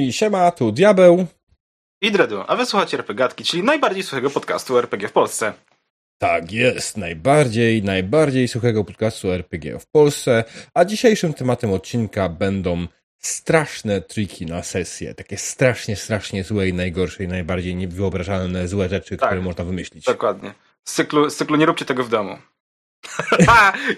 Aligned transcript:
I 0.00 0.12
siema, 0.12 0.50
tu 0.50 0.72
Diabeł. 0.72 1.26
I 2.02 2.12
Dredu, 2.12 2.44
a 2.46 2.56
wysłuchacie 2.56 2.96
RPGatki, 2.96 3.44
czyli 3.44 3.62
najbardziej 3.62 4.02
suchego 4.02 4.30
podcastu 4.30 4.78
RPG 4.78 5.08
w 5.08 5.12
Polsce. 5.12 5.52
Tak 6.18 6.52
jest, 6.52 6.96
najbardziej, 6.96 7.82
najbardziej 7.82 8.48
suchego 8.48 8.84
podcastu 8.84 9.30
RPG 9.32 9.78
w 9.78 9.86
Polsce, 9.86 10.44
a 10.74 10.84
dzisiejszym 10.84 11.34
tematem 11.34 11.72
odcinka 11.72 12.28
będą 12.28 12.86
straszne 13.18 14.00
triki 14.00 14.46
na 14.46 14.62
sesję, 14.62 15.14
takie 15.14 15.36
strasznie, 15.36 15.96
strasznie 15.96 16.44
złe 16.44 16.68
i 16.68 16.72
najgorsze 16.74 17.24
i 17.24 17.28
najbardziej 17.28 17.74
niewyobrażalne 17.76 18.68
złe 18.68 18.88
rzeczy, 18.88 19.16
Tak. 19.16 19.28
które 19.28 19.42
można 19.42 19.64
wymyślić. 19.64 20.04
Dokładnie. 20.04 20.54
Z 20.84 20.92
cyklu, 20.92 21.30
z 21.30 21.36
cyklu 21.36 21.56
nie 21.56 21.66
róbcie 21.66 21.84
tego 21.84 22.04
w 22.04 22.08
domu. 22.08 22.36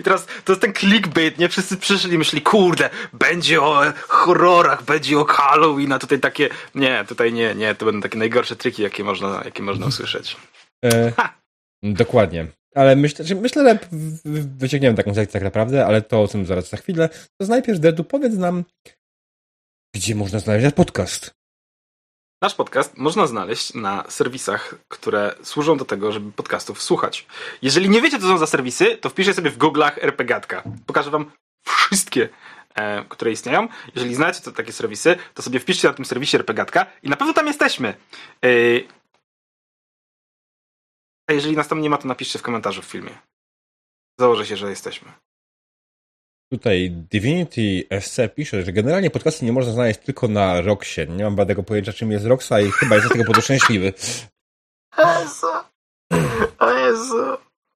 I 0.01 0.03
teraz 0.03 0.27
to 0.45 0.53
jest 0.53 0.63
ten 0.63 0.73
clickbait, 0.73 1.39
nie? 1.39 1.49
Wszyscy 1.49 1.77
przyszli 1.77 2.15
i 2.15 2.19
myśleli, 2.19 2.43
kurde, 2.43 2.91
będzie 3.13 3.63
o 3.63 3.83
horrorach, 4.09 4.83
będzie 4.83 5.19
o 5.19 5.25
Halloween, 5.25 5.93
a 5.93 5.99
tutaj 5.99 6.21
takie, 6.21 6.49
nie, 6.75 7.05
tutaj 7.09 7.33
nie, 7.33 7.55
nie, 7.55 7.75
to 7.75 7.87
będą 7.87 8.01
takie 8.01 8.19
najgorsze 8.19 8.57
triki, 8.57 8.83
jakie 8.83 9.05
można, 9.05 9.43
jakie 9.45 9.63
można 9.63 9.87
usłyszeć. 9.87 10.37
E, 10.85 11.13
dokładnie. 11.83 12.47
Ale 12.75 12.97
myślę, 12.97 13.25
że 13.25 13.35
myślę, 13.35 13.65
że 13.65 13.79
wyciągniemy 14.57 14.97
taką 14.97 15.15
sekcję 15.15 15.33
tak 15.33 15.43
naprawdę, 15.43 15.87
ale 15.87 16.03
to 16.03 16.23
o 16.23 16.29
tym 16.29 16.47
zaraz 16.47 16.69
za 16.69 16.77
chwilę. 16.77 17.09
To 17.09 17.47
najpierw, 17.47 17.81
Dedu, 17.81 18.05
powiedz 18.05 18.35
nam, 18.35 18.65
gdzie 19.95 20.15
można 20.15 20.39
znaleźć 20.39 20.65
nasz 20.65 20.75
podcast. 20.75 21.35
Nasz 22.43 22.55
podcast 22.55 22.99
można 22.99 23.27
znaleźć 23.27 23.75
na 23.75 24.11
serwisach, 24.11 24.75
które 24.89 25.35
służą 25.43 25.77
do 25.77 25.85
tego, 25.85 26.13
żeby 26.13 26.33
podcastów 26.33 26.83
słuchać. 26.83 27.27
Jeżeli 27.63 27.91
nie 27.91 28.01
wiecie, 28.01 28.19
co 28.19 28.27
są 28.27 28.39
za 28.39 28.47
serwisy, 28.47 28.97
to 28.97 29.11
wpiszcie 29.11 29.35
sobie 29.35 29.51
w 29.51 29.59
Google'ach 29.59 29.93
RPGatka. 30.01 30.63
Pokażę 30.87 31.11
wam 31.11 31.31
wszystkie, 31.67 32.29
e, 32.75 33.05
które 33.05 33.33
istnieją. 33.33 33.69
Jeżeli 33.95 34.15
znacie 34.15 34.41
to, 34.41 34.53
takie 34.53 34.73
serwisy, 34.73 35.17
to 35.35 35.43
sobie 35.43 35.61
wpiszcie 35.61 35.89
na 35.89 35.95
tym 35.95 36.05
serwisie 36.05 36.37
RPGatka 36.37 36.87
i 37.03 37.09
na 37.09 37.17
pewno 37.17 37.35
tam 37.35 37.47
jesteśmy. 37.47 37.89
E, 38.45 38.49
a 41.27 41.33
jeżeli 41.33 41.57
nas 41.57 41.69
tam 41.69 41.81
nie 41.81 41.91
ma, 41.91 41.99
to 41.99 42.09
napiszcie 42.09 42.39
w 42.39 42.43
komentarzu 42.43 42.83
w 42.83 42.87
filmie. 42.87 43.19
Założę 44.19 44.47
się, 44.47 44.57
że 44.57 44.71
jesteśmy. 44.71 45.13
Tutaj 46.53 46.91
Divinity 46.91 47.85
SC 48.01 48.21
pisze, 48.35 48.63
że 48.63 48.73
generalnie 48.73 49.11
podcasty 49.11 49.45
nie 49.45 49.53
można 49.53 49.73
znaleźć 49.73 50.01
tylko 50.01 50.29
na 50.29 50.61
Roxie. 50.61 51.07
Nie 51.07 51.25
mam 51.25 51.37
badego 51.37 51.63
pojęcia, 51.63 51.93
czym 51.93 52.13
jest 52.13 52.27
Roxa 52.27 52.53
i 52.67 52.71
chyba 52.71 52.95
jest 52.95 53.07
z 53.07 53.11
tego 53.11 53.25
powodu 53.25 53.43
szczęśliwy. 53.43 53.93
Jezu. 54.99 55.47
O 56.59 56.73
Jezu. 56.73 57.25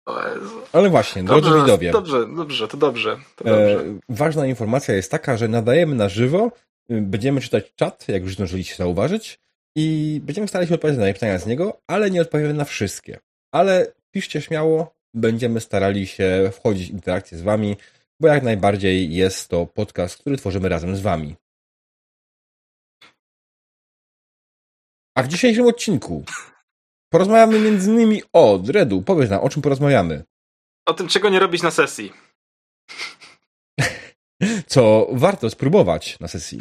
O 0.06 0.28
Jezu. 0.28 0.60
Ale 0.72 0.91
właśnie, 0.91 1.22
drodzy 1.22 1.48
Dobrze, 1.50 1.60
widzowie, 1.60 1.92
dobrze, 1.92 2.27
dobrze, 2.36 2.69
to 2.69 2.77
dobrze. 2.77 3.16
To 3.36 3.44
dobrze. 3.44 3.80
e, 3.80 3.98
ważna 4.08 4.47
informacja 4.47 4.94
jest 4.94 5.10
taka, 5.10 5.36
że 5.36 5.48
nadajemy 5.48 5.94
na 5.94 6.08
żywo, 6.08 6.52
y, 6.91 7.00
będziemy 7.00 7.41
czytać 7.41 7.64
czat, 7.77 8.08
jak 8.08 8.22
już 8.22 8.34
zdążyliście 8.34 8.77
zauważyć, 8.77 9.38
i 9.77 10.20
będziemy 10.24 10.48
starali 10.48 10.69
się 10.69 10.74
odpowiadać 10.74 11.06
na 11.06 11.12
pytania 11.12 11.38
z 11.38 11.47
niego, 11.47 11.80
ale 11.86 12.10
nie 12.10 12.20
odpowiemy 12.20 12.54
na 12.54 12.64
wszystkie. 12.64 13.19
Ale 13.52 13.92
piszcie 14.10 14.41
śmiało, 14.41 14.94
będziemy 15.14 15.60
starali 15.60 16.06
się 16.06 16.50
wchodzić 16.52 16.88
w 16.88 16.92
interakcję 16.92 17.38
z 17.38 17.42
wami, 17.42 17.77
bo 18.20 18.28
jak 18.28 18.42
najbardziej 18.42 19.14
jest 19.14 19.48
to 19.48 19.67
podcast, 19.67 20.19
który 20.19 20.36
tworzymy 20.36 20.69
razem 20.69 20.97
z 20.97 21.00
wami. 21.00 21.36
A 25.17 25.22
w 25.22 25.28
dzisiejszym 25.28 25.67
odcinku 25.67 26.25
porozmawiamy 27.12 27.59
między 27.59 27.91
innymi 27.91 28.22
o 28.33 28.59
Dredu. 28.59 29.03
Powiedz 29.03 29.31
nam, 29.31 29.41
o 29.41 29.48
czym 29.48 29.62
porozmawiamy. 29.62 30.25
O 30.87 30.94
tym, 30.94 31.09
czego 31.09 31.28
nie 31.28 31.39
robić 31.39 31.62
na 31.62 31.70
sesji. 31.70 32.12
Co 34.66 35.06
warto 35.12 35.50
spróbować 35.50 36.21
na 36.21 36.28
sesji. 36.28 36.59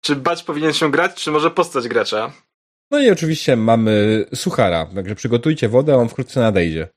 Czy 0.00 0.16
bać 0.16 0.42
powinien 0.42 0.72
się 0.72 0.90
grać, 0.90 1.14
czy 1.14 1.30
może 1.30 1.50
postać 1.50 1.88
gracza? 1.88 2.32
No 2.90 2.98
i 2.98 3.10
oczywiście 3.10 3.56
mamy 3.56 4.24
suchara, 4.34 4.86
także 4.86 5.14
przygotujcie 5.14 5.68
wodę, 5.68 5.96
on 5.96 6.08
wkrótce 6.08 6.40
nadejdzie. 6.40 6.88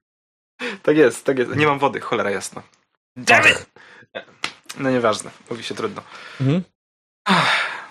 Tak 0.84 0.98
jest, 0.98 1.26
tak 1.26 1.40
jest. 1.40 1.56
Nie 1.56 1.68
mam 1.68 1.80
wody, 1.80 2.00
cholera 2.00 2.32
jasna. 2.32 2.64
Damn 3.18 3.48
it! 3.52 3.66
No 4.80 4.92
nieważne, 4.92 5.32
mówi 5.50 5.64
się 5.64 5.76
trudno. 5.76 6.02
Mhm. 6.42 6.64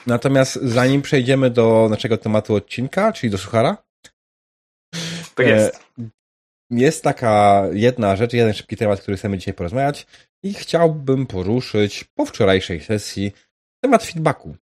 Natomiast 0.06 0.54
zanim 0.54 1.02
przejdziemy 1.02 1.50
do 1.50 1.86
naszego 1.90 2.18
tematu 2.18 2.54
odcinka, 2.54 3.12
czyli 3.12 3.30
do 3.30 3.38
suchara, 3.38 3.76
Tak 5.34 5.46
E, 5.46 5.50
jest. 5.50 5.84
jest 6.70 7.04
taka 7.04 7.62
jedna 7.72 8.16
rzecz, 8.16 8.32
jeden 8.32 8.54
szybki 8.54 8.76
temat, 8.76 9.00
który 9.00 9.16
chcemy 9.16 9.38
dzisiaj 9.38 9.54
porozmawiać 9.54 10.06
i 10.42 10.54
chciałbym 10.54 11.26
poruszyć 11.26 12.04
po 12.14 12.26
wczorajszej 12.26 12.80
sesji 12.80 13.32
temat 13.84 14.04
feedbacku. 14.04 14.56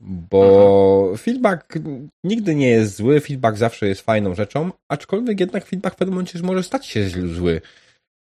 Bo 0.00 1.12
feedback 1.18 1.74
nigdy 2.24 2.54
nie 2.54 2.68
jest 2.68 2.96
zły, 2.96 3.20
feedback 3.20 3.56
zawsze 3.56 3.88
jest 3.88 4.00
fajną 4.00 4.34
rzeczą, 4.34 4.70
aczkolwiek 4.88 5.40
jednak 5.40 5.66
feedback 5.66 5.96
w 5.96 5.98
pewnym 5.98 6.14
momencie 6.14 6.38
może 6.42 6.62
stać 6.62 6.86
się 6.86 7.08
zły. 7.08 7.60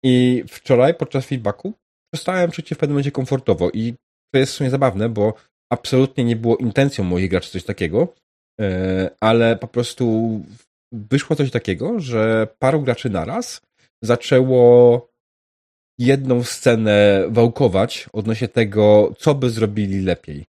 I 0.04 0.44
wczoraj 0.48 0.94
podczas 0.94 1.26
feedbacku 1.26 1.72
przestałem 2.14 2.50
czuć 2.50 2.68
się 2.68 2.74
w 2.74 2.78
pewnym 2.78 2.94
momencie 2.94 3.12
komfortowo 3.12 3.70
i 3.70 3.94
to 4.34 4.38
jest 4.38 4.52
w 4.52 4.56
sumie 4.56 4.70
zabawne, 4.70 5.08
bo 5.08 5.34
absolutnie 5.72 6.24
nie 6.24 6.36
było 6.36 6.56
intencją 6.56 7.04
moich 7.04 7.30
graczy 7.30 7.50
coś 7.50 7.64
takiego, 7.64 8.14
e, 8.60 9.10
ale 9.20 9.56
po 9.56 9.68
prostu 9.68 10.40
wyszło 10.92 11.36
coś 11.36 11.50
takiego, 11.50 12.00
że 12.00 12.48
paru 12.58 12.82
graczy 12.82 13.10
naraz 13.10 13.60
zaczęło 14.02 15.10
jedną 15.98 16.44
scenę 16.44 17.24
wałkować 17.28 18.08
odnośnie 18.12 18.48
tego, 18.48 19.14
co 19.18 19.34
by 19.34 19.50
zrobili 19.50 20.00
lepiej. 20.00 20.44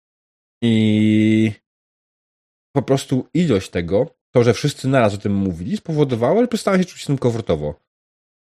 I 0.63 1.51
po 2.75 2.81
prostu 2.81 3.27
ilość 3.33 3.69
tego, 3.69 4.15
to, 4.35 4.43
że 4.43 4.53
wszyscy 4.53 4.87
naraz 4.87 5.13
o 5.13 5.17
tym 5.17 5.35
mówili, 5.35 5.77
spowodowało, 5.77 6.41
że 6.41 6.47
przestałem 6.47 6.79
się 6.81 6.85
czuć 6.85 7.03
z 7.03 7.05
tym 7.05 7.17
komfortowo. 7.17 7.86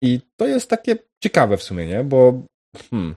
I 0.02 0.20
to 0.36 0.46
jest 0.46 0.70
takie 0.70 0.96
ciekawe 1.22 1.56
w 1.56 1.62
sumie, 1.62 1.86
nie? 1.86 2.04
Bo 2.04 2.42
hmm, 2.90 3.14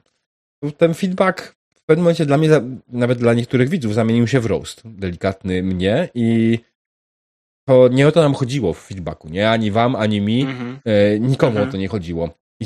ten 0.78 0.94
feedback 0.94 1.56
w 1.76 1.82
pewnym 1.86 2.04
momencie 2.04 2.26
dla 2.26 2.38
mnie, 2.38 2.50
nawet 2.88 3.20
dla 3.20 3.34
niektórych 3.34 3.70
widzów, 3.70 3.94
zamienił 3.94 4.28
się 4.28 4.40
w 4.40 4.46
roast 4.46 4.82
delikatny 4.86 5.64
mnie 5.64 6.10
i 6.14 6.60
to 7.68 7.88
nie 7.88 8.08
o 8.08 8.12
to 8.12 8.22
nam 8.22 8.34
chodziło 8.34 8.74
w 8.74 8.80
feedbacku, 8.80 9.30
nie? 9.30 9.50
Ani 9.50 9.72
wam, 9.72 9.96
ani 9.96 10.22
mi. 10.22 10.42
Mhm. 10.42 10.80
E, 10.86 11.20
nikomu 11.20 11.52
Mhm. 11.52 11.70
o 11.70 11.72
to 11.72 11.78
nie 11.78 11.88
chodziło. 11.88 12.30
I 12.60 12.66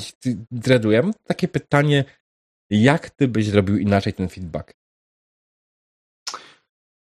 Dredu, 0.51 0.91
ja 0.91 1.01
mam 1.01 1.13
takie 1.23 1.47
pytanie, 1.47 2.05
jak 2.69 3.09
ty 3.09 3.27
byś 3.27 3.45
zrobił 3.45 3.77
inaczej 3.77 4.13
ten 4.13 4.29
feedback? 4.29 4.73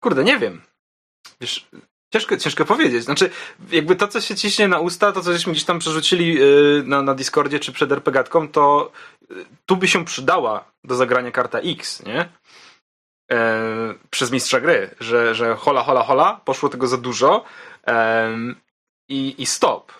Kurde, 0.03 0.23
nie 0.23 0.39
wiem. 0.39 0.61
Wiesz, 1.41 1.69
ciężko, 2.15 2.37
ciężko 2.37 2.65
powiedzieć. 2.65 3.03
Znaczy, 3.03 3.29
jakby 3.71 3.95
to, 3.95 4.07
co 4.07 4.21
się 4.21 4.35
ciśnie 4.35 4.67
na 4.67 4.79
usta, 4.79 5.11
to, 5.11 5.21
co 5.21 5.33
żeśmy 5.33 5.53
gdzieś 5.53 5.65
tam 5.65 5.79
przerzucili 5.79 6.33
yy, 6.33 6.83
na, 6.85 7.01
na 7.01 7.13
Discordzie 7.13 7.59
czy 7.59 7.71
przed 7.71 7.91
RPGatką, 7.91 8.47
to 8.47 8.91
yy, 9.29 9.45
tu 9.65 9.77
by 9.77 9.87
się 9.87 10.05
przydała 10.05 10.71
do 10.83 10.95
zagrania 10.95 11.31
karta 11.31 11.59
X, 11.59 12.03
nie? 12.05 12.29
E, 13.31 13.59
przez 14.09 14.31
mistrza 14.31 14.59
gry, 14.59 14.95
że, 14.99 15.35
że 15.35 15.55
hola, 15.55 15.83
hola, 15.83 16.03
hola, 16.03 16.41
poszło 16.45 16.69
tego 16.69 16.87
za 16.87 16.97
dużo 16.97 17.43
i, 19.09 19.35
i 19.37 19.45
stop. 19.45 19.91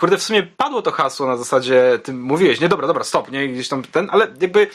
Kurde, 0.00 0.18
w 0.18 0.22
sumie 0.22 0.42
padło 0.42 0.82
to 0.82 0.90
hasło 0.90 1.26
na 1.26 1.36
zasadzie, 1.36 1.98
ty 2.02 2.12
mówiłeś, 2.12 2.60
nie, 2.60 2.68
dobra, 2.68 2.86
dobra, 2.86 3.04
stop, 3.04 3.30
nie, 3.30 3.48
gdzieś 3.48 3.68
tam 3.68 3.82
ten, 3.82 4.08
ale 4.12 4.26
jakby 4.40 4.70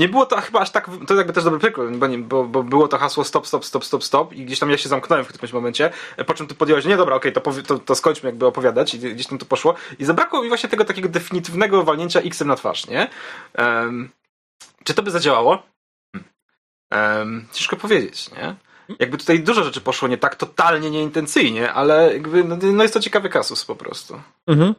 nie 0.00 0.08
było 0.08 0.26
to 0.26 0.40
chyba 0.40 0.60
aż 0.60 0.70
tak, 0.70 0.90
to 1.06 1.14
jakby 1.14 1.32
też 1.32 1.44
dobry 1.44 1.58
przykład, 1.58 1.96
bo, 1.96 2.06
nie, 2.06 2.18
bo, 2.18 2.44
bo 2.44 2.62
było 2.62 2.88
to 2.88 2.98
hasło 2.98 3.24
stop, 3.24 3.46
stop, 3.46 3.66
stop, 3.66 3.84
stop, 3.84 4.04
stop 4.04 4.32
i 4.32 4.44
gdzieś 4.44 4.58
tam 4.58 4.70
ja 4.70 4.78
się 4.78 4.88
zamknąłem 4.88 5.24
w 5.24 5.28
którymś 5.28 5.52
momencie, 5.52 5.90
po 6.26 6.34
czym 6.34 6.46
ty 6.46 6.54
podjąłeś, 6.54 6.84
nie 6.84 6.96
dobra, 6.96 7.16
okej, 7.16 7.32
to, 7.32 7.40
powie- 7.40 7.62
to, 7.62 7.78
to 7.78 7.94
skończmy 7.94 8.28
jakby 8.28 8.46
opowiadać 8.46 8.94
i 8.94 8.98
gdzieś 8.98 9.26
tam 9.26 9.38
to 9.38 9.46
poszło 9.46 9.74
i 9.98 10.04
zabrakło 10.04 10.42
mi 10.42 10.48
właśnie 10.48 10.68
tego 10.68 10.84
takiego 10.84 11.08
definitywnego 11.08 11.82
walnięcia 11.82 12.20
X-em 12.20 12.48
na 12.48 12.56
twarz, 12.56 12.86
nie? 12.86 13.08
Em, 13.54 14.10
czy 14.84 14.94
to 14.94 15.02
by 15.02 15.10
zadziałało? 15.10 15.62
Um, 16.90 17.46
ciężko 17.52 17.76
powiedzieć, 17.76 18.30
nie? 18.30 18.54
Jakby 18.98 19.18
tutaj 19.18 19.40
dużo 19.40 19.64
rzeczy 19.64 19.80
poszło 19.80 20.08
nie 20.08 20.18
tak 20.18 20.34
totalnie 20.36 20.90
nieintencyjnie, 20.90 21.72
ale 21.72 22.12
jakby 22.12 22.44
no, 22.44 22.56
no 22.62 22.82
jest 22.82 22.94
to 22.94 23.00
ciekawy 23.00 23.28
kasus 23.28 23.64
po 23.64 23.76
prostu. 23.76 24.20
Mhm. 24.46 24.74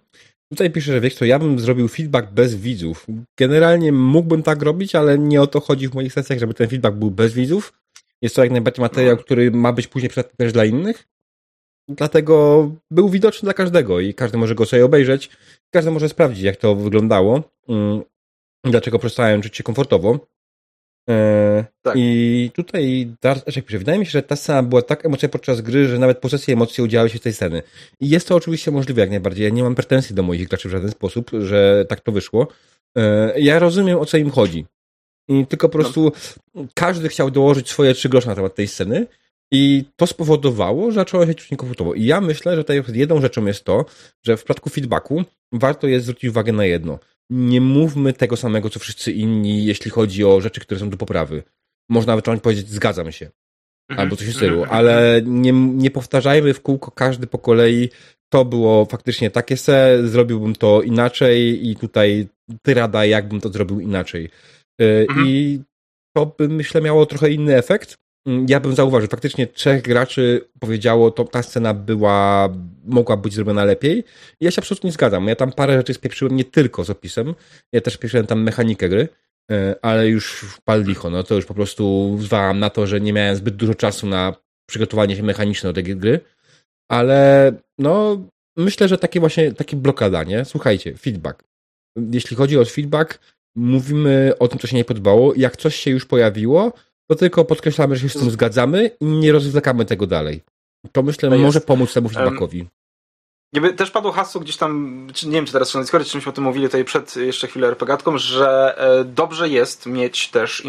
Tutaj 0.52 0.72
pisze, 0.72 0.92
że 0.92 1.02
wiesz 1.02 1.16
co, 1.16 1.26
ja 1.26 1.40
bym 1.40 1.60
zrobił 1.60 1.88
feedback 1.88 2.32
bez 2.32 2.56
widzów. 2.56 3.08
Generalnie 3.40 3.92
mógłbym 3.92 4.44
tak 4.44 4.62
robić, 4.62 4.96
ale 4.96 5.18
nie 5.18 5.42
o 5.42 5.48
to 5.48 5.60
chodzi 5.60 5.88
w 5.88 5.94
moich 5.94 6.14
sesjach, 6.14 6.40
żeby 6.40 6.54
ten 6.54 6.68
feedback 6.70 6.96
był 6.96 7.12
bez 7.12 7.34
widzów. 7.34 7.74
Jest 8.22 8.36
to 8.36 8.44
jak 8.44 8.52
najbardziej 8.52 8.82
materiał, 8.82 9.18
który 9.18 9.52
ma 9.52 9.74
być 9.74 9.88
później 9.88 10.10
przydatny 10.10 10.38
też 10.38 10.54
dla 10.54 10.66
innych. 10.66 11.08
Dlatego 11.88 12.70
był 12.92 13.10
widoczny 13.10 13.46
dla 13.46 13.54
każdego 13.54 14.00
i 14.00 14.14
każdy 14.14 14.38
może 14.38 14.56
go 14.56 14.66
sobie 14.66 14.86
obejrzeć. 14.86 15.30
Każdy 15.70 15.92
może 15.92 16.10
sprawdzić, 16.10 16.44
jak 16.44 16.56
to 16.56 16.76
wyglądało. 16.76 17.44
Mm, 17.70 18.02
Dlaczego 18.64 19.00
przestałem 19.00 19.42
czuć 19.42 19.58
się 19.58 19.64
komfortowo. 19.64 20.20
E, 21.10 21.66
Tak. 21.82 21.94
I 21.98 22.52
tutaj 22.54 23.14
Darczek 23.22 23.66
pisze, 23.66 23.78
wydaje 23.78 24.00
mi 24.00 24.06
się, 24.06 24.12
że 24.12 24.24
ta 24.24 24.36
scena 24.36 24.64
była 24.64 24.82
tak 24.82 25.06
emocjonalna 25.06 25.32
podczas 25.32 25.62
gry, 25.62 25.88
że 25.88 26.00
nawet 26.00 26.18
po 26.18 26.30
sesji 26.30 26.54
emocje 26.54 26.84
udziały 26.84 27.10
się 27.10 27.18
z 27.18 27.22
tej 27.22 27.34
sceny. 27.34 27.64
I 28.00 28.10
jest 28.10 28.28
to 28.28 28.36
oczywiście 28.36 28.72
możliwe 28.72 29.02
jak 29.02 29.10
najbardziej. 29.10 29.44
Ja 29.44 29.50
nie 29.50 29.64
mam 29.64 29.76
pretensji 29.76 30.16
do 30.16 30.24
moich 30.24 30.48
graczy 30.48 30.68
w 30.68 30.72
żaden 30.72 30.92
sposób, 30.92 31.32
że 31.40 31.86
tak 31.90 32.02
to 32.02 32.12
wyszło. 32.12 32.48
E, 32.98 33.40
Ja 33.40 33.60
rozumiem, 33.60 34.00
o 34.00 34.06
co 34.06 34.18
im 34.18 34.30
chodzi. 34.30 34.66
I 35.28 35.48
tylko 35.48 35.70
po 35.70 35.78
no. 35.78 35.84
prostu 35.84 36.12
no. 36.56 36.66
każdy 36.74 37.10
chciał 37.10 37.32
dołożyć 37.32 37.70
swoje 37.70 37.94
trzy 37.94 38.10
grosze 38.10 38.28
na 38.30 38.36
temat 38.36 38.56
tej 38.56 38.68
sceny 38.68 39.08
i 39.52 39.86
to 39.96 40.08
spowodowało, 40.08 40.92
że 40.92 40.96
zaczęło 40.96 41.26
się 41.26 41.36
czujników 41.36 41.70
gotowo. 41.70 41.94
I 41.94 42.06
ja 42.06 42.22
myślę, 42.22 42.56
że 42.56 42.64
tutaj 42.64 42.84
jedną 42.94 43.22
rzeczą 43.22 43.46
jest 43.46 43.64
to, 43.64 43.86
że 44.24 44.38
w 44.38 44.40
przypadku 44.40 44.70
feedbacku 44.70 45.24
warto 45.52 45.88
jest 45.88 46.06
zwrócić 46.06 46.30
uwagę 46.30 46.52
na 46.52 46.66
jedno. 46.66 47.00
Nie 47.32 47.62
mówmy 47.62 48.14
tego 48.14 48.38
samego, 48.38 48.70
co 48.70 48.80
wszyscy 48.80 49.12
inni, 49.12 49.66
jeśli 49.66 49.92
chodzi 49.92 50.26
o 50.26 50.42
rzeczy, 50.42 50.62
które 50.62 50.80
są 50.80 50.90
do 50.90 50.98
poprawy. 50.98 51.44
Można 51.90 52.16
nawet 52.16 52.42
powiedzieć, 52.42 52.70
zgadzam 52.70 53.12
się. 53.12 53.26
Mhm. 53.90 54.00
Albo 54.00 54.16
coś 54.16 54.28
w 54.28 54.36
stylu, 54.36 54.62
mhm. 54.62 54.78
ale 54.78 55.22
nie, 55.26 55.52
nie 55.52 55.92
powtarzajmy 55.92 56.54
w 56.54 56.62
kółko 56.62 56.92
każdy 56.92 57.28
po 57.28 57.38
kolei, 57.38 57.90
to 58.34 58.46
było 58.46 58.86
faktycznie 58.86 59.32
takie 59.32 59.58
se, 59.58 60.00
zrobiłbym 60.08 60.56
to 60.56 60.82
inaczej 60.82 61.70
i 61.70 61.76
tutaj 61.76 62.28
ty 62.62 62.74
rada, 62.74 63.06
jakbym 63.06 63.42
to 63.42 63.50
zrobił 63.50 63.80
inaczej. 63.80 64.30
Y, 64.82 65.06
mhm. 65.10 65.28
I 65.28 65.62
to 66.16 66.26
by, 66.26 66.50
myślę, 66.50 66.82
miało 66.82 67.06
trochę 67.06 67.32
inny 67.32 67.58
efekt. 67.58 67.98
Mm, 68.28 68.46
ja 68.50 68.60
bym 68.60 68.76
zauważył, 68.76 69.10
faktycznie 69.10 69.48
trzech 69.48 69.82
graczy 69.82 70.48
powiedziało, 70.60 71.12
to 71.12 71.24
ta 71.24 71.44
scena 71.44 71.74
była, 71.74 72.50
mogła 72.86 73.18
być 73.18 73.34
zrobiona 73.34 73.66
lepiej. 73.66 74.04
Ja 74.42 74.52
się 74.52 74.62
absolutnie 74.62 74.88
nie 74.88 74.94
zgadzam. 74.94 75.28
Ja 75.28 75.36
tam 75.36 75.52
parę 75.52 75.78
rzeczy 75.78 75.94
spieprzyłem 75.94 76.36
nie 76.36 76.46
tylko 76.46 76.84
z 76.84 76.90
opisem, 76.90 77.36
ja 77.74 77.82
też 77.82 77.94
spieprzyłem 77.94 78.28
tam 78.28 78.44
mechanikę 78.44 78.90
gry, 78.90 79.08
y, 79.52 79.56
ale 79.82 80.08
już 80.08 80.46
pal 80.66 80.84
licho, 80.84 81.10
no 81.10 81.24
to 81.24 81.36
już 81.36 81.46
po 81.46 81.54
prostu 81.54 82.18
zwałam 82.22 82.60
na 82.60 82.70
to, 82.70 82.88
że 82.88 83.02
nie 83.02 83.14
miałem 83.14 83.36
zbyt 83.36 83.56
dużo 83.56 83.76
czasu 83.76 84.08
na 84.08 84.36
przygotowanie 84.70 85.16
się 85.16 85.24
mechaniczne 85.24 85.70
do 85.70 85.74
tej 85.74 85.84
gry 85.84 86.20
ale 86.92 87.52
no, 87.78 88.22
myślę, 88.58 88.88
że 88.88 88.98
takie 88.98 89.20
właśnie, 89.20 89.54
takie 89.54 89.78
blokada, 89.78 90.24
nie? 90.24 90.46
Słuchajcie, 90.46 90.98
feedback. 90.98 91.44
Jeśli 92.12 92.38
chodzi 92.38 92.58
o 92.58 92.66
feedback, 92.66 93.20
mówimy 93.56 94.34
o 94.40 94.48
tym, 94.48 94.60
co 94.60 94.68
się 94.68 94.76
nie 94.76 94.86
podobało. 94.86 95.34
Jak 95.36 95.58
coś 95.58 95.76
się 95.76 95.92
już 95.92 96.06
pojawiło, 96.06 96.74
to 97.12 97.16
tylko 97.16 97.46
podkreślamy, 97.46 97.96
że 97.96 98.10
się 98.10 98.20
z 98.20 98.22
tym 98.22 98.32
zgadzamy 98.32 98.92
i 99.00 99.06
nie 99.06 99.32
rozwlekamy 99.32 99.86
tego 99.86 100.08
dalej. 100.08 100.42
To 100.92 101.04
myślę, 101.04 101.30
to 101.30 101.38
może 101.38 101.62
pomóc 101.62 101.94
temu 101.94 102.10
feedbackowi. 102.10 102.68
Um, 103.56 103.76
też 103.76 103.92
padło 103.92 104.12
hasło 104.12 104.42
gdzieś 104.42 104.58
tam, 104.58 105.08
nie 105.24 105.32
wiem, 105.32 105.46
czy 105.46 105.52
teraz 105.52 105.74
na 105.74 105.82
Discordzie, 105.82 106.10
czy 106.10 106.18
myśmy 106.18 106.30
o 106.30 106.34
tym 106.34 106.44
mówili 106.44 106.66
tutaj 106.66 106.86
przed 106.86 107.16
jeszcze 107.16 107.48
chwilę 107.48 107.68
RPGatką, 107.68 108.18
że 108.18 108.76
e, 108.78 109.04
dobrze 109.04 109.50
jest 109.50 109.86
mieć 109.86 110.30
też 110.30 110.64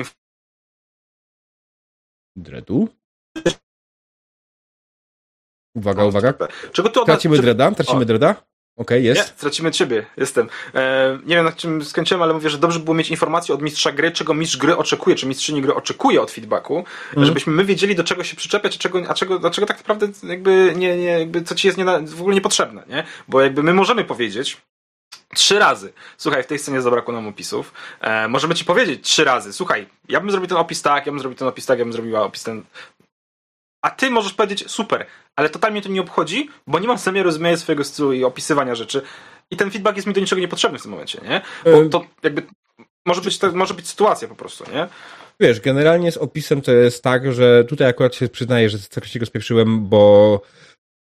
Dredu? 2.37 2.89
Uwaga, 5.77 6.05
uwaga. 6.05 6.35
Czego 6.73 6.89
tu 6.89 7.05
Tracimy 7.05 7.39
dreda? 7.39 7.71
Tracimy 7.71 8.07
dreda? 8.07 8.45
Okej, 8.77 8.99
okay, 8.99 9.01
jest. 9.01 9.21
Nie, 9.21 9.41
tracimy 9.41 9.71
ciebie, 9.71 10.07
jestem. 10.17 10.49
E, 10.75 11.19
nie 11.25 11.37
wiem, 11.37 11.45
na 11.45 11.53
czym 11.53 11.85
skończyłem, 11.85 12.23
ale 12.23 12.35
mówię, 12.35 12.51
że 12.51 12.59
dobrze 12.59 12.81
było 12.81 12.95
mieć 12.95 13.11
informację 13.11 13.55
od 13.55 13.63
mistrza 13.63 13.93
gry, 13.93 14.11
czego 14.11 14.35
mistrz 14.35 14.57
gry 14.57 14.77
oczekuje, 14.77 15.17
czy 15.17 15.27
mistrzyni 15.27 15.63
gry 15.63 15.75
oczekuje 15.75 16.23
od 16.23 16.31
feedbacku, 16.31 16.85
mm. 17.13 17.27
żebyśmy 17.27 17.53
my 17.53 17.65
wiedzieli, 17.65 17.95
do 17.95 18.05
czego 18.05 18.25
się 18.25 18.37
przyczepiać, 18.37 18.77
a 18.77 18.79
czego, 18.79 19.03
a 19.09 19.15
czego, 19.15 19.39
dlaczego 19.39 19.67
tak 19.67 19.79
naprawdę 19.79 20.09
jakby, 20.23 20.73
nie, 20.77 20.97
nie, 20.97 21.05
jakby 21.05 21.43
co 21.43 21.55
ci 21.55 21.67
jest 21.67 21.79
nie 21.79 21.85
w 21.85 22.21
ogóle 22.21 22.35
niepotrzebne, 22.35 22.83
nie? 22.89 23.05
Bo 23.29 23.41
jakby 23.41 23.63
my 23.63 23.75
możemy 23.75 24.05
powiedzieć, 24.05 24.57
Trzy 25.35 25.59
razy. 25.59 25.93
Słuchaj, 26.17 26.43
w 26.43 26.47
tej 26.47 26.59
scenie 26.59 26.83
zabrakło 26.83 27.15
nam 27.15 27.29
opisów. 27.29 27.73
E, 28.01 28.29
możemy 28.29 28.55
ci 28.55 28.65
powiedzieć 28.65 29.05
trzy 29.05 29.25
razy. 29.25 29.53
Słuchaj, 29.53 29.87
ja 30.09 30.21
bym 30.21 30.31
zrobił 30.31 30.49
ten 30.49 30.59
opis 30.59 30.83
tak, 30.83 31.07
ja 31.07 31.13
bym 31.13 31.19
zrobił 31.19 31.39
ten 31.39 31.49
opis 31.49 31.67
tak, 31.67 31.79
ja 31.79 31.85
bym 31.85 31.93
zrobiła 31.93 32.23
opis 32.23 32.43
ten. 32.43 32.63
A 33.83 33.91
ty 33.91 34.11
możesz 34.11 34.33
powiedzieć, 34.33 34.71
super, 34.71 35.07
ale 35.37 35.51
totalnie 35.51 35.83
to 35.83 35.89
nie 35.89 36.01
obchodzi, 36.01 36.49
bo 36.67 36.79
nie 36.79 36.89
mam 36.89 36.99
zamiaru 36.99 37.31
zmieniać 37.31 37.61
swojego 37.61 37.85
stylu 37.85 38.13
i 38.13 38.25
opisywania 38.25 38.75
rzeczy. 38.75 39.03
I 39.51 39.57
ten 39.57 39.71
feedback 39.71 39.97
jest 39.97 40.09
mi 40.09 40.15
do 40.15 40.21
niczego 40.21 40.41
niepotrzebny 40.41 40.79
w 40.79 40.83
tym 40.83 40.91
momencie, 40.91 41.21
nie? 41.25 41.41
Bo 41.73 41.89
to 41.89 42.07
jakby 42.23 42.43
może 43.07 43.21
być, 43.21 43.39
to, 43.39 43.53
może 43.53 43.75
być 43.75 43.89
sytuacja 43.89 44.29
po 44.29 44.35
prostu, 44.35 44.65
nie? 44.73 44.89
Wiesz, 45.41 45.61
generalnie 45.61 46.13
z 46.13 46.17
opisem 46.17 46.63
to 46.63 46.73
jest 46.73 47.03
tak, 47.03 47.33
że 47.33 47.65
tutaj 47.65 47.89
akurat 47.89 48.15
się 48.15 48.29
przyznaję, 48.29 48.71
że 48.71 48.79
całkowicie 48.79 49.21
go 49.21 49.27
spieprzyłem, 49.27 49.89
bo 49.89 50.43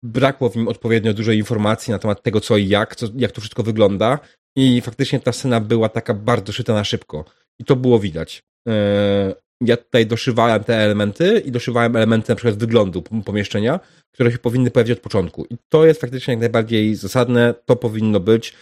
brakło 0.03 0.49
w 0.49 0.55
nim 0.55 0.67
odpowiednio 0.67 1.13
dużo 1.13 1.31
informacji 1.31 1.91
na 1.91 1.99
temat 1.99 2.23
tego, 2.23 2.41
co 2.41 2.57
i 2.57 2.67
jak, 2.67 2.95
co, 2.95 3.07
jak 3.15 3.31
to 3.31 3.41
wszystko 3.41 3.63
wygląda. 3.63 4.19
I 4.55 4.81
faktycznie 4.81 5.19
ta 5.19 5.31
scena 5.31 5.59
była 5.59 5.89
taka 5.89 6.13
bardzo 6.13 6.51
szyta 6.51 6.73
na 6.73 6.83
szybko. 6.83 7.25
I 7.59 7.65
to 7.65 7.75
było 7.75 7.99
widać. 7.99 8.43
E, 8.67 9.35
ja 9.61 9.77
tutaj 9.77 10.05
doszywałem 10.05 10.63
te 10.63 10.75
elementy 10.75 11.41
i 11.45 11.51
doszywałem 11.51 11.95
elementy 11.95 12.31
na 12.31 12.35
przykład 12.35 12.57
wyglądu 12.57 13.01
pomieszczenia, 13.01 13.79
które 14.11 14.31
się 14.31 14.37
powinny 14.37 14.71
pojawić 14.71 14.91
od 14.91 14.99
początku. 14.99 15.45
I 15.49 15.57
to 15.69 15.85
jest 15.85 16.01
faktycznie 16.01 16.33
jak 16.33 16.41
najbardziej 16.41 16.95
zasadne, 16.95 17.53
to 17.65 17.75
powinno 17.75 18.19
być. 18.19 18.53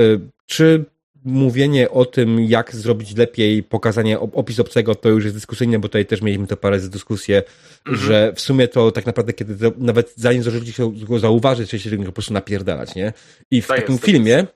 Y, 0.00 0.20
czy 0.46 0.84
mówienie 1.24 1.90
o 1.90 2.04
tym, 2.04 2.40
jak 2.40 2.74
zrobić 2.74 3.16
lepiej, 3.16 3.62
pokazanie 3.62 4.20
opis 4.20 4.60
obcego, 4.60 4.94
to 4.94 5.08
już 5.08 5.24
jest 5.24 5.36
dyskusyjne, 5.36 5.78
bo 5.78 5.88
tutaj 5.88 6.06
też 6.06 6.22
mieliśmy 6.22 6.46
to 6.46 6.56
parę 6.56 6.80
dyskusję, 6.80 7.42
mhm. 7.86 8.06
że 8.06 8.32
w 8.36 8.40
sumie 8.40 8.68
to 8.68 8.92
tak 8.92 9.06
naprawdę, 9.06 9.32
kiedy 9.32 9.56
to, 9.56 9.76
nawet 9.78 10.12
zanim 10.16 10.42
się 10.72 10.92
go 10.92 11.18
zauważyć, 11.18 11.70
to 11.70 11.78
się 11.78 11.98
po 11.98 12.12
prostu 12.12 12.32
napierdalać, 12.32 12.94
nie? 12.94 13.12
I 13.50 13.62
w 13.62 13.66
tak 13.66 13.76
takim 13.76 13.94
jest, 13.94 14.04
filmie, 14.04 14.46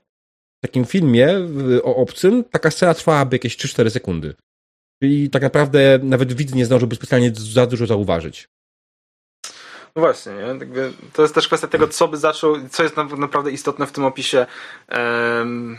w 0.57 0.61
takim 0.61 0.85
filmie 0.85 1.29
o 1.83 1.95
obcym, 1.95 2.43
taka 2.43 2.71
scena 2.71 2.93
trwałaby 2.93 3.35
jakieś 3.35 3.57
3-4 3.57 3.89
sekundy. 3.89 4.33
Czyli 5.03 5.29
tak 5.29 5.41
naprawdę 5.41 5.99
nawet 6.03 6.33
widz 6.33 6.53
nie 6.53 6.65
zdążyłby 6.65 6.95
specjalnie 6.95 7.31
za 7.35 7.65
dużo 7.65 7.87
zauważyć. 7.87 8.49
No 9.95 10.01
właśnie, 10.01 10.31
nie? 10.31 10.67
to 11.13 11.21
jest 11.21 11.35
też 11.35 11.47
kwestia 11.47 11.67
tego, 11.67 11.87
co 11.87 12.07
by 12.07 12.17
zaczął, 12.17 12.55
co 12.69 12.83
jest 12.83 12.95
naprawdę 12.97 13.51
istotne 13.51 13.87
w 13.87 13.91
tym 13.91 14.03
opisie. 14.03 14.45
Um, 14.91 15.77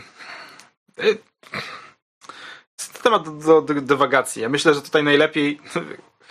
temat 3.03 3.45
do, 3.45 3.61
do, 3.61 3.73
dywagacji. 3.73 4.41
Ja 4.41 4.49
myślę, 4.49 4.73
że 4.73 4.81
tutaj 4.81 5.03
najlepiej 5.03 5.59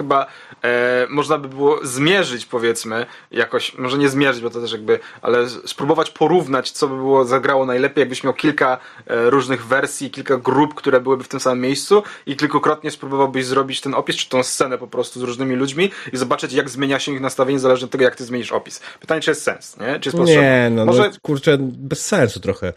chyba 0.01 0.27
e, 0.65 1.07
można 1.11 1.39
by 1.39 1.49
było 1.49 1.79
zmierzyć, 1.83 2.47
powiedzmy, 2.47 3.07
jakoś, 3.31 3.79
może 3.79 3.99
nie 3.99 4.09
zmierzyć, 4.09 4.43
bo 4.43 4.51
to 4.51 4.61
też 4.61 4.73
jakby, 4.73 4.99
ale 5.23 5.49
spróbować 5.49 6.11
porównać, 6.11 6.71
co 6.71 6.89
by 6.89 6.97
było 6.97 7.25
zagrało 7.25 7.67
najlepiej, 7.67 8.03
jakbyś 8.03 8.25
miał 8.25 8.35
kilka 8.35 8.79
e, 9.07 9.31
różnych 9.31 9.67
wersji, 9.67 10.11
kilka 10.11 10.37
grup, 10.37 10.75
które 10.75 11.01
byłyby 11.01 11.25
w 11.25 11.29
tym 11.29 11.41
samym 11.41 11.61
miejscu 11.61 12.03
i 12.27 12.37
kilkukrotnie 12.37 12.91
spróbowałbyś 12.91 13.47
zrobić 13.47 13.81
ten 13.81 13.95
opis, 13.95 14.17
czy 14.17 14.29
tą 14.29 14.43
scenę 14.43 14.79
po 14.79 14.87
prostu 14.87 15.21
z 15.21 15.23
różnymi 15.23 15.57
ludźmi 15.57 15.91
i 16.13 16.17
zobaczyć, 16.17 16.53
jak 16.53 16.71
zmienia 16.71 16.99
się 16.99 17.13
ich 17.13 17.21
nastawienie, 17.21 17.59
zależnie 17.59 17.85
od 17.85 17.91
tego, 17.91 18.05
jak 18.05 18.17
ty 18.17 18.25
zmienisz 18.25 18.53
opis. 18.53 18.81
Pytanie, 19.01 19.21
czy 19.21 19.31
jest 19.31 19.43
sens, 19.43 19.77
nie? 19.81 20.01
Czy 20.01 20.09
jest 20.09 20.19
Nie, 20.19 20.69
no, 20.71 20.85
no 20.85 20.93
może... 20.93 21.03
no 21.03 21.17
kurczę, 21.23 21.59
bez 21.61 22.07
sensu 22.07 22.41
trochę. 22.41 22.73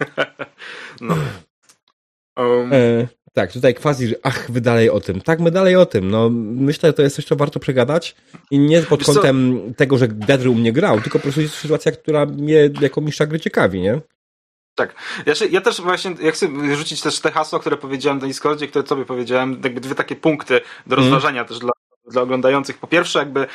no. 1.00 1.14
Um... 2.36 2.72
E, 2.72 3.08
tak, 3.34 3.52
tutaj 3.52 3.74
quasi, 3.74 4.14
ach, 4.22 4.50
wy 4.50 4.60
dalej 4.60 4.90
o 4.90 5.00
tym. 5.00 5.20
Tak, 5.20 5.40
my 5.40 5.50
dalej 5.50 5.76
o 5.76 5.86
tym. 5.86 6.10
No, 6.10 6.30
myślę, 6.32 6.88
że 6.88 6.92
to 6.92 7.02
jest 7.02 7.16
coś, 7.16 7.24
co 7.24 7.36
warto 7.36 7.60
przegadać 7.60 8.14
i 8.50 8.58
nie 8.58 8.82
pod 8.82 9.04
kątem 9.04 9.60
tego, 9.76 9.98
że 9.98 10.08
Dedry 10.08 10.50
u 10.50 10.54
mnie 10.54 10.72
grał, 10.72 11.00
tylko 11.00 11.18
po 11.18 11.22
prostu 11.22 11.40
jest 11.40 11.54
sytuacja, 11.54 11.92
która 11.92 12.26
mnie 12.26 12.70
jako 12.80 13.00
mistrza 13.00 13.26
gry 13.26 13.40
ciekawi, 13.40 13.80
nie? 13.80 14.00
Tak. 14.78 14.94
Ja, 15.26 15.34
się, 15.34 15.46
ja 15.46 15.60
też 15.60 15.80
właśnie, 15.80 16.14
ja 16.20 16.32
chcę 16.32 16.48
rzucić 16.76 17.00
też 17.00 17.20
te 17.20 17.30
hasła, 17.30 17.58
które 17.58 17.76
powiedziałem 17.76 18.18
na 18.18 18.26
Discordzie, 18.26 18.68
które 18.68 18.82
tobie 18.82 19.04
powiedziałem, 19.04 19.60
jakby 19.64 19.80
dwie 19.80 19.94
takie 19.94 20.16
punkty 20.16 20.60
do 20.86 20.96
mhm. 20.96 21.02
rozważania 21.02 21.40
mm. 21.40 21.48
też 21.48 21.58
dla, 21.58 21.72
dla 22.10 22.22
oglądających. 22.22 22.78
Po 22.78 22.86
pierwsze, 22.86 23.18
jakby 23.18 23.40
e, 23.40 23.46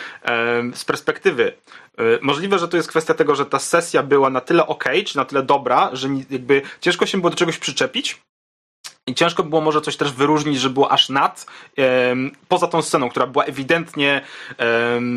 z 0.74 0.86
perspektywy. 0.86 1.54
E, 1.98 2.04
możliwe, 2.22 2.60
że 2.60 2.68
to 2.68 2.78
jest 2.78 2.90
kwestia 2.90 3.14
tego, 3.14 3.36
że 3.36 3.46
ta 3.46 3.60
sesja 3.60 4.04
była 4.04 4.30
na 4.30 4.42
tyle 4.42 4.68
ok, 4.68 4.84
czy 5.06 5.18
na 5.18 5.26
tyle 5.26 5.44
dobra, 5.44 5.90
że 5.94 6.08
jakby 6.30 6.62
ciężko 6.82 7.06
się 7.06 7.18
było 7.18 7.30
do 7.30 7.36
czegoś 7.36 7.58
przyczepić, 7.58 8.22
i 9.08 9.16
ciężko 9.16 9.44
było 9.44 9.62
może 9.62 9.82
coś 9.82 9.98
też 9.98 10.12
wyróżnić, 10.12 10.60
że 10.60 10.70
było 10.70 10.92
aż 10.92 11.10
nad, 11.10 11.46
poza 12.48 12.68
tą 12.68 12.82
sceną, 12.82 13.10
która 13.10 13.28
była 13.28 13.46
ewidentnie 13.46 14.22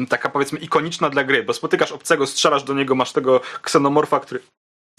taka 0.09 0.29
powiedzmy 0.29 0.59
ikoniczna 0.59 1.11
dla 1.11 1.25
gry, 1.25 1.43
bo 1.43 1.53
spotykasz 1.53 1.93
obcego, 1.93 2.27
strzelasz 2.27 2.65
do 2.65 2.75
niego, 2.75 2.95
masz 2.95 3.13
tego 3.13 3.41
ksenomorfa, 3.63 4.21
który 4.21 4.41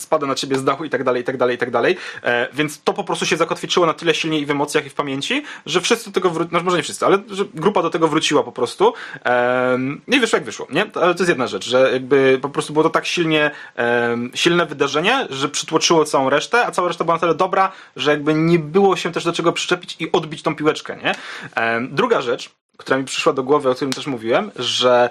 spada 0.02 0.28
na 0.28 0.36
ciebie 0.36 0.56
z 0.56 0.64
dachu 0.64 0.86
i 0.86 0.90
tak 0.90 1.04
dalej, 1.04 1.22
i 1.22 1.26
tak 1.26 1.38
dalej, 1.38 1.56
i 1.56 1.58
tak 1.58 1.72
dalej. 1.72 1.98
E, 2.24 2.48
więc 2.54 2.82
to 2.82 2.94
po 2.94 3.04
prostu 3.04 3.26
się 3.26 3.38
zakotwiczyło 3.38 3.86
na 3.86 3.94
tyle 3.94 4.14
silnie 4.14 4.40
i 4.40 4.46
w 4.46 4.52
emocjach 4.52 4.86
i 4.86 4.90
w 4.90 4.94
pamięci, 4.94 5.44
że 5.66 5.82
wszyscy 5.82 6.06
do 6.06 6.14
tego 6.14 6.30
wrócili, 6.30 6.58
no 6.58 6.64
może 6.64 6.78
nie 6.78 6.84
wszyscy, 6.84 7.06
ale 7.06 7.20
że 7.30 7.46
grupa 7.54 7.82
do 7.82 7.90
tego 7.90 8.08
wróciła 8.08 8.44
po 8.44 8.52
prostu. 8.52 8.94
E, 9.26 9.78
I 10.08 10.20
wyszło 10.20 10.38
jak 10.38 10.46
wyszło, 10.46 10.68
nie? 10.70 10.82
Ale 10.82 11.16
to 11.16 11.20
jest 11.20 11.30
jedna 11.30 11.48
rzecz, 11.48 11.70
że 11.70 11.90
jakby 11.94 12.40
po 12.42 12.50
prostu 12.50 12.74
było 12.74 12.84
to 12.84 12.90
tak 12.90 13.06
silnie, 13.06 13.52
e, 13.78 14.18
silne 14.34 14.66
wydarzenie, 14.66 15.28
że 15.30 15.50
przytłoczyło 15.50 16.06
całą 16.06 16.30
resztę, 16.30 16.66
a 16.66 16.72
cała 16.72 16.88
reszta 16.88 17.04
była 17.04 17.16
na 17.16 17.20
tyle 17.20 17.36
dobra, 17.36 17.72
że 17.96 18.12
jakby 18.12 18.34
nie 18.34 18.60
było 18.60 18.96
się 18.96 19.12
też 19.12 19.24
do 19.24 19.34
czego 19.34 19.54
przyczepić 19.54 19.96
i 20.00 20.12
odbić 20.12 20.42
tą 20.44 20.56
piłeczkę, 20.56 20.98
nie? 20.98 21.16
E, 21.56 21.82
druga 21.82 22.22
rzecz, 22.22 22.50
która 22.78 22.98
mi 22.98 23.06
przyszła 23.06 23.34
do 23.34 23.44
głowy, 23.44 23.70
o 23.70 23.76
którym 23.76 23.94
też 23.94 24.08
mówiłem, 24.08 24.52
że 24.56 25.10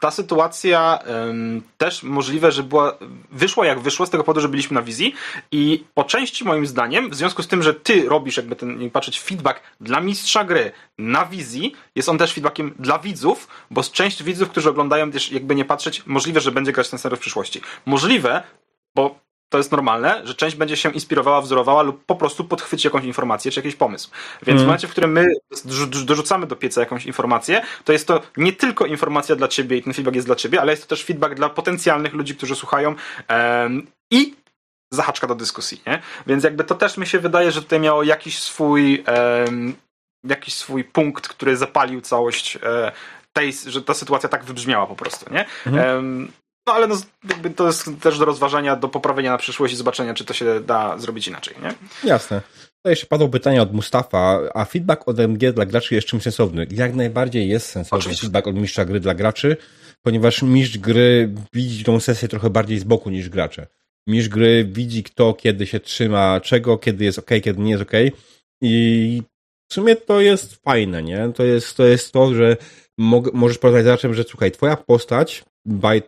ta 0.00 0.10
sytuacja 0.10 0.98
też 1.78 2.02
możliwe, 2.02 2.52
że 2.52 2.62
była, 2.62 2.98
wyszła 3.32 3.66
jak 3.66 3.80
wyszło 3.80 4.06
z 4.06 4.10
tego 4.10 4.24
powodu, 4.24 4.40
że 4.40 4.48
byliśmy 4.48 4.74
na 4.74 4.82
wizji 4.82 5.14
i 5.52 5.84
po 5.94 6.04
części 6.04 6.44
moim 6.44 6.66
zdaniem, 6.66 7.10
w 7.10 7.14
związku 7.14 7.42
z 7.42 7.48
tym, 7.48 7.62
że 7.62 7.74
ty 7.74 8.08
robisz 8.08 8.36
jakby 8.36 8.56
ten, 8.56 8.78
nie 8.78 8.90
patrzeć, 8.90 9.20
feedback 9.20 9.60
dla 9.80 10.00
mistrza 10.00 10.44
gry 10.44 10.72
na 10.98 11.26
wizji, 11.26 11.74
jest 11.94 12.08
on 12.08 12.18
też 12.18 12.32
feedbackiem 12.32 12.74
dla 12.78 12.98
widzów, 12.98 13.48
bo 13.70 13.82
z 13.82 13.90
część 13.90 14.22
widzów, 14.22 14.50
którzy 14.50 14.70
oglądają 14.70 15.10
też 15.10 15.32
jakby 15.32 15.54
nie 15.54 15.64
patrzeć, 15.64 16.06
możliwe, 16.06 16.40
że 16.40 16.52
będzie 16.52 16.72
grać 16.72 16.90
ten 16.90 16.98
serial 16.98 17.16
w 17.16 17.20
przyszłości. 17.20 17.60
Możliwe, 17.86 18.42
bo 18.94 19.25
to 19.48 19.58
jest 19.58 19.72
normalne, 19.72 20.20
że 20.24 20.34
część 20.34 20.56
będzie 20.56 20.76
się 20.76 20.90
inspirowała, 20.90 21.40
wzorowała 21.40 21.82
lub 21.82 22.04
po 22.04 22.16
prostu 22.16 22.44
podchwyci 22.44 22.86
jakąś 22.86 23.04
informację 23.04 23.50
czy 23.50 23.60
jakiś 23.60 23.76
pomysł. 23.76 24.10
Więc 24.42 24.48
mm. 24.48 24.58
w 24.58 24.66
momencie, 24.66 24.88
w 24.88 24.90
którym 24.90 25.12
my 25.12 25.26
dorzucamy 26.04 26.46
do 26.46 26.56
pieca 26.56 26.80
jakąś 26.80 27.06
informację, 27.06 27.62
to 27.84 27.92
jest 27.92 28.06
to 28.06 28.20
nie 28.36 28.52
tylko 28.52 28.86
informacja 28.86 29.36
dla 29.36 29.48
ciebie 29.48 29.76
i 29.76 29.82
ten 29.82 29.92
feedback 29.92 30.14
jest 30.14 30.28
dla 30.28 30.36
ciebie, 30.36 30.60
ale 30.60 30.72
jest 30.72 30.82
to 30.82 30.88
też 30.88 31.04
feedback 31.04 31.34
dla 31.34 31.48
potencjalnych 31.48 32.12
ludzi, 32.12 32.36
którzy 32.36 32.56
słuchają 32.56 32.94
um, 33.28 33.86
i 34.10 34.34
zahaczka 34.92 35.26
do 35.26 35.34
dyskusji, 35.34 35.82
nie? 35.86 36.02
Więc 36.26 36.44
jakby 36.44 36.64
to 36.64 36.74
też 36.74 36.96
mi 36.96 37.06
się 37.06 37.18
wydaje, 37.18 37.52
że 37.52 37.62
tutaj 37.62 37.80
miało 37.80 38.02
jakiś 38.02 38.38
swój 38.38 39.04
um, 39.44 39.74
jakiś 40.24 40.54
swój 40.54 40.84
punkt, 40.84 41.28
który 41.28 41.56
zapalił 41.56 42.00
całość 42.00 42.58
e, 42.62 42.92
tej, 43.32 43.52
że 43.66 43.82
ta 43.82 43.94
sytuacja 43.94 44.28
tak 44.28 44.44
wybrzmiała 44.44 44.86
po 44.86 44.96
prostu, 44.96 45.32
nie? 45.32 45.44
Mhm. 45.66 46.32
No 46.66 46.72
ale 46.72 46.86
no, 46.86 46.96
to 47.56 47.66
jest 47.66 47.88
też 48.00 48.18
do 48.18 48.24
rozważania, 48.24 48.76
do 48.76 48.88
poprawienia 48.88 49.30
na 49.30 49.38
przyszłość 49.38 49.74
i 49.74 49.76
zobaczenia, 49.76 50.14
czy 50.14 50.24
to 50.24 50.34
się 50.34 50.60
da 50.60 50.98
zrobić 50.98 51.28
inaczej, 51.28 51.54
nie? 51.62 51.74
Jasne. 52.08 52.42
To 52.82 52.90
jeszcze 52.90 53.06
padło 53.06 53.28
pytanie 53.28 53.62
od 53.62 53.72
Mustafa, 53.72 54.40
a 54.54 54.64
feedback 54.64 55.08
od 55.08 55.18
MG 55.18 55.52
dla 55.52 55.66
graczy 55.66 55.94
jest 55.94 56.06
czym 56.06 56.20
sensowny? 56.20 56.66
Jak 56.70 56.94
najbardziej 56.94 57.48
jest 57.48 57.66
sensowny 57.66 57.98
Oczywiście. 57.98 58.22
feedback 58.22 58.46
od 58.46 58.56
mistrza 58.56 58.84
gry 58.84 59.00
dla 59.00 59.14
graczy, 59.14 59.56
ponieważ 60.02 60.42
mistrz 60.42 60.78
gry 60.78 61.34
widzi 61.52 61.84
tą 61.84 62.00
sesję 62.00 62.28
trochę 62.28 62.50
bardziej 62.50 62.78
z 62.78 62.84
boku 62.84 63.10
niż 63.10 63.28
gracze. 63.28 63.66
Mistrz 64.06 64.28
gry 64.28 64.64
widzi 64.64 65.02
kto, 65.02 65.34
kiedy 65.34 65.66
się 65.66 65.80
trzyma 65.80 66.40
czego, 66.40 66.78
kiedy 66.78 67.04
jest 67.04 67.18
ok, 67.18 67.30
kiedy 67.42 67.62
nie 67.62 67.70
jest 67.70 67.82
ok 67.82 67.92
i 68.62 69.22
w 69.70 69.74
sumie 69.74 69.96
to 69.96 70.20
jest 70.20 70.54
fajne, 70.54 71.02
nie? 71.02 71.32
To 71.34 71.44
jest 71.44 71.76
to, 71.76 71.86
jest 71.86 72.12
to 72.12 72.34
że 72.34 72.56
możesz 73.32 73.58
porozmawiać 73.58 73.84
z 73.84 73.86
graczem, 73.86 74.14
że 74.14 74.24
słuchaj, 74.24 74.52
twoja 74.52 74.76
postać 74.76 75.44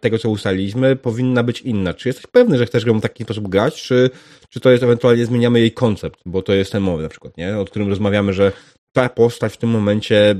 tego, 0.00 0.18
co 0.18 0.30
ustaliliśmy, 0.30 0.96
powinna 0.96 1.42
być 1.42 1.60
inna. 1.60 1.94
Czy 1.94 2.08
jesteś 2.08 2.26
pewny, 2.26 2.58
że 2.58 2.66
chcesz 2.66 2.86
ją 2.86 2.98
w 2.98 3.02
taki 3.02 3.24
sposób 3.24 3.48
grać, 3.48 3.82
czy, 3.82 4.10
czy 4.48 4.60
to 4.60 4.70
jest 4.70 4.82
ewentualnie 4.82 5.26
zmieniamy 5.26 5.60
jej 5.60 5.72
koncept, 5.72 6.20
bo 6.26 6.42
to 6.42 6.52
jest 6.52 6.72
ten 6.72 6.82
moment 6.82 7.02
na 7.02 7.08
przykład, 7.08 7.36
nie? 7.36 7.58
o 7.58 7.64
którym 7.64 7.88
rozmawiamy, 7.88 8.32
że 8.32 8.52
ta 8.92 9.08
postać 9.08 9.52
w 9.52 9.56
tym 9.56 9.70
momencie 9.70 10.34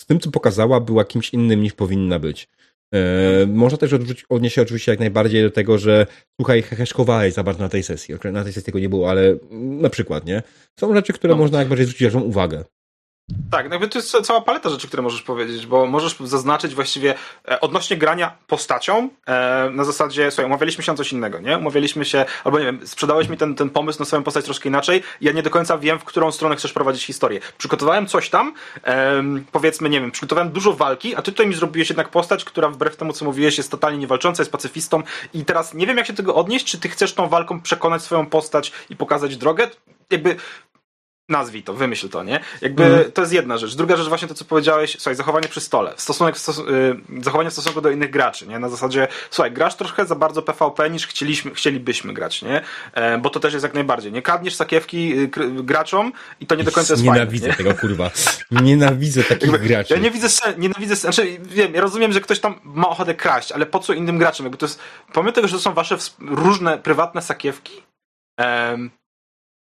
z 0.00 0.06
tym, 0.06 0.20
co 0.20 0.30
pokazała, 0.30 0.80
była 0.80 1.04
kimś 1.04 1.34
innym 1.34 1.62
niż 1.62 1.72
powinna 1.72 2.18
być. 2.18 2.48
E, 2.94 3.46
można 3.46 3.78
też 3.78 3.92
odrzucić, 3.92 4.24
odnieść 4.28 4.54
się 4.54 4.62
oczywiście 4.62 4.92
jak 4.92 5.00
najbardziej 5.00 5.42
do 5.42 5.50
tego, 5.50 5.78
że 5.78 6.06
słuchaj, 6.40 6.62
heheszkowałeś 6.62 7.34
za 7.34 7.42
bardzo 7.42 7.62
na 7.62 7.68
tej 7.68 7.82
sesji. 7.82 8.14
Na 8.32 8.44
tej 8.44 8.52
sesji 8.52 8.66
tego 8.66 8.78
nie 8.78 8.88
było, 8.88 9.10
ale 9.10 9.36
na 9.50 9.90
przykład, 9.90 10.26
nie? 10.26 10.42
Są 10.80 10.94
rzeczy, 10.94 11.12
które 11.12 11.34
no. 11.34 11.38
można 11.38 11.58
jak 11.58 11.68
bardziej 11.68 11.86
zwrócić 11.86 12.14
uwagę. 12.14 12.64
Tak, 13.50 13.70
jakby 13.70 13.88
to 13.88 13.98
jest 13.98 14.16
cała 14.22 14.40
paleta 14.40 14.70
rzeczy, 14.70 14.88
które 14.88 15.02
możesz 15.02 15.22
powiedzieć, 15.22 15.66
bo 15.66 15.86
możesz 15.86 16.16
zaznaczyć 16.20 16.74
właściwie 16.74 17.14
e, 17.48 17.60
odnośnie 17.60 17.96
grania 17.96 18.36
postacią 18.46 19.08
e, 19.26 19.70
na 19.70 19.84
zasadzie, 19.84 20.30
słuchaj, 20.30 20.46
umawialiśmy 20.46 20.84
się 20.84 20.92
na 20.92 20.98
coś 20.98 21.12
innego, 21.12 21.40
nie? 21.40 21.58
Umawialiśmy 21.58 22.04
się, 22.04 22.24
albo 22.44 22.58
nie 22.58 22.64
wiem, 22.64 22.86
sprzedałeś 22.86 23.28
mi 23.28 23.36
ten, 23.36 23.54
ten 23.54 23.70
pomysł 23.70 23.98
na 23.98 24.04
swoją 24.04 24.22
postać 24.22 24.44
troszkę 24.44 24.68
inaczej 24.68 25.02
ja 25.20 25.32
nie 25.32 25.42
do 25.42 25.50
końca 25.50 25.78
wiem, 25.78 25.98
w 25.98 26.04
którą 26.04 26.32
stronę 26.32 26.56
chcesz 26.56 26.72
prowadzić 26.72 27.04
historię. 27.04 27.40
Przygotowałem 27.58 28.06
coś 28.06 28.30
tam, 28.30 28.52
powiedzmy, 29.52 29.88
nie 29.88 30.00
wiem, 30.00 30.10
przygotowałem 30.10 30.50
dużo 30.50 30.72
walki, 30.72 31.14
a 31.14 31.22
ty 31.22 31.32
tutaj 31.32 31.46
mi 31.46 31.54
zrobiłeś 31.54 31.88
jednak 31.88 32.08
postać, 32.08 32.44
która 32.44 32.68
wbrew 32.68 32.96
temu, 32.96 33.12
co 33.12 33.24
mówiłeś, 33.24 33.58
jest 33.58 33.70
totalnie 33.70 33.98
niewalcząca, 33.98 34.40
jest 34.40 34.52
pacyfistą 34.52 35.02
i 35.34 35.44
teraz 35.44 35.74
nie 35.74 35.86
wiem, 35.86 35.96
jak 35.96 36.06
się 36.06 36.12
tego 36.12 36.34
odnieść, 36.34 36.66
czy 36.66 36.78
ty 36.78 36.88
chcesz 36.88 37.14
tą 37.14 37.28
walką 37.28 37.60
przekonać 37.60 38.02
swoją 38.02 38.26
postać 38.26 38.72
i 38.90 38.96
pokazać 38.96 39.36
drogę? 39.36 39.68
Jakby 40.10 40.36
nazwij 41.28 41.62
to, 41.62 41.74
wymyśl 41.74 42.08
to, 42.08 42.22
nie? 42.22 42.40
Jakby 42.60 42.84
mm. 42.84 43.12
to 43.12 43.22
jest 43.22 43.32
jedna 43.32 43.58
rzecz. 43.58 43.74
Druga 43.74 43.96
rzecz 43.96 44.08
właśnie 44.08 44.28
to, 44.28 44.34
co 44.34 44.44
powiedziałeś, 44.44 44.96
słuchaj, 44.98 45.14
zachowanie 45.14 45.48
przy 45.48 45.60
stole. 45.60 45.92
Stosunek 45.96 46.36
w 46.36 46.38
stos 46.38 46.58
y, 46.58 46.62
zachowanie 47.22 47.50
w 47.50 47.52
stosunku 47.52 47.80
do 47.80 47.90
innych 47.90 48.10
graczy, 48.10 48.46
nie? 48.46 48.58
Na 48.58 48.68
zasadzie, 48.68 49.08
słuchaj, 49.30 49.52
grasz 49.52 49.76
troszkę 49.76 50.06
za 50.06 50.14
bardzo 50.14 50.42
PvP 50.42 50.90
niż 50.90 51.06
chcieliśmy, 51.06 51.54
chcielibyśmy 51.54 52.14
grać, 52.14 52.42
nie? 52.42 52.62
E, 52.92 53.18
bo 53.18 53.30
to 53.30 53.40
też 53.40 53.52
jest 53.52 53.62
jak 53.62 53.74
najbardziej, 53.74 54.12
nie? 54.12 54.22
Kradniesz 54.22 54.54
sakiewki 54.54 55.18
y, 55.18 55.28
graczom 55.62 56.12
i 56.40 56.46
to 56.46 56.54
nie 56.54 56.64
do 56.64 56.72
końca 56.72 56.92
jest 56.92 57.04
Nienawidzę 57.04 57.52
fajne, 57.52 57.56
tego, 57.56 57.74
kurwa. 57.80 58.10
Nienawidzę 58.50 59.24
takich 59.24 59.52
jakby, 59.52 59.68
graczy. 59.68 59.94
Ja 59.94 60.00
nie 60.00 60.10
widzę, 60.10 60.28
nienawidzę, 60.58 60.96
znaczy 60.96 61.38
wiem, 61.42 61.74
ja 61.74 61.80
rozumiem, 61.80 62.12
że 62.12 62.20
ktoś 62.20 62.40
tam 62.40 62.60
ma 62.64 62.88
ochotę 62.88 63.14
kraść, 63.14 63.52
ale 63.52 63.66
po 63.66 63.78
co 63.78 63.92
innym 63.92 64.18
graczom? 64.18 64.46
Jakby 64.46 64.58
to 64.58 64.66
jest, 64.66 64.80
pomimo 65.12 65.32
tego, 65.32 65.48
że 65.48 65.56
to 65.56 65.62
są 65.62 65.74
wasze 65.74 65.96
różne 66.20 66.78
prywatne 66.78 67.22
sakiewki, 67.22 67.82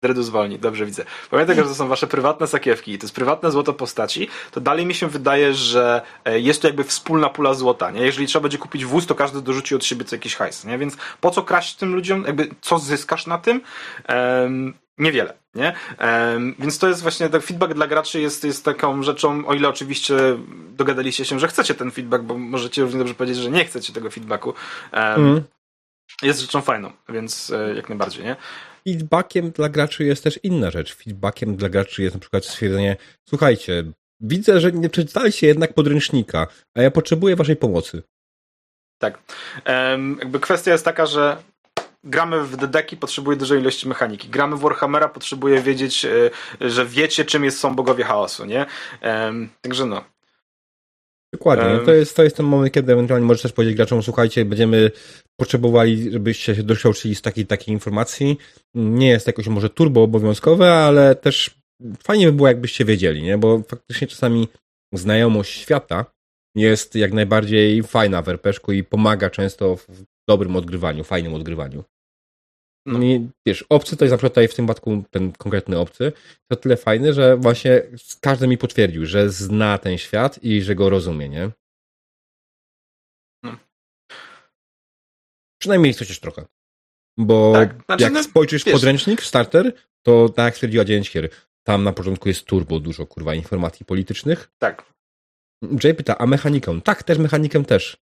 Dredu 0.02 0.23
zwolni, 0.23 0.59
dobrze 0.59 0.87
widzę. 0.87 1.04
Pamiętaj, 1.30 1.57
że 1.57 1.62
to 1.62 1.75
są 1.75 1.88
wasze 1.88 2.07
prywatne 2.07 2.47
sakiewki 2.47 2.92
i 2.92 2.99
to 2.99 3.04
jest 3.04 3.14
prywatne 3.14 3.50
złoto 3.50 3.73
postaci, 3.73 4.28
to 4.50 4.61
dalej 4.61 4.87
mi 4.87 4.95
się 4.95 5.09
wydaje, 5.09 5.54
że 5.54 6.02
e, 6.25 6.40
jest 6.40 6.62
to 6.62 6.69
jakby 6.69 6.85
wspólna 6.85 7.28
pula 7.28 7.54
złota, 7.54 7.90
nie? 7.90 8.02
Jeżeli 8.02 8.26
trzeba 8.26 8.42
będzie 8.42 8.59
kupić 8.59 8.85
wóz, 8.85 9.07
to 9.07 9.14
każdy 9.14 9.42
dorzuci 9.42 9.75
od 9.75 9.85
siebie 9.85 10.04
co 10.04 10.16
jakiś 10.16 10.35
hajs, 10.35 10.64
nie? 10.64 10.78
Więc 10.78 10.97
po 11.21 11.30
co 11.30 11.42
kraść 11.42 11.75
tym 11.75 11.95
ludziom? 11.95 12.25
Jakby 12.26 12.49
co 12.61 12.78
zyskasz 12.78 13.26
na 13.26 13.38
tym? 13.38 13.61
Um, 14.09 14.75
niewiele, 14.99 15.35
nie? 15.54 15.73
Um, 16.00 16.54
więc 16.59 16.78
to 16.78 16.88
jest 16.88 17.02
właśnie, 17.02 17.28
tak 17.28 17.42
feedback 17.42 17.75
dla 17.75 17.87
graczy 17.87 18.21
jest, 18.21 18.45
jest 18.45 18.64
taką 18.64 19.02
rzeczą, 19.02 19.47
o 19.47 19.54
ile 19.54 19.69
oczywiście 19.69 20.16
dogadaliście 20.76 21.25
się, 21.25 21.38
że 21.38 21.49
chcecie 21.49 21.75
ten 21.75 21.90
feedback, 21.90 22.25
bo 22.25 22.38
możecie 22.38 22.83
równie 22.83 22.99
dobrze 22.99 23.14
powiedzieć, 23.14 23.42
że 23.42 23.50
nie 23.50 23.64
chcecie 23.64 23.92
tego 23.92 24.11
feedbacku. 24.11 24.54
Um, 24.92 25.04
mm. 25.04 25.42
Jest 26.23 26.40
rzeczą 26.40 26.61
fajną, 26.61 26.92
więc 27.09 27.50
e, 27.50 27.75
jak 27.75 27.88
najbardziej, 27.88 28.25
nie? 28.25 28.37
Feedbackiem 28.84 29.50
dla 29.50 29.68
graczy 29.68 30.04
jest 30.04 30.25
też 30.25 30.40
inna 30.42 30.70
rzecz. 30.70 30.94
Feedbackiem 30.94 31.56
dla 31.56 31.68
graczy 31.68 32.02
jest 32.02 32.14
na 32.14 32.20
przykład 32.20 32.44
stwierdzenie, 32.44 32.96
słuchajcie, 33.28 33.84
widzę, 34.20 34.60
że 34.60 34.72
nie 34.72 34.88
przeczytaliście 34.88 35.46
jednak 35.46 35.75
podręcznika, 35.75 36.46
a 36.75 36.82
ja 36.82 36.90
potrzebuję 36.90 37.37
waszej 37.37 37.56
pomocy. 37.56 38.02
Tak. 38.99 39.18
Um, 39.66 40.16
jakby 40.20 40.40
kwestia 40.40 40.72
jest 40.72 40.84
taka, 40.84 41.06
że 41.06 41.37
gramy 42.04 42.44
w 42.44 42.56
Dedeki, 42.56 42.96
potrzebuje 42.96 43.37
dużej 43.37 43.60
ilości 43.60 43.88
mechaniki. 43.88 44.28
Gramy 44.28 44.56
w 44.56 44.60
Warhammera, 44.60 45.08
potrzebuje 45.08 45.60
wiedzieć, 45.62 46.04
e, 46.04 46.30
że 46.60 46.87
wiecie, 46.87 47.25
czym 47.25 47.44
jest, 47.44 47.58
są 47.58 47.75
bogowie 47.75 48.04
chaosu, 48.04 48.44
nie? 48.44 48.66
Um, 49.02 49.49
także 49.62 49.87
no. 49.87 50.04
Dokładnie. 51.34 51.75
Um, 51.75 51.87
to, 51.87 51.92
jest, 51.92 52.16
to 52.16 52.22
jest 52.22 52.37
ten 52.37 52.46
moment, 52.46 52.72
kiedy 52.72 52.92
ewentualnie 52.92 53.26
możesz 53.26 53.42
też 53.42 53.52
powiedzieć 53.52 53.76
graczom, 53.76 54.02
słuchajcie, 54.02 54.44
będziemy 54.44 54.90
potrzebowali, 55.40 56.12
żebyście 56.12 56.54
się 56.54 56.62
doświadczyli 56.62 57.14
z 57.14 57.22
takiej, 57.22 57.46
takiej 57.46 57.75
informacji. 57.75 58.38
Nie 58.75 59.08
jest 59.08 59.26
jakoś 59.26 59.46
może 59.46 59.70
turbo 59.70 60.02
obowiązkowe, 60.02 60.72
ale 60.75 61.14
też 61.14 61.60
fajnie 62.02 62.26
by 62.26 62.32
było, 62.32 62.49
jakbyście 62.49 62.84
wiedzieli, 62.84 63.22
nie? 63.22 63.38
Bo 63.38 63.62
faktycznie 63.68 64.06
czasami 64.06 64.49
znajomość 64.94 65.58
świata 65.58 66.04
jest 66.56 66.94
jak 66.94 67.12
najbardziej 67.12 67.82
fajna 67.82 68.22
w 68.22 68.28
rpg 68.28 68.72
i 68.72 68.84
pomaga 68.84 69.30
często 69.30 69.76
w 69.76 70.04
dobrym 70.28 70.56
odgrywaniu, 70.56 71.04
fajnym 71.04 71.34
odgrywaniu. 71.34 71.84
No. 72.90 73.02
I 73.02 73.28
wiesz, 73.47 73.64
obcy 73.68 73.97
to 73.97 74.04
jest 74.04 74.11
na 74.11 74.16
przykład 74.16 74.32
tutaj 74.32 74.49
w 74.49 74.54
tym 74.54 74.66
przypadku 74.66 75.04
ten 75.11 75.32
konkretny 75.32 75.78
obcy, 75.78 76.12
to 76.50 76.56
tyle 76.56 76.76
fajny, 76.76 77.12
że 77.12 77.37
właśnie 77.37 77.82
każdy 78.20 78.47
mi 78.47 78.59
potwierdził, 78.59 79.06
że 79.06 79.30
zna 79.30 79.78
ten 79.78 79.99
świat 79.99 80.44
i 80.44 80.62
że 80.62 80.75
go 80.75 80.90
rozumie, 80.90 81.28
nie? 81.28 81.50
No. 83.42 83.56
Przynajmniej 85.61 85.94
chociaż 85.94 86.20
trochę. 86.20 86.47
Bo 87.18 87.52
tak, 87.52 87.82
znaczy, 87.85 88.04
jak 88.04 88.12
no, 88.12 88.23
spojrzysz 88.23 88.62
w 88.62 88.73
podręcznik, 88.73 89.23
starter, 89.23 89.73
to 90.02 90.28
tak 90.28 90.44
jak 90.44 90.54
stwierdziła 90.54 90.85
Dzięcier, 90.85 91.30
tam 91.66 91.85
na 91.85 91.92
początku 91.92 92.28
jest 92.28 92.44
turbo 92.44 92.80
dużo, 92.80 93.06
kurwa, 93.06 93.35
informacji 93.35 93.87
politycznych. 93.87 94.50
Tak. 94.59 94.92
Jay 95.85 95.94
pyta, 95.94 96.18
a 96.18 96.26
mechaniką? 96.26 96.80
Tak, 96.80 97.02
też 97.02 97.18
mechanikę 97.18 97.64
też. 97.64 97.97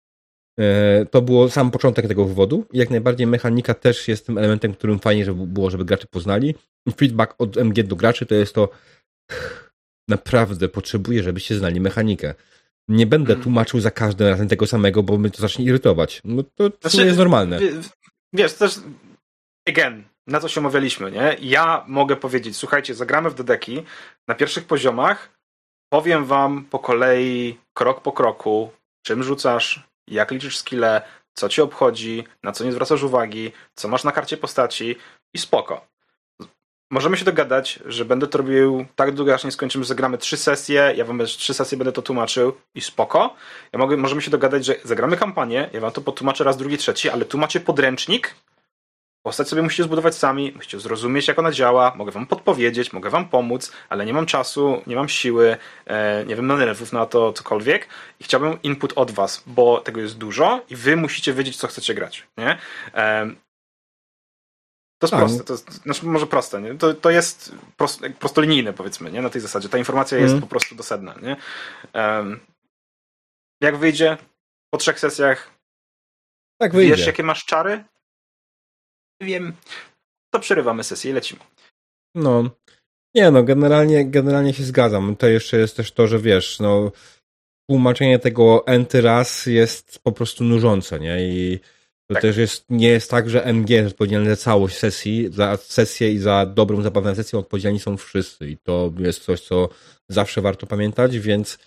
E, 0.60 1.06
to 1.06 1.22
było 1.22 1.50
sam 1.50 1.70
początek 1.70 2.08
tego 2.08 2.24
wywodu. 2.24 2.66
Jak 2.72 2.90
najbardziej 2.90 3.26
mechanika 3.26 3.74
też 3.74 4.08
jest 4.08 4.26
tym 4.26 4.38
elementem, 4.38 4.74
którym 4.74 4.98
fajnie 4.98 5.24
żeby 5.24 5.46
było, 5.46 5.70
żeby 5.70 5.84
gracze 5.84 6.06
poznali. 6.06 6.54
Feedback 6.96 7.34
od 7.38 7.56
MG 7.56 7.82
do 7.82 7.96
graczy 7.96 8.26
to 8.26 8.34
jest 8.34 8.54
to 8.54 8.68
naprawdę 10.08 10.68
potrzebuję, 10.68 11.22
żebyście 11.22 11.58
znali 11.58 11.80
mechanikę. 11.80 12.34
Nie 12.88 13.06
będę 13.06 13.32
mm. 13.32 13.42
tłumaczył 13.42 13.80
za 13.80 13.90
każdym 13.90 14.28
razem 14.28 14.48
tego 14.48 14.66
samego, 14.66 15.02
bo 15.02 15.18
mnie 15.18 15.30
to 15.30 15.42
zacznie 15.42 15.64
irytować. 15.64 16.20
No 16.24 16.42
to 16.54 16.70
znaczy, 16.80 17.06
jest 17.06 17.18
normalne. 17.18 17.60
Wiesz, 18.32 18.54
też 18.54 18.80
again, 19.68 20.04
na 20.26 20.40
co 20.40 20.48
się 20.48 20.60
omawialiśmy, 20.60 21.10
nie? 21.10 21.36
Ja 21.40 21.84
mogę 21.88 22.16
powiedzieć, 22.16 22.56
słuchajcie, 22.56 22.94
zagramy 22.94 23.30
w 23.30 23.34
Dedeki 23.34 23.82
na 24.28 24.34
pierwszych 24.34 24.64
poziomach, 24.64 25.30
powiem 25.92 26.24
wam 26.24 26.64
po 26.64 26.78
kolei, 26.78 27.58
krok 27.74 28.00
po 28.00 28.12
kroku, 28.12 28.70
czym 29.06 29.22
rzucasz, 29.22 29.88
jak 30.08 30.30
liczysz 30.30 30.58
skille, 30.58 31.02
co 31.34 31.48
ci 31.48 31.62
obchodzi, 31.62 32.24
na 32.42 32.52
co 32.52 32.64
nie 32.64 32.72
zwracasz 32.72 33.02
uwagi, 33.02 33.52
co 33.74 33.88
masz 33.88 34.04
na 34.04 34.12
karcie 34.12 34.36
postaci 34.36 34.96
i 35.34 35.38
spoko. 35.38 35.86
Możemy 36.90 37.16
się 37.16 37.24
dogadać, 37.24 37.78
że 37.86 38.04
będę 38.04 38.26
to 38.26 38.38
robił 38.38 38.86
tak 38.96 39.14
długo, 39.14 39.34
aż 39.34 39.44
nie 39.44 39.52
skończymy, 39.52 39.84
że 39.84 39.88
zagramy 39.88 40.18
trzy 40.18 40.36
sesje, 40.36 40.92
ja 40.96 41.04
wam 41.04 41.26
trzy 41.26 41.54
sesje 41.54 41.78
będę 41.78 41.92
to 41.92 42.02
tłumaczył 42.02 42.52
i 42.74 42.80
spoko. 42.80 43.34
Ja 43.72 43.78
mogę, 43.78 43.96
możemy 43.96 44.22
się 44.22 44.30
dogadać, 44.30 44.64
że 44.64 44.74
zagramy 44.84 45.16
kampanię, 45.16 45.70
ja 45.72 45.80
wam 45.80 45.92
to 45.92 46.00
potłumaczę 46.00 46.44
raz, 46.44 46.56
drugi, 46.56 46.78
trzeci, 46.78 47.10
ale 47.10 47.24
tu 47.24 47.38
macie 47.38 47.60
podręcznik, 47.60 48.34
Postać 49.26 49.48
sobie 49.48 49.62
musicie 49.62 49.82
zbudować 49.82 50.14
sami, 50.14 50.52
musicie 50.56 50.80
zrozumieć, 50.80 51.28
jak 51.28 51.38
ona 51.38 51.52
działa, 51.52 51.94
mogę 51.96 52.12
wam 52.12 52.26
podpowiedzieć, 52.26 52.92
mogę 52.92 53.10
wam 53.10 53.28
pomóc, 53.28 53.72
ale 53.88 54.06
nie 54.06 54.12
mam 54.12 54.26
czasu, 54.26 54.82
nie 54.86 54.96
mam 54.96 55.08
siły, 55.08 55.56
e, 55.86 56.24
nie 56.26 56.36
wiem, 56.36 56.46
nerwów 56.46 56.92
na 56.92 57.06
to, 57.06 57.32
cokolwiek 57.32 57.88
i 58.20 58.24
chciałbym 58.24 58.62
input 58.62 58.92
od 58.96 59.10
was, 59.10 59.42
bo 59.46 59.80
tego 59.80 60.00
jest 60.00 60.18
dużo 60.18 60.60
i 60.70 60.76
wy 60.76 60.96
musicie 60.96 61.32
wiedzieć, 61.32 61.56
co 61.56 61.66
chcecie 61.66 61.94
grać, 61.94 62.26
nie? 62.38 62.58
To 64.98 65.06
jest 65.06 65.10
tak. 65.10 65.20
proste, 65.20 65.44
to 65.44 65.52
jest, 65.52 65.72
znaczy 65.72 66.06
może 66.06 66.26
proste, 66.26 66.60
nie? 66.62 66.74
To, 66.74 66.94
to 66.94 67.10
jest 67.10 67.54
prost, 67.76 68.00
prostolinijne 68.18 68.72
powiedzmy, 68.72 69.12
nie? 69.12 69.22
Na 69.22 69.30
tej 69.30 69.40
zasadzie. 69.40 69.68
Ta 69.68 69.78
informacja 69.78 70.18
jest 70.18 70.32
mm. 70.32 70.40
po 70.40 70.46
prostu 70.46 70.74
dosadna, 70.74 71.14
nie? 71.22 71.36
Jak 73.60 73.76
wyjdzie 73.76 74.16
po 74.70 74.78
trzech 74.78 75.00
sesjach? 75.00 75.50
Tak 76.58 76.72
wyjdzie. 76.72 76.96
Wiesz, 76.96 77.06
jakie 77.06 77.22
masz 77.22 77.44
czary? 77.44 77.84
Wiem. 79.20 79.52
To 80.34 80.40
przerywamy 80.40 80.84
sesję 80.84 81.10
i 81.10 81.14
lecimy. 81.14 81.40
No. 82.14 82.50
Nie 83.14 83.30
no, 83.30 83.42
generalnie, 83.42 84.04
generalnie 84.04 84.54
się 84.54 84.62
zgadzam. 84.62 85.16
To 85.16 85.28
jeszcze 85.28 85.56
jest 85.56 85.76
też 85.76 85.92
to, 85.92 86.06
że 86.06 86.18
wiesz, 86.18 86.60
no 86.60 86.92
tłumaczenie 87.70 88.18
tego 88.18 88.66
enty 88.66 89.00
raz 89.00 89.46
jest 89.46 89.98
po 89.98 90.12
prostu 90.12 90.44
nużące, 90.44 91.00
nie? 91.00 91.28
I 91.28 91.60
to 92.08 92.14
tak. 92.14 92.22
też 92.22 92.36
jest, 92.36 92.64
nie 92.70 92.88
jest 92.88 93.10
tak, 93.10 93.30
że 93.30 93.44
MG 93.44 93.70
jest 93.70 93.92
odpowiedzialny 93.92 94.30
za 94.30 94.36
całość 94.36 94.76
sesji, 94.76 95.28
za 95.32 95.56
sesję 95.56 96.12
i 96.12 96.18
za 96.18 96.46
dobrą 96.46 96.82
zabawę 96.82 97.14
sesję 97.14 97.38
odpowiedzialni 97.38 97.80
są 97.80 97.96
wszyscy 97.96 98.50
i 98.50 98.56
to 98.58 98.92
jest 98.98 99.24
coś, 99.24 99.40
co 99.40 99.68
zawsze 100.08 100.40
warto 100.40 100.66
pamiętać, 100.66 101.18
więc 101.18 101.58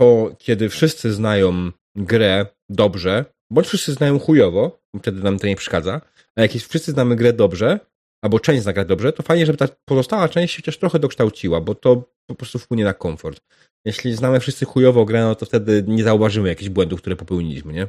to, 0.00 0.34
kiedy 0.38 0.68
wszyscy 0.68 1.12
znają 1.12 1.70
grę 1.96 2.46
dobrze, 2.68 3.24
bądź 3.52 3.66
wszyscy 3.66 3.92
znają 3.92 4.18
chujowo, 4.18 4.80
wtedy 4.98 5.22
nam 5.22 5.38
to 5.38 5.46
nie 5.46 5.56
przeszkadza, 5.56 6.00
a 6.38 6.42
jak 6.42 6.50
wszyscy 6.50 6.92
znamy 6.92 7.16
grę 7.16 7.32
dobrze, 7.32 7.80
albo 8.24 8.40
część 8.40 8.62
zna 8.62 8.72
grę 8.72 8.84
dobrze, 8.84 9.12
to 9.12 9.22
fajnie, 9.22 9.46
żeby 9.46 9.58
ta 9.58 9.68
pozostała 9.84 10.28
część 10.28 10.54
się 10.54 10.62
chociaż 10.62 10.78
trochę 10.78 10.98
dokształciła, 10.98 11.60
bo 11.60 11.74
to 11.74 12.02
po 12.26 12.34
prostu 12.34 12.58
wpłynie 12.58 12.84
na 12.84 12.94
komfort. 12.94 13.40
Jeśli 13.84 14.14
znamy 14.14 14.40
wszyscy 14.40 14.64
chujowo 14.64 15.04
grę, 15.04 15.22
no 15.22 15.34
to 15.34 15.46
wtedy 15.46 15.84
nie 15.86 16.04
zauważymy 16.04 16.48
jakichś 16.48 16.68
błędów, 16.68 17.00
które 17.00 17.16
popełniliśmy, 17.16 17.72
nie? 17.72 17.88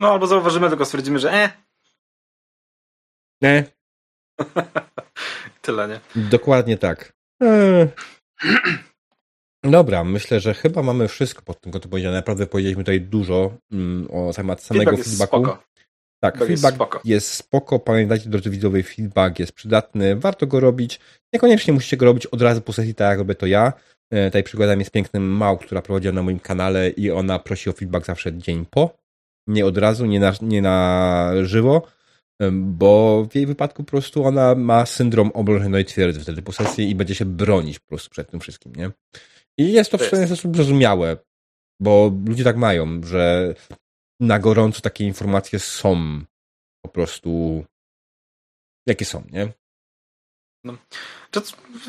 No, 0.00 0.12
albo 0.12 0.26
zauważymy, 0.26 0.68
tylko 0.68 0.84
stwierdzimy, 0.84 1.18
że 1.18 1.32
e. 1.32 1.50
Nie. 3.42 3.64
Tyle, 5.62 5.88
nie? 5.88 6.00
Dokładnie 6.30 6.78
tak. 6.78 7.12
Eee. 7.40 7.88
Dobra, 9.64 10.04
myślę, 10.04 10.40
że 10.40 10.54
chyba 10.54 10.82
mamy 10.82 11.08
wszystko 11.08 11.42
pod 11.42 11.60
tym 11.60 11.72
kątem 11.72 11.90
powiedziane. 11.90 12.16
Naprawdę 12.16 12.46
powiedzieliśmy 12.46 12.84
tutaj 12.84 13.00
dużo 13.00 13.52
mm, 13.72 14.08
o 14.10 14.32
temat 14.32 14.62
samego 14.62 14.90
feedback 14.96 15.30
feedbacku. 15.30 15.73
Tak, 16.32 16.38
feedback, 16.38 16.62
jest, 16.62 16.74
spoko. 16.74 17.00
jest 17.04 17.30
spoko. 17.30 17.78
Pamiętajcie, 17.78 18.30
drodzy 18.30 18.50
widzowie, 18.50 18.82
feedback 18.82 19.38
jest 19.38 19.52
przydatny, 19.52 20.16
warto 20.16 20.46
go 20.46 20.60
robić. 20.60 21.00
Niekoniecznie 21.32 21.72
musicie 21.72 21.96
go 21.96 22.06
robić 22.06 22.26
od 22.26 22.42
razu 22.42 22.60
po 22.60 22.72
sesji, 22.72 22.94
tak 22.94 23.10
jak 23.10 23.18
robię 23.18 23.34
to 23.34 23.46
ja. 23.46 23.72
E, 24.10 24.26
tutaj 24.26 24.42
przykładem 24.42 24.78
jest 24.78 24.90
piękny 24.90 25.20
Mał, 25.20 25.58
która 25.58 25.82
prowadziła 25.82 26.14
na 26.14 26.22
moim 26.22 26.38
kanale 26.38 26.90
i 26.90 27.10
ona 27.10 27.38
prosi 27.38 27.70
o 27.70 27.72
feedback 27.72 28.06
zawsze 28.06 28.38
dzień 28.38 28.66
po 28.70 29.04
nie 29.46 29.66
od 29.66 29.78
razu, 29.78 30.06
nie 30.06 30.20
na, 30.20 30.32
nie 30.42 30.62
na 30.62 31.30
żywo, 31.42 31.82
bo 32.52 33.24
w 33.30 33.34
jej 33.34 33.46
wypadku 33.46 33.84
po 33.84 33.90
prostu 33.90 34.24
ona 34.24 34.54
ma 34.54 34.86
syndrom 34.86 35.30
oblężonej 35.34 35.84
twierdzy 35.84 36.20
wtedy 36.20 36.42
po 36.42 36.52
sesji 36.52 36.90
i 36.90 36.94
będzie 36.94 37.14
się 37.14 37.24
bronić 37.24 37.78
po 37.78 37.88
prostu 37.88 38.10
przed 38.10 38.30
tym 38.30 38.40
wszystkim, 38.40 38.72
nie? 38.76 38.90
I 39.58 39.72
jest 39.72 39.90
to 39.90 39.98
w 39.98 40.10
pewien 40.10 40.26
sposób 40.26 40.56
zrozumiałe, 40.56 41.16
bo 41.80 42.12
ludzie 42.26 42.44
tak 42.44 42.56
mają, 42.56 43.00
że 43.04 43.54
na 44.20 44.38
gorąco 44.38 44.80
takie 44.80 45.04
informacje 45.04 45.58
są 45.58 46.20
po 46.84 46.88
prostu 46.88 47.64
jakie 48.86 49.04
są, 49.04 49.24
nie? 49.30 49.52
No. 50.64 50.76
To 51.30 51.40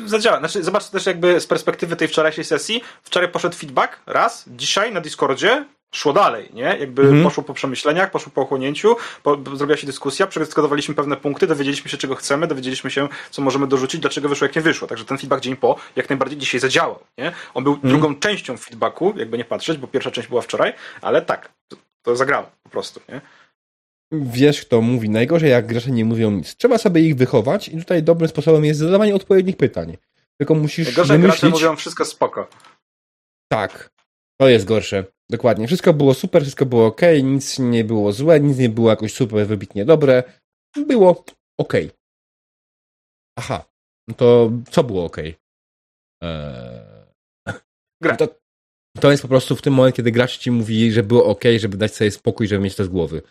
zadziała. 0.06 0.38
Znaczy, 0.38 0.64
zobacz 0.64 0.90
też 0.90 1.06
jakby 1.06 1.40
z 1.40 1.46
perspektywy 1.46 1.96
tej 1.96 2.08
wczorajszej 2.08 2.44
sesji. 2.44 2.82
Wczoraj 3.02 3.32
poszedł 3.32 3.56
feedback, 3.56 4.00
raz, 4.06 4.44
dzisiaj 4.48 4.92
na 4.92 5.00
Discordzie 5.00 5.66
szło 5.94 6.12
dalej, 6.12 6.48
nie? 6.52 6.62
Jakby 6.62 7.02
mhm. 7.02 7.22
poszło 7.22 7.42
po 7.42 7.54
przemyśleniach, 7.54 8.10
poszło 8.10 8.32
po 8.34 8.40
ochłonięciu, 8.40 8.96
po, 9.22 9.38
zrobiła 9.54 9.76
się 9.76 9.86
dyskusja, 9.86 10.26
przedyskutowaliśmy 10.26 10.94
pewne 10.94 11.16
punkty, 11.16 11.46
dowiedzieliśmy 11.46 11.90
się, 11.90 11.96
czego 11.96 12.14
chcemy, 12.14 12.46
dowiedzieliśmy 12.46 12.90
się, 12.90 13.08
co 13.30 13.42
możemy 13.42 13.66
dorzucić, 13.66 14.00
dlaczego 14.00 14.28
wyszło, 14.28 14.46
jak 14.46 14.56
nie 14.56 14.62
wyszło. 14.62 14.88
Także 14.88 15.04
ten 15.04 15.18
feedback 15.18 15.42
dzień 15.42 15.56
po 15.56 15.76
jak 15.96 16.10
najbardziej 16.10 16.38
dzisiaj 16.38 16.60
zadziałał, 16.60 16.98
nie? 17.18 17.32
On 17.54 17.64
był 17.64 17.72
mhm. 17.72 17.90
drugą 17.90 18.16
częścią 18.16 18.56
feedbacku, 18.56 19.14
jakby 19.16 19.38
nie 19.38 19.44
patrzeć, 19.44 19.78
bo 19.78 19.86
pierwsza 19.86 20.10
część 20.10 20.28
była 20.28 20.42
wczoraj, 20.42 20.72
ale 21.00 21.22
tak, 21.22 21.52
to, 21.68 21.76
to 22.02 22.16
zagrało 22.16 22.50
po 22.62 22.70
prostu, 22.70 23.00
nie? 23.08 23.20
Wiesz, 24.12 24.60
kto 24.60 24.80
mówi 24.80 25.10
najgorzej, 25.10 25.50
jak 25.50 25.66
gracze 25.66 25.90
nie 25.90 26.04
mówią 26.04 26.30
nic. 26.30 26.56
Trzeba 26.56 26.78
sobie 26.78 27.00
ich 27.00 27.16
wychować 27.16 27.68
i 27.68 27.78
tutaj 27.78 28.02
dobrym 28.02 28.28
sposobem 28.28 28.64
jest 28.64 28.80
zadawanie 28.80 29.14
odpowiednich 29.14 29.56
pytań. 29.56 29.96
Tylko 30.38 30.54
musisz 30.54 30.86
Najgorzej 30.86 31.18
wymyślić... 31.18 31.40
gracze 31.40 31.54
mówią 31.54 31.76
wszystko 31.76 32.04
spoko. 32.04 32.48
Tak, 33.48 33.90
to 34.40 34.48
jest 34.48 34.64
gorsze. 34.64 35.04
Dokładnie. 35.30 35.66
Wszystko 35.66 35.92
było 35.92 36.14
super, 36.14 36.42
wszystko 36.42 36.66
było 36.66 36.86
ok, 36.86 37.00
nic 37.22 37.58
nie 37.58 37.84
było 37.84 38.12
złe, 38.12 38.40
nic 38.40 38.58
nie 38.58 38.68
było 38.68 38.90
jakoś 38.90 39.14
super 39.14 39.46
wybitnie 39.46 39.84
dobre. 39.84 40.22
Było 40.86 41.24
ok. 41.60 41.72
Aha. 43.38 43.64
No 44.08 44.14
to 44.14 44.52
co 44.70 44.84
było 44.84 45.04
ok? 45.04 45.16
Eee... 46.22 46.96
Gra. 48.02 48.16
To, 48.16 48.28
to 49.00 49.10
jest 49.10 49.22
po 49.22 49.28
prostu 49.28 49.56
w 49.56 49.62
tym 49.62 49.74
momencie, 49.74 49.96
kiedy 49.96 50.12
gracz 50.12 50.38
ci 50.38 50.50
mówi, 50.50 50.92
że 50.92 51.02
było 51.02 51.24
ok, 51.24 51.44
żeby 51.58 51.76
dać 51.76 51.94
sobie 51.94 52.10
spokój, 52.10 52.48
żeby 52.48 52.64
mieć 52.64 52.76
to 52.76 52.84
z 52.84 52.88
głowy. 52.88 53.22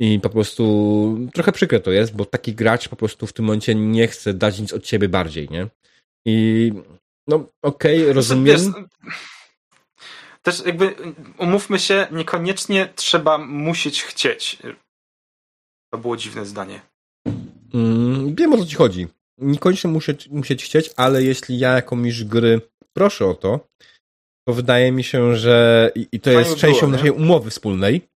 I 0.00 0.20
po 0.20 0.30
prostu 0.30 1.18
trochę 1.34 1.52
przykre 1.52 1.80
to 1.80 1.90
jest, 1.90 2.16
bo 2.16 2.24
taki 2.24 2.54
gracz 2.54 2.88
po 2.88 2.96
prostu 2.96 3.26
w 3.26 3.32
tym 3.32 3.44
momencie 3.44 3.74
nie 3.74 4.08
chce 4.08 4.34
dać 4.34 4.60
nic 4.60 4.72
od 4.72 4.86
siebie 4.88 5.08
bardziej, 5.08 5.48
nie? 5.48 5.66
I 6.26 6.72
no 7.28 7.46
okej, 7.64 8.02
okay, 8.02 8.12
rozumiem. 8.12 8.44
Wiesz, 8.44 8.62
też 10.46 10.66
jakby 10.66 10.94
umówmy 11.38 11.78
się, 11.78 12.06
niekoniecznie 12.12 12.88
trzeba 12.96 13.38
musieć 13.38 14.02
chcieć. 14.02 14.58
To 15.92 15.98
było 15.98 16.16
dziwne 16.16 16.46
zdanie. 16.46 16.80
Mm, 17.74 18.34
wiem 18.34 18.52
o 18.52 18.56
co 18.56 18.66
ci 18.66 18.76
chodzi. 18.76 19.06
Niekoniecznie 19.38 19.90
musieć, 19.90 20.28
musieć 20.28 20.64
chcieć, 20.64 20.90
ale 20.96 21.22
jeśli 21.22 21.58
ja 21.58 21.72
jako 21.72 21.96
mistrz 21.96 22.24
gry 22.24 22.60
proszę 22.96 23.26
o 23.26 23.34
to, 23.34 23.68
to 24.48 24.54
wydaje 24.54 24.92
mi 24.92 25.04
się, 25.04 25.36
że 25.36 25.90
i, 25.94 26.08
i 26.12 26.20
to 26.20 26.30
jest 26.30 26.56
częścią 26.56 26.80
było, 26.80 26.92
naszej 26.92 27.10
umowy 27.10 27.50
wspólnej, 27.50 28.08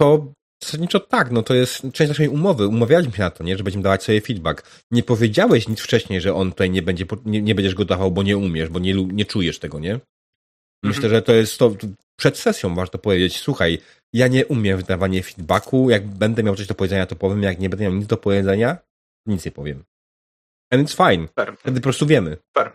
to 0.00 0.32
zasadniczo 0.62 1.00
tak, 1.00 1.30
no 1.30 1.42
to 1.42 1.54
jest 1.54 1.82
część 1.92 2.08
naszej 2.08 2.28
umowy. 2.28 2.66
Umawialiśmy 2.66 3.12
się 3.12 3.22
na 3.22 3.30
to, 3.30 3.44
nie, 3.44 3.56
że 3.56 3.64
będziemy 3.64 3.82
dawać 3.82 4.02
sobie 4.02 4.20
feedback. 4.20 4.82
Nie 4.90 5.02
powiedziałeś 5.02 5.68
nic 5.68 5.80
wcześniej, 5.80 6.20
że 6.20 6.34
on 6.34 6.50
tutaj 6.50 6.70
nie 6.70 6.82
będzie, 6.82 7.06
nie, 7.24 7.42
nie 7.42 7.54
będziesz 7.54 7.74
go 7.74 7.84
dawał, 7.84 8.10
bo 8.10 8.22
nie 8.22 8.36
umiesz, 8.36 8.68
bo 8.68 8.78
nie, 8.78 8.94
nie 8.94 9.24
czujesz 9.24 9.58
tego, 9.58 9.78
nie? 9.78 10.00
Myślę, 10.82 11.04
mhm. 11.04 11.14
że 11.14 11.22
to 11.22 11.32
jest 11.32 11.58
to 11.58 11.76
przed 12.18 12.38
sesją 12.38 12.74
warto 12.74 12.98
powiedzieć, 12.98 13.40
słuchaj, 13.40 13.78
ja 14.12 14.28
nie 14.28 14.46
umiem 14.46 14.76
wydawania 14.76 15.22
feedbacku, 15.22 15.90
jak 15.90 16.06
będę 16.06 16.42
miał 16.42 16.56
coś 16.56 16.66
do 16.66 16.74
powiedzenia, 16.74 17.06
to 17.06 17.16
powiem, 17.16 17.42
jak 17.42 17.58
nie 17.58 17.68
będę 17.68 17.84
miał 17.84 17.94
nic 17.94 18.06
do 18.06 18.16
powiedzenia, 18.16 18.78
nic 19.26 19.44
nie 19.44 19.50
powiem. 19.50 19.84
And 20.72 20.88
it's 20.88 20.96
fine. 20.96 21.28
Fair. 21.28 21.56
Wtedy 21.58 21.80
po 21.80 21.84
prostu 21.84 22.06
wiemy. 22.06 22.36
Fair. 22.58 22.72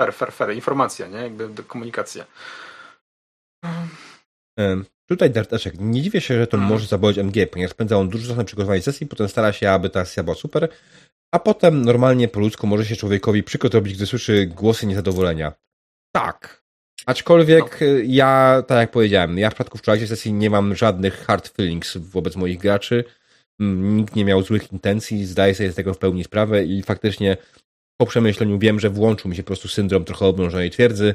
Fair, 0.00 0.14
fair, 0.14 0.32
fair. 0.32 0.54
Informacja, 0.54 1.06
nie? 1.08 1.18
Jakby 1.18 1.62
komunikacja. 1.62 2.24
Um, 4.58 4.84
tutaj 5.06 5.30
Darteszek, 5.30 5.74
nie 5.78 6.02
dziwię 6.02 6.20
się, 6.20 6.34
że 6.34 6.46
to 6.46 6.56
hmm. 6.56 6.72
może 6.72 6.86
zaboleć 6.86 7.18
MG, 7.18 7.46
ponieważ 7.50 7.70
spędza 7.70 7.96
on 7.96 8.08
dużo 8.08 8.24
czasu 8.24 8.36
na 8.36 8.44
przygotowanie 8.44 8.82
sesji, 8.82 9.06
potem 9.06 9.28
stara 9.28 9.52
się, 9.52 9.70
aby 9.70 9.90
ta 9.90 10.04
sesja 10.04 10.22
była 10.22 10.36
super, 10.36 10.68
a 11.34 11.38
potem 11.38 11.84
normalnie 11.84 12.28
po 12.28 12.40
ludzku 12.40 12.66
może 12.66 12.84
się 12.84 12.96
człowiekowi 12.96 13.42
przykro 13.42 13.70
robić, 13.70 13.96
gdy 13.96 14.06
słyszy 14.06 14.46
głosy 14.46 14.86
niezadowolenia. 14.86 15.52
Tak, 16.14 16.63
Aczkolwiek 17.06 17.80
no. 17.80 17.86
ja, 18.04 18.62
tak 18.66 18.78
jak 18.78 18.90
powiedziałem, 18.90 19.38
ja 19.38 19.50
w 19.50 19.54
przypadku 19.54 19.78
wczorajszej 19.78 20.08
sesji 20.08 20.32
nie 20.32 20.50
mam 20.50 20.76
żadnych 20.76 21.24
hard 21.26 21.48
feelings 21.48 21.96
wobec 21.96 22.36
moich 22.36 22.58
graczy. 22.58 23.04
Mm, 23.60 23.96
nikt 23.96 24.16
nie 24.16 24.24
miał 24.24 24.42
złych 24.42 24.72
intencji, 24.72 25.26
zdaję 25.26 25.54
sobie 25.54 25.72
z 25.72 25.74
tego 25.74 25.94
w 25.94 25.98
pełni 25.98 26.24
sprawę 26.24 26.64
i 26.64 26.82
faktycznie 26.82 27.36
po 27.96 28.06
przemyśleniu 28.06 28.58
wiem, 28.58 28.80
że 28.80 28.90
włączył 28.90 29.30
mi 29.30 29.36
się 29.36 29.42
po 29.42 29.46
prostu 29.46 29.68
syndrom 29.68 30.04
trochę 30.04 30.26
oblężonej 30.26 30.70
twierdzy 30.70 31.14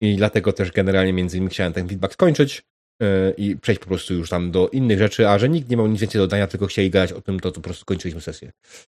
i 0.00 0.16
dlatego 0.16 0.52
też 0.52 0.72
generalnie 0.72 1.12
między 1.12 1.36
innymi 1.36 1.50
chciałem 1.50 1.72
ten 1.72 1.88
feedback 1.88 2.14
skończyć 2.14 2.62
e, 3.02 3.30
i 3.30 3.56
przejść 3.56 3.80
po 3.80 3.86
prostu 3.86 4.14
już 4.14 4.30
tam 4.30 4.50
do 4.50 4.68
innych 4.68 4.98
rzeczy, 4.98 5.28
a 5.28 5.38
że 5.38 5.48
nikt 5.48 5.68
nie 5.68 5.76
miał 5.76 5.86
nic 5.86 6.00
więcej 6.00 6.18
do 6.18 6.26
dodania, 6.26 6.46
tylko 6.46 6.66
chcieli 6.66 6.90
gadać 6.90 7.12
o 7.12 7.20
tym, 7.20 7.40
to, 7.40 7.50
to 7.50 7.54
po 7.54 7.60
prostu 7.60 7.84
kończyliśmy 7.84 8.20
sesję. 8.20 8.52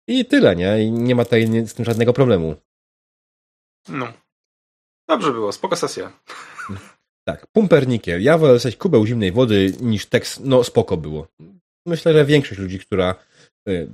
I 0.09 0.25
tyle, 0.25 0.57
nie? 0.57 0.83
I 0.83 0.91
nie 0.91 1.15
ma 1.15 1.25
tutaj 1.25 1.67
z 1.67 1.75
tym 1.75 1.85
żadnego 1.85 2.13
problemu. 2.13 2.57
No. 3.89 4.24
Dobrze 5.09 5.33
było, 5.33 5.53
spoko 5.53 5.77
sesja. 5.77 6.13
Tak, 7.29 7.47
pumpernikiel. 7.47 8.23
Ja 8.23 8.39
wolę 8.39 8.53
dostać 8.53 8.77
kubeł 8.77 9.07
zimnej 9.07 9.33
wody 9.33 9.73
niż 9.81 10.07
tekst, 10.07 10.41
no 10.45 10.65
spoko 10.65 10.97
było. 10.97 11.27
Myślę, 11.87 12.13
że 12.13 12.25
większość 12.25 12.61
ludzi, 12.61 12.79
która 12.79 13.15
y, 13.69 13.89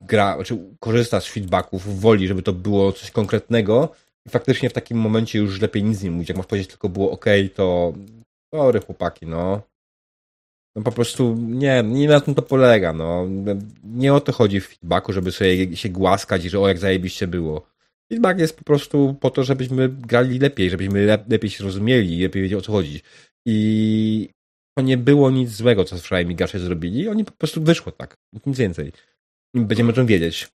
gra, 0.00 0.30
czy 0.30 0.54
znaczy 0.54 0.76
korzysta 0.80 1.20
z 1.20 1.26
feedbacków, 1.26 2.00
woli, 2.00 2.28
żeby 2.28 2.42
to 2.42 2.52
było 2.52 2.92
coś 2.92 3.10
konkretnego 3.10 3.88
i 4.26 4.30
faktycznie 4.30 4.70
w 4.70 4.72
takim 4.72 4.98
momencie 4.98 5.38
już 5.38 5.60
lepiej 5.60 5.82
nic 5.82 6.02
nie 6.02 6.10
mówić. 6.10 6.28
Jak 6.28 6.38
masz 6.38 6.46
powiedzieć 6.46 6.70
tylko 6.70 6.88
było 6.88 7.10
ok, 7.10 7.24
to 7.54 7.92
sorry 8.54 8.80
chłopaki, 8.80 9.26
no. 9.26 9.62
No 10.76 10.82
po 10.82 10.92
prostu 10.92 11.36
nie, 11.38 11.82
nie 11.82 12.08
na 12.08 12.20
tym 12.20 12.34
to 12.34 12.42
polega, 12.42 12.92
no. 12.92 13.26
Nie 13.84 14.14
o 14.14 14.20
to 14.20 14.32
chodzi 14.32 14.60
w 14.60 14.66
feedbacku, 14.66 15.12
żeby 15.12 15.32
sobie 15.32 15.76
się 15.76 15.88
głaskać 15.88 16.42
że 16.42 16.60
o 16.60 16.68
jak 16.68 16.78
zajebiście 16.78 17.26
było. 17.26 17.71
Feedback 18.12 18.38
jest 18.38 18.58
po 18.58 18.64
prostu 18.64 19.16
po 19.20 19.30
to, 19.30 19.44
żebyśmy 19.44 19.88
grali 19.88 20.38
lepiej, 20.38 20.70
żebyśmy 20.70 21.06
lepiej 21.28 21.50
się 21.50 21.64
rozumieli 21.64 22.22
lepiej 22.22 22.42
wiedzieli 22.42 22.58
o 22.58 22.62
co 22.62 22.72
chodzi. 22.72 23.00
I 23.46 24.28
to 24.78 24.84
nie 24.84 24.96
było 24.96 25.30
nic 25.30 25.50
złego, 25.50 25.84
co 25.84 25.96
wczoraj 25.96 26.26
mi 26.26 26.34
gasze 26.34 26.58
zrobili. 26.58 27.08
Oni 27.08 27.24
po 27.24 27.32
prostu 27.32 27.62
wyszło 27.62 27.92
tak. 27.92 28.16
Nic 28.46 28.58
więcej. 28.58 28.92
będziemy 29.54 29.90
o 29.90 29.92
tym 29.92 30.06
wiedzieć. 30.06 30.48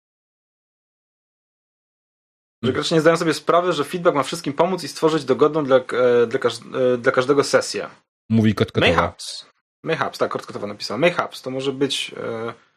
Że 2.62 2.72
gracze 2.72 2.94
nie 2.94 3.00
zdają 3.00 3.16
sobie 3.16 3.34
sprawy, 3.34 3.72
że 3.72 3.84
feedback 3.84 4.16
ma 4.16 4.22
wszystkim 4.22 4.52
pomóc 4.52 4.84
i 4.84 4.88
stworzyć 4.88 5.24
dogodną 5.24 5.64
dla, 5.64 5.76
e, 5.76 6.26
dla, 6.26 6.38
każ, 6.38 6.54
e, 6.94 6.98
dla 6.98 7.12
każdego 7.12 7.44
sesję. 7.44 7.88
Mówi 8.30 8.54
Kotkotowa. 8.54 8.92
Mayhaps. 8.92 9.46
Mayhaps, 9.84 10.18
tak, 10.18 10.30
Kotkotowa 10.30 10.66
napisała. 10.66 10.98
Mayhaps 10.98 11.42
to 11.42 11.50
może 11.50 11.72
być... 11.72 12.14
E... 12.16 12.67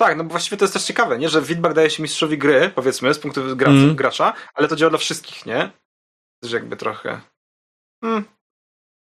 Tak, 0.00 0.16
no 0.16 0.24
bo 0.24 0.30
właściwie 0.30 0.56
to 0.56 0.64
jest 0.64 0.74
też 0.74 0.84
ciekawe, 0.84 1.18
nie? 1.18 1.28
Że 1.28 1.42
feedback 1.42 1.74
daje 1.74 1.90
się 1.90 2.02
mistrzowi 2.02 2.38
gry, 2.38 2.70
powiedzmy, 2.74 3.14
z 3.14 3.18
punktu 3.18 3.56
gra 3.56 3.70
mm. 3.70 3.96
gracza, 3.96 4.32
ale 4.54 4.68
to 4.68 4.76
działa 4.76 4.90
dla 4.90 4.98
wszystkich, 4.98 5.46
nie? 5.46 5.70
Też 6.42 6.52
jakby 6.52 6.76
trochę... 6.76 7.20
Hmm. 8.04 8.24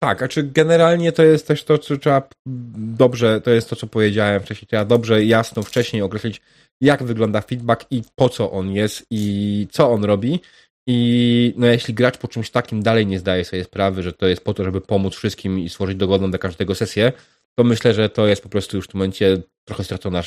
Tak, 0.03 0.23
a 0.23 0.29
czy 0.29 0.43
generalnie 0.43 1.13
to 1.13 1.23
jest 1.23 1.47
też 1.47 1.65
to, 1.65 1.79
co 1.79 1.97
trzeba 1.97 2.29
dobrze, 2.77 3.41
to 3.41 3.51
jest 3.51 3.71
to, 3.71 3.77
co 3.77 3.87
powiedziałem 3.87 4.41
wcześniej, 4.41 4.69
trzeba 4.69 4.85
dobrze, 4.85 5.25
jasno, 5.25 5.63
wcześniej 5.63 6.03
określić, 6.03 6.41
jak 6.81 7.03
wygląda 7.03 7.41
feedback 7.41 7.87
i 7.91 8.03
po 8.15 8.29
co 8.29 8.51
on 8.51 8.71
jest 8.71 9.07
i 9.11 9.67
co 9.71 9.91
on 9.91 10.05
robi. 10.05 10.41
I 10.89 11.55
no, 11.57 11.67
jeśli 11.67 11.95
gracz 11.95 12.19
po 12.19 12.29
czymś 12.29 12.51
takim 12.51 12.83
dalej 12.83 13.07
nie 13.07 13.19
zdaje 13.19 13.45
sobie 13.45 13.65
sprawy, 13.65 14.03
że 14.03 14.13
to 14.13 14.27
jest 14.27 14.45
po 14.45 14.55
to, 14.55 14.65
żeby 14.65 14.81
pomóc 14.81 15.15
wszystkim 15.15 15.59
i 15.59 15.69
stworzyć 15.69 15.97
dogodną 15.97 16.31
dla 16.31 16.39
każdego 16.39 16.75
sesję, 16.75 17.13
to 17.59 17.65
myślę, 17.65 17.95
że 17.95 18.09
to 18.09 18.27
jest 18.27 18.43
po 18.43 18.49
prostu 18.49 18.77
już 18.77 18.87
w 18.87 18.89
tym 18.89 18.99
momencie 18.99 19.43
trochę 19.69 19.85
stracona, 19.85 20.23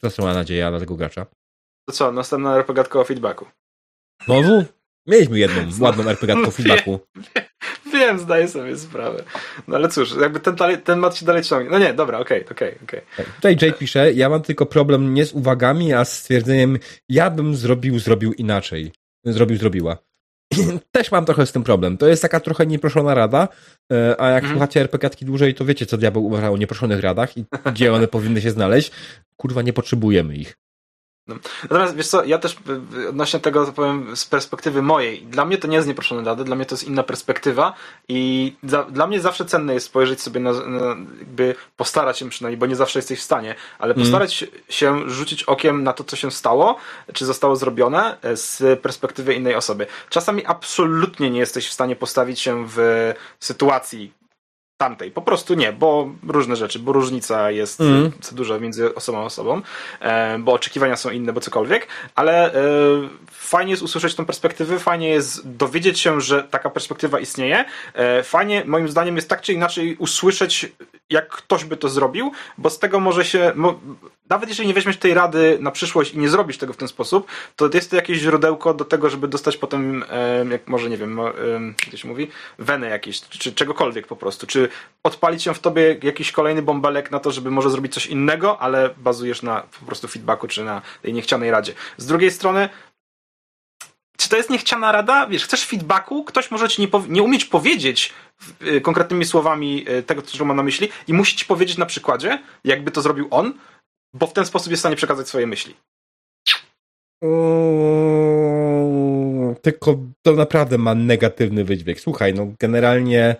stracona 0.00 0.34
nadzieja 0.34 0.70
dla 0.70 0.80
tego 0.80 0.94
gracza. 0.96 1.26
To 1.88 1.92
co, 1.92 2.12
następna 2.12 2.56
RPGatka 2.56 3.00
o 3.00 3.04
feedbacku. 3.04 3.46
Znowu? 4.24 4.64
Mieliśmy 5.06 5.38
jedną 5.38 5.62
ładną 5.84 6.08
RPGatkę 6.08 6.48
o 6.48 6.50
feedbacku. 6.50 7.00
Wiem, 7.34 7.44
wiem, 7.92 8.18
zdaję 8.18 8.48
sobie 8.48 8.76
sprawę. 8.76 9.24
No 9.68 9.76
ale 9.76 9.88
cóż, 9.88 10.16
jakby 10.20 10.40
ten, 10.40 10.56
ten 10.84 10.98
mat 10.98 11.16
się 11.16 11.26
dalej 11.26 11.42
ciągnie. 11.42 11.70
No 11.70 11.78
nie, 11.78 11.94
dobra, 11.94 12.18
okej, 12.18 12.44
okay, 12.44 12.56
okej, 12.56 12.68
okay, 12.68 12.84
okej. 12.84 13.00
Okay. 13.14 13.34
Tutaj 13.34 13.56
Jay 13.62 13.72
pisze, 13.72 14.12
ja 14.12 14.28
mam 14.28 14.42
tylko 14.42 14.66
problem 14.66 15.14
nie 15.14 15.26
z 15.26 15.32
uwagami, 15.32 15.92
a 15.92 16.04
z 16.04 16.18
stwierdzeniem, 16.18 16.78
ja 17.08 17.30
bym 17.30 17.56
zrobił, 17.56 17.98
zrobił 17.98 18.32
inaczej. 18.32 18.92
Zrobił, 19.24 19.56
zrobiła. 19.56 19.98
Też 20.92 21.12
mam 21.12 21.24
trochę 21.24 21.46
z 21.46 21.52
tym 21.52 21.64
problem. 21.64 21.96
To 21.96 22.08
jest 22.08 22.22
taka 22.22 22.40
trochę 22.40 22.66
nieproszona 22.66 23.14
rada, 23.14 23.48
e, 23.92 24.20
a 24.20 24.28
jak 24.28 24.44
mm. 24.44 24.56
słuchacie 24.56 24.80
RPGatki 24.80 25.24
dłużej, 25.24 25.54
to 25.54 25.64
wiecie, 25.64 25.86
co 25.86 25.96
diabeł 25.96 26.26
uważa 26.26 26.50
o 26.50 26.56
nieproszonych 26.56 27.00
radach 27.00 27.36
i 27.36 27.44
gdzie 27.72 27.92
one 27.92 28.08
powinny 28.08 28.40
się 28.40 28.50
znaleźć. 28.50 28.90
Kurwa, 29.36 29.62
nie 29.62 29.72
potrzebujemy 29.72 30.36
ich. 30.36 30.56
No. 31.28 31.36
Natomiast 31.62 31.96
wiesz 31.96 32.08
co, 32.08 32.24
ja 32.24 32.38
też 32.38 32.56
odnośnie 33.08 33.40
tego 33.40 33.66
to 33.66 33.72
powiem 33.72 34.16
z 34.16 34.24
perspektywy 34.24 34.82
mojej. 34.82 35.22
Dla 35.22 35.44
mnie 35.44 35.58
to 35.58 35.68
nie 35.68 35.76
jest 35.76 35.88
nieproszone 35.88 36.24
rady, 36.24 36.44
dla 36.44 36.56
mnie 36.56 36.66
to 36.66 36.74
jest 36.74 36.88
inna 36.88 37.02
perspektywa 37.02 37.74
i 38.08 38.52
za, 38.62 38.84
dla 38.84 39.06
mnie 39.06 39.20
zawsze 39.20 39.44
cenne 39.44 39.74
jest 39.74 39.86
spojrzeć 39.86 40.20
sobie 40.20 40.40
na, 40.40 40.52
na, 40.52 40.86
jakby 41.18 41.54
postarać 41.76 42.18
się 42.18 42.28
przynajmniej, 42.28 42.58
bo 42.58 42.66
nie 42.66 42.76
zawsze 42.76 42.98
jesteś 42.98 43.18
w 43.18 43.22
stanie, 43.22 43.54
ale 43.78 43.94
mm. 43.94 44.04
postarać 44.04 44.42
mm. 44.42 44.54
się 44.68 45.10
rzucić 45.10 45.42
okiem 45.42 45.84
na 45.84 45.92
to, 45.92 46.04
co 46.04 46.16
się 46.16 46.30
stało, 46.30 46.76
czy 47.12 47.26
zostało 47.26 47.56
zrobione 47.56 48.16
e, 48.22 48.36
z 48.36 48.80
perspektywy 48.80 49.34
innej 49.34 49.54
osoby. 49.54 49.86
Czasami 50.10 50.46
absolutnie 50.46 51.30
nie 51.30 51.40
jesteś 51.40 51.68
w 51.68 51.72
stanie 51.72 51.96
postawić 51.96 52.40
się 52.40 52.66
w 52.68 52.78
sytuacji, 53.40 54.19
tamtej. 54.80 55.10
Po 55.10 55.22
prostu 55.22 55.54
nie, 55.54 55.72
bo 55.72 56.10
różne 56.28 56.56
rzeczy, 56.56 56.78
bo 56.78 56.92
różnica 56.92 57.50
jest 57.50 57.80
mm. 57.80 58.12
co 58.20 58.34
duża 58.34 58.58
między 58.58 58.94
osobą 58.94 59.18
a 59.18 59.22
osobą, 59.22 59.62
e, 60.00 60.38
bo 60.38 60.52
oczekiwania 60.52 60.96
są 60.96 61.10
inne, 61.10 61.32
bo 61.32 61.40
cokolwiek, 61.40 61.88
ale 62.14 62.54
e, 62.54 62.60
fajnie 63.50 63.70
jest 63.70 63.82
usłyszeć 63.82 64.14
tą 64.14 64.26
perspektywę, 64.26 64.78
fajnie 64.78 65.08
jest 65.08 65.50
dowiedzieć 65.50 66.00
się, 66.00 66.20
że 66.20 66.42
taka 66.42 66.70
perspektywa 66.70 67.20
istnieje. 67.20 67.64
E, 67.94 68.22
fajnie, 68.22 68.62
moim 68.66 68.88
zdaniem, 68.88 69.16
jest 69.16 69.28
tak 69.28 69.40
czy 69.40 69.52
inaczej 69.52 69.96
usłyszeć, 69.96 70.72
jak 71.10 71.28
ktoś 71.28 71.64
by 71.64 71.76
to 71.76 71.88
zrobił, 71.88 72.32
bo 72.58 72.70
z 72.70 72.78
tego 72.78 73.00
może 73.00 73.24
się. 73.24 73.52
Nawet 74.28 74.48
jeżeli 74.48 74.68
nie 74.68 74.74
weźmiesz 74.74 74.96
tej 74.96 75.14
rady 75.14 75.58
na 75.60 75.70
przyszłość 75.70 76.14
i 76.14 76.18
nie 76.18 76.28
zrobisz 76.28 76.58
tego 76.58 76.72
w 76.72 76.76
ten 76.76 76.88
sposób, 76.88 77.26
to 77.56 77.70
jest 77.74 77.90
to 77.90 77.96
jakieś 77.96 78.18
źródełko 78.18 78.74
do 78.74 78.84
tego, 78.84 79.10
żeby 79.10 79.28
dostać 79.28 79.56
potem, 79.56 80.04
jak 80.50 80.68
może 80.68 80.90
nie 80.90 80.96
wiem, 80.96 81.20
jak 81.92 82.00
się 82.00 82.08
mówi, 82.08 82.30
wenę 82.58 82.88
jakieś, 82.88 83.20
czy 83.20 83.52
czegokolwiek 83.52 84.06
po 84.06 84.16
prostu. 84.16 84.46
Czy 84.46 84.68
odpalić 85.02 85.42
się 85.42 85.54
w 85.54 85.58
tobie 85.58 85.98
jakiś 86.02 86.32
kolejny 86.32 86.62
bąbelek 86.62 87.10
na 87.10 87.18
to, 87.18 87.30
żeby 87.30 87.50
może 87.50 87.70
zrobić 87.70 87.94
coś 87.94 88.06
innego, 88.06 88.58
ale 88.62 88.90
bazujesz 88.96 89.42
na 89.42 89.62
po 89.80 89.86
prostu 89.86 90.08
feedbacku, 90.08 90.48
czy 90.48 90.64
na 90.64 90.82
tej 91.02 91.12
niechcianej 91.12 91.50
radzie. 91.50 91.72
Z 91.96 92.06
drugiej 92.06 92.30
strony, 92.30 92.68
czy 94.20 94.28
to 94.28 94.36
jest 94.36 94.50
niechciana 94.50 94.92
rada? 94.92 95.26
Wiesz, 95.26 95.44
chcesz 95.44 95.64
feedbacku, 95.66 96.24
ktoś 96.24 96.50
może 96.50 96.68
ci 96.68 96.82
nie, 96.82 96.88
nie 97.08 97.22
umieć 97.22 97.44
powiedzieć 97.44 98.12
y, 98.62 98.80
konkretnymi 98.80 99.24
słowami 99.24 99.86
y, 99.90 100.02
tego, 100.02 100.22
co 100.22 100.44
ma 100.44 100.54
na 100.54 100.62
myśli 100.62 100.88
i 101.08 101.14
musi 101.14 101.36
ci 101.36 101.44
powiedzieć 101.44 101.78
na 101.78 101.86
przykładzie, 101.86 102.38
jakby 102.64 102.90
to 102.90 103.02
zrobił 103.02 103.28
on, 103.30 103.54
bo 104.14 104.26
w 104.26 104.32
ten 104.32 104.46
sposób 104.46 104.70
jest 104.70 104.80
w 104.80 104.82
stanie 104.82 104.96
przekazać 104.96 105.28
swoje 105.28 105.46
myśli. 105.46 105.76
Tylko 109.62 109.98
to 110.22 110.32
naprawdę 110.32 110.78
ma 110.78 110.94
negatywny 110.94 111.64
wydźwięk. 111.64 112.00
Słuchaj, 112.00 112.34
no 112.34 112.46
generalnie 112.60 113.36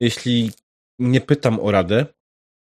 jeśli 0.00 0.52
nie 0.98 1.20
pytam 1.20 1.60
o 1.60 1.70
radę, 1.70 2.06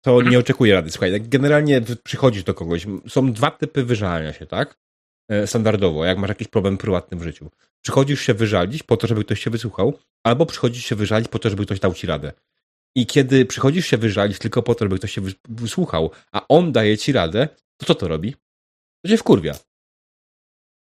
to 0.04 0.22
nie 0.22 0.38
oczekuję 0.38 0.74
rady. 0.74 0.90
Słuchaj, 0.90 1.12
jak 1.12 1.28
generalnie 1.28 1.80
przychodzisz 2.04 2.44
do 2.44 2.54
kogoś, 2.54 2.86
są 3.08 3.32
dwa 3.32 3.50
typy 3.50 3.84
wyżalania 3.84 4.32
się, 4.32 4.46
tak? 4.46 4.83
E, 5.28 5.46
standardowo, 5.46 6.04
jak 6.04 6.18
masz 6.18 6.28
jakiś 6.28 6.48
problem 6.48 6.78
prywatny 6.78 7.18
w 7.18 7.22
życiu. 7.22 7.50
Przychodzisz 7.82 8.20
się 8.20 8.34
wyżalić 8.34 8.82
po 8.82 8.96
to, 8.96 9.06
żeby 9.06 9.24
ktoś 9.24 9.44
się 9.44 9.50
wysłuchał, 9.50 9.98
albo 10.24 10.46
przychodzisz 10.46 10.84
się 10.84 10.96
wyżalić 10.96 11.28
po 11.28 11.38
to, 11.38 11.50
żeby 11.50 11.64
ktoś 11.64 11.80
dał 11.80 11.94
ci 11.94 12.06
radę. 12.06 12.32
I 12.96 13.06
kiedy 13.06 13.46
przychodzisz 13.46 13.87
się 13.87 13.96
wyżalić 13.96 14.38
tylko 14.38 14.62
po 14.62 14.74
to, 14.74 14.84
żeby 14.84 14.98
ktoś 14.98 15.12
się 15.12 15.20
wysłuchał, 15.48 16.10
a 16.32 16.48
on 16.48 16.72
daje 16.72 16.98
ci 16.98 17.12
radę, 17.12 17.48
to 17.76 17.87
co 17.87 17.94
to 17.94 18.08
robi? 18.08 18.37
To 19.04 19.10
się 19.10 19.16
wkurwia. 19.16 19.54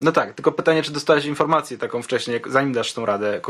No 0.00 0.12
tak, 0.12 0.34
tylko 0.34 0.52
pytanie, 0.52 0.82
czy 0.82 0.92
dostałeś 0.92 1.24
informację 1.24 1.78
taką 1.78 2.02
wcześniej, 2.02 2.40
zanim 2.50 2.72
dasz 2.72 2.92
tą 2.92 3.06
radę 3.06 3.40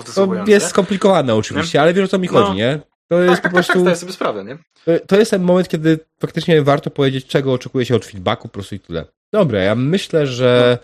To 0.44 0.50
jest 0.50 0.66
skomplikowane 0.66 1.34
oczywiście, 1.34 1.78
nie? 1.78 1.82
ale 1.82 1.94
wiesz 1.94 2.04
o 2.04 2.08
co 2.08 2.18
mi 2.18 2.28
chodzi, 2.28 2.48
no. 2.48 2.54
nie? 2.54 2.80
To 3.08 3.20
jest 3.20 3.42
tak, 3.42 3.42
po 3.42 3.42
tak, 3.42 3.52
prostu. 3.52 3.72
Tak, 3.72 3.80
zdaję 3.80 3.96
sobie 3.96 4.12
sprawę, 4.12 4.44
nie? 4.44 4.58
To 5.06 5.16
jest 5.16 5.30
ten 5.30 5.42
moment, 5.42 5.68
kiedy 5.68 5.98
faktycznie 6.20 6.62
warto 6.62 6.90
powiedzieć, 6.90 7.26
czego 7.26 7.52
oczekuje 7.52 7.86
się 7.86 7.96
od 7.96 8.06
feedbacku, 8.06 8.48
po 8.48 8.54
prostu 8.54 8.74
i 8.74 8.80
tyle. 8.80 9.04
Dobra, 9.32 9.60
ja 9.60 9.74
myślę, 9.74 10.26
że. 10.26 10.78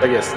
Tak 0.00 0.10
jest. 0.10 0.36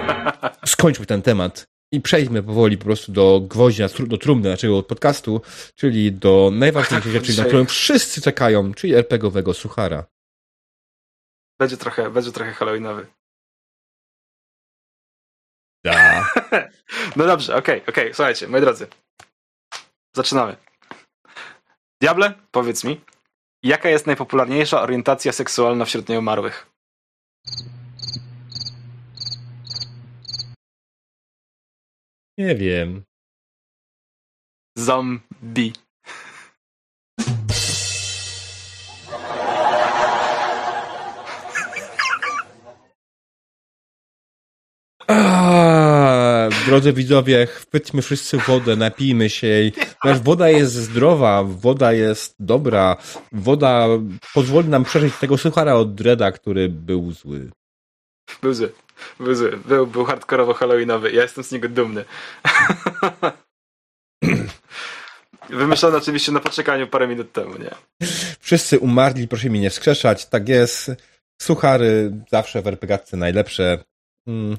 Skończmy 0.74 1.06
ten 1.06 1.22
temat 1.22 1.66
i 1.92 2.00
przejdźmy 2.00 2.42
powoli 2.42 2.78
po 2.78 2.84
prostu 2.84 3.12
do 3.12 3.40
gwoździa, 3.40 3.88
do 4.06 4.18
trumny 4.18 4.50
naszego 4.50 4.82
podcastu, 4.82 5.40
czyli 5.74 6.12
do 6.12 6.50
najważniejszej 6.52 7.12
rzeczy, 7.12 7.38
na 7.38 7.44
którą 7.44 7.64
wszyscy 7.64 8.20
czekają, 8.20 8.74
czyli 8.74 8.94
RPGowego 8.94 9.54
suchara. 9.54 10.06
Będzie 11.58 11.76
trochę, 11.76 12.10
będzie 12.10 12.32
trochę 12.32 12.52
halloweenowy. 12.52 13.06
Da. 15.84 16.30
no 17.16 17.26
dobrze, 17.26 17.56
okej, 17.56 17.78
okay, 17.82 17.92
okej, 17.92 18.04
okay. 18.04 18.14
słuchajcie, 18.14 18.48
moi 18.48 18.60
drodzy. 18.60 18.86
Zaczynamy. 20.16 20.56
Diable, 22.00 22.34
powiedz 22.50 22.84
mi, 22.84 23.00
jaka 23.66 23.88
jest 23.88 24.06
najpopularniejsza 24.06 24.82
orientacja 24.82 25.32
seksualna 25.32 25.84
wśród 25.84 26.08
nieumarłych? 26.08 26.70
Nie 32.38 32.54
wiem. 32.54 33.04
Zombie. 34.78 35.72
Drodzy 46.66 46.92
widzowie, 46.92 47.46
chwyćmy 47.46 48.02
wszyscy 48.02 48.38
wodę, 48.38 48.76
napijmy 48.76 49.30
się 49.30 49.46
jej. 49.46 49.72
Nasz 50.04 50.20
woda 50.20 50.48
jest 50.48 50.74
zdrowa, 50.74 51.44
woda 51.44 51.92
jest 51.92 52.34
dobra, 52.38 52.96
woda 53.32 53.86
pozwoli 54.34 54.68
nam 54.68 54.84
przeżyć 54.84 55.14
tego 55.20 55.38
suchara 55.38 55.74
od 55.74 55.94
Dreda, 55.94 56.32
który 56.32 56.68
był 56.68 57.12
zły. 57.12 57.50
Był 58.42 58.54
zły. 58.54 58.72
Był 59.20 59.34
zły. 59.34 59.58
Był, 59.68 59.86
był 59.86 60.04
hardkorowo 60.04 60.54
halloweenowy. 60.54 61.12
Ja 61.12 61.22
jestem 61.22 61.44
z 61.44 61.52
niego 61.52 61.68
dumny. 61.68 62.04
Wymyślony 65.50 65.96
oczywiście 65.96 66.32
na 66.32 66.40
poczekaniu 66.40 66.86
parę 66.86 67.08
minut 67.08 67.32
temu, 67.32 67.54
nie? 67.58 67.70
Wszyscy 68.40 68.78
umarli, 68.78 69.28
proszę 69.28 69.50
mi 69.50 69.60
nie 69.60 69.70
wskrzeszać. 69.70 70.26
Tak 70.26 70.48
jest. 70.48 70.90
Suchary 71.42 72.12
zawsze 72.30 72.62
w 72.62 72.66
RPGatce 72.66 73.16
najlepsze. 73.16 73.84
Hmm. 74.24 74.56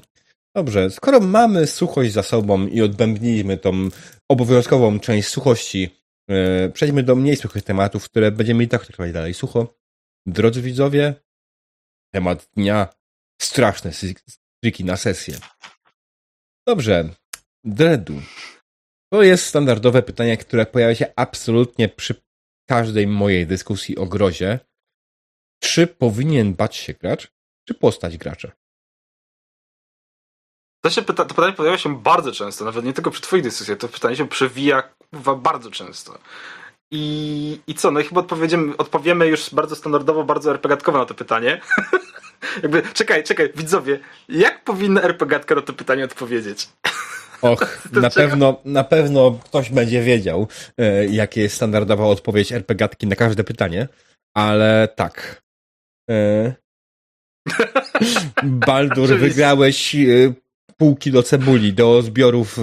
Dobrze, 0.56 0.90
skoro 0.90 1.20
mamy 1.20 1.66
suchość 1.66 2.12
za 2.12 2.22
sobą 2.22 2.66
i 2.66 2.82
odbębniliśmy 2.82 3.58
tą 3.58 3.88
obowiązkową 4.28 5.00
część 5.00 5.28
suchości, 5.28 5.90
yy, 6.28 6.70
przejdźmy 6.74 7.02
do 7.02 7.16
mniej 7.16 7.36
suchych 7.36 7.62
tematów, 7.62 8.04
które 8.04 8.32
będziemy 8.32 8.64
i 8.64 8.68
tak 8.68 8.84
traktować 8.84 9.12
dalej 9.12 9.34
sucho. 9.34 9.74
Drodzy 10.26 10.62
widzowie, 10.62 11.14
temat 12.14 12.48
dnia 12.56 12.88
straszne 13.42 13.92
striki 13.92 14.84
na 14.84 14.96
sesję. 14.96 15.38
Dobrze, 16.66 17.08
Dredu. 17.64 18.22
To 19.12 19.22
jest 19.22 19.46
standardowe 19.46 20.02
pytanie, 20.02 20.36
które 20.36 20.66
pojawia 20.66 20.94
się 20.94 21.12
absolutnie 21.16 21.88
przy 21.88 22.14
każdej 22.68 23.06
mojej 23.06 23.46
dyskusji 23.46 23.96
o 23.96 24.06
grozie, 24.06 24.60
czy 25.62 25.86
powinien 25.86 26.54
bać 26.54 26.76
się 26.76 26.94
gracz, 26.94 27.32
czy 27.68 27.74
postać 27.74 28.18
gracza? 28.18 28.57
To, 30.88 30.94
się 30.94 31.02
pyta, 31.02 31.24
to 31.24 31.34
pytanie 31.34 31.52
pojawia 31.52 31.78
się 31.78 32.02
bardzo 32.02 32.32
często, 32.32 32.64
nawet 32.64 32.84
nie 32.84 32.92
tylko 32.92 33.10
przy 33.10 33.22
twoich 33.22 33.42
dyskusjach, 33.42 33.78
to 33.78 33.88
pytanie 33.88 34.16
się 34.16 34.28
przewija 34.28 34.82
bardzo 35.36 35.70
często. 35.70 36.18
I, 36.90 37.60
I 37.66 37.74
co, 37.74 37.90
no 37.90 38.00
i 38.00 38.04
chyba 38.04 38.20
odpowiemy, 38.20 38.76
odpowiemy 38.76 39.26
już 39.26 39.54
bardzo 39.54 39.76
standardowo, 39.76 40.24
bardzo 40.24 40.50
RPGatkowo 40.50 40.98
na 40.98 41.04
to 41.04 41.14
pytanie. 41.14 41.60
Jakby, 42.62 42.82
czekaj, 42.94 43.24
czekaj, 43.24 43.52
widzowie, 43.56 43.98
jak 44.28 44.64
powinna 44.64 45.02
RPGatka 45.02 45.54
na 45.54 45.62
to 45.62 45.72
pytanie 45.72 46.04
odpowiedzieć? 46.04 46.68
Och, 47.42 47.88
na 47.92 48.10
pewno, 48.10 48.60
na 48.64 48.84
pewno 48.84 49.38
ktoś 49.44 49.70
będzie 49.70 50.02
wiedział, 50.02 50.48
e, 50.78 51.06
jakie 51.06 51.40
jest 51.40 51.56
standardowa 51.56 52.06
odpowiedź 52.06 52.52
RPGatki 52.52 53.06
na 53.06 53.16
każde 53.16 53.44
pytanie, 53.44 53.88
ale 54.34 54.88
tak. 54.96 55.42
E, 56.10 56.54
Baldur, 58.42 59.08
wygrałeś 59.08 59.94
e, 59.94 59.98
pół 60.78 60.96
kilo 60.96 61.22
cebuli 61.22 61.72
do 61.72 62.02
zbiorów 62.02 62.56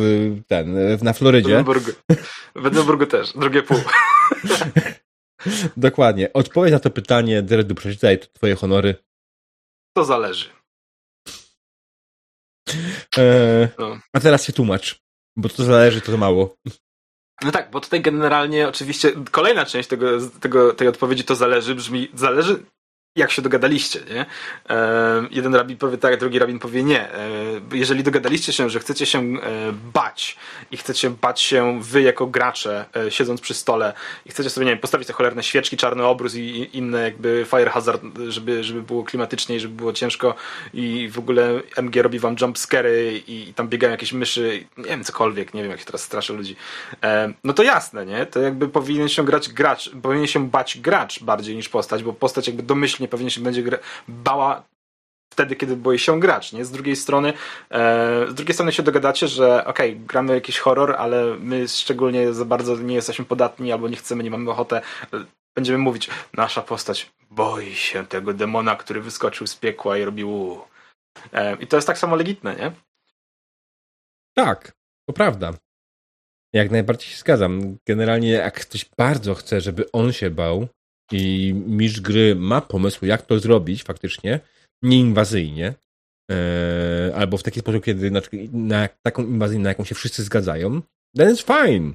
ten, 0.47 0.77
na 1.01 1.13
Florydzie. 1.13 1.49
W 1.49 1.51
Edynburgu. 1.51 1.91
W 2.55 2.65
Edynburgu 2.65 3.05
też, 3.05 3.33
drugie 3.33 3.63
pół. 3.63 3.77
Dokładnie. 5.77 6.33
Odpowiedź 6.33 6.71
na 6.71 6.79
to 6.79 6.89
pytanie, 6.89 7.41
Dredu, 7.41 7.75
przeczytaj 7.75 8.19
twoje 8.19 8.55
honory. 8.55 8.95
To 9.93 10.05
zależy. 10.05 10.49
Eee, 13.17 13.67
no. 13.79 13.99
A 14.13 14.19
teraz 14.19 14.45
się 14.45 14.53
tłumacz, 14.53 14.99
bo 15.35 15.49
to 15.49 15.63
zależy, 15.63 16.01
to 16.01 16.11
za 16.11 16.17
mało. 16.17 16.55
No 17.43 17.51
tak, 17.51 17.71
bo 17.71 17.81
tutaj 17.81 18.01
generalnie 18.01 18.67
oczywiście 18.67 19.11
kolejna 19.31 19.65
część 19.65 19.89
tego, 19.89 20.29
tego, 20.29 20.73
tej 20.73 20.87
odpowiedzi 20.87 21.23
to 21.23 21.35
zależy, 21.35 21.75
brzmi 21.75 22.09
zależy 22.13 22.65
jak 23.15 23.31
się 23.31 23.41
dogadaliście, 23.41 23.99
nie? 24.13 24.25
jeden 25.31 25.55
rabin 25.55 25.77
powie 25.77 25.97
tak, 25.97 26.19
drugi 26.19 26.39
rabin 26.39 26.59
powie 26.59 26.83
nie. 26.83 27.07
jeżeli 27.73 28.03
dogadaliście 28.03 28.53
się, 28.53 28.69
że 28.69 28.79
chcecie 28.79 29.05
się 29.05 29.19
e, 29.19 29.33
bać 29.93 30.37
i 30.71 30.77
chcecie 30.77 31.09
bać 31.09 31.41
się 31.41 31.79
wy 31.81 32.01
jako 32.01 32.27
gracze, 32.27 32.85
e, 32.95 33.11
siedząc 33.11 33.41
przy 33.41 33.53
stole 33.53 33.93
i 34.25 34.29
chcecie 34.29 34.49
sobie, 34.49 34.65
nie 34.65 34.71
wiem, 34.71 34.79
postawić 34.79 35.07
te 35.07 35.13
cholerne 35.13 35.43
świeczki, 35.43 35.77
czarny 35.77 36.05
obrus 36.05 36.35
i 36.35 36.69
inne 36.73 37.01
jakby 37.01 37.45
fire 37.49 37.69
hazard, 37.69 38.01
żeby, 38.27 38.63
żeby 38.63 38.81
było 38.81 39.03
klimatycznie, 39.03 39.59
żeby 39.59 39.75
było 39.75 39.93
ciężko 39.93 40.35
i 40.73 41.09
w 41.09 41.19
ogóle 41.19 41.61
MG 41.77 42.01
robi 42.01 42.19
wam 42.19 42.35
jumpscary 42.41 43.23
i, 43.27 43.49
i 43.49 43.53
tam 43.53 43.67
biegają 43.67 43.91
jakieś 43.91 44.13
myszy, 44.13 44.65
nie 44.77 44.83
wiem, 44.83 45.03
cokolwiek, 45.03 45.53
nie 45.53 45.61
wiem, 45.61 45.71
jak 45.71 45.79
się 45.79 45.85
teraz 45.85 46.01
straszę 46.01 46.33
ludzi. 46.33 46.55
no 47.43 47.53
to 47.53 47.63
jasne, 47.63 48.05
nie? 48.05 48.25
To 48.25 48.39
jakby 48.39 48.67
powinien 48.67 49.09
się 49.09 49.25
grać 49.25 49.49
gracz, 49.49 49.91
powinien 50.01 50.27
się 50.27 50.49
bać 50.49 50.77
gracz 50.79 51.23
bardziej 51.23 51.55
niż 51.55 51.69
postać, 51.69 52.03
bo 52.03 52.13
postać 52.13 52.47
jakby 52.47 52.63
domyślnie 52.63 53.04
nie 53.05 53.09
pewnie 53.09 53.29
się 53.29 53.41
będzie 53.41 53.63
bała 54.07 54.63
wtedy, 55.33 55.55
kiedy 55.55 55.75
boi 55.75 55.99
się 55.99 56.19
grać, 56.19 56.53
nie? 56.53 56.65
Z 56.65 56.71
drugiej 56.71 56.95
strony, 56.95 57.33
e, 57.69 58.27
z 58.27 58.33
drugiej 58.33 58.53
strony 58.53 58.71
się 58.71 58.83
dogadacie, 58.83 59.27
że 59.27 59.65
okej, 59.65 59.91
okay, 59.91 60.05
gramy 60.05 60.33
jakiś 60.33 60.59
horror, 60.59 60.95
ale 60.97 61.37
my 61.39 61.67
szczególnie 61.67 62.33
za 62.33 62.45
bardzo 62.45 62.77
nie 62.77 62.95
jesteśmy 62.95 63.25
podatni 63.25 63.71
albo 63.71 63.87
nie 63.87 63.95
chcemy, 63.95 64.23
nie 64.23 64.31
mamy 64.31 64.51
ochotę. 64.51 64.81
Będziemy 65.55 65.77
mówić, 65.77 66.09
nasza 66.33 66.61
postać 66.61 67.11
boi 67.31 67.75
się 67.75 68.07
tego 68.07 68.33
demona, 68.33 68.75
który 68.75 69.01
wyskoczył 69.01 69.47
z 69.47 69.55
piekła 69.55 69.97
i 69.97 70.03
robił 70.03 70.59
e, 71.33 71.55
I 71.55 71.67
to 71.67 71.77
jest 71.77 71.87
tak 71.87 71.97
samo 71.97 72.15
legitne, 72.15 72.55
nie? 72.55 72.71
Tak, 74.35 74.71
to 75.09 75.13
prawda. 75.13 75.53
Jak 76.53 76.71
najbardziej 76.71 77.09
się 77.09 77.17
zgadzam. 77.17 77.77
Generalnie 77.87 78.31
jak 78.31 78.59
ktoś 78.59 78.85
bardzo 78.97 79.35
chce, 79.35 79.61
żeby 79.61 79.91
on 79.91 80.13
się 80.13 80.29
bał, 80.29 80.67
i 81.11 81.53
mistrz 81.53 82.01
gry 82.01 82.35
ma 82.35 82.61
pomysł, 82.61 83.05
jak 83.05 83.21
to 83.21 83.39
zrobić 83.39 83.83
faktycznie, 83.83 84.39
nieinwazyjnie, 84.83 85.73
e, 86.31 87.11
albo 87.15 87.37
w 87.37 87.43
taki 87.43 87.59
sposób, 87.59 87.83
kiedy 87.83 88.11
na, 88.11 88.21
na 88.51 88.89
taką 89.03 89.23
inwazję, 89.23 89.59
na 89.59 89.69
jaką 89.69 89.83
się 89.83 89.95
wszyscy 89.95 90.23
zgadzają, 90.23 90.81
then 91.17 91.35
it's 91.35 91.65
fine. 91.65 91.93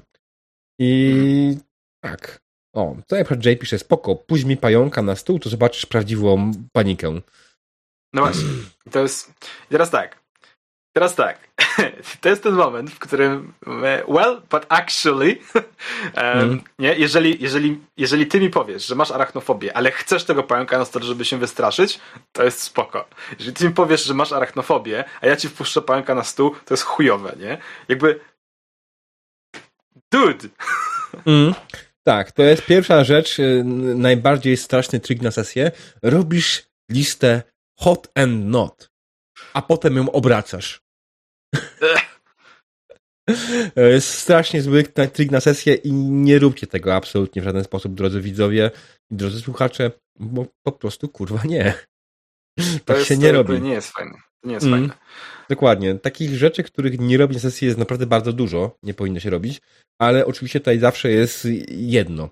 I 0.79 1.57
tak. 2.03 2.41
O, 2.75 2.95
to 3.07 3.15
jak 3.15 3.31
JP 3.31 3.59
pisze, 3.59 3.79
spoko, 3.79 4.15
pójdź 4.15 4.43
mi 4.43 4.57
pająka 4.57 5.01
na 5.01 5.15
stół, 5.15 5.39
to 5.39 5.49
zobaczysz 5.49 5.85
prawdziwą 5.85 6.51
panikę. 6.73 7.21
No 8.13 8.21
właśnie. 8.21 8.49
To 8.91 8.99
jest. 9.01 9.33
teraz 9.69 9.89
tak. 9.89 10.20
Teraz 10.93 11.15
tak, 11.15 11.47
to 12.21 12.29
jest 12.29 12.43
ten 12.43 12.53
moment, 12.53 12.91
w 12.91 12.99
którym 12.99 13.53
well, 14.07 14.41
but 14.49 14.65
actually 14.69 15.37
um, 16.17 16.61
nie, 16.79 16.95
jeżeli, 16.95 17.37
jeżeli, 17.43 17.79
jeżeli 17.97 18.27
ty 18.27 18.39
mi 18.39 18.49
powiesz, 18.49 18.87
że 18.87 18.95
masz 18.95 19.11
arachnofobię, 19.11 19.77
ale 19.77 19.91
chcesz 19.91 20.23
tego 20.23 20.43
pająka 20.43 20.77
na 20.77 20.85
stole, 20.85 21.05
żeby 21.05 21.25
się 21.25 21.37
wystraszyć, 21.37 21.99
to 22.31 22.43
jest 22.43 22.61
spoko. 22.61 23.07
Jeżeli 23.39 23.53
ty 23.53 23.65
mi 23.67 23.73
powiesz, 23.73 24.03
że 24.03 24.13
masz 24.13 24.31
arachnofobię, 24.31 25.03
a 25.21 25.27
ja 25.27 25.35
ci 25.35 25.49
wpuszczę 25.49 25.81
pająka 25.81 26.15
na 26.15 26.23
stół, 26.23 26.55
to 26.65 26.73
jest 26.73 26.83
chujowe, 26.83 27.35
nie? 27.39 27.57
Jakby 27.89 28.19
dude! 30.11 30.47
Mm. 31.25 31.53
Tak, 32.03 32.31
to 32.31 32.43
jest 32.43 32.65
pierwsza 32.65 33.03
rzecz, 33.03 33.39
y, 33.39 33.63
najbardziej 33.95 34.57
straszny 34.57 34.99
trik 34.99 35.21
na 35.21 35.31
sesję. 35.31 35.71
Robisz 36.03 36.63
listę 36.89 37.41
hot 37.79 38.07
and 38.15 38.45
not 38.45 38.90
a 39.53 39.61
potem 39.61 39.95
ją 39.95 40.11
obracasz. 40.11 40.81
Jest 43.75 44.09
strasznie 44.09 44.61
zły 44.61 44.83
trik 44.83 45.31
na 45.31 45.39
sesję 45.39 45.73
i 45.73 45.93
nie 45.93 46.39
róbcie 46.39 46.67
tego 46.67 46.95
absolutnie 46.95 47.41
w 47.41 47.45
żaden 47.45 47.63
sposób, 47.63 47.93
drodzy 47.93 48.21
widzowie 48.21 48.71
i 49.11 49.15
drodzy 49.15 49.41
słuchacze, 49.41 49.91
bo 50.19 50.45
po 50.63 50.71
prostu 50.71 51.09
kurwa 51.09 51.43
nie. 51.45 51.73
Tak 52.85 52.97
jest, 52.97 53.09
się 53.09 53.17
nie 53.17 53.31
robi. 53.31 53.61
Nie 53.61 53.73
jest 53.73 53.91
fajne. 53.91 54.17
Nie 54.43 54.53
jest 54.53 54.65
mm. 54.65 54.79
fajne. 54.79 54.93
Dokładnie. 55.49 55.95
Takich 55.95 56.35
rzeczy, 56.35 56.63
których 56.63 56.99
nie 56.99 57.17
robi 57.17 57.33
na 57.35 57.41
sesji 57.41 57.65
jest 57.67 57.79
naprawdę 57.79 58.05
bardzo 58.05 58.33
dużo, 58.33 58.77
nie 58.83 58.93
powinno 58.93 59.19
się 59.19 59.29
robić, 59.29 59.61
ale 59.99 60.25
oczywiście 60.25 60.59
tutaj 60.59 60.79
zawsze 60.79 61.11
jest 61.11 61.47
jedno. 61.69 62.29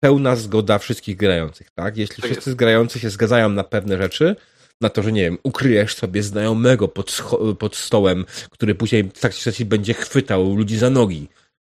Pełna 0.00 0.36
zgoda 0.36 0.78
wszystkich 0.78 1.16
grających, 1.16 1.70
tak? 1.70 1.96
Jeśli 1.96 2.16
tak 2.16 2.24
wszyscy 2.24 2.50
jest. 2.50 2.58
grający 2.58 2.98
się 2.98 3.10
zgadzają 3.10 3.48
na 3.48 3.64
pewne 3.64 3.98
rzeczy, 3.98 4.36
na 4.82 4.88
to, 4.88 5.02
że 5.02 5.12
nie 5.12 5.22
wiem, 5.22 5.38
ukryjesz 5.42 5.94
sobie 5.94 6.22
znajomego 6.22 6.88
pod, 6.88 7.22
pod 7.58 7.76
stołem, 7.76 8.24
który 8.50 8.74
później 8.74 9.04
w 9.04 9.12
trakcie 9.12 9.40
sesji 9.40 9.64
będzie 9.64 9.94
chwytał 9.94 10.54
ludzi 10.54 10.78
za 10.78 10.90
nogi, 10.90 11.28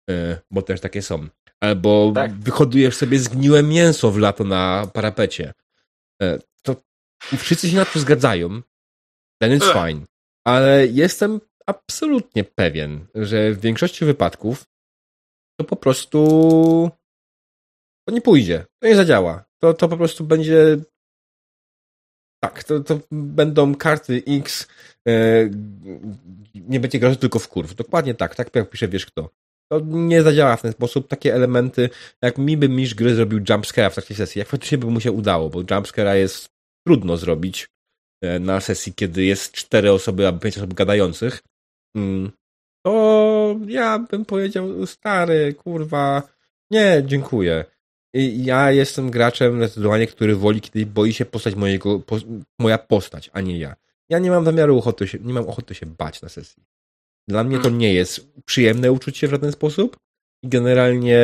e, 0.09 0.37
bo 0.51 0.61
też 0.61 0.81
takie 0.81 1.01
są. 1.01 1.27
Albo 1.61 2.11
tak. 2.15 2.33
wyhodujesz 2.33 2.95
sobie 2.95 3.19
zgniłe 3.19 3.63
mięso 3.63 4.11
w 4.11 4.17
lato 4.17 4.43
na 4.43 4.87
parapecie. 4.93 5.53
E, 6.21 6.39
to 6.63 6.75
wszyscy 7.37 7.69
się 7.69 7.75
na 7.75 7.85
to 7.85 7.99
zgadzają. 7.99 8.61
Then 9.41 9.59
it's 9.59 9.73
fine. 9.73 10.05
Ale 10.47 10.87
jestem 10.87 11.39
absolutnie 11.65 12.43
pewien, 12.43 13.05
że 13.15 13.51
w 13.51 13.61
większości 13.61 14.05
wypadków 14.05 14.65
to 15.59 15.63
po 15.63 15.75
prostu 15.75 16.19
to 18.07 18.13
nie 18.13 18.21
pójdzie. 18.21 18.65
To 18.81 18.87
nie 18.87 18.95
zadziała. 18.95 19.45
To, 19.61 19.73
to 19.73 19.87
po 19.87 19.97
prostu 19.97 20.23
będzie 20.23 20.77
tak, 22.39 22.63
to, 22.63 22.79
to 22.79 22.99
będą 23.11 23.75
karty 23.75 24.23
X, 24.27 24.67
e, 25.07 25.11
nie 26.55 26.79
będzie 26.79 26.99
grać 26.99 27.17
tylko 27.17 27.39
w 27.39 27.47
kurw. 27.47 27.75
Dokładnie 27.75 28.13
tak, 28.13 28.35
tak 28.35 28.55
jak 28.55 28.69
pisze 28.69 28.87
wiesz 28.87 29.05
kto. 29.05 29.29
To 29.71 29.79
nie 29.85 30.23
zadziała 30.23 30.55
w 30.55 30.61
ten 30.61 30.71
sposób. 30.71 31.07
Takie 31.07 31.35
elementy, 31.35 31.89
jak 32.21 32.37
mi 32.37 32.57
by 32.57 32.69
mistrz 32.69 32.95
gry 32.95 33.15
zrobił 33.15 33.39
jumpscare'a 33.39 33.89
w 33.89 33.93
trakcie 33.93 34.15
sesji, 34.15 34.39
jak 34.39 34.47
faktycznie 34.47 34.77
by 34.77 34.87
mu 34.87 34.99
się 34.99 35.11
udało, 35.11 35.49
bo 35.49 35.59
jumpscare'a 35.59 36.13
jest 36.13 36.49
trudno 36.87 37.17
zrobić 37.17 37.67
e, 38.23 38.39
na 38.39 38.61
sesji, 38.61 38.93
kiedy 38.93 39.25
jest 39.25 39.51
cztery 39.51 39.91
osoby 39.91 40.27
albo 40.27 40.39
pięć 40.39 40.57
osób 40.57 40.73
gadających, 40.73 41.43
mm, 41.95 42.31
to 42.85 43.55
ja 43.67 43.99
bym 43.99 44.25
powiedział, 44.25 44.85
stary, 44.85 45.53
kurwa, 45.53 46.23
nie, 46.71 47.03
dziękuję 47.05 47.65
ja 48.21 48.71
jestem 48.71 49.11
graczem 49.11 49.57
zdecydowanie, 49.57 50.07
który 50.07 50.35
woli, 50.35 50.61
kiedy 50.61 50.85
boi 50.85 51.13
się 51.13 51.25
postać 51.25 51.55
mojego, 51.55 51.99
po, 51.99 52.17
moja 52.59 52.77
postać, 52.77 53.29
a 53.33 53.41
nie 53.41 53.57
ja. 53.57 53.75
Ja 54.09 54.19
nie 54.19 54.31
mam 54.31 54.45
zamiaru 54.45 54.77
ochoty 54.77 55.07
się, 55.07 55.19
nie 55.19 55.33
mam 55.33 55.49
ochoty 55.49 55.75
się 55.75 55.85
bać 55.85 56.21
na 56.21 56.29
sesji. 56.29 56.63
Dla 57.27 57.43
mnie 57.43 57.57
to 57.57 57.63
hmm. 57.63 57.79
nie 57.79 57.93
jest 57.93 58.27
przyjemne 58.45 58.91
uczucie 58.91 59.19
się 59.19 59.27
w 59.27 59.31
żaden 59.31 59.51
sposób 59.51 59.97
i 60.43 60.49
generalnie 60.49 61.19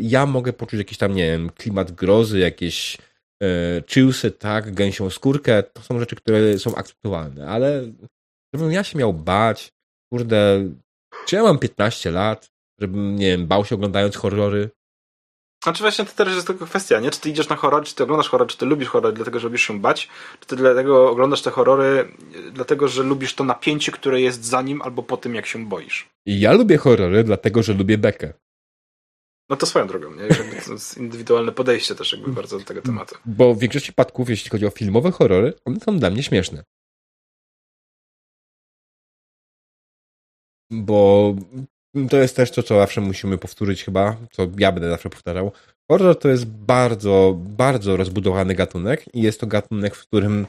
ja 0.00 0.26
mogę 0.26 0.52
poczuć 0.52 0.78
jakiś 0.78 0.98
tam, 0.98 1.14
nie 1.14 1.26
wiem, 1.26 1.50
klimat 1.50 1.92
grozy, 1.92 2.38
jakieś 2.38 2.98
e, 3.42 3.82
chillsy, 3.88 4.30
tak, 4.30 4.74
gęsią 4.74 5.10
skórkę, 5.10 5.62
to 5.62 5.82
są 5.82 6.00
rzeczy, 6.00 6.16
które 6.16 6.58
są 6.58 6.74
akceptowalne, 6.74 7.48
ale 7.48 7.92
żebym 8.54 8.72
ja 8.72 8.84
się 8.84 8.98
miał 8.98 9.12
bać, 9.12 9.72
kurde, 10.12 10.68
czy 11.26 11.36
ja 11.36 11.42
mam 11.42 11.58
15 11.58 12.10
lat, 12.10 12.50
żebym, 12.80 13.16
nie 13.16 13.26
wiem, 13.26 13.46
bał 13.46 13.64
się 13.64 13.74
oglądając 13.74 14.16
horrory, 14.16 14.70
znaczy 15.66 15.82
właśnie 15.82 16.04
to 16.04 16.12
też 16.12 16.34
jest 16.34 16.46
tylko 16.46 16.66
kwestia, 16.66 17.00
nie? 17.00 17.10
Czy 17.10 17.20
ty 17.20 17.30
idziesz 17.30 17.48
na 17.48 17.56
horror, 17.56 17.84
czy 17.84 17.94
ty 17.94 18.02
oglądasz 18.02 18.28
horror, 18.28 18.48
czy 18.48 18.56
ty 18.56 18.66
lubisz 18.66 18.88
horror 18.88 19.14
dlatego, 19.14 19.38
że 19.38 19.46
lubisz 19.46 19.62
się 19.62 19.80
bać, 19.80 20.08
czy 20.40 20.46
ty 20.46 20.56
dlatego 20.56 21.10
oglądasz 21.10 21.42
te 21.42 21.50
horrory 21.50 22.12
dlatego, 22.52 22.88
że 22.88 23.02
lubisz 23.02 23.34
to 23.34 23.44
napięcie, 23.44 23.92
które 23.92 24.20
jest 24.20 24.44
za 24.44 24.62
nim 24.62 24.82
albo 24.82 25.02
po 25.02 25.16
tym, 25.16 25.34
jak 25.34 25.46
się 25.46 25.66
boisz. 25.66 26.08
Ja 26.26 26.52
lubię 26.52 26.76
horrory 26.76 27.24
dlatego, 27.24 27.62
że 27.62 27.74
lubię 27.74 27.98
bekę. 27.98 28.32
No 29.48 29.56
to 29.56 29.66
swoją 29.66 29.86
drogą, 29.86 30.14
nie? 30.14 30.22
Jakby 30.22 30.62
to 30.66 30.72
jest 30.72 30.98
indywidualne 30.98 31.52
podejście 31.52 31.94
też 31.94 32.12
jakby 32.12 32.32
bardzo 32.32 32.58
do 32.58 32.64
tego 32.64 32.82
tematu. 32.82 33.14
Bo 33.24 33.54
w 33.54 33.58
większości 33.58 33.86
przypadków, 33.86 34.30
jeśli 34.30 34.50
chodzi 34.50 34.66
o 34.66 34.70
filmowe 34.70 35.10
horrory, 35.10 35.54
one 35.64 35.80
są 35.80 35.98
dla 35.98 36.10
mnie 36.10 36.22
śmieszne. 36.22 36.64
Bo 40.70 41.34
to 42.10 42.16
jest 42.16 42.36
też 42.36 42.50
to, 42.50 42.62
co 42.62 42.78
zawsze 42.78 43.00
musimy 43.00 43.38
powtórzyć 43.38 43.84
chyba, 43.84 44.16
co 44.32 44.46
ja 44.58 44.72
będę 44.72 44.90
zawsze 44.90 45.10
powtarzał. 45.10 45.52
Horror 45.90 46.18
to 46.18 46.28
jest 46.28 46.46
bardzo, 46.46 47.36
bardzo 47.38 47.96
rozbudowany 47.96 48.54
gatunek 48.54 49.04
i 49.14 49.22
jest 49.22 49.40
to 49.40 49.46
gatunek, 49.46 49.94
w 49.94 50.06
którym 50.06 50.46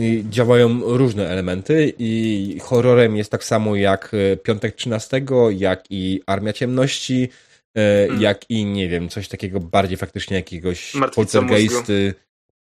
y, 0.00 0.24
działają 0.30 0.80
różne 0.96 1.28
elementy 1.28 1.92
i 1.98 2.58
horrorem 2.62 3.16
jest 3.16 3.30
tak 3.30 3.44
samo 3.44 3.76
jak 3.76 4.14
y, 4.14 4.38
Piątek 4.42 4.74
13, 4.74 5.22
jak 5.50 5.84
i 5.90 6.22
Armia 6.26 6.52
Ciemności, 6.52 7.28
hmm. 7.76 8.22
jak 8.22 8.50
i 8.50 8.64
nie 8.64 8.88
wiem, 8.88 9.08
coś 9.08 9.28
takiego 9.28 9.60
bardziej 9.60 9.96
faktycznie 9.96 10.36
jakiegoś 10.36 10.92
poltergeisty. 11.14 12.14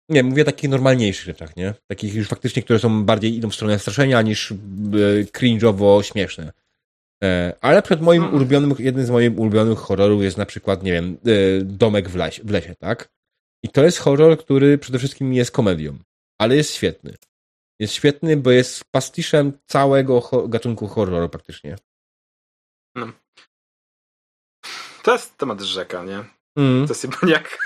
Nie, 0.10 0.24
mówię 0.24 0.42
o 0.42 0.46
takich 0.46 0.70
normalniejszych 0.70 1.26
rzeczach, 1.26 1.56
nie? 1.56 1.74
Takich 1.88 2.16
już 2.16 2.28
faktycznie, 2.28 2.64
które 2.64 2.80
są 2.80 3.04
bardziej 3.04 3.36
idą 3.36 3.50
w 3.50 3.56
stronę 3.56 3.80
straszenia 3.80 4.22
niż 4.22 4.54
cringe'owo 5.34 6.04
śmieszne. 6.04 6.52
E, 7.24 7.58
ale 7.62 7.82
przed 7.82 8.02
moim 8.02 8.22
hmm. 8.22 8.38
ulubionym, 8.38 8.76
jednym 8.80 9.06
z 9.06 9.10
moich 9.10 9.40
ulubionych 9.40 9.80
horrorów 9.80 10.24
jest 10.24 10.38
na 10.38 10.46
przykład, 10.46 10.84
nie 10.84 10.92
wiem, 10.92 11.18
e, 11.26 11.64
Domek 11.64 12.10
w 12.10 12.16
lesie, 12.16 12.44
w 12.44 12.50
lesie, 12.50 12.76
tak? 12.76 13.10
I 13.64 13.70
to 13.70 13.84
jest 13.84 13.98
horror, 13.98 14.38
który 14.38 14.78
przede 14.78 15.00
wszystkim 15.00 15.34
jest 15.34 15.52
komedią, 15.52 15.98
ale 16.42 16.56
jest 16.56 16.74
świetny. 16.74 17.16
Jest 17.80 17.94
świetny, 17.94 18.38
bo 18.38 18.52
jest 18.52 18.86
pastiszem 18.92 19.54
całego 19.66 20.48
gatunku 20.48 20.88
horroru 20.88 21.30
praktycznie. 21.30 21.76
No. 22.96 23.12
To 25.04 25.14
jest 25.14 25.38
temat 25.38 25.62
rzeka, 25.62 26.04
nie? 26.04 26.24
Mm. 26.58 26.88
To 26.88 26.94
jest 26.94 27.08
jak. 27.28 27.58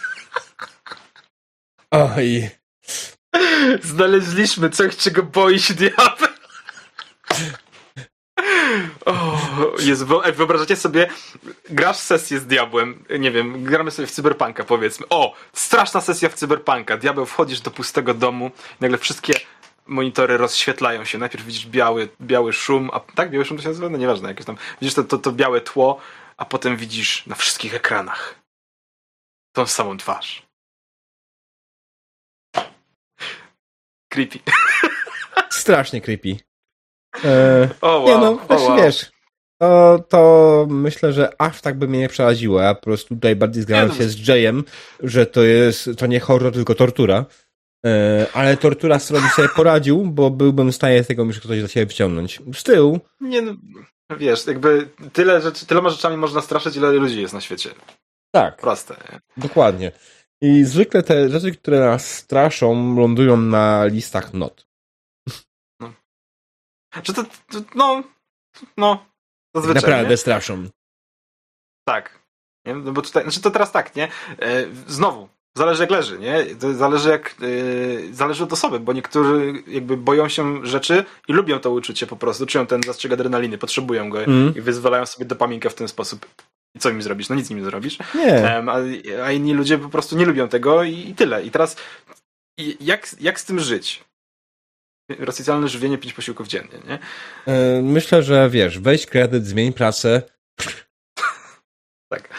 Oj. 1.92 2.50
Znaleźliśmy 3.94 4.70
coś, 4.70 4.98
czego 4.98 5.24
boi 5.24 5.60
się 5.60 5.74
diabeł. 5.74 6.28
Oh, 9.06 9.68
jest, 9.80 10.04
wyobrażacie 10.36 10.76
sobie, 10.76 11.10
grasz 11.70 11.98
sesję 11.98 12.40
z 12.40 12.46
diabłem, 12.46 13.04
nie 13.20 13.32
wiem, 13.32 13.64
gramy 13.64 13.92
sobie 13.92 14.08
w 14.08 14.12
cyberpunka 14.12 14.64
powiedzmy. 14.64 15.06
O, 15.10 15.34
straszna 15.54 16.02
sesja 16.02 16.30
w 16.30 16.34
cyberpunka. 16.34 16.98
Diabeł, 16.98 17.26
wchodzisz 17.26 17.62
do 17.62 17.72
pustego 17.72 18.14
domu, 18.14 18.52
nagle 18.80 18.98
wszystkie 18.98 19.34
monitory 19.88 20.38
rozświetlają 20.38 21.06
się. 21.06 21.18
Najpierw 21.18 21.46
widzisz 21.46 21.68
biały, 21.68 22.10
biały 22.22 22.54
szum, 22.54 22.90
a 22.94 23.00
tak, 23.00 23.32
biały 23.32 23.46
szum 23.46 23.58
to 23.58 23.64
się 23.64 23.70
nazywa? 23.70 23.90
No 23.90 23.98
nieważne, 23.98 24.30
jakieś 24.30 24.46
tam. 24.46 24.58
Widzisz 24.82 24.96
to, 24.96 25.04
to, 25.04 25.18
to 25.18 25.32
białe 25.32 25.62
tło, 25.62 26.00
a 26.38 26.46
potem 26.46 26.78
widzisz 26.78 27.26
na 27.26 27.36
wszystkich 27.36 27.76
ekranach 27.76 28.36
tą 29.52 29.68
samą 29.68 29.98
twarz. 29.98 30.48
Creepy. 34.10 34.40
Strasznie 35.50 36.02
creepy. 36.02 36.38
E, 37.26 37.70
oh, 37.82 37.98
wow. 37.98 38.08
Nie 38.08 38.18
no, 38.18 38.36
też 38.36 38.62
oh, 38.62 38.64
wow. 38.64 38.78
wiesz, 38.78 39.12
to, 39.62 40.00
to 40.10 40.66
myślę, 40.70 41.14
że 41.14 41.42
aż 41.42 41.62
tak 41.62 41.78
by 41.78 41.88
mnie 41.88 42.00
nie 42.00 42.10
przeraziło. 42.10 42.62
Ja 42.62 42.76
po 42.76 42.82
prostu 42.82 43.16
tutaj 43.16 43.36
bardziej 43.36 43.64
zgadzam 43.64 43.98
się 43.98 44.10
z 44.10 44.28
Jayem, 44.28 44.64
że 45.04 45.26
to 45.26 45.44
jest, 45.44 45.90
to 45.98 46.08
nie 46.08 46.20
horror, 46.20 46.54
tylko 46.54 46.76
tortura. 46.76 47.26
E, 47.86 48.28
ale 48.34 48.58
tortura, 48.58 49.00
z 49.00 49.06
którą 49.06 49.30
sobie 49.30 49.50
poradził, 49.50 50.06
bo 50.06 50.30
byłbym 50.30 50.72
w 50.72 50.76
stanie 50.76 51.04
z 51.04 51.08
tego 51.08 51.24
już 51.24 51.40
ktoś 51.40 51.62
za 51.62 51.68
siebie 51.68 51.86
wyciągnąć. 51.86 52.42
Z 52.54 52.64
tyłu. 52.64 53.00
Nie 53.22 53.42
no, 53.42 53.56
wiesz, 54.18 54.48
jakby 54.48 54.90
tyle 55.14 55.42
rzeczy, 55.42 55.66
tyloma 55.66 55.90
rzeczami 55.90 56.18
można 56.18 56.42
straszyć, 56.42 56.76
ile 56.76 56.92
ludzi 56.92 57.22
jest 57.22 57.34
na 57.34 57.42
świecie. 57.42 57.70
Tak. 58.32 58.58
Proste. 58.58 58.96
Nie? 59.12 59.20
Dokładnie. 59.38 59.92
I 60.42 60.64
zwykle 60.64 61.04
te 61.04 61.30
rzeczy, 61.30 61.52
które 61.52 61.80
nas 61.80 62.14
straszą, 62.14 62.96
lądują 63.00 63.38
na 63.38 63.86
listach 63.86 64.34
not. 64.34 64.67
Czy 67.04 67.14
to, 67.14 67.24
to 67.24 67.60
no, 67.76 68.04
no, 68.78 69.06
zazwyczaj, 69.56 69.82
Naprawdę 69.82 70.10
nie? 70.10 70.18
straszą. 70.18 70.68
Tak. 71.88 72.20
Nie? 72.66 72.76
No 72.76 72.92
bo 72.92 73.02
tutaj, 73.02 73.24
znaczy 73.24 73.42
to 73.42 73.52
teraz 73.52 73.72
tak, 73.72 73.96
nie? 73.96 74.08
E, 74.40 74.66
znowu, 74.88 75.30
zależy 75.58 75.84
jak 75.84 75.92
leży, 75.92 76.20
nie? 76.20 76.46
Zależy 76.74 77.10
jak, 77.10 77.36
e, 77.42 78.14
zależy 78.14 78.44
od 78.44 78.54
osoby, 78.54 78.80
bo 78.80 78.94
niektórzy 78.94 79.54
jakby 79.68 79.98
boją 79.98 80.30
się 80.30 80.66
rzeczy 80.66 81.06
i 81.28 81.34
lubią 81.34 81.60
to 81.60 81.72
uczucie 81.72 82.08
po 82.08 82.16
prostu, 82.16 82.46
czują 82.46 82.66
ten 82.66 82.82
zastrzyk 82.84 83.14
adrenaliny, 83.14 83.58
potrzebują 83.58 84.10
go 84.10 84.24
mm. 84.24 84.56
i 84.56 84.62
wyzwalają 84.62 85.06
sobie 85.06 85.26
dopaminkę 85.26 85.70
w 85.70 85.76
ten 85.76 85.88
sposób. 85.88 86.26
I 86.76 86.80
co 86.80 86.90
im 86.90 87.02
zrobisz? 87.02 87.30
No 87.30 87.36
nic 87.36 87.52
im 87.52 87.58
nie 87.58 87.64
zrobisz. 87.64 87.98
Nie. 88.16 88.62
a, 88.70 88.76
a, 89.24 89.32
inni 89.32 89.54
ludzie 89.54 89.78
po 89.78 89.90
prostu 89.90 90.18
nie 90.18 90.26
lubią 90.26 90.48
tego 90.48 90.84
i, 90.84 91.10
i 91.10 91.16
tyle. 91.16 91.44
I 91.44 91.52
teraz 91.52 91.76
jak, 92.80 93.08
jak 93.20 93.40
z 93.40 93.46
tym 93.46 93.60
żyć? 93.60 94.04
Racjonalne 95.10 95.68
żywienie 95.68 95.98
pięć 95.98 96.14
posiłków 96.14 96.48
dziennie, 96.48 96.80
nie? 96.88 97.00
E, 97.54 97.82
myślę, 97.82 98.24
że 98.24 98.50
wiesz, 98.50 98.80
weź 98.80 99.06
kredyt, 99.06 99.46
zmień 99.46 99.74
pracę. 99.74 100.22
tak. 102.12 102.30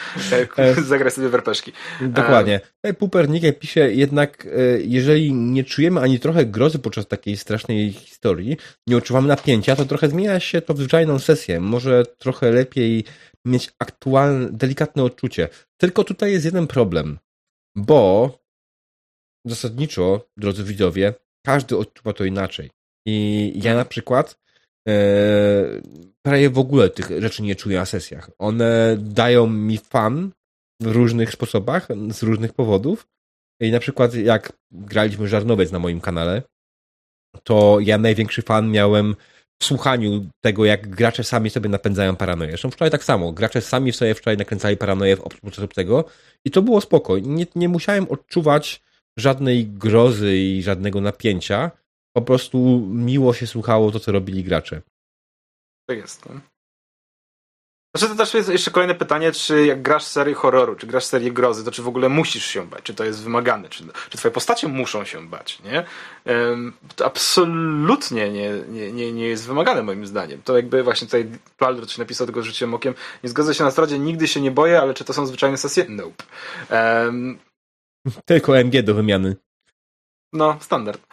E, 0.56 0.74
zagraj 0.74 1.10
sobie 1.10 1.28
w 1.28 1.34
rpeszki. 1.34 1.72
Dokładnie. 2.00 2.60
Tutaj 2.60 2.94
Pupernikiem 2.94 3.54
pisze 3.54 3.94
jednak, 3.94 4.46
jeżeli 4.78 5.32
nie 5.32 5.64
czujemy 5.64 6.00
ani 6.00 6.20
trochę 6.20 6.46
grozy 6.46 6.78
podczas 6.78 7.06
takiej 7.06 7.36
strasznej 7.36 7.92
historii, 7.92 8.56
nie 8.86 8.96
odczuwamy 8.96 9.28
napięcia, 9.28 9.76
to 9.76 9.84
trochę 9.84 10.08
zmienia 10.08 10.40
się 10.40 10.62
to 10.62 10.74
w 10.74 10.78
zwyczajną 10.78 11.18
sesję. 11.18 11.60
Może 11.60 12.04
trochę 12.18 12.50
lepiej 12.50 13.04
mieć 13.44 13.70
aktualne, 13.78 14.48
delikatne 14.52 15.02
odczucie. 15.02 15.48
Tylko 15.76 16.04
tutaj 16.04 16.32
jest 16.32 16.44
jeden 16.44 16.66
problem, 16.66 17.18
bo 17.76 18.32
zasadniczo, 19.46 20.28
drodzy 20.36 20.64
widzowie, 20.64 21.14
każdy 21.48 21.76
odczuwa 21.76 22.12
to 22.12 22.24
inaczej. 22.24 22.70
I 23.06 23.52
ja 23.56 23.74
na 23.74 23.84
przykład 23.84 24.38
e, 24.88 24.92
prawie 26.22 26.50
w 26.50 26.58
ogóle 26.58 26.90
tych 26.90 27.22
rzeczy 27.22 27.42
nie 27.42 27.56
czuję 27.56 27.78
na 27.78 27.86
sesjach. 27.86 28.30
One 28.38 28.96
dają 29.00 29.46
mi 29.46 29.78
fan 29.78 30.30
w 30.82 30.86
różnych 30.86 31.32
sposobach, 31.32 31.88
z 32.10 32.22
różnych 32.22 32.52
powodów. 32.52 33.06
I 33.60 33.70
na 33.70 33.80
przykład 33.80 34.14
jak 34.14 34.52
graliśmy 34.70 35.28
Żarnowiec 35.28 35.72
na 35.72 35.78
moim 35.78 36.00
kanale, 36.00 36.42
to 37.42 37.78
ja 37.80 37.98
największy 37.98 38.42
fan 38.42 38.70
miałem 38.70 39.16
w 39.62 39.64
słuchaniu 39.64 40.26
tego, 40.44 40.64
jak 40.64 40.88
gracze 40.88 41.24
sami 41.24 41.50
sobie 41.50 41.68
napędzają 41.68 42.16
paranoję. 42.16 42.50
Zresztą 42.50 42.70
wczoraj 42.70 42.90
tak 42.90 43.04
samo. 43.04 43.32
Gracze 43.32 43.60
sami 43.60 43.92
sobie 43.92 44.14
wczoraj 44.14 44.36
nakręcali 44.36 44.76
paranoję 44.76 45.16
w 45.16 45.20
obszarze 45.20 45.68
tego 45.68 46.04
i 46.44 46.50
to 46.50 46.62
było 46.62 46.80
spoko. 46.80 47.18
Nie, 47.18 47.46
nie 47.54 47.68
musiałem 47.68 48.06
odczuwać 48.08 48.87
żadnej 49.18 49.66
grozy 49.66 50.36
i 50.36 50.62
żadnego 50.62 51.00
napięcia. 51.00 51.70
Po 52.16 52.22
prostu 52.22 52.58
miło 52.88 53.34
się 53.34 53.46
słuchało 53.46 53.90
to, 53.90 54.00
co 54.00 54.12
robili 54.12 54.44
gracze. 54.44 54.82
Tak 55.88 55.98
jest. 55.98 56.28
No. 56.28 56.40
Znaczy 57.96 58.12
to 58.12 58.18
też 58.18 58.34
jest 58.34 58.48
jeszcze 58.48 58.70
kolejne 58.70 58.94
pytanie, 58.94 59.32
czy 59.32 59.66
jak 59.66 59.82
grasz 59.82 60.04
serię 60.04 60.34
horroru, 60.34 60.76
czy 60.76 60.86
grasz 60.86 61.04
serię 61.04 61.32
grozy, 61.32 61.64
to 61.64 61.70
czy 61.70 61.82
w 61.82 61.88
ogóle 61.88 62.08
musisz 62.08 62.46
się 62.46 62.66
bać, 62.66 62.82
czy 62.82 62.94
to 62.94 63.04
jest 63.04 63.22
wymagane, 63.22 63.68
czy, 63.68 63.84
czy 64.10 64.18
twoje 64.18 64.32
postacie 64.32 64.68
muszą 64.68 65.04
się 65.04 65.28
bać, 65.28 65.58
nie? 65.62 65.84
to 66.96 67.06
absolutnie 67.06 68.30
nie, 68.30 68.50
nie, 68.68 68.92
nie, 68.92 69.12
nie 69.12 69.28
jest 69.28 69.46
wymagane 69.46 69.82
moim 69.82 70.06
zdaniem. 70.06 70.42
To 70.42 70.56
jakby 70.56 70.82
właśnie 70.82 71.06
tutaj 71.06 71.30
Plaldor 71.56 71.86
coś 71.86 71.98
napisał 71.98 72.26
tego 72.26 72.42
rzuciłem 72.42 72.74
okiem, 72.74 72.94
nie 73.24 73.30
zgodzę 73.30 73.54
się 73.54 73.64
na 73.64 73.70
stradzie, 73.70 73.98
nigdy 73.98 74.28
się 74.28 74.40
nie 74.40 74.50
boję, 74.50 74.80
ale 74.80 74.94
czy 74.94 75.04
to 75.04 75.12
są 75.12 75.26
zwyczajne 75.26 75.56
sesje? 75.56 75.86
Nope. 75.88 76.24
Tylko 78.24 78.58
MG 78.58 78.82
do 78.82 78.94
wymiany. 78.94 79.36
No, 80.32 80.58
standard. 80.60 81.06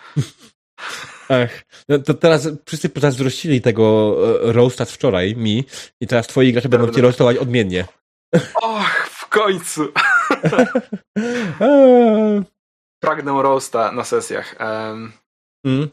Ach, 1.29 1.63
no 1.89 1.99
to 1.99 2.13
teraz 2.13 2.49
wszyscy 2.65 2.89
pozazdrościli 2.89 3.61
tego 3.61 4.15
e, 4.49 4.53
roasta 4.53 4.85
z 4.85 4.91
wczoraj 4.91 5.35
mi 5.35 5.63
i 6.01 6.07
teraz 6.07 6.27
twoi 6.27 6.53
gracze 6.53 6.69
będą 6.69 6.91
cię 6.91 7.01
roastować 7.01 7.37
odmiennie. 7.37 7.85
Och, 8.61 9.07
w 9.09 9.29
końcu! 9.29 9.87
Pragnę 12.99 13.41
roasta 13.41 13.91
na 13.91 14.03
sesjach. 14.03 14.55
Um. 14.59 15.11
Mm, 15.65 15.89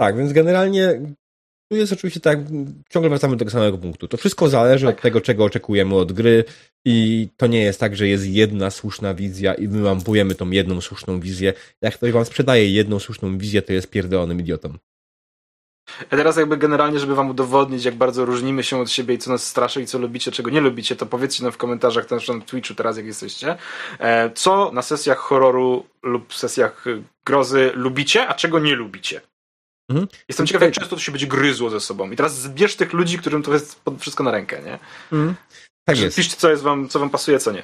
tak, 0.00 0.16
więc 0.16 0.32
generalnie 0.32 1.00
tu 1.68 1.76
jest 1.76 1.92
oczywiście 1.92 2.20
tak, 2.20 2.38
ciągle 2.90 3.08
wracamy 3.10 3.34
do 3.34 3.38
tego 3.38 3.50
samego 3.50 3.78
punktu. 3.78 4.08
To 4.08 4.16
wszystko 4.16 4.48
zależy 4.48 4.86
tak. 4.86 4.96
od 4.96 5.02
tego, 5.02 5.20
czego 5.20 5.44
oczekujemy 5.44 5.94
od 5.94 6.12
gry 6.12 6.44
i 6.84 7.28
to 7.36 7.46
nie 7.46 7.62
jest 7.62 7.80
tak, 7.80 7.96
że 7.96 8.08
jest 8.08 8.26
jedna 8.26 8.70
słuszna 8.70 9.14
wizja 9.14 9.54
i 9.54 9.68
my 9.68 9.80
lampujemy 9.80 10.34
tą 10.34 10.50
jedną 10.50 10.80
słuszną 10.80 11.20
wizję. 11.20 11.52
Jak 11.82 11.94
ktoś 11.94 12.12
wam 12.12 12.24
sprzedaje 12.24 12.70
jedną 12.70 12.98
słuszną 12.98 13.38
wizję, 13.38 13.62
to 13.62 13.72
jest 13.72 13.90
pierdolonym 13.90 14.40
idiotą. 14.40 14.78
A 16.10 16.16
teraz 16.16 16.36
jakby 16.36 16.56
generalnie, 16.56 16.98
żeby 16.98 17.14
wam 17.14 17.30
udowodnić, 17.30 17.84
jak 17.84 17.94
bardzo 17.94 18.24
różnimy 18.24 18.62
się 18.62 18.78
od 18.78 18.90
siebie 18.90 19.14
i 19.14 19.18
co 19.18 19.30
nas 19.30 19.46
straszy 19.46 19.82
i 19.82 19.86
co 19.86 19.98
lubicie, 19.98 20.32
czego 20.32 20.50
nie 20.50 20.60
lubicie, 20.60 20.96
to 20.96 21.06
powiedzcie 21.06 21.42
nam 21.42 21.52
w 21.52 21.56
komentarzach, 21.56 22.06
też 22.06 22.28
na 22.28 22.40
Twitchu 22.40 22.74
teraz, 22.74 22.96
jak 22.96 23.06
jesteście, 23.06 23.56
e, 23.98 24.30
co 24.30 24.70
na 24.72 24.82
sesjach 24.82 25.18
horroru 25.18 25.86
lub 26.02 26.34
sesjach 26.34 26.84
grozy 27.26 27.70
lubicie, 27.74 28.28
a 28.28 28.34
czego 28.34 28.58
nie 28.58 28.74
lubicie. 28.74 29.20
Mhm. 29.88 30.08
Jestem 30.28 30.46
ciekaw, 30.46 30.62
jak 30.62 30.74
często 30.74 30.96
to 30.96 31.02
się 31.02 31.12
będzie 31.12 31.26
gryzło 31.26 31.70
ze 31.70 31.80
sobą. 31.80 32.10
I 32.10 32.16
teraz 32.16 32.40
zbierz 32.40 32.76
tych 32.76 32.92
ludzi, 32.92 33.18
którym 33.18 33.42
to 33.42 33.52
jest 33.52 33.80
wszystko 33.98 34.24
na 34.24 34.30
rękę, 34.30 34.62
nie? 34.62 34.78
Mhm. 35.12 35.34
Tak 35.84 35.98
jest. 35.98 36.16
Piszcie, 36.16 36.36
co 36.36 36.50
jest 36.50 36.62
wam, 36.62 36.88
co 36.88 36.98
wam 36.98 37.10
pasuje, 37.10 37.38
co 37.38 37.52
nie. 37.52 37.62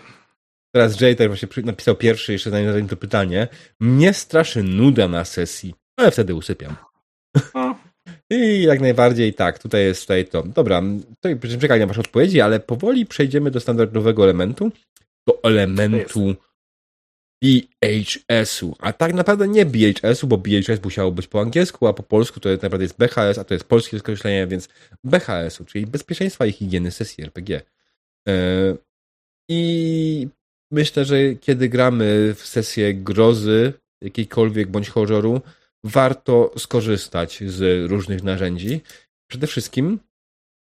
Teraz 0.75 1.01
Jay 1.01 1.17
też 1.17 1.29
właśnie 1.29 1.49
napisał 1.63 1.97
pierwszy, 1.97 2.33
jeszcze 2.33 2.51
zanim 2.51 2.89
to 2.89 2.97
pytanie. 2.97 3.49
Mnie 3.81 4.15
straszy 4.15 4.63
nuda 4.63 5.09
na 5.09 5.25
sesji, 5.25 5.75
ale 5.97 6.11
wtedy 6.11 6.35
usypiam. 6.35 6.77
No. 7.55 7.79
I 8.31 8.63
jak 8.63 8.81
najbardziej 8.81 9.35
tak, 9.35 9.59
tutaj 9.59 9.85
jest 9.85 10.01
tutaj 10.01 10.27
to. 10.27 10.43
Dobra, 10.43 10.83
tutaj 11.23 11.59
czekaj 11.61 11.81
na 11.81 11.87
wasze 11.87 12.01
odpowiedzi, 12.01 12.41
ale 12.41 12.61
powoli 12.61 13.07
przejdziemy 13.07 13.51
do 13.51 13.61
standardowego 13.61 14.25
elementu, 14.25 14.73
do 15.29 15.43
elementu 15.43 16.37
BHS-u. 17.43 18.77
A 18.79 18.93
tak 18.93 19.15
naprawdę 19.15 19.49
nie 19.49 19.67
BHS-u, 19.67 20.27
bo 20.27 20.39
BHS 20.39 20.85
musiało 20.85 21.13
być 21.13 21.27
po 21.27 21.41
angielsku, 21.41 21.87
a 21.87 21.93
po 21.93 22.03
polsku 22.03 22.41
to 22.41 22.49
tak 22.49 22.63
naprawdę 22.63 22.85
jest 22.85 22.99
BHS, 22.99 23.39
a 23.39 23.45
to 23.45 23.55
jest 23.55 23.65
polskie 23.65 23.99
skreślenie, 23.99 24.47
więc 24.47 24.69
BHS-u, 25.05 25.65
czyli 25.65 25.87
bezpieczeństwa 25.87 26.47
i 26.47 26.53
higieny 26.53 26.91
sesji 26.91 27.25
RPG. 27.25 27.63
E, 28.29 28.33
I 29.51 30.29
myślę, 30.71 31.05
że 31.05 31.35
kiedy 31.35 31.69
gramy 31.69 32.35
w 32.35 32.47
sesję 32.47 32.95
grozy, 32.95 33.73
jakiejkolwiek 34.03 34.71
bądź 34.71 34.89
horroru, 34.89 35.41
warto 35.85 36.53
skorzystać 36.59 37.41
z 37.47 37.91
różnych 37.91 38.23
narzędzi. 38.23 38.81
Przede 39.31 39.47
wszystkim, 39.47 39.99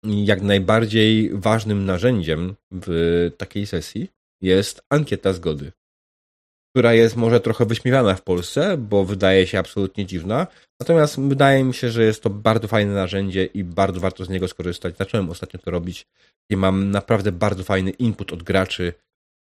jak 0.05 0.43
najbardziej 0.43 1.31
ważnym 1.33 1.85
narzędziem 1.85 2.55
w 2.73 3.31
takiej 3.39 3.67
sesji 3.67 4.09
jest 4.43 4.83
ankieta 4.91 5.33
zgody, 5.33 5.73
która 6.71 6.95
jest 6.95 7.17
może 7.17 7.41
trochę 7.41 7.67
wyśmiewana 7.67 8.15
w 8.15 8.23
Polsce, 8.23 8.77
bo 8.77 9.05
wydaje 9.05 9.47
się 9.47 9.59
absolutnie 9.59 10.07
dziwna. 10.07 10.47
Natomiast 10.81 11.21
wydaje 11.21 11.65
mi 11.65 11.75
się, 11.75 11.91
że 11.91 12.05
jest 12.05 12.23
to 12.23 12.31
bardzo 12.31 12.69
fajne 12.69 12.95
narzędzie 12.95 13.45
i 13.45 13.65
bardzo 13.65 14.01
warto 14.01 14.25
z 14.25 14.29
niego 14.29 14.49
skorzystać. 14.49 14.97
Zacząłem 14.97 15.31
ostatnio 15.31 15.61
to 15.61 15.71
robić 15.71 16.07
i 16.51 16.57
mam 16.57 16.91
naprawdę 16.91 17.33
bardzo 17.33 17.65
fajny 17.65 17.91
input 17.91 18.33
od 18.33 18.43
graczy, 18.43 18.93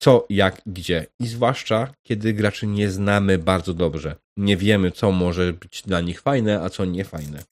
co, 0.03 0.27
jak, 0.31 0.63
gdzie. 0.67 1.07
I 1.21 1.27
zwłaszcza, 1.27 1.95
kiedy 2.03 2.33
graczy 2.33 2.67
nie 2.67 2.91
znamy 2.91 3.39
bardzo 3.39 3.75
dobrze. 3.75 4.17
Nie 4.37 4.57
wiemy, 4.57 4.91
co 4.91 5.13
może 5.13 5.53
być 5.53 5.83
dla 5.83 6.01
nich 6.01 6.21
fajne, 6.21 6.63
a 6.63 6.71
co 6.71 6.85
nie 6.85 7.05
fajne. 7.05 7.43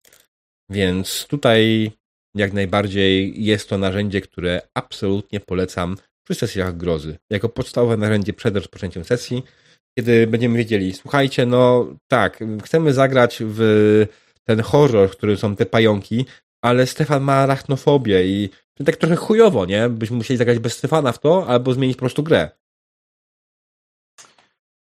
Więc 0.70 1.26
tutaj 1.26 1.90
jak 2.34 2.52
najbardziej 2.52 3.44
jest 3.44 3.68
to 3.68 3.78
narzędzie, 3.78 4.20
które 4.20 4.62
absolutnie 4.74 5.40
polecam 5.40 5.96
przy 6.30 6.38
sesjach 6.38 6.76
grozy. 6.76 7.18
Jako 7.30 7.48
podstawowe 7.48 7.96
narzędzie 7.96 8.32
przed 8.32 8.56
rozpoczęciem 8.56 9.04
sesji, 9.04 9.42
kiedy 9.98 10.26
będziemy 10.26 10.58
wiedzieli, 10.58 10.94
słuchajcie, 10.94 11.46
no 11.46 11.86
tak, 12.08 12.38
chcemy 12.64 12.92
zagrać 12.92 13.38
w 13.40 13.60
ten 14.44 14.60
horror, 14.60 15.08
w 15.08 15.16
którym 15.16 15.36
są 15.36 15.56
te 15.56 15.66
pająki, 15.66 16.26
ale 16.64 16.86
Stefan 16.86 17.22
ma 17.22 17.34
arachnofobię 17.34 18.26
i 18.26 18.50
tak 18.86 18.96
trochę 18.96 19.16
chujowo, 19.16 19.66
nie? 19.66 19.88
Byśmy 19.88 20.16
musieli 20.16 20.38
zagrać 20.38 20.58
bez 20.58 20.78
Stefana 20.78 21.12
w 21.12 21.18
to, 21.18 21.46
albo 21.46 21.72
zmienić 21.72 21.96
po 21.96 22.00
prostu 22.00 22.22
grę. 22.22 22.50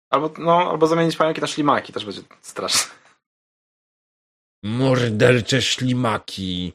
Albo, 0.09 0.33
no, 0.37 0.71
albo 0.71 0.87
zamienić 0.87 1.15
pająki 1.15 1.41
na 1.41 1.47
ślimaki, 1.47 1.93
też 1.93 2.05
będzie 2.05 2.21
straszne. 2.41 2.95
Mordercze 4.63 5.61
ślimaki. 5.61 6.73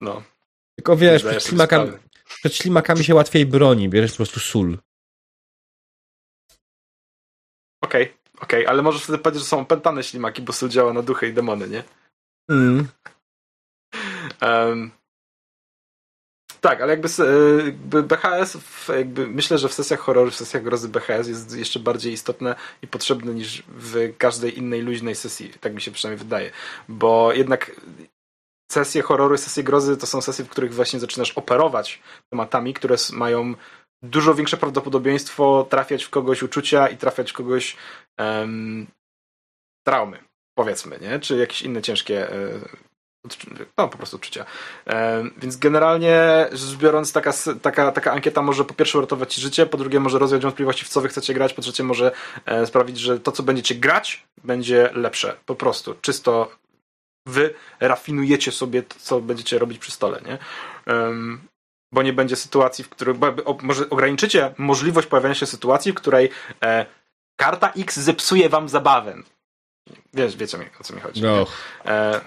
No. 0.00 0.22
Tylko 0.78 0.96
wiesz, 0.96 1.24
przed 1.24 1.44
ślimakami, 1.44 1.92
przed 2.38 2.54
ślimakami 2.54 3.04
się 3.04 3.14
łatwiej 3.14 3.46
broni, 3.46 3.88
bierzesz 3.88 4.10
po 4.10 4.16
prostu 4.16 4.40
sól. 4.40 4.78
Okej, 7.82 8.02
okay, 8.02 8.14
okej, 8.40 8.60
okay, 8.60 8.68
ale 8.68 8.82
możesz 8.82 9.02
wtedy 9.02 9.18
powiedzieć, 9.18 9.42
że 9.42 9.48
są 9.48 9.60
opętane 9.60 10.02
ślimaki, 10.02 10.42
bo 10.42 10.52
sól 10.52 10.68
działa 10.68 10.92
na 10.92 11.02
duchy 11.02 11.28
i 11.28 11.32
demony, 11.32 11.68
nie? 11.68 11.84
Mm. 12.50 12.88
Um, 14.42 14.90
tak, 16.60 16.80
ale 16.80 16.92
jakby, 16.92 17.08
jakby 17.64 18.02
BHS, 18.02 18.58
jakby 18.88 19.26
myślę, 19.26 19.58
że 19.58 19.68
w 19.68 19.72
sesjach 19.72 20.00
horroru, 20.00 20.30
w 20.30 20.36
sesjach 20.36 20.62
grozy 20.62 20.88
BHS 20.88 21.28
jest 21.28 21.56
jeszcze 21.56 21.80
bardziej 21.80 22.12
istotne 22.12 22.54
i 22.82 22.86
potrzebne 22.86 23.34
niż 23.34 23.62
w 23.68 24.16
każdej 24.18 24.58
innej 24.58 24.82
luźnej 24.82 25.14
sesji. 25.14 25.52
Tak 25.60 25.74
mi 25.74 25.80
się 25.80 25.90
przynajmniej 25.90 26.24
wydaje. 26.24 26.50
Bo 26.88 27.32
jednak 27.32 27.80
sesje 28.72 29.02
horroru, 29.02 29.36
sesje 29.36 29.62
grozy 29.62 29.96
to 29.96 30.06
są 30.06 30.20
sesje, 30.20 30.44
w 30.44 30.48
których 30.48 30.74
właśnie 30.74 31.00
zaczynasz 31.00 31.32
operować 31.32 32.02
tematami, 32.30 32.74
które 32.74 32.96
mają 33.12 33.54
dużo 34.02 34.34
większe 34.34 34.56
prawdopodobieństwo 34.56 35.66
trafiać 35.70 36.04
w 36.04 36.10
kogoś 36.10 36.42
uczucia 36.42 36.88
i 36.88 36.96
trafiać 36.96 37.30
w 37.30 37.34
kogoś 37.34 37.76
um, 38.18 38.86
traumy, 39.86 40.18
powiedzmy, 40.58 40.98
nie? 41.00 41.18
Czy 41.18 41.36
jakieś 41.36 41.62
inne 41.62 41.82
ciężkie 41.82 42.32
e, 42.32 42.60
no 43.78 43.88
po 43.88 43.96
prostu 43.96 44.16
odczucia. 44.16 44.44
E, 44.86 45.24
więc 45.36 45.56
generalnie 45.56 46.48
rzecz 46.52 46.76
biorąc, 46.76 47.12
taka, 47.12 47.32
taka, 47.62 47.92
taka 47.92 48.12
ankieta 48.12 48.42
może 48.42 48.64
po 48.64 48.74
pierwsze 48.74 48.98
uratować 48.98 49.34
ci 49.34 49.40
życie, 49.40 49.66
po 49.66 49.78
drugie 49.78 50.00
może 50.00 50.18
rozwiać 50.18 50.42
wątpliwości, 50.42 50.84
w 50.84 50.88
co 50.88 51.00
wy 51.00 51.08
chcecie 51.08 51.34
grać, 51.34 51.54
po 51.54 51.62
trzecie 51.62 51.82
może 51.82 52.12
e, 52.46 52.66
sprawić, 52.66 52.98
że 52.98 53.20
to, 53.20 53.32
co 53.32 53.42
będziecie 53.42 53.74
grać, 53.74 54.26
będzie 54.44 54.90
lepsze. 54.94 55.36
Po 55.46 55.54
prostu. 55.54 55.94
Czysto 56.00 56.50
wy 57.26 57.54
rafinujecie 57.80 58.52
sobie 58.52 58.82
to, 58.82 58.96
co 58.98 59.20
będziecie 59.20 59.58
robić 59.58 59.78
przy 59.78 59.92
stole, 59.92 60.20
nie? 60.26 60.38
Um, 60.94 61.40
bo 61.92 62.02
nie 62.02 62.12
będzie 62.12 62.36
sytuacji, 62.36 62.84
w 62.84 62.88
której 62.88 63.14
o, 63.44 63.58
może 63.62 63.90
ograniczycie 63.90 64.54
możliwość 64.58 65.08
pojawienia 65.08 65.34
się 65.34 65.46
sytuacji, 65.46 65.92
w 65.92 65.94
której 65.94 66.30
e, 66.62 66.86
karta 67.36 67.72
X 67.72 67.96
zepsuje 67.96 68.48
wam 68.48 68.68
zabawę. 68.68 69.16
Wiesz, 70.14 70.36
wiecie 70.36 70.58
o 70.80 70.84
co 70.84 70.94
mi 70.94 71.00
chodzi. 71.00 71.22
No. 71.22 71.46
E, 71.86 72.20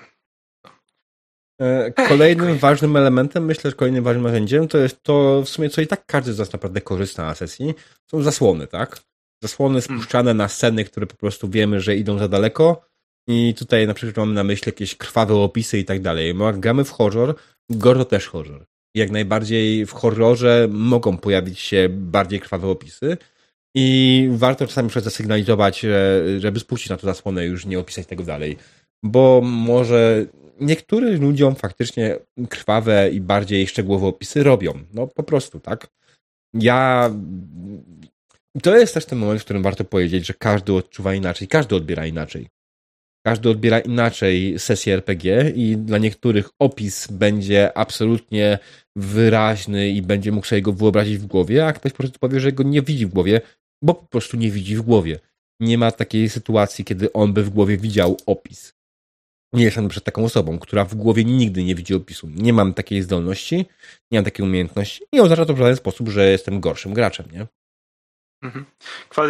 E, 1.60 1.91
kolejnym 1.91 2.58
ważnym 2.58 2.95
elementem, 2.95 3.45
myślę, 3.45 3.72
że 3.72 3.76
kolejnym 3.76 4.04
ważnym 4.04 4.24
narzędziem 4.24 4.68
to 4.68 4.78
jest 4.78 5.04
to 5.04 5.41
w 5.41 5.50
sumie, 5.50 5.70
co 5.70 5.82
i 5.82 5.88
tak 5.88 6.06
każdy 6.06 6.34
z 6.34 6.39
nas 6.39 6.54
naprawdę 6.54 6.82
korzysta 6.82 7.26
na 7.26 7.36
sesji, 7.36 7.74
są 8.12 8.22
zasłony, 8.22 8.68
tak? 8.68 9.00
Zasłony 9.43 9.82
hmm. 9.82 10.00
spuszczane 10.00 10.34
na 10.34 10.47
sceny, 10.47 10.86
które 10.86 11.08
po 11.08 11.16
prostu 11.16 11.50
wiemy, 11.50 11.82
że 11.82 11.95
idą 11.95 12.18
za 12.18 12.28
daleko 12.28 12.82
i 13.30 13.54
tutaj 13.58 13.88
na 13.88 13.94
przykład 13.94 14.18
mamy 14.18 14.34
na 14.34 14.44
myśli 14.44 14.70
jakieś 14.70 14.96
krwawe 14.96 15.36
opisy 15.36 15.80
i 15.80 15.86
tak 15.86 16.02
dalej. 16.02 16.36
No, 16.36 16.54
gramy 16.54 16.84
w 16.84 16.92
horror, 16.92 17.36
gore 17.70 18.00
to 18.00 18.06
też 18.06 18.28
horror. 18.28 18.66
Jak 18.96 19.12
najbardziej 19.12 19.86
w 19.86 19.92
horrorze 19.92 20.68
mogą 20.72 21.18
pojawić 21.18 21.60
się 21.60 21.88
bardziej 21.90 22.40
krwawe 22.40 22.68
opisy 22.68 23.18
i 23.76 24.28
warto 24.32 24.68
czasami 24.68 24.90
zasygnalizować, 24.90 25.86
żeby 26.38 26.60
spuścić 26.60 26.90
na 26.90 26.98
to 26.98 27.08
zasłonę 27.08 27.46
już 27.46 27.66
nie 27.66 27.80
opisać 27.80 28.08
tego 28.08 28.24
dalej. 28.24 28.58
Bo 29.04 29.42
może 29.44 30.26
niektórym 30.60 31.22
ludziom 31.22 31.56
faktycznie 31.56 32.18
krwawe 32.50 33.10
i 33.10 33.22
bardziej 33.22 33.68
szczegółowe 33.68 34.08
opisy 34.08 34.44
robią. 34.44 34.74
No 34.94 35.08
po 35.08 35.24
prostu, 35.24 35.60
tak? 35.60 35.88
Ja. 36.54 37.12
To 38.64 38.78
jest 38.78 38.94
też 38.94 39.06
ten 39.06 39.20
moment, 39.20 39.42
w 39.42 39.44
którym 39.44 39.64
warto 39.64 39.84
powiedzieć, 39.84 40.26
że 40.26 40.34
każdy 40.34 40.74
odczuwa 40.74 41.14
inaczej, 41.14 41.48
każdy 41.48 41.76
odbiera 41.76 42.06
inaczej. 42.06 42.48
Każdy 43.30 43.50
odbiera 43.50 43.80
inaczej 43.80 44.60
sesję 44.60 44.94
RPG 44.94 45.50
i 45.56 45.78
dla 45.78 45.98
niektórych 45.98 46.50
opis 46.60 47.08
będzie 47.12 47.78
absolutnie 47.78 48.60
wyraźny 48.96 49.90
i 49.90 50.02
będzie 50.02 50.32
mógł 50.32 50.48
sobie 50.48 50.62
go 50.62 50.74
wyobrazić 50.74 51.18
w 51.18 51.26
głowie, 51.26 51.68
a 51.68 51.74
ktoś 51.74 51.92
po 51.92 51.98
prostu 51.98 52.20
powie, 52.20 52.40
że 52.40 52.52
go 52.52 52.64
nie 52.64 52.82
widzi 52.82 53.06
w 53.06 53.10
głowie, 53.10 53.42
bo 53.84 53.94
po 53.94 54.08
prostu 54.08 54.38
nie 54.38 54.52
widzi 54.52 54.76
w 54.76 54.82
głowie. 54.82 55.20
Nie 55.60 55.78
ma 55.78 55.92
takiej 55.92 56.30
sytuacji, 56.30 56.86
kiedy 56.86 57.14
on 57.14 57.34
by 57.34 57.44
w 57.44 57.50
głowie 57.50 57.78
widział 57.78 58.18
opis 58.26 58.80
nie 59.54 59.64
jestem 59.64 59.88
przed 59.88 60.04
taką 60.04 60.26
osobą, 60.26 60.60
która 60.60 60.86
w 60.86 60.96
głowie 60.96 61.26
nigdy 61.26 61.64
nie 61.64 61.76
widzi 61.76 61.96
opisu. 61.96 62.30
Nie 62.36 62.54
mam 62.54 62.74
takiej 62.74 63.02
zdolności, 63.02 63.66
nie 64.12 64.18
mam 64.20 64.26
takiej 64.26 64.46
umiejętności. 64.46 65.04
Nie 65.14 65.22
oznacza 65.22 65.46
to 65.46 65.54
w 65.54 65.58
żaden 65.58 65.76
sposób, 65.76 66.10
że 66.10 66.30
jestem 66.30 66.60
gorszym 66.60 66.94
graczem, 66.94 67.26
nie? 67.32 67.48
Mhm. 68.44 68.66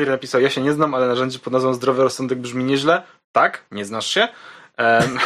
Napisał, 0.08 0.42
ja 0.42 0.50
się 0.50 0.62
nie 0.62 0.74
znam, 0.74 0.94
ale 0.94 1.08
narzędzie 1.08 1.40
pod 1.40 1.54
nazwą 1.54 1.74
zdrowy 1.74 2.04
rozsądek 2.04 2.40
brzmi 2.40 2.64
nieźle. 2.64 3.04
Tak, 3.32 3.66
nie 3.72 3.86
znasz 3.86 4.08
się. 4.08 4.28
Um, 4.78 5.20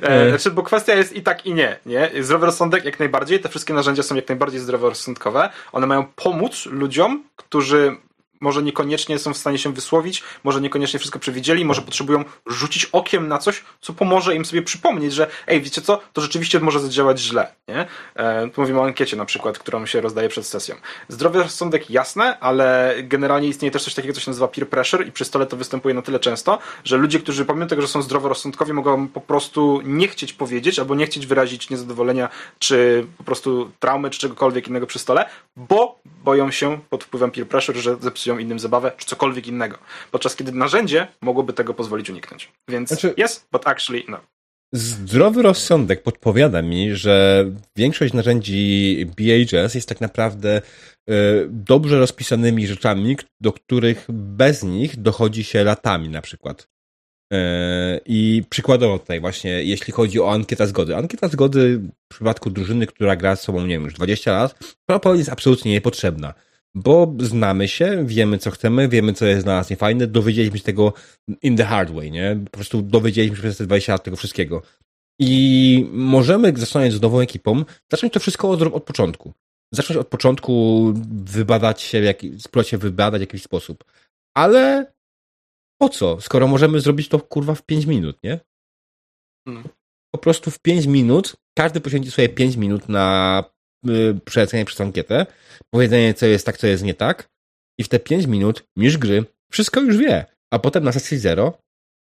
znaczy, 0.28 0.50
bo 0.50 0.62
kwestia 0.62 0.94
jest 0.94 1.12
i 1.12 1.22
tak, 1.22 1.46
i 1.46 1.54
nie, 1.54 1.78
nie. 1.86 2.10
Zdrowy 2.20 2.46
rozsądek 2.46 2.84
jak 2.84 2.98
najbardziej, 2.98 3.40
te 3.40 3.48
wszystkie 3.48 3.74
narzędzia 3.74 4.02
są 4.02 4.14
jak 4.14 4.28
najbardziej 4.28 4.60
zdroworozsądkowe. 4.60 5.50
One 5.72 5.86
mają 5.86 6.04
pomóc 6.04 6.66
ludziom, 6.66 7.24
którzy 7.36 7.96
może 8.40 8.62
niekoniecznie 8.62 9.18
są 9.18 9.34
w 9.34 9.36
stanie 9.36 9.58
się 9.58 9.72
wysłowić, 9.72 10.22
może 10.44 10.60
niekoniecznie 10.60 10.98
wszystko 10.98 11.18
przewidzieli, 11.18 11.64
może 11.64 11.82
potrzebują 11.82 12.24
rzucić 12.46 12.84
okiem 12.84 13.28
na 13.28 13.38
coś, 13.38 13.64
co 13.80 13.92
pomoże 13.92 14.34
im 14.34 14.44
sobie 14.44 14.62
przypomnieć, 14.62 15.12
że 15.12 15.26
ej, 15.46 15.62
wiecie 15.62 15.82
co, 15.82 16.00
to 16.12 16.20
rzeczywiście 16.20 16.60
może 16.60 16.80
zadziałać 16.80 17.20
źle, 17.20 17.52
nie? 17.68 17.86
E, 18.14 18.48
tu 18.48 18.60
mówimy 18.60 18.80
o 18.80 18.84
ankiecie 18.84 19.16
na 19.16 19.24
przykład, 19.24 19.58
którą 19.58 19.86
się 19.86 20.00
rozdaje 20.00 20.28
przed 20.28 20.46
sesją. 20.46 20.74
Zdrowy 21.08 21.42
rozsądek 21.42 21.90
jasne, 21.90 22.38
ale 22.38 22.94
generalnie 23.02 23.48
istnieje 23.48 23.72
też 23.72 23.84
coś 23.84 23.94
takiego, 23.94 24.14
co 24.14 24.20
się 24.20 24.30
nazywa 24.30 24.48
peer 24.48 24.68
pressure 24.68 25.06
i 25.06 25.12
przy 25.12 25.24
stole 25.24 25.46
to 25.46 25.56
występuje 25.56 25.94
na 25.94 26.02
tyle 26.02 26.18
często, 26.18 26.58
że 26.84 26.96
ludzie, 26.96 27.20
którzy 27.20 27.44
pomimo 27.44 27.66
tego, 27.66 27.82
że 27.82 27.88
są 27.88 28.02
zdroworozsądkowi, 28.02 28.72
mogą 28.72 29.08
po 29.08 29.20
prostu 29.20 29.80
nie 29.84 30.08
chcieć 30.08 30.32
powiedzieć 30.32 30.78
albo 30.78 30.94
nie 30.94 31.06
chcieć 31.06 31.26
wyrazić 31.26 31.70
niezadowolenia, 31.70 32.28
czy 32.58 33.06
po 33.18 33.24
prostu 33.24 33.70
traumy, 33.80 34.10
czy 34.10 34.18
czegokolwiek 34.18 34.68
innego 34.68 34.86
przy 34.86 34.98
stole, 34.98 35.26
bo 35.56 35.98
boją 36.24 36.50
się 36.50 36.78
pod 36.90 37.04
wpływem 37.04 37.30
peer 37.30 37.48
pressure, 37.48 37.76
że 37.76 37.96
zepsują 37.96 38.25
psują 38.26 38.38
innym 38.38 38.58
zabawę, 38.58 38.92
czy 38.96 39.06
cokolwiek 39.06 39.46
innego. 39.46 39.78
Podczas 40.10 40.36
kiedy 40.36 40.52
narzędzie 40.52 41.08
mogłoby 41.20 41.52
tego 41.52 41.74
pozwolić 41.74 42.10
uniknąć. 42.10 42.52
Więc 42.68 42.88
znaczy, 42.88 43.14
yes, 43.24 43.46
but 43.52 43.66
actually 43.66 44.02
no. 44.08 44.20
Zdrowy 44.72 45.42
rozsądek 45.42 46.02
podpowiada 46.02 46.62
mi, 46.62 46.94
że 46.94 47.44
większość 47.76 48.14
narzędzi 48.14 49.06
BHS 49.16 49.74
jest 49.74 49.88
tak 49.88 50.00
naprawdę 50.00 50.56
e, 50.56 51.12
dobrze 51.48 51.98
rozpisanymi 51.98 52.66
rzeczami, 52.66 53.16
do 53.40 53.52
których 53.52 54.06
bez 54.08 54.62
nich 54.62 54.96
dochodzi 54.96 55.44
się 55.44 55.64
latami 55.64 56.08
na 56.08 56.22
przykład. 56.22 56.68
E, 57.32 58.00
I 58.06 58.42
przykładowo 58.50 58.98
tutaj 58.98 59.20
właśnie, 59.20 59.50
jeśli 59.50 59.92
chodzi 59.92 60.20
o 60.20 60.32
ankieta 60.32 60.66
zgody. 60.66 60.96
Ankieta 60.96 61.28
zgody 61.28 61.78
w 61.78 62.14
przypadku 62.14 62.50
drużyny, 62.50 62.86
która 62.86 63.16
gra 63.16 63.36
z 63.36 63.42
sobą, 63.42 63.60
nie 63.60 63.74
wiem, 63.74 63.84
już 63.84 63.94
20 63.94 64.32
lat, 64.32 64.58
to 65.02 65.14
jest 65.14 65.30
absolutnie 65.30 65.72
niepotrzebna. 65.72 66.34
Bo 66.76 67.14
znamy 67.18 67.68
się, 67.68 68.04
wiemy 68.06 68.38
co 68.38 68.50
chcemy, 68.50 68.88
wiemy 68.88 69.12
co 69.12 69.26
jest 69.26 69.46
dla 69.46 69.56
nas 69.56 69.70
niefajne, 69.70 70.06
dowiedzieliśmy 70.06 70.58
się 70.58 70.64
tego 70.64 70.92
in 71.42 71.56
the 71.56 71.64
hard 71.64 71.90
way, 71.90 72.10
nie? 72.10 72.40
Po 72.44 72.50
prostu 72.50 72.82
dowiedzieliśmy 72.82 73.36
się 73.36 73.42
przez 73.42 73.56
te 73.56 73.64
20 73.64 73.92
lat 73.92 74.04
tego 74.04 74.16
wszystkiego. 74.16 74.62
I 75.20 75.88
możemy, 75.92 76.52
zostając 76.56 76.94
z 76.94 77.00
nową 77.00 77.20
ekipą, 77.20 77.64
zacząć 77.92 78.12
to 78.12 78.20
wszystko 78.20 78.50
od, 78.50 78.62
od 78.62 78.84
początku. 78.84 79.32
Zacząć 79.74 79.96
od 79.96 80.08
początku 80.08 80.92
wybadać 81.24 81.82
się, 81.82 82.00
jak, 82.00 82.20
spróbować 82.38 82.68
się 82.68 82.78
wybadać 82.78 83.18
w 83.18 83.22
jakiś 83.22 83.42
sposób. 83.42 83.84
Ale 84.34 84.92
po 85.80 85.88
co? 85.88 86.20
Skoro 86.20 86.48
możemy 86.48 86.80
zrobić 86.80 87.08
to 87.08 87.18
kurwa 87.18 87.54
w 87.54 87.62
5 87.62 87.86
minut, 87.86 88.22
nie? 88.22 88.40
Hmm. 89.48 89.68
Po 90.10 90.18
prostu 90.18 90.50
w 90.50 90.58
5 90.58 90.86
minut, 90.86 91.36
każdy 91.54 91.80
poświęci 91.80 92.10
sobie 92.10 92.28
5 92.28 92.56
minut 92.56 92.88
na 92.88 93.44
przelecenie 94.24 94.64
przez 94.64 94.80
ankietę, 94.80 95.26
powiedzenie, 95.70 96.14
co 96.14 96.26
jest 96.26 96.46
tak, 96.46 96.56
co 96.56 96.66
jest 96.66 96.82
nie 96.82 96.94
tak, 96.94 97.28
i 97.78 97.84
w 97.84 97.88
te 97.88 97.98
5 97.98 98.26
minut, 98.26 98.64
niż 98.76 98.98
gry, 98.98 99.24
wszystko 99.50 99.80
już 99.80 99.96
wie. 99.96 100.24
A 100.50 100.58
potem 100.58 100.84
na 100.84 100.92
sesji 100.92 101.18
zero, 101.18 101.58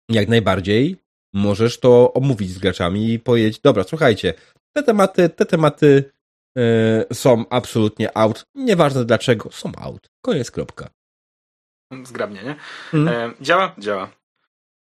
jak 0.09 0.29
najbardziej, 0.29 0.97
możesz 1.35 1.81
to 1.81 2.13
omówić 2.13 2.51
z 2.51 2.59
graczami 2.59 3.13
i 3.13 3.19
powiedzieć, 3.19 3.61
dobra, 3.61 3.85
słuchajcie, 3.85 4.35
te 4.73 4.83
tematy, 4.83 5.29
te 5.29 5.47
tematy 5.47 6.13
y, 6.59 7.15
są 7.15 7.45
absolutnie 7.51 8.17
out. 8.17 8.47
Nieważne 8.55 9.05
dlaczego, 9.05 9.51
są 9.53 9.73
out. 9.77 10.11
Koniec, 10.23 10.51
kropka 10.51 10.91
zgrabnie, 12.03 12.43
nie? 12.43 12.57
Mm. 12.95 13.09
E, 13.09 13.35
działa? 13.41 13.75
Działa. 13.79 14.11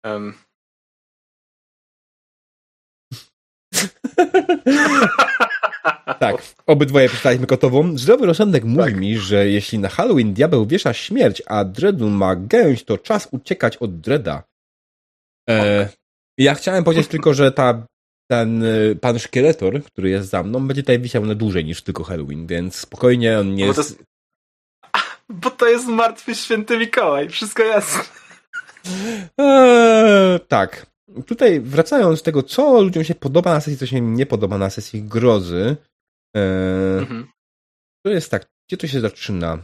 Um. 0.04 0.34
tak, 6.32 6.54
obydwoje 6.66 7.08
przeczytaliśmy 7.08 7.48
kotową. 7.48 7.98
Zdrowy 7.98 8.26
rozsądek 8.26 8.64
tak. 8.64 8.72
mówi 8.72 8.96
mi, 8.96 9.18
że 9.18 9.48
jeśli 9.48 9.80
na 9.80 9.90
Halloween 9.90 10.34
diabeł 10.34 10.66
wiesza 10.66 10.94
śmierć, 10.94 11.42
a 11.46 11.66
Dreadu 11.66 12.10
ma 12.10 12.36
gęś, 12.36 12.84
to 12.84 12.98
czas 12.98 13.28
uciekać 13.32 13.78
od 13.78 14.00
Dreda. 14.00 14.44
E, 15.50 15.90
ja 16.38 16.56
chciałem 16.56 16.84
powiedzieć 16.84 17.08
tylko, 17.08 17.34
że 17.34 17.52
ta, 17.52 17.86
ten 18.32 18.64
y, 18.64 18.98
pan 19.02 19.20
szkieletor, 19.20 19.84
który 19.84 20.10
jest 20.10 20.30
za 20.30 20.44
mną, 20.44 20.68
będzie 20.68 20.84
tutaj 20.84 21.00
wisiał 21.00 21.26
na 21.26 21.36
dłużej 21.36 21.66
niż 21.66 21.82
tylko 21.82 22.04
Halloween, 22.04 22.48
więc 22.48 22.76
spokojnie 22.76 23.40
on 23.40 23.56
nie 23.56 23.66
jest... 23.66 23.78
jest 23.78 24.04
bo 25.42 25.50
to 25.50 25.68
jest 25.68 25.88
martwy 25.88 26.36
święty 26.36 26.78
Mikołaj, 26.78 27.30
wszystko 27.30 27.64
jasne. 27.64 28.04
Eee, 29.38 30.40
tak. 30.48 30.86
Tutaj 31.26 31.60
wracając 31.60 32.20
do 32.20 32.26
tego, 32.26 32.44
co 32.44 32.82
ludziom 32.82 33.04
się 33.04 33.16
podoba 33.16 33.54
na 33.54 33.62
sesji, 33.62 33.78
co 33.78 33.86
się 33.86 34.02
nie 34.02 34.26
podoba 34.26 34.58
na 34.58 34.70
sesji 34.70 35.04
grozy, 35.04 35.76
eee, 36.34 37.00
mhm. 37.00 37.28
to 38.06 38.12
jest 38.12 38.32
tak, 38.32 38.48
gdzie 38.68 38.78
to 38.78 38.88
się 38.88 39.00
zaczyna? 39.00 39.64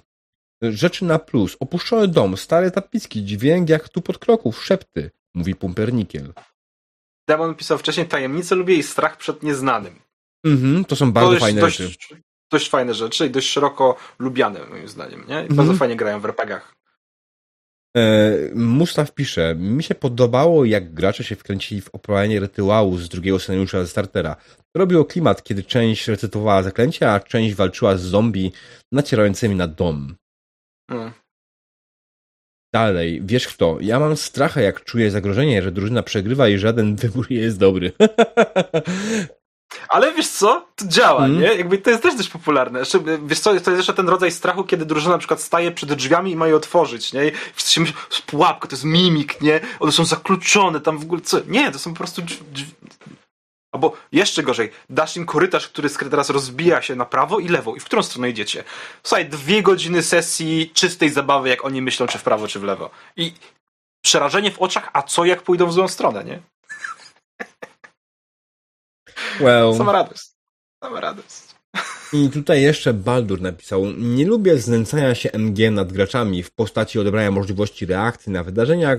Rzeczy 0.61 1.05
na 1.05 1.19
plus. 1.19 1.57
Opuszczony 1.59 2.07
dom, 2.07 2.37
stare 2.37 2.71
tapiski, 2.71 3.25
dźwięk 3.25 3.69
jak 3.69 3.89
tu 3.89 4.01
pod 4.01 4.17
kroków, 4.17 4.65
szepty, 4.65 5.11
mówi 5.33 5.55
Pumpernikiel. 5.55 6.33
Demon 7.27 7.55
pisał 7.55 7.77
wcześniej 7.77 8.07
tajemnicę 8.07 8.55
lubię 8.55 8.75
i 8.75 8.83
strach 8.83 9.17
przed 9.17 9.43
nieznanym. 9.43 9.99
Mhm, 10.45 10.85
to 10.85 10.95
są 10.95 11.11
bardzo 11.11 11.33
to 11.33 11.39
fajne 11.39 11.61
dość, 11.61 11.77
rzeczy 11.77 12.21
dość 12.53 12.69
fajne 12.69 12.93
rzeczy 12.93 13.27
i 13.27 13.29
dość 13.29 13.49
szeroko 13.49 13.95
lubiane 14.19 14.59
moim 14.69 14.87
zdaniem, 14.87 15.25
nie? 15.27 15.35
I 15.35 15.47
mhm. 15.49 15.55
bardzo 15.55 15.73
fajnie 15.73 15.95
grają 15.95 16.19
w 16.19 16.25
RPGach. 16.25 16.75
E, 17.97 18.37
Mustaw 18.55 19.13
pisze, 19.13 19.55
mi 19.55 19.83
się 19.83 19.95
podobało, 19.95 20.65
jak 20.65 20.93
gracze 20.93 21.23
się 21.23 21.35
wkręcili 21.35 21.81
w 21.81 21.89
opowiadanie 21.89 22.39
rytuału 22.39 22.97
z 22.97 23.09
drugiego 23.09 23.39
scenariusza 23.39 23.81
ze 23.81 23.87
startera. 23.87 24.35
Robiło 24.77 25.05
klimat, 25.05 25.43
kiedy 25.43 25.63
część 25.63 26.07
recytowała 26.07 26.63
zaklęcia, 26.63 27.11
a 27.11 27.19
część 27.19 27.55
walczyła 27.55 27.97
z 27.97 28.01
zombie 28.01 28.51
nacierającymi 28.91 29.55
na 29.55 29.67
dom. 29.67 30.15
Hmm. 30.91 31.11
Dalej, 32.73 33.21
wiesz 33.25 33.47
kto, 33.47 33.77
ja 33.81 33.99
mam 33.99 34.17
stracha, 34.17 34.61
jak 34.61 34.83
czuję 34.83 35.11
zagrożenie, 35.11 35.61
że 35.61 35.71
drużyna 35.71 36.03
przegrywa 36.03 36.49
i 36.49 36.57
żaden 36.57 36.95
wybór 36.95 37.31
jest 37.31 37.59
dobry. 37.59 37.91
Ale 39.89 40.13
wiesz 40.13 40.27
co? 40.27 40.65
To 40.75 40.85
działa, 40.87 41.25
mm. 41.25 41.41
nie? 41.41 41.47
Jakby 41.47 41.77
to 41.77 41.89
jest 41.89 42.03
też 42.03 42.15
dość 42.15 42.29
popularne. 42.29 42.79
Jeszcze, 42.79 42.99
wiesz 43.25 43.39
co, 43.39 43.49
to 43.49 43.55
jest 43.55 43.67
jeszcze 43.67 43.93
ten 43.93 44.09
rodzaj 44.09 44.31
strachu, 44.31 44.63
kiedy 44.63 44.85
drużyna 44.85 45.11
na 45.11 45.17
przykład 45.17 45.41
staje 45.41 45.71
przed 45.71 45.93
drzwiami 45.93 46.31
i 46.31 46.35
ma 46.35 46.47
je 46.47 46.55
otworzyć, 46.55 47.13
nie? 47.13 47.27
I 47.27 47.31
wszyscy 47.55 47.79
myślą, 47.79 47.95
pułapka, 48.25 48.67
to 48.67 48.75
jest 48.75 48.85
mimik, 48.85 49.41
nie? 49.41 49.59
One 49.79 49.91
są 49.91 50.05
zakluczone, 50.05 50.81
tam 50.81 50.97
w 50.97 51.03
ogóle 51.03 51.21
co? 51.21 51.37
Nie, 51.47 51.71
to 51.71 51.79
są 51.79 51.91
po 51.91 51.97
prostu 51.97 52.21
drzwi. 52.21 52.71
Albo 53.73 53.97
jeszcze 54.11 54.43
gorzej, 54.43 54.71
dasz 54.89 55.17
im 55.17 55.25
korytarz, 55.25 55.67
który 55.67 55.89
teraz 55.89 56.29
rozbija 56.29 56.81
się 56.81 56.95
na 56.95 57.05
prawo 57.05 57.39
i 57.39 57.47
lewo. 57.47 57.75
I 57.75 57.79
w 57.79 57.85
którą 57.85 58.03
stronę 58.03 58.29
idziecie? 58.29 58.63
Słuchaj, 59.03 59.25
dwie 59.25 59.63
godziny 59.63 60.03
sesji 60.03 60.71
czystej 60.73 61.09
zabawy, 61.09 61.49
jak 61.49 61.65
oni 61.65 61.81
myślą, 61.81 62.07
czy 62.07 62.17
w 62.17 62.23
prawo, 62.23 62.47
czy 62.47 62.59
w 62.59 62.63
lewo. 62.63 62.89
I 63.17 63.33
przerażenie 64.03 64.51
w 64.51 64.61
oczach, 64.61 64.89
a 64.93 65.01
co 65.01 65.25
jak 65.25 65.41
pójdą 65.41 65.67
w 65.67 65.73
złą 65.73 65.87
stronę, 65.87 66.23
nie? 66.23 66.39
Well. 69.39 69.75
Sama 69.77 69.91
radość. 69.91 70.31
Sama 70.83 70.99
radość. 70.99 71.53
I 72.13 72.29
tutaj 72.29 72.61
jeszcze 72.61 72.93
Baldur 72.93 73.41
napisał: 73.41 73.85
Nie 73.97 74.25
lubię 74.25 74.57
znęcania 74.57 75.15
się 75.15 75.31
MG 75.31 75.71
nad 75.71 75.93
graczami 75.93 76.43
w 76.43 76.51
postaci 76.51 76.99
odebrania 76.99 77.31
możliwości 77.31 77.85
reakcji 77.85 78.31
na 78.31 78.43
wydarzenia, 78.43 78.97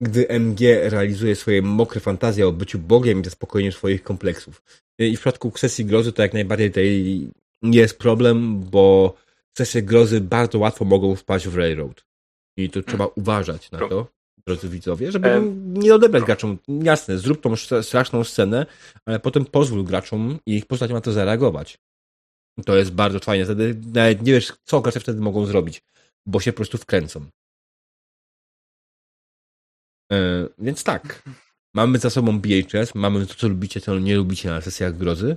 gdy 0.00 0.28
MG 0.28 0.60
realizuje 0.90 1.36
swoje 1.36 1.62
mokre 1.62 2.00
fantazje 2.00 2.48
o 2.48 2.52
byciu 2.52 2.78
Bogiem 2.78 3.20
i 3.20 3.24
zaspokojeniu 3.24 3.72
swoich 3.72 4.02
kompleksów. 4.02 4.62
I 4.98 5.16
w 5.16 5.20
przypadku 5.20 5.52
sesji 5.56 5.84
grozy 5.84 6.12
to 6.12 6.22
jak 6.22 6.32
najbardziej 6.32 6.70
tutaj 6.70 7.30
jest 7.62 7.98
problem, 7.98 8.60
bo 8.60 9.14
sesje 9.58 9.82
grozy 9.82 10.20
bardzo 10.20 10.58
łatwo 10.58 10.84
mogą 10.84 11.16
wpaść 11.16 11.48
w 11.48 11.56
Railroad. 11.56 12.04
I 12.56 12.70
to 12.70 12.82
trzeba 12.82 13.06
uważać 13.06 13.70
na 13.70 13.78
to 13.78 14.06
drodzy 14.50 14.68
widzowie, 14.68 15.12
żeby 15.12 15.28
um, 15.28 15.74
nie 15.76 15.94
odebrać 15.94 16.24
graczom. 16.24 16.58
Jasne, 16.68 17.18
zrób 17.18 17.40
tą 17.40 17.56
straszną 17.82 18.24
scenę, 18.24 18.66
ale 19.06 19.20
potem 19.20 19.44
pozwól 19.44 19.84
graczom 19.84 20.38
i 20.46 20.56
ich 20.56 20.66
postaciom 20.66 20.94
na 20.94 21.00
to 21.00 21.12
zareagować. 21.12 21.78
To 22.66 22.76
jest 22.76 22.92
bardzo 22.92 23.18
fajne. 23.18 23.44
Wtedy 23.44 23.80
nawet 23.94 24.22
nie 24.22 24.32
wiesz, 24.32 24.52
co 24.64 24.80
gracze 24.80 25.00
wtedy 25.00 25.20
mogą 25.20 25.46
zrobić, 25.46 25.82
bo 26.26 26.40
się 26.40 26.52
po 26.52 26.56
prostu 26.56 26.78
wkręcą. 26.78 27.26
E, 30.12 30.46
więc 30.58 30.84
tak. 30.84 31.22
Mamy 31.74 31.98
za 31.98 32.10
sobą 32.10 32.40
BHS, 32.40 32.94
mamy 32.94 33.26
to, 33.26 33.34
co 33.34 33.48
lubicie, 33.48 33.80
co 33.80 33.98
nie 33.98 34.16
lubicie 34.16 34.48
na 34.48 34.60
sesjach 34.60 34.96
grozy. 34.96 35.36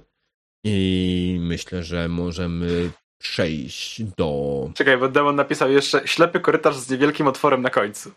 I 0.66 1.38
myślę, 1.42 1.84
że 1.84 2.10
możemy 2.10 2.92
przejść 3.18 4.04
do. 4.04 4.70
Czekaj, 4.76 4.98
bo 4.98 5.10
Demon 5.10 5.36
napisał 5.36 5.72
jeszcze 5.72 6.08
ślepy 6.08 6.40
korytarz 6.40 6.78
z 6.78 6.90
niewielkim 6.90 7.28
otworem 7.28 7.62
na 7.62 7.70
końcu 7.70 8.12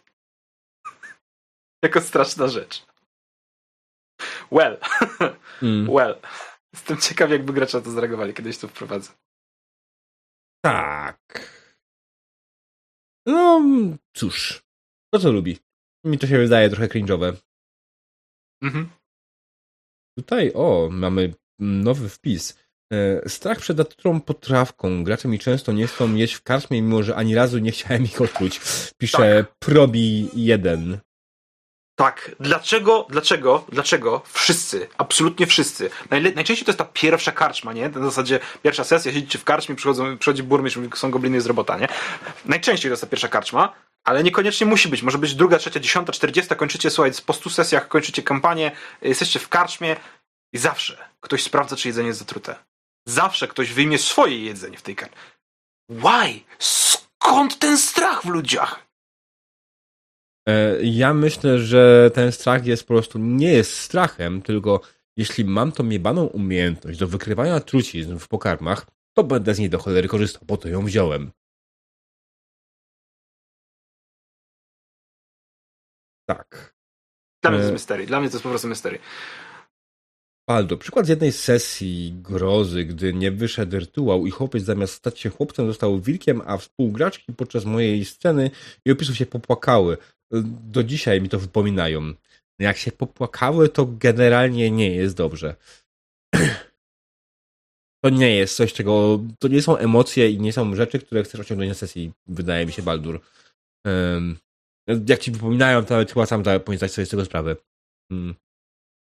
jako 1.82 2.00
straszna 2.00 2.48
rzecz. 2.48 2.86
Well. 4.52 4.78
Mm. 5.62 5.86
Well. 5.90 6.20
Jestem 6.72 6.96
ciekaw, 6.96 7.30
jakby 7.30 7.52
gracze 7.52 7.82
to 7.82 7.90
zareagowali, 7.90 8.34
kiedyś 8.34 8.58
to 8.58 8.68
wprowadzę. 8.68 9.12
Tak. 10.64 11.50
No, 13.26 13.60
cóż. 14.16 14.62
To 15.14 15.20
co 15.20 15.32
lubi. 15.32 15.58
Mi 16.04 16.18
to 16.18 16.26
się 16.26 16.38
wydaje 16.38 16.70
trochę 16.70 16.88
cringe'owe. 16.88 17.36
Mhm. 18.62 18.90
Tutaj, 20.18 20.52
o, 20.54 20.88
mamy 20.92 21.34
nowy 21.58 22.08
wpis. 22.08 22.58
E, 22.92 23.28
strach 23.28 23.58
przed 23.58 23.78
naturą 23.78 24.20
potrawką. 24.20 25.04
Gracze 25.04 25.28
mi 25.28 25.38
często 25.38 25.72
nie 25.72 25.86
chcą 25.86 26.14
jeść 26.14 26.34
w 26.34 26.42
karczmie, 26.42 26.82
mimo 26.82 27.02
że 27.02 27.16
ani 27.16 27.34
razu 27.34 27.58
nie 27.58 27.72
chciałem 27.72 28.04
ich 28.04 28.20
odczuć. 28.20 28.60
Pisze 28.98 29.44
tak. 29.44 29.70
Probi1. 29.70 30.98
Tak, 31.96 32.30
dlaczego, 32.40 33.06
dlaczego, 33.10 33.64
dlaczego 33.68 34.22
wszyscy, 34.32 34.88
absolutnie 34.98 35.46
wszyscy, 35.46 35.90
najle- 36.10 36.34
najczęściej 36.34 36.64
to 36.66 36.70
jest 36.70 36.78
ta 36.78 36.84
pierwsza 36.84 37.32
karczma, 37.32 37.72
nie? 37.72 37.88
Na 37.88 38.04
zasadzie 38.04 38.40
pierwsza 38.62 38.84
sesja, 38.84 39.12
siedzicie 39.12 39.38
w 39.38 39.44
karczmie, 39.44 39.74
przychodzą, 39.76 40.18
przychodzi 40.18 40.42
burmistrz, 40.42 40.76
mówi, 40.76 40.88
są 40.94 41.10
gobliny 41.10 41.40
z 41.40 41.46
robota, 41.46 41.78
nie? 41.78 41.88
Najczęściej 42.44 42.90
to 42.90 42.92
jest 42.92 43.00
ta 43.02 43.06
pierwsza 43.08 43.28
karczma, 43.28 43.72
ale 44.04 44.22
niekoniecznie 44.22 44.66
musi 44.66 44.88
być. 44.88 45.02
Może 45.02 45.18
być 45.18 45.34
druga, 45.34 45.58
trzecia, 45.58 45.80
dziesiąta, 45.80 46.12
czterdziesta, 46.12 46.54
kończycie, 46.54 46.90
słuchaj, 46.90 47.12
po 47.26 47.32
stu 47.32 47.50
sesjach 47.50 47.88
kończycie 47.88 48.22
kampanię, 48.22 48.72
jesteście 49.02 49.38
w 49.38 49.48
karczmie 49.48 49.96
i 50.52 50.58
zawsze 50.58 51.08
ktoś 51.20 51.42
sprawdza, 51.42 51.76
czy 51.76 51.88
jedzenie 51.88 52.06
jest 52.08 52.18
zatrute. 52.18 52.56
Zawsze 53.08 53.48
ktoś 53.48 53.72
wyjmie 53.72 53.98
swoje 53.98 54.38
jedzenie 54.44 54.78
w 54.78 54.82
tej 54.82 54.96
karczmie. 54.96 55.18
Why? 55.90 56.40
Skąd 56.58 57.58
ten 57.58 57.78
strach 57.78 58.22
w 58.22 58.28
ludziach? 58.28 58.85
E, 60.48 60.82
ja 60.82 61.14
myślę, 61.14 61.58
że 61.58 62.10
ten 62.14 62.32
strach 62.32 62.66
jest 62.66 62.82
po 62.82 62.94
prostu 62.94 63.18
nie 63.18 63.52
jest 63.52 63.72
strachem, 63.72 64.42
tylko 64.42 64.80
jeśli 65.16 65.44
mam 65.44 65.72
tą 65.72 65.88
jebaną 65.88 66.26
umiejętność 66.26 66.98
do 66.98 67.08
wykrywania 67.08 67.60
trucizn 67.60 68.18
w 68.18 68.28
pokarmach, 68.28 68.86
to 69.16 69.24
będę 69.24 69.54
z 69.54 69.58
niej 69.58 69.70
do 69.70 69.78
cholery 69.78 70.08
korzystał, 70.08 70.42
po 70.46 70.56
to 70.56 70.68
ją 70.68 70.84
wziąłem. 70.84 71.30
Tak. 76.28 76.76
Dla 77.42 77.50
mnie 77.50 77.58
to 77.58 77.62
jest 77.62 77.72
mystery. 77.72 78.06
Dla 78.06 78.20
mnie 78.20 78.28
to 78.28 78.34
jest 78.34 78.42
po 78.42 78.48
prostu 78.48 78.68
mystery. 78.68 78.98
Paldo, 80.48 80.76
przykład 80.76 81.06
z 81.06 81.08
jednej 81.08 81.32
sesji 81.32 82.12
grozy, 82.22 82.84
gdy 82.84 83.14
nie 83.14 83.32
wyszedł 83.32 83.78
rytuał 83.78 84.26
i 84.26 84.30
chłopiec 84.30 84.64
zamiast 84.64 84.94
stać 84.94 85.20
się 85.20 85.30
chłopcem 85.30 85.66
został 85.66 86.00
wilkiem, 86.00 86.42
a 86.46 86.56
współgraczki 86.56 87.32
podczas 87.32 87.64
mojej 87.64 88.04
sceny 88.04 88.50
i 88.84 88.90
opisów 88.90 89.16
się 89.16 89.26
popłakały. 89.26 89.96
Do 90.70 90.84
dzisiaj 90.84 91.20
mi 91.20 91.28
to 91.28 91.38
wypominają. 91.38 92.14
Jak 92.58 92.76
się 92.76 92.92
popłakały, 92.92 93.68
to 93.68 93.86
generalnie 93.86 94.70
nie 94.70 94.94
jest 94.94 95.16
dobrze. 95.16 95.56
To 98.04 98.10
nie 98.10 98.36
jest 98.36 98.56
coś, 98.56 98.72
czego. 98.72 99.20
To 99.38 99.48
nie 99.48 99.62
są 99.62 99.76
emocje 99.76 100.30
i 100.30 100.40
nie 100.40 100.52
są 100.52 100.74
rzeczy, 100.74 100.98
które 100.98 101.22
chcesz 101.22 101.40
osiągnąć 101.40 101.68
na 101.68 101.74
sesji, 101.74 102.12
wydaje 102.26 102.66
mi 102.66 102.72
się, 102.72 102.82
Baldur. 102.82 103.20
Jak 105.06 105.20
ci 105.20 105.30
wypominają, 105.30 105.84
to 105.84 105.94
nawet 105.94 106.12
chyba 106.12 106.26
sam 106.26 106.42
zdać 106.76 106.92
sobie 106.92 107.06
z 107.06 107.08
tego 107.08 107.24
sprawę. 107.24 107.56
Hmm. 108.12 108.34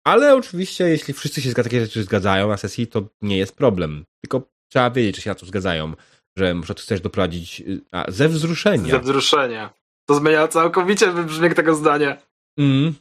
Ale 0.07 0.36
oczywiście, 0.36 0.89
jeśli 0.89 1.14
wszyscy 1.14 1.41
się 1.41 1.53
takie 1.53 1.82
rzeczy 1.82 2.03
zgadzają 2.03 2.47
na 2.47 2.57
sesji, 2.57 2.88
to 2.88 3.10
nie 3.22 3.38
jest 3.38 3.55
problem. 3.55 4.05
Tylko 4.22 4.49
trzeba 4.70 4.91
wiedzieć, 4.91 5.16
czy 5.16 5.22
się 5.22 5.30
na 5.30 5.36
to 5.36 5.45
zgadzają. 5.45 5.93
Że 6.38 6.53
może 6.53 6.76
to 6.76 6.82
chcesz 6.82 7.01
doprowadzić 7.01 7.62
y, 7.62 7.82
a, 7.91 8.12
ze 8.12 8.30
wzruszenia. 8.30 8.91
Ze 8.91 8.99
wzruszenia. 8.99 9.74
To 10.10 10.16
zmienia 10.16 10.47
całkowicie 10.47 11.14
brzmiek 11.14 11.53
tego 11.53 11.76
zdania. 11.76 12.18
Mm. 12.60 12.93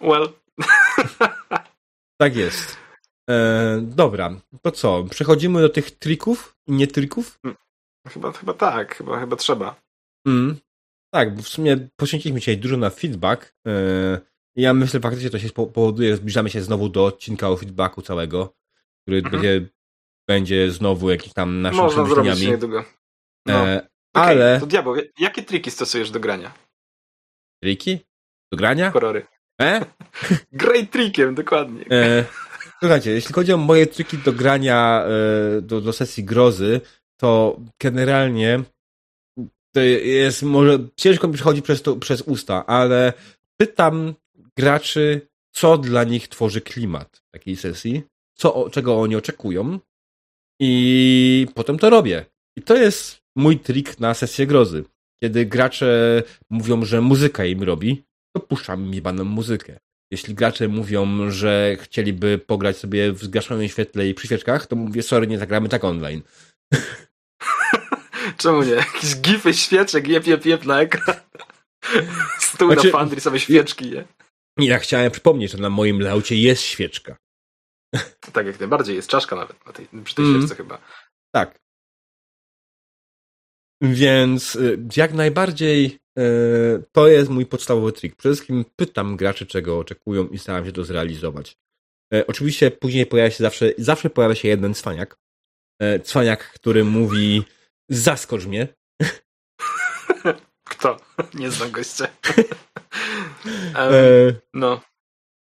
Well. 0.00 0.28
tak 2.20 2.36
jest. 2.36 2.76
E, 3.30 3.78
dobra, 3.82 4.40
to 4.62 4.70
co? 4.70 5.04
Przechodzimy 5.10 5.60
do 5.60 5.68
tych 5.68 5.90
trików 5.90 6.56
i 6.66 6.72
nie 6.72 6.86
trików? 6.86 7.38
Mm. 7.44 7.56
Chyba, 8.08 8.32
chyba 8.32 8.54
tak, 8.54 8.96
chyba, 8.96 9.20
chyba 9.20 9.36
trzeba. 9.36 9.80
Mm. 10.26 10.56
Tak, 11.14 11.34
bo 11.36 11.42
w 11.42 11.48
sumie 11.48 11.88
poświęciliśmy 11.96 12.40
dzisiaj 12.40 12.58
dużo 12.58 12.76
na 12.76 12.90
feedback. 12.90 13.54
E, 13.66 14.20
ja 14.56 14.74
myślę 14.74 15.00
faktycznie 15.00 15.30
to 15.30 15.38
się 15.38 15.50
powoduje, 15.50 16.10
że 16.10 16.16
zbliżamy 16.16 16.50
się 16.50 16.62
znowu 16.62 16.88
do 16.88 17.04
odcinka 17.04 17.48
o 17.48 17.56
feedbacku 17.56 18.02
całego, 18.02 18.54
który 19.02 19.18
mhm. 19.18 19.32
będzie, 19.32 19.68
będzie 20.28 20.70
znowu 20.70 21.10
jakiś 21.10 21.32
tam 21.32 21.62
naszym 21.62 21.80
Można 21.80 22.06
zrobić 22.06 22.40
niedługo. 22.40 22.84
No. 23.46 23.68
E, 23.68 23.76
okay, 23.76 23.88
ale... 24.12 24.60
To 24.60 24.66
diabeł, 24.66 24.94
jakie 25.18 25.42
triki 25.42 25.70
stosujesz 25.70 26.10
do 26.10 26.20
grania? 26.20 26.54
Triki? 27.62 27.98
Do 28.52 28.58
grania? 28.58 28.90
Korory. 28.90 29.26
E? 29.60 29.84
Great 30.52 30.90
trickiem, 30.90 31.34
dokładnie. 31.34 31.84
E, 31.90 32.24
słuchajcie, 32.80 33.10
jeśli 33.10 33.34
chodzi 33.34 33.52
o 33.52 33.56
moje 33.56 33.86
triki 33.86 34.18
do 34.18 34.32
grania 34.32 35.04
e, 35.06 35.60
do, 35.60 35.80
do 35.80 35.92
sesji 35.92 36.24
grozy, 36.24 36.80
to 37.16 37.60
generalnie 37.82 38.64
to 39.74 39.80
jest 39.80 40.42
może 40.42 40.78
ciężko 40.96 41.28
mi 41.28 41.34
przychodzi 41.34 41.62
przez, 41.62 41.82
to, 41.82 41.96
przez 41.96 42.22
usta, 42.22 42.66
ale 42.66 43.12
pytam 43.56 44.14
graczy, 44.56 45.28
co 45.52 45.78
dla 45.78 46.04
nich 46.04 46.28
tworzy 46.28 46.60
klimat 46.60 47.22
takiej 47.30 47.56
sesji, 47.56 48.02
co, 48.34 48.70
czego 48.70 49.00
oni 49.00 49.16
oczekują 49.16 49.78
i 50.60 51.46
potem 51.54 51.78
to 51.78 51.90
robię. 51.90 52.26
I 52.56 52.62
to 52.62 52.76
jest 52.76 53.23
mój 53.36 53.58
trik 53.58 54.00
na 54.00 54.14
sesję 54.14 54.46
grozy. 54.46 54.84
Kiedy 55.22 55.46
gracze 55.46 56.22
mówią, 56.50 56.84
że 56.84 57.00
muzyka 57.00 57.44
im 57.44 57.62
robi, 57.62 58.04
to 58.36 58.42
puszczam 58.42 58.86
im 58.86 58.94
jebaną 58.94 59.24
muzykę. 59.24 59.78
Jeśli 60.10 60.34
gracze 60.34 60.68
mówią, 60.68 61.30
że 61.30 61.76
chcieliby 61.80 62.38
pograć 62.38 62.76
sobie 62.76 63.12
w 63.12 63.24
zgaszonym 63.24 63.68
świetle 63.68 64.08
i 64.08 64.14
przy 64.14 64.26
świeczkach, 64.26 64.66
to 64.66 64.76
mówię, 64.76 65.02
sorry, 65.02 65.26
nie 65.26 65.38
zagramy 65.38 65.68
tak 65.68 65.84
online. 65.84 66.22
Czemu 68.38 68.62
nie? 68.62 68.72
Jakieś 68.72 69.16
gify 69.16 69.54
świeczek, 69.54 70.08
jep, 70.08 70.26
jep, 70.26 70.46
jep 70.46 70.64
na 70.64 70.80
ekran. 70.80 71.16
Stół 72.38 72.72
znaczy, 72.72 72.86
na 72.86 72.92
Fandry, 72.92 73.20
same 73.20 73.40
świeczki, 73.40 73.90
nie? 73.90 74.04
Ja 74.58 74.78
chciałem 74.78 75.10
przypomnieć, 75.10 75.52
że 75.52 75.58
na 75.58 75.70
moim 75.70 76.00
laucie 76.00 76.36
jest 76.36 76.62
świeczka. 76.62 77.16
Tak, 78.32 78.46
jak 78.46 78.60
najbardziej. 78.60 78.96
Jest 78.96 79.08
czaszka 79.08 79.36
nawet 79.36 79.66
na 79.66 79.72
tej, 79.72 79.88
przy 80.04 80.14
tej 80.14 80.24
mm. 80.24 80.36
świeczce 80.36 80.54
chyba. 80.54 80.78
Tak. 81.34 81.58
Więc 83.84 84.56
y, 84.56 84.78
jak 84.96 85.12
najbardziej 85.12 85.98
y, 86.18 86.82
to 86.92 87.08
jest 87.08 87.30
mój 87.30 87.46
podstawowy 87.46 87.92
trik. 87.92 88.16
Przede 88.16 88.34
wszystkim 88.34 88.64
pytam 88.76 89.16
graczy, 89.16 89.46
czego 89.46 89.78
oczekują 89.78 90.28
i 90.28 90.38
staram 90.38 90.66
się 90.66 90.72
to 90.72 90.84
zrealizować. 90.84 91.56
E, 92.14 92.26
oczywiście 92.26 92.70
później 92.70 93.06
pojawia 93.06 93.30
się 93.30 93.44
zawsze, 93.44 93.72
zawsze 93.78 94.10
pojawia 94.10 94.34
się 94.34 94.48
jeden 94.48 94.74
cwaniak. 94.74 95.16
E, 95.80 96.00
cwaniak, 96.00 96.52
który 96.52 96.84
mówi 96.84 97.44
Zaskocz 97.88 98.46
mnie. 98.46 98.68
Kto? 100.70 100.96
Nie 101.40 101.50
znam 101.50 101.70
gościa. 101.70 102.08
um, 103.78 104.34
no. 104.54 104.80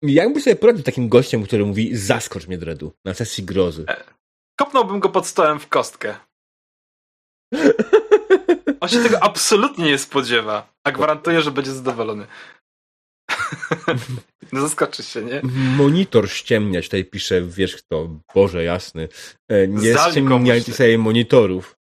Jakby 0.02 0.42
sobie 0.42 0.56
poradził 0.56 0.84
takim 0.84 1.10
gościem, 1.10 1.44
który 1.44 1.66
mówi 1.66 1.96
zaskocz 1.96 2.48
mnie, 2.48 2.58
Dredu, 2.58 2.94
na 3.06 3.14
sesji 3.14 3.44
grozy? 3.44 3.86
Kopnąłbym 4.60 5.00
go 5.00 5.10
pod 5.10 5.28
stołem 5.28 5.60
w 5.60 5.68
kostkę. 5.68 6.16
On 8.82 8.90
się 8.90 9.04
tego 9.04 9.24
absolutnie 9.24 9.86
nie 9.86 9.98
spodziewa, 9.98 10.74
a 10.84 10.92
gwarantuję, 10.92 11.42
że 11.42 11.52
będzie 11.52 11.72
zadowolony. 11.72 12.28
No 14.52 14.62
zaskoczy 14.68 15.04
się, 15.04 15.22
nie? 15.22 15.42
Monitor 15.78 16.30
ściemniać, 16.30 16.86
tutaj 16.86 17.06
pisze, 17.06 17.42
wiesz 17.42 17.76
kto, 17.76 18.10
Boże 18.36 18.64
jasny. 18.64 19.08
E, 19.50 19.68
nie 19.68 19.96
ściemniajcie 20.10 20.74
sobie 20.74 20.98
monitorów. 20.98 21.78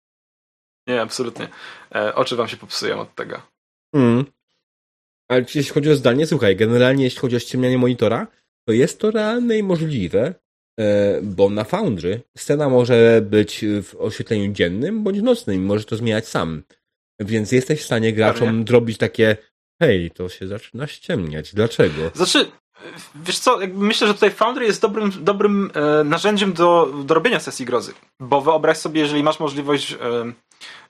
Nie, 0.87 1.03
absolutnie. 1.03 1.49
E, 1.95 2.15
oczy 2.15 2.37
wam 2.37 2.49
się 2.49 2.57
popsują 2.57 3.01
od 3.01 3.15
tego. 3.15 3.43
Mm. 3.95 4.25
Ale 5.29 5.41
jeśli 5.41 5.75
chodzi 5.75 5.91
o 5.91 5.97
zdanie, 5.97 6.27
słuchaj, 6.27 6.57
generalnie 6.57 7.05
jeśli 7.05 7.21
chodzi 7.21 7.37
o 7.37 7.39
ściemnianie 7.39 7.79
monitora, 7.79 8.27
to 8.69 8.73
jest 8.73 9.01
to 9.01 9.11
realne 9.11 9.59
i 9.59 9.63
możliwe, 9.63 10.35
e, 10.81 11.21
bo 11.23 11.51
na 11.51 11.65
Foundry 11.65 12.21
scena 12.39 12.69
może 12.69 13.21
być 13.23 13.65
w 13.83 13.95
oświetleniu 13.99 14.53
dziennym 14.53 15.03
bądź 15.03 15.23
nocnym, 15.23 15.65
może 15.65 15.85
to 15.85 15.97
zmieniać 15.97 16.29
sam. 16.29 16.63
Więc 17.21 17.53
jesteś 17.53 17.81
w 17.81 17.85
stanie 17.85 18.12
graczom 18.12 18.47
Pewnie. 18.47 18.64
zrobić 18.69 18.99
takie 18.99 19.37
hej, 19.83 20.11
to 20.11 20.29
się 20.29 20.49
zaczyna 20.49 20.87
ściemniać. 20.87 21.55
Dlaczego? 21.55 22.11
Znaczy, 22.14 22.51
Wiesz 23.14 23.39
co, 23.39 23.59
myślę, 23.75 24.07
że 24.07 24.14
tutaj 24.14 24.31
Foundry 24.31 24.67
jest 24.67 24.83
dobrym, 24.83 25.12
dobrym 25.21 25.71
e, 25.75 26.05
narzędziem 26.05 26.53
do, 26.53 26.93
do 27.05 27.14
robienia 27.14 27.41
sesji 27.41 27.67
grozy. 27.67 27.93
Bo 28.21 28.41
wyobraź 28.41 28.77
sobie, 28.77 29.01
jeżeli 29.01 29.23
masz 29.23 29.41
możliwość 29.41 29.93
e, 29.93 29.97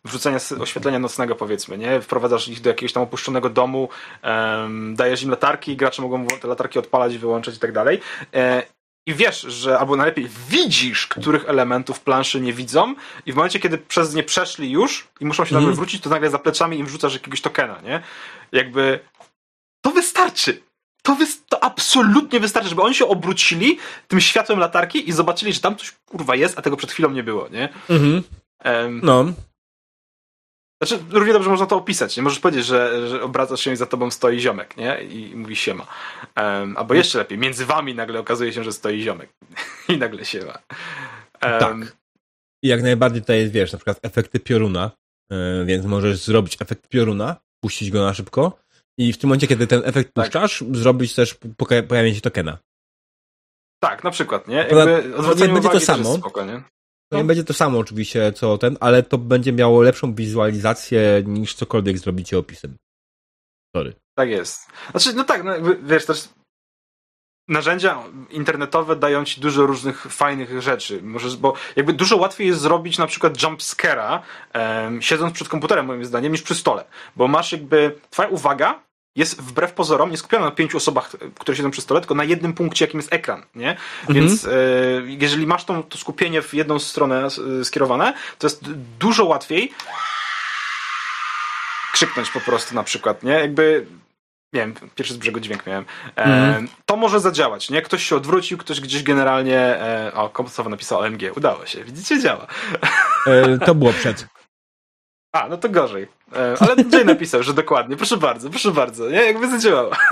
wrzucenia 0.04 0.38
oświetlenia 0.60 0.98
nocnego, 0.98 1.34
powiedzmy, 1.34 1.78
nie? 1.78 2.00
Wprowadzasz 2.00 2.48
ich 2.48 2.60
do 2.60 2.70
jakiegoś 2.70 2.92
tam 2.92 3.02
opuszczonego 3.02 3.50
domu, 3.50 3.88
e, 4.24 4.68
dajesz 4.94 5.22
im 5.22 5.30
latarki, 5.30 5.76
gracze 5.76 6.02
mogą 6.02 6.26
te 6.26 6.48
latarki 6.48 6.78
odpalać, 6.78 7.18
wyłączać 7.18 7.56
i 7.56 7.58
tak 7.58 7.72
dalej. 7.72 8.00
I 9.06 9.14
wiesz, 9.14 9.40
że 9.40 9.78
albo 9.78 9.96
najlepiej 9.96 10.28
widzisz, 10.48 11.06
których 11.06 11.48
elementów 11.48 12.00
planszy 12.00 12.40
nie 12.40 12.52
widzą, 12.52 12.94
i 13.26 13.32
w 13.32 13.36
momencie, 13.36 13.60
kiedy 13.60 13.78
przez 13.78 14.14
nie 14.14 14.22
przeszli 14.22 14.70
już 14.70 15.08
i 15.20 15.26
muszą 15.26 15.44
się 15.44 15.50
mm. 15.50 15.62
nagle 15.62 15.76
wrócić, 15.76 16.02
to 16.02 16.10
nagle 16.10 16.30
za 16.30 16.38
pleczami 16.38 16.78
im 16.78 16.86
wrzucasz 16.86 17.14
jakiegoś 17.14 17.40
tokena, 17.40 17.80
nie? 17.80 18.02
Jakby 18.52 19.00
to 19.84 19.90
wystarczy 19.90 20.66
to, 21.06 21.14
wy- 21.14 21.26
to 21.48 21.64
absolutnie 21.64 22.40
wystarczy, 22.40 22.68
żeby 22.68 22.82
oni 22.82 22.94
się 22.94 23.08
obrócili 23.08 23.78
tym 24.08 24.20
światłem 24.20 24.58
latarki 24.58 25.08
i 25.08 25.12
zobaczyli, 25.12 25.52
że 25.52 25.60
tam 25.60 25.76
coś 25.76 25.92
kurwa 26.06 26.36
jest, 26.36 26.58
a 26.58 26.62
tego 26.62 26.76
przed 26.76 26.92
chwilą 26.92 27.10
nie 27.10 27.22
było, 27.22 27.48
nie? 27.48 27.68
Mhm. 27.90 28.22
Um, 28.64 29.00
no. 29.02 29.24
Znaczy, 30.82 31.04
równie 31.10 31.32
dobrze 31.32 31.50
można 31.50 31.66
to 31.66 31.76
opisać. 31.76 32.16
Nie 32.16 32.22
możesz 32.22 32.38
powiedzieć, 32.38 32.66
że, 32.66 33.08
że 33.08 33.22
obracasz 33.22 33.60
się 33.60 33.72
i 33.72 33.76
za 33.76 33.86
tobą 33.86 34.10
stoi 34.10 34.40
ziomek, 34.40 34.76
nie? 34.76 35.02
I 35.02 35.36
mówi 35.36 35.56
siema. 35.56 35.86
Um, 36.36 36.76
albo 36.76 36.94
jeszcze 36.94 37.18
lepiej, 37.18 37.38
między 37.38 37.66
wami 37.66 37.94
nagle 37.94 38.20
okazuje 38.20 38.52
się, 38.52 38.64
że 38.64 38.72
stoi 38.72 39.02
ziomek. 39.02 39.30
I 39.88 39.98
nagle 39.98 40.24
siema. 40.24 40.52
Um, 40.52 41.58
tak. 41.60 41.96
I 42.62 42.68
jak 42.68 42.82
najbardziej 42.82 43.20
tutaj 43.20 43.38
jest, 43.38 43.52
wiesz, 43.52 43.72
na 43.72 43.78
przykład 43.78 43.98
efekty 44.02 44.40
pioruna, 44.40 44.90
yy, 45.30 45.64
więc 45.64 45.86
możesz 45.86 46.24
zrobić 46.24 46.56
efekt 46.60 46.88
pioruna, 46.88 47.36
puścić 47.64 47.90
go 47.90 48.04
na 48.04 48.14
szybko 48.14 48.58
i 48.98 49.12
w 49.12 49.18
tym 49.18 49.28
momencie, 49.28 49.46
kiedy 49.46 49.66
ten 49.66 49.82
efekt 49.84 50.14
tak. 50.14 50.24
puszczasz, 50.24 50.64
zrobić 50.72 51.14
też 51.14 51.38
pojawienie 51.88 52.14
się 52.14 52.20
tokena. 52.20 52.58
Tak, 53.80 54.04
na 54.04 54.10
przykład, 54.10 54.48
nie? 54.48 54.56
Jakby 54.56 55.12
nie 55.36 55.48
będzie 55.48 55.68
to 55.68 55.80
samo. 55.80 56.16
Spoko, 56.16 56.44
nie? 56.44 56.62
To 57.08 57.16
nie 57.16 57.22
no. 57.22 57.26
będzie 57.26 57.44
to 57.44 57.54
samo 57.54 57.78
oczywiście, 57.78 58.32
co 58.32 58.58
ten, 58.58 58.76
ale 58.80 59.02
to 59.02 59.18
będzie 59.18 59.52
miało 59.52 59.82
lepszą 59.82 60.14
wizualizację 60.14 61.22
niż 61.26 61.54
cokolwiek 61.54 61.98
zrobicie 61.98 62.38
opisem. 62.38 62.76
Sorry. 63.76 63.94
Tak 64.14 64.28
jest. 64.28 64.68
Znaczy, 64.90 65.12
no 65.12 65.24
tak, 65.24 65.44
no, 65.44 65.52
wiesz, 65.82 66.06
też 66.06 66.28
narzędzia 67.48 68.02
internetowe 68.30 68.96
dają 68.96 69.24
ci 69.24 69.40
dużo 69.40 69.66
różnych 69.66 70.02
fajnych 70.02 70.62
rzeczy. 70.62 71.02
Możesz, 71.02 71.36
bo 71.36 71.54
jakby 71.76 71.92
dużo 71.92 72.16
łatwiej 72.16 72.46
jest 72.46 72.60
zrobić 72.60 72.98
na 72.98 73.06
przykład 73.06 73.34
jumpscare'a 73.34 74.20
um, 74.54 75.02
siedząc 75.02 75.34
przed 75.34 75.48
komputerem 75.48 75.86
moim 75.86 76.04
zdaniem 76.04 76.32
niż 76.32 76.42
przy 76.42 76.54
stole. 76.54 76.84
Bo 77.16 77.28
masz 77.28 77.52
jakby, 77.52 77.98
twoja 78.10 78.28
uwaga 78.28 78.82
jest 79.16 79.42
wbrew 79.42 79.72
pozorom 79.72 80.10
nie 80.10 80.16
skupiona 80.16 80.44
na 80.44 80.50
pięciu 80.50 80.76
osobach, 80.76 81.12
które 81.38 81.56
siedzą 81.56 81.70
przy 81.70 81.80
stole, 81.80 82.00
tylko 82.00 82.14
na 82.14 82.24
jednym 82.24 82.52
punkcie, 82.52 82.84
jakim 82.84 83.00
jest 83.00 83.12
ekran, 83.12 83.42
nie? 83.54 83.70
Mhm. 83.70 84.14
Więc 84.14 84.44
e, 84.44 84.50
jeżeli 85.06 85.46
masz 85.46 85.64
tą, 85.64 85.82
to 85.82 85.98
skupienie 85.98 86.42
w 86.42 86.54
jedną 86.54 86.78
stronę 86.78 87.28
skierowane, 87.64 88.14
to 88.38 88.46
jest 88.46 88.72
dużo 88.98 89.24
łatwiej 89.24 89.72
krzyknąć 91.92 92.30
po 92.30 92.40
prostu 92.40 92.74
na 92.74 92.82
przykład, 92.82 93.22
nie? 93.22 93.32
Jakby 93.32 93.86
nie 94.52 94.60
wiem, 94.60 94.74
pierwszy 94.94 95.14
z 95.14 95.16
brzegu 95.16 95.40
dźwięk 95.40 95.66
miałem. 95.66 95.84
E, 96.16 96.24
mm. 96.24 96.68
To 96.86 96.96
może 96.96 97.20
zadziałać, 97.20 97.70
nie? 97.70 97.82
Ktoś 97.82 98.04
się 98.08 98.16
odwrócił, 98.16 98.58
ktoś 98.58 98.80
gdzieś 98.80 99.02
generalnie. 99.02 99.58
E, 99.58 100.12
o, 100.14 100.28
komputerowo 100.28 100.70
napisał 100.70 100.98
OMG. 100.98 101.20
Udało 101.36 101.66
się. 101.66 101.84
Widzicie, 101.84 102.20
działa. 102.20 102.46
E, 103.26 103.58
to 103.58 103.74
było 103.74 103.92
przed. 103.92 104.26
A, 105.36 105.48
no 105.48 105.56
to 105.56 105.68
gorzej. 105.68 106.06
E, 106.32 106.56
ale 106.60 106.74
Jay 106.92 107.04
napisał, 107.04 107.42
że 107.42 107.54
dokładnie. 107.54 107.96
Proszę 107.96 108.16
bardzo, 108.16 108.50
proszę 108.50 108.72
bardzo. 108.72 109.10
Nie, 109.10 109.24
jakby 109.24 109.50
zadziałało. 109.50 109.90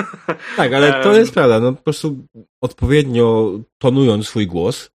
Tak, 0.56 0.72
ale 0.72 1.02
to 1.02 1.12
jest 1.12 1.34
prawda. 1.34 1.60
No 1.60 1.72
po 1.72 1.82
prostu 1.82 2.16
odpowiednio 2.62 3.52
tonując 3.78 4.28
swój 4.28 4.46
głos, 4.46 4.90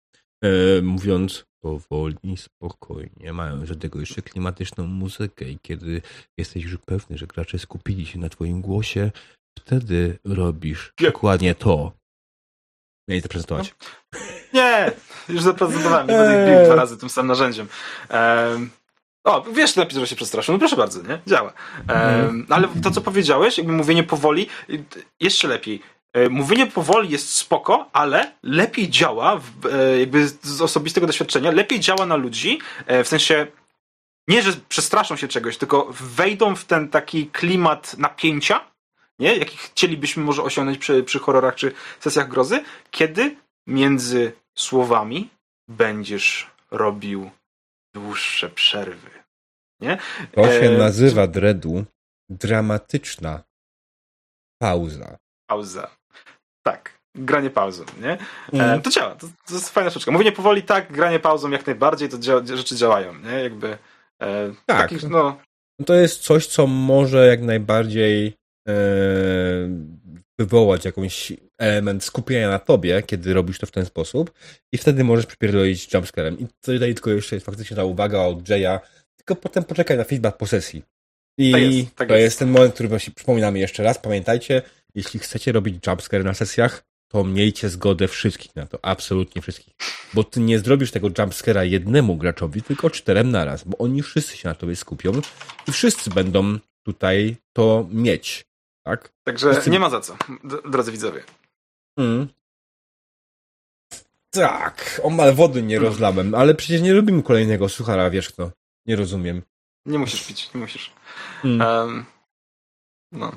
e, 0.44 0.82
mówiąc 0.82 1.46
powoli, 1.62 2.38
spokojnie, 2.38 3.34
mając 3.34 3.70
do 3.70 3.76
tego 3.76 4.00
jeszcze 4.00 4.22
klimatyczną 4.22 4.88
muzykę 4.88 5.46
i 5.46 5.60
kiedy 5.62 6.02
jesteś 6.38 6.64
już 6.64 6.78
pewny, 6.78 7.18
że 7.18 7.28
gracze 7.28 7.60
skupili 7.60 8.06
się 8.06 8.20
na 8.20 8.30
twoim 8.30 8.62
głosie, 8.62 9.12
wtedy 9.60 10.20
robisz 10.26 10.94
dokładnie 11.02 11.56
to. 11.56 11.92
Nie 13.08 13.20
chcę 13.20 13.30
prezentować. 13.30 13.76
No. 14.14 14.20
Nie, 14.54 14.92
już 15.30 15.42
zaprezentowałem, 15.42 16.08
będę 16.08 16.52
bił 16.52 16.66
dwa 16.66 16.76
razy 16.76 16.98
tym 16.98 17.10
samym 17.10 17.28
narzędziem. 17.28 17.68
Um, 18.10 18.70
o, 19.28 19.44
wiesz 19.52 19.76
napis, 19.76 19.98
że 19.98 20.08
się 20.08 20.16
przestraszył. 20.16 20.54
No 20.54 20.60
proszę 20.60 20.76
bardzo, 20.76 21.02
nie? 21.02 21.20
Działa. 21.28 21.54
Um, 21.90 22.46
ale 22.50 22.68
to, 22.84 22.92
co 22.92 23.02
powiedziałeś, 23.02 23.58
jakby 23.58 23.74
mówienie 23.74 24.04
powoli, 24.04 24.48
jeszcze 25.20 25.48
lepiej. 25.48 25.82
E, 26.14 26.30
mówienie 26.30 26.68
powoli 26.68 27.10
jest 27.10 27.30
spoko, 27.30 27.90
ale 27.94 28.32
lepiej 28.44 28.90
działa, 28.90 29.42
e, 29.72 30.00
jakby 30.00 30.28
z 30.28 30.62
osobistego 30.62 31.08
doświadczenia, 31.08 31.52
lepiej 31.52 31.80
działa 31.80 32.06
na 32.06 32.16
ludzi, 32.16 32.60
e, 32.86 33.04
w 33.04 33.08
sensie 33.08 33.48
nie, 34.28 34.42
że 34.42 34.54
przestraszą 34.70 35.16
się 35.16 35.28
czegoś, 35.28 35.58
tylko 35.58 35.88
wejdą 36.00 36.56
w 36.56 36.66
ten 36.66 36.90
taki 36.90 37.28
klimat 37.28 37.98
napięcia, 37.98 38.62
nie? 39.20 39.36
jaki 39.36 39.58
chcielibyśmy 39.58 40.24
może 40.24 40.44
osiągnąć 40.44 40.78
przy, 40.78 41.04
przy 41.04 41.20
horrorach 41.20 41.56
czy 41.56 41.72
sesjach 42.00 42.28
grozy, 42.28 42.64
kiedy 42.92 43.36
między 43.68 44.32
słowami 44.56 45.30
będziesz 45.68 46.48
robił 46.72 47.32
dłuższe 47.98 48.50
przerwy. 48.50 49.10
Nie? 49.82 49.98
To 50.32 50.44
się 50.44 50.70
e... 50.70 50.78
nazywa 50.78 51.28
dreadu 51.28 51.86
dramatyczna 52.30 53.44
pauza. 54.62 55.18
Pauza. 55.50 55.98
Tak. 56.64 56.98
Granie 57.16 57.50
pauzą, 57.50 57.84
nie? 58.02 58.18
Mm. 58.54 58.82
to 58.82 58.90
działa, 58.90 59.16
to, 59.16 59.28
to, 59.48 59.54
jest 59.54 59.70
fajna 59.70 59.90
sztuczka. 59.90 60.12
Mówienie 60.12 60.32
powoli 60.32 60.64
tak, 60.64 60.92
granie 60.92 61.20
pauzą 61.20 61.50
jak 61.50 61.68
najbardziej, 61.68 62.10
to 62.10 62.18
dzia 62.18 62.46
rzeczy 62.46 62.76
działają, 62.76 63.14
nie? 63.14 63.44
Jakby 63.44 63.78
e, 64.22 64.54
tak. 64.66 64.78
Takich, 64.78 65.04
no... 65.04 65.40
To 65.86 65.94
jest 65.94 66.22
coś, 66.22 66.48
co 66.48 66.68
może 66.68 67.28
jak 67.28 67.42
najbardziej 67.42 68.34
e, 68.68 68.74
wywołać 70.40 70.86
jakąś 70.86 71.34
element 71.58 72.04
skupienia 72.04 72.50
na 72.50 72.60
tobie, 72.60 73.04
kiedy 73.06 73.34
robisz 73.34 73.60
to 73.60 73.66
w 73.66 73.72
ten 73.72 73.86
sposób 73.86 74.32
i 74.72 74.78
wtedy 74.78 75.04
możesz 75.04 75.26
przypierdolić 75.26 75.94
jumpscarem. 75.94 76.40
I 76.40 76.48
tutaj 76.62 76.94
tylko 76.94 77.10
jeszcze 77.10 77.36
jest 77.36 77.46
faktycznie 77.46 77.78
ta 77.78 77.84
uwaga 77.84 78.20
od 78.20 78.50
Jaya, 78.50 78.80
tylko 79.16 79.36
potem 79.36 79.64
poczekaj 79.64 79.98
na 79.98 80.04
feedback 80.04 80.38
po 80.38 80.48
sesji. 80.48 80.84
I 81.38 81.52
tak 81.52 81.62
jest, 81.62 81.96
tak 81.96 82.08
to 82.08 82.14
jest. 82.14 82.24
jest 82.24 82.40
ten 82.40 82.50
moment, 82.50 82.74
który 82.74 82.90
właśnie 82.90 83.14
przypominamy 83.14 83.60
jeszcze 83.60 83.84
raz. 83.84 83.98
Pamiętajcie, 83.98 84.62
jeśli 84.96 85.20
chcecie 85.20 85.52
robić 85.52 85.88
jumpscare 85.88 86.24
na 86.24 86.34
sesjach, 86.34 86.84
to 87.08 87.24
miejcie 87.24 87.70
zgodę 87.70 88.08
wszystkich 88.08 88.56
na 88.56 88.66
to, 88.66 88.80
absolutnie 88.86 89.42
wszystkich. 89.42 89.76
Bo 90.14 90.24
ty 90.24 90.40
nie 90.40 90.60
zrobisz 90.60 90.92
tego 90.92 91.08
jumpscare'a 91.10 91.62
jednemu 91.62 92.16
graczowi, 92.16 92.62
tylko 92.62 92.90
czterem 92.90 93.32
naraz, 93.32 93.64
bo 93.64 93.78
oni 93.78 94.04
wszyscy 94.04 94.38
się 94.38 94.50
na 94.50 94.56
tobie 94.56 94.76
skupią 94.76 95.12
i 95.68 95.72
wszyscy 95.72 96.10
będą 96.10 96.60
tutaj 96.84 97.36
to 97.54 97.88
mieć. 97.92 98.47
Tak? 98.88 99.10
Także 99.24 99.62
nie 99.68 99.80
ma 99.80 99.90
za 99.90 100.02
co, 100.02 100.18
drodzy 100.66 100.92
widzowie. 100.92 101.24
Mm. 101.98 102.28
Tak, 104.30 105.02
omal 105.04 105.36
wody 105.36 105.64
nie 105.64 105.78
mm. 105.78 105.90
rozlałem, 105.90 106.36
ale 106.36 106.56
przecież 106.56 106.82
nie 106.82 106.94
lubimy 106.94 107.24
kolejnego 107.24 107.70
suchara, 107.70 108.10
wiesz 108.10 108.30
kto. 108.30 108.52
Nie 108.86 108.96
rozumiem. 108.96 109.42
Nie 109.86 110.00
musisz 110.00 110.28
pić, 110.28 110.54
nie 110.54 110.62
musisz. 110.62 110.94
Mm. 111.44 111.68
Um, 111.68 112.06
no. 113.12 113.32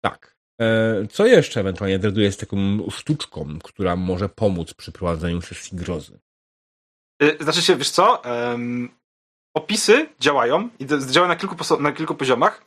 Tak. 0.00 0.36
E, 0.60 1.06
co 1.10 1.26
jeszcze 1.26 1.60
ewentualnie 1.60 1.98
Dreadu 1.98 2.30
z 2.30 2.36
taką 2.36 2.56
sztuczką, 2.90 3.58
która 3.64 3.96
może 3.96 4.28
pomóc 4.28 4.74
przy 4.74 4.92
prowadzeniu 4.92 5.40
sesji 5.40 5.78
grozy? 5.78 6.18
E, 7.22 7.44
znaczy 7.44 7.62
się, 7.62 7.76
wiesz 7.76 7.90
co? 7.90 8.22
Um, 8.24 8.88
opisy 9.54 10.08
działają 10.20 10.68
i 10.78 10.86
działają 10.86 11.28
na 11.28 11.36
kilku, 11.36 11.80
na 11.80 11.92
kilku 11.92 12.14
poziomach. 12.14 12.64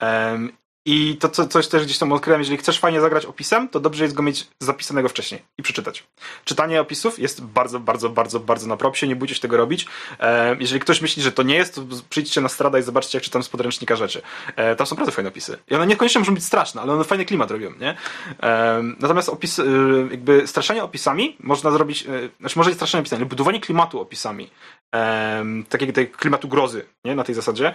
Um, 0.00 0.52
i 0.86 1.16
to 1.16 1.28
co, 1.28 1.48
coś 1.48 1.68
też 1.68 1.84
gdzieś 1.84 1.98
tam 1.98 2.12
odkryłem, 2.12 2.40
jeżeli 2.40 2.58
chcesz 2.58 2.78
fajnie 2.78 3.00
zagrać 3.00 3.26
opisem, 3.26 3.68
to 3.68 3.80
dobrze 3.80 4.04
jest 4.04 4.14
go 4.14 4.22
mieć 4.22 4.48
zapisanego 4.60 5.08
wcześniej 5.08 5.42
i 5.58 5.62
przeczytać. 5.62 6.04
Czytanie 6.44 6.80
opisów 6.80 7.18
jest 7.18 7.44
bardzo, 7.44 7.80
bardzo, 7.80 8.08
bardzo, 8.10 8.40
bardzo 8.40 8.66
na 8.66 8.76
propsie, 8.76 9.08
nie 9.08 9.16
bójcie 9.16 9.34
się 9.34 9.40
tego 9.40 9.56
robić. 9.56 9.86
E, 10.20 10.56
jeżeli 10.60 10.80
ktoś 10.80 11.00
myśli, 11.00 11.22
że 11.22 11.32
to 11.32 11.42
nie 11.42 11.54
jest, 11.54 11.74
to 11.74 11.82
przyjdźcie 12.10 12.40
na 12.40 12.48
strada 12.48 12.78
i 12.78 12.82
zobaczcie, 12.82 13.18
jak 13.18 13.24
czytam 13.24 13.42
z 13.42 13.48
podręcznika 13.48 13.96
rzeczy. 13.96 14.22
E, 14.56 14.76
tam 14.76 14.86
są 14.86 14.94
naprawdę 14.94 15.12
fajne 15.12 15.28
opisy. 15.28 15.58
I 15.70 15.74
one 15.74 15.86
niekoniecznie 15.86 16.18
muszą 16.18 16.34
być 16.34 16.44
straszne, 16.44 16.80
ale 16.82 16.92
one 16.92 17.04
fajny 17.04 17.24
klimat 17.24 17.50
robią, 17.50 17.72
nie? 17.80 17.96
E, 18.42 18.82
natomiast 19.00 19.28
opis, 19.28 19.58
e, 19.58 19.64
jakby 20.10 20.46
straszenie 20.46 20.84
opisami 20.84 21.36
można 21.40 21.70
zrobić, 21.70 22.06
e, 22.06 22.28
znaczy 22.40 22.58
może 22.58 22.70
nie 22.70 22.76
straszenie 22.76 23.00
opisami, 23.00 23.20
ale 23.20 23.28
budowanie 23.28 23.60
klimatu 23.60 24.00
opisami, 24.00 24.50
e, 24.94 25.44
takiego 25.68 26.16
klimatu 26.16 26.48
grozy, 26.48 26.86
nie? 27.04 27.14
Na 27.14 27.24
tej 27.24 27.34
zasadzie, 27.34 27.74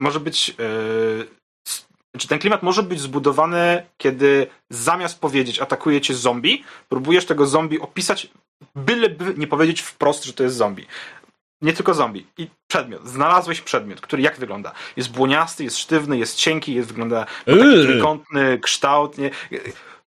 może 0.00 0.20
być 0.20 0.54
znaczy 2.14 2.28
ten 2.28 2.38
klimat 2.38 2.62
może 2.62 2.82
być 2.82 3.00
zbudowany, 3.00 3.86
kiedy 3.96 4.46
zamiast 4.70 5.20
powiedzieć 5.20 5.58
atakuje 5.58 6.00
cię 6.00 6.14
zombie, 6.14 6.64
próbujesz 6.88 7.26
tego 7.26 7.46
zombie 7.46 7.80
opisać, 7.80 8.28
byleby 8.74 9.34
nie 9.36 9.46
powiedzieć 9.46 9.80
wprost, 9.80 10.24
że 10.24 10.32
to 10.32 10.42
jest 10.42 10.56
zombie. 10.56 10.86
Nie 11.62 11.72
tylko 11.72 11.94
zombie. 11.94 12.26
I 12.38 12.48
przedmiot. 12.66 13.08
Znalazłeś 13.08 13.60
przedmiot, 13.60 14.00
który 14.00 14.22
jak 14.22 14.38
wygląda? 14.38 14.72
Jest 14.96 15.10
błoniasty, 15.10 15.64
jest 15.64 15.78
sztywny, 15.78 16.18
jest 16.18 16.36
cienki, 16.36 16.74
jest 16.74 16.88
wygląda 16.88 17.26
taki 17.44 17.58
trójkątny 17.58 18.58
kształt, 18.58 19.18
nie? 19.18 19.30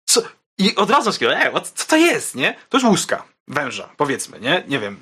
Co? 0.05 0.23
I 0.59 0.77
od 0.77 0.91
razu 0.91 1.13
skieruję, 1.13 1.39
e, 1.39 1.61
co 1.75 1.87
to 1.87 1.97
jest, 1.97 2.35
nie? 2.35 2.57
To 2.69 2.79
jest 2.79 2.91
łuska, 2.91 3.25
węża, 3.49 3.89
powiedzmy, 3.97 4.41
nie? 4.41 4.65
Nie 4.69 4.79
wiem. 4.79 4.97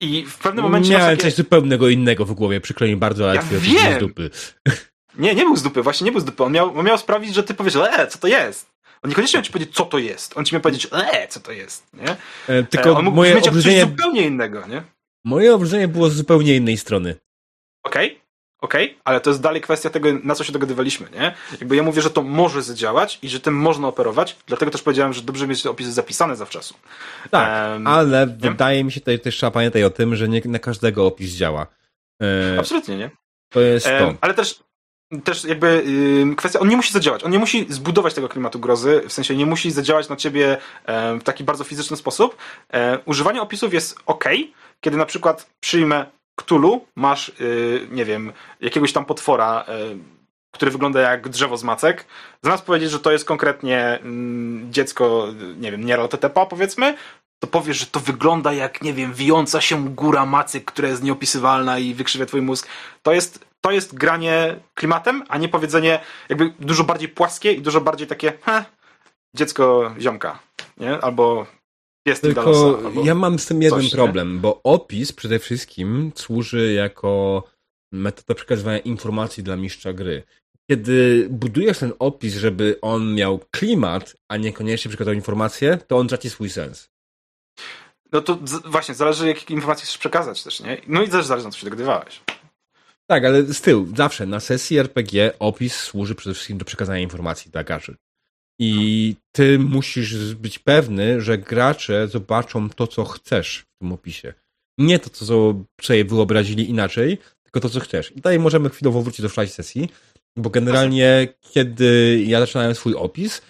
I 0.00 0.26
w 0.26 0.38
pewnym 0.38 0.64
momencie... 0.64 0.90
Miałem 0.90 1.16
takie... 1.16 1.22
coś 1.22 1.34
zupełnego 1.34 1.88
innego 1.88 2.24
w 2.24 2.32
głowie, 2.32 2.60
przykro 2.60 2.86
mi 2.86 2.96
bardzo, 2.96 3.24
ale 3.24 3.34
ja 3.34 3.42
wiem. 3.42 3.96
z 3.96 3.98
dupy. 3.98 4.30
Nie, 5.20 5.34
nie 5.34 5.44
był 5.44 5.56
z 5.56 5.62
dupy, 5.62 5.82
właśnie 5.82 6.04
nie 6.04 6.12
był 6.12 6.20
z 6.20 6.24
dupy. 6.24 6.44
On 6.44 6.52
miał, 6.52 6.78
on 6.78 6.86
miał 6.86 6.98
sprawić, 6.98 7.34
że 7.34 7.42
ty 7.42 7.54
powiesz, 7.54 7.76
e, 7.76 8.06
co 8.06 8.18
to 8.18 8.28
jest? 8.28 8.70
On 9.02 9.08
niekoniecznie 9.08 9.38
miał 9.38 9.44
ci 9.44 9.52
powiedzieć, 9.52 9.74
co 9.74 9.84
to 9.84 9.98
jest. 9.98 10.36
On 10.36 10.44
ci 10.44 10.54
miał 10.54 10.62
powiedzieć, 10.62 10.88
e, 10.92 11.28
co 11.28 11.40
to 11.40 11.52
jest, 11.52 11.86
nie? 11.94 12.16
E, 12.48 12.62
tylko 12.62 12.88
e, 12.88 12.92
on 12.92 13.04
mógł 13.04 13.16
moje 13.16 13.34
mieć 13.34 13.48
obrzydzenie... 13.48 13.80
coś 13.80 13.90
zupełnie 13.90 14.26
innego, 14.26 14.66
nie? 14.66 14.82
Moje 15.24 15.54
obrzydzenie 15.54 15.88
było 15.88 16.10
z 16.10 16.14
zupełnie 16.14 16.56
innej 16.56 16.76
strony. 16.76 17.16
Okej, 17.84 18.06
okay, 18.06 18.20
okej, 18.60 18.86
okay, 18.86 19.00
ale 19.04 19.20
to 19.20 19.30
jest 19.30 19.42
dalej 19.42 19.60
kwestia 19.60 19.90
tego, 19.90 20.08
na 20.24 20.34
co 20.34 20.44
się 20.44 20.52
dogadywaliśmy, 20.52 21.06
nie? 21.12 21.34
Jakby 21.60 21.76
ja 21.76 21.82
mówię, 21.82 22.02
że 22.02 22.10
to 22.10 22.22
może 22.22 22.62
zadziałać 22.62 23.18
i 23.22 23.28
że 23.28 23.40
tym 23.40 23.54
można 23.54 23.88
operować, 23.88 24.36
dlatego 24.46 24.70
też 24.70 24.82
powiedziałem, 24.82 25.12
że 25.12 25.22
dobrze 25.22 25.46
mieć 25.46 25.62
te 25.62 25.70
opisy 25.70 25.92
zapisane 25.92 26.36
zawczasu. 26.36 26.74
Tak, 27.30 27.72
um, 27.72 27.86
ale 27.86 28.26
nie? 28.26 28.50
wydaje 28.50 28.84
mi 28.84 28.92
się, 28.92 29.00
tutaj 29.00 29.20
też 29.20 29.36
trzeba 29.36 29.50
pamiętać 29.50 29.82
o 29.82 29.90
tym, 29.90 30.16
że 30.16 30.28
nie 30.28 30.42
na 30.44 30.58
każdego 30.58 31.06
opis 31.06 31.32
działa. 31.32 31.66
E, 32.22 32.58
Absolutnie, 32.58 32.96
nie? 32.96 33.10
To 33.48 33.60
jest 33.60 33.86
to. 33.86 34.14
Ale 34.20 34.34
też 34.34 34.69
też 35.24 35.44
jakby 35.44 35.84
kwestia, 36.36 36.60
on 36.60 36.68
nie 36.68 36.76
musi 36.76 36.92
zadziałać, 36.92 37.24
on 37.24 37.30
nie 37.30 37.38
musi 37.38 37.66
zbudować 37.68 38.14
tego 38.14 38.28
klimatu 38.28 38.58
grozy, 38.58 39.02
w 39.08 39.12
sensie 39.12 39.36
nie 39.36 39.46
musi 39.46 39.70
zadziałać 39.70 40.08
na 40.08 40.16
ciebie 40.16 40.58
e, 40.86 41.18
w 41.18 41.22
taki 41.22 41.44
bardzo 41.44 41.64
fizyczny 41.64 41.96
sposób. 41.96 42.36
E, 42.72 42.98
używanie 43.04 43.42
opisów 43.42 43.74
jest 43.74 43.98
ok, 44.06 44.24
kiedy 44.80 44.96
na 44.96 45.06
przykład 45.06 45.50
przyjmę 45.60 46.06
Cthulhu, 46.40 46.86
masz, 46.96 47.32
yy, 47.40 47.88
nie 47.90 48.04
wiem, 48.04 48.32
jakiegoś 48.60 48.92
tam 48.92 49.04
potwora, 49.04 49.64
yy, 49.68 49.98
który 50.50 50.70
wygląda 50.70 51.00
jak 51.00 51.28
drzewo 51.28 51.56
z 51.56 51.64
macek, 51.64 52.04
zamiast 52.42 52.64
powiedzieć, 52.64 52.90
że 52.90 53.00
to 53.00 53.12
jest 53.12 53.24
konkretnie 53.24 53.98
mm, 54.02 54.72
dziecko, 54.72 55.26
nie 55.56 55.70
wiem, 55.70 55.84
Nieraltetepa 55.84 56.46
powiedzmy, 56.46 56.94
to 57.42 57.46
powiesz, 57.46 57.78
że 57.78 57.86
to 57.86 58.00
wygląda 58.00 58.52
jak, 58.52 58.82
nie 58.82 58.94
wiem, 58.94 59.14
wijąca 59.14 59.60
się 59.60 59.88
góra 59.88 60.26
macek, 60.26 60.64
która 60.64 60.88
jest 60.88 61.02
nieopisywalna 61.02 61.78
i 61.78 61.94
wykrzywia 61.94 62.26
twój 62.26 62.42
mózg. 62.42 62.68
To 63.02 63.12
jest 63.12 63.50
to 63.60 63.70
jest 63.70 63.94
granie 63.94 64.60
klimatem, 64.74 65.24
a 65.28 65.38
nie 65.38 65.48
powiedzenie 65.48 66.00
jakby 66.28 66.52
dużo 66.60 66.84
bardziej 66.84 67.08
płaskie 67.08 67.52
i 67.52 67.62
dużo 67.62 67.80
bardziej 67.80 68.06
takie, 68.06 68.32
heh, 68.42 68.64
dziecko 69.36 69.94
ziomka, 70.00 70.38
nie? 70.76 71.00
Albo 71.00 71.46
pies 72.06 72.20
Tylko 72.20 72.42
Dalosa, 72.42 72.86
albo... 72.86 73.04
ja 73.04 73.14
mam 73.14 73.38
z 73.38 73.46
tym 73.46 73.62
jeden 73.62 73.80
coś, 73.80 73.90
problem, 73.90 74.34
nie? 74.34 74.40
bo 74.40 74.60
opis 74.62 75.12
przede 75.12 75.38
wszystkim 75.38 76.12
służy 76.14 76.72
jako 76.72 77.42
metoda 77.92 78.34
przekazywania 78.34 78.78
informacji 78.78 79.42
dla 79.42 79.56
mistrza 79.56 79.92
gry. 79.92 80.22
Kiedy 80.70 81.28
budujesz 81.30 81.78
ten 81.78 81.92
opis, 81.98 82.34
żeby 82.34 82.78
on 82.82 83.14
miał 83.14 83.40
klimat, 83.50 84.16
a 84.28 84.36
niekoniecznie 84.36 84.88
przekazywał 84.88 85.14
informacje, 85.14 85.78
to 85.86 85.98
on 85.98 86.08
traci 86.08 86.30
swój 86.30 86.50
sens. 86.50 86.90
No 88.12 88.20
to 88.20 88.38
właśnie, 88.64 88.94
zależy 88.94 89.28
jakie 89.28 89.54
informacje 89.54 89.84
chcesz 89.84 89.98
przekazać 89.98 90.42
też, 90.42 90.60
nie? 90.60 90.80
No 90.86 91.02
i 91.02 91.08
też 91.08 91.24
zależy 91.24 91.46
na 91.46 91.52
co 91.52 91.58
się 91.58 91.64
dogadywałeś. 91.64 92.20
Tak, 93.06 93.24
ale 93.24 93.42
z 93.42 93.60
tyłu, 93.60 93.88
zawsze 93.96 94.26
na 94.26 94.40
sesji 94.40 94.78
RPG 94.78 95.32
opis 95.38 95.76
służy 95.76 96.14
przede 96.14 96.34
wszystkim 96.34 96.58
do 96.58 96.64
przekazania 96.64 97.00
informacji 97.00 97.50
dla 97.50 97.64
graczy. 97.64 97.96
I 98.60 99.14
ty 99.32 99.58
musisz 99.58 100.34
być 100.34 100.58
pewny, 100.58 101.20
że 101.20 101.38
gracze 101.38 102.08
zobaczą 102.08 102.70
to, 102.70 102.86
co 102.86 103.04
chcesz 103.04 103.58
w 103.58 103.78
tym 103.78 103.92
opisie. 103.92 104.34
Nie 104.78 104.98
to, 104.98 105.10
co 105.10 105.54
sobie 105.82 106.04
wyobrazili 106.04 106.70
inaczej, 106.70 107.18
tylko 107.42 107.60
to, 107.60 107.68
co 107.68 107.80
chcesz. 107.80 108.10
I 108.10 108.14
tutaj 108.14 108.38
możemy 108.38 108.70
chwilowo 108.70 109.02
wrócić 109.02 109.22
do 109.22 109.28
wczorajszej 109.28 109.54
sesji, 109.54 109.88
bo 110.36 110.50
generalnie, 110.50 111.28
kiedy 111.52 112.22
ja 112.26 112.40
zaczynałem 112.40 112.74
swój 112.74 112.94
opis, 112.94 113.42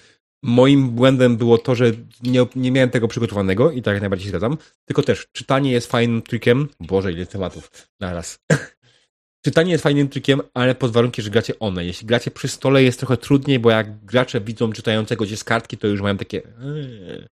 moim 0.42 0.90
błędem 0.90 1.36
było 1.36 1.58
to, 1.58 1.74
że 1.74 1.92
nie, 2.22 2.46
nie 2.56 2.72
miałem 2.72 2.90
tego 2.90 3.08
przygotowanego 3.08 3.70
i 3.70 3.82
tak 3.82 3.94
jak 3.94 4.00
najbardziej 4.00 4.24
się 4.24 4.30
zgadzam, 4.30 4.56
tylko 4.84 5.02
też 5.02 5.26
czytanie 5.32 5.72
jest 5.72 5.86
fajnym 5.86 6.22
trikiem. 6.22 6.68
Boże, 6.80 7.12
ile 7.12 7.26
tematów 7.26 7.70
naraz. 8.00 8.38
czytanie 9.44 9.72
jest 9.72 9.84
fajnym 9.84 10.08
trikiem, 10.08 10.40
ale 10.54 10.74
pod 10.74 10.92
warunkiem, 10.92 11.24
że 11.24 11.30
gracie 11.30 11.58
one. 11.58 11.84
Jeśli 11.84 12.06
gracie 12.06 12.30
przy 12.30 12.48
stole 12.48 12.82
jest 12.82 12.98
trochę 12.98 13.16
trudniej, 13.16 13.58
bo 13.58 13.70
jak 13.70 14.04
gracze 14.04 14.40
widzą 14.40 14.72
czytającego 14.72 15.24
gdzieś 15.24 15.38
z 15.38 15.44
kartki, 15.44 15.78
to 15.78 15.86
już 15.86 16.00
mają 16.00 16.16
takie... 16.16 16.42
Eee. 16.44 17.26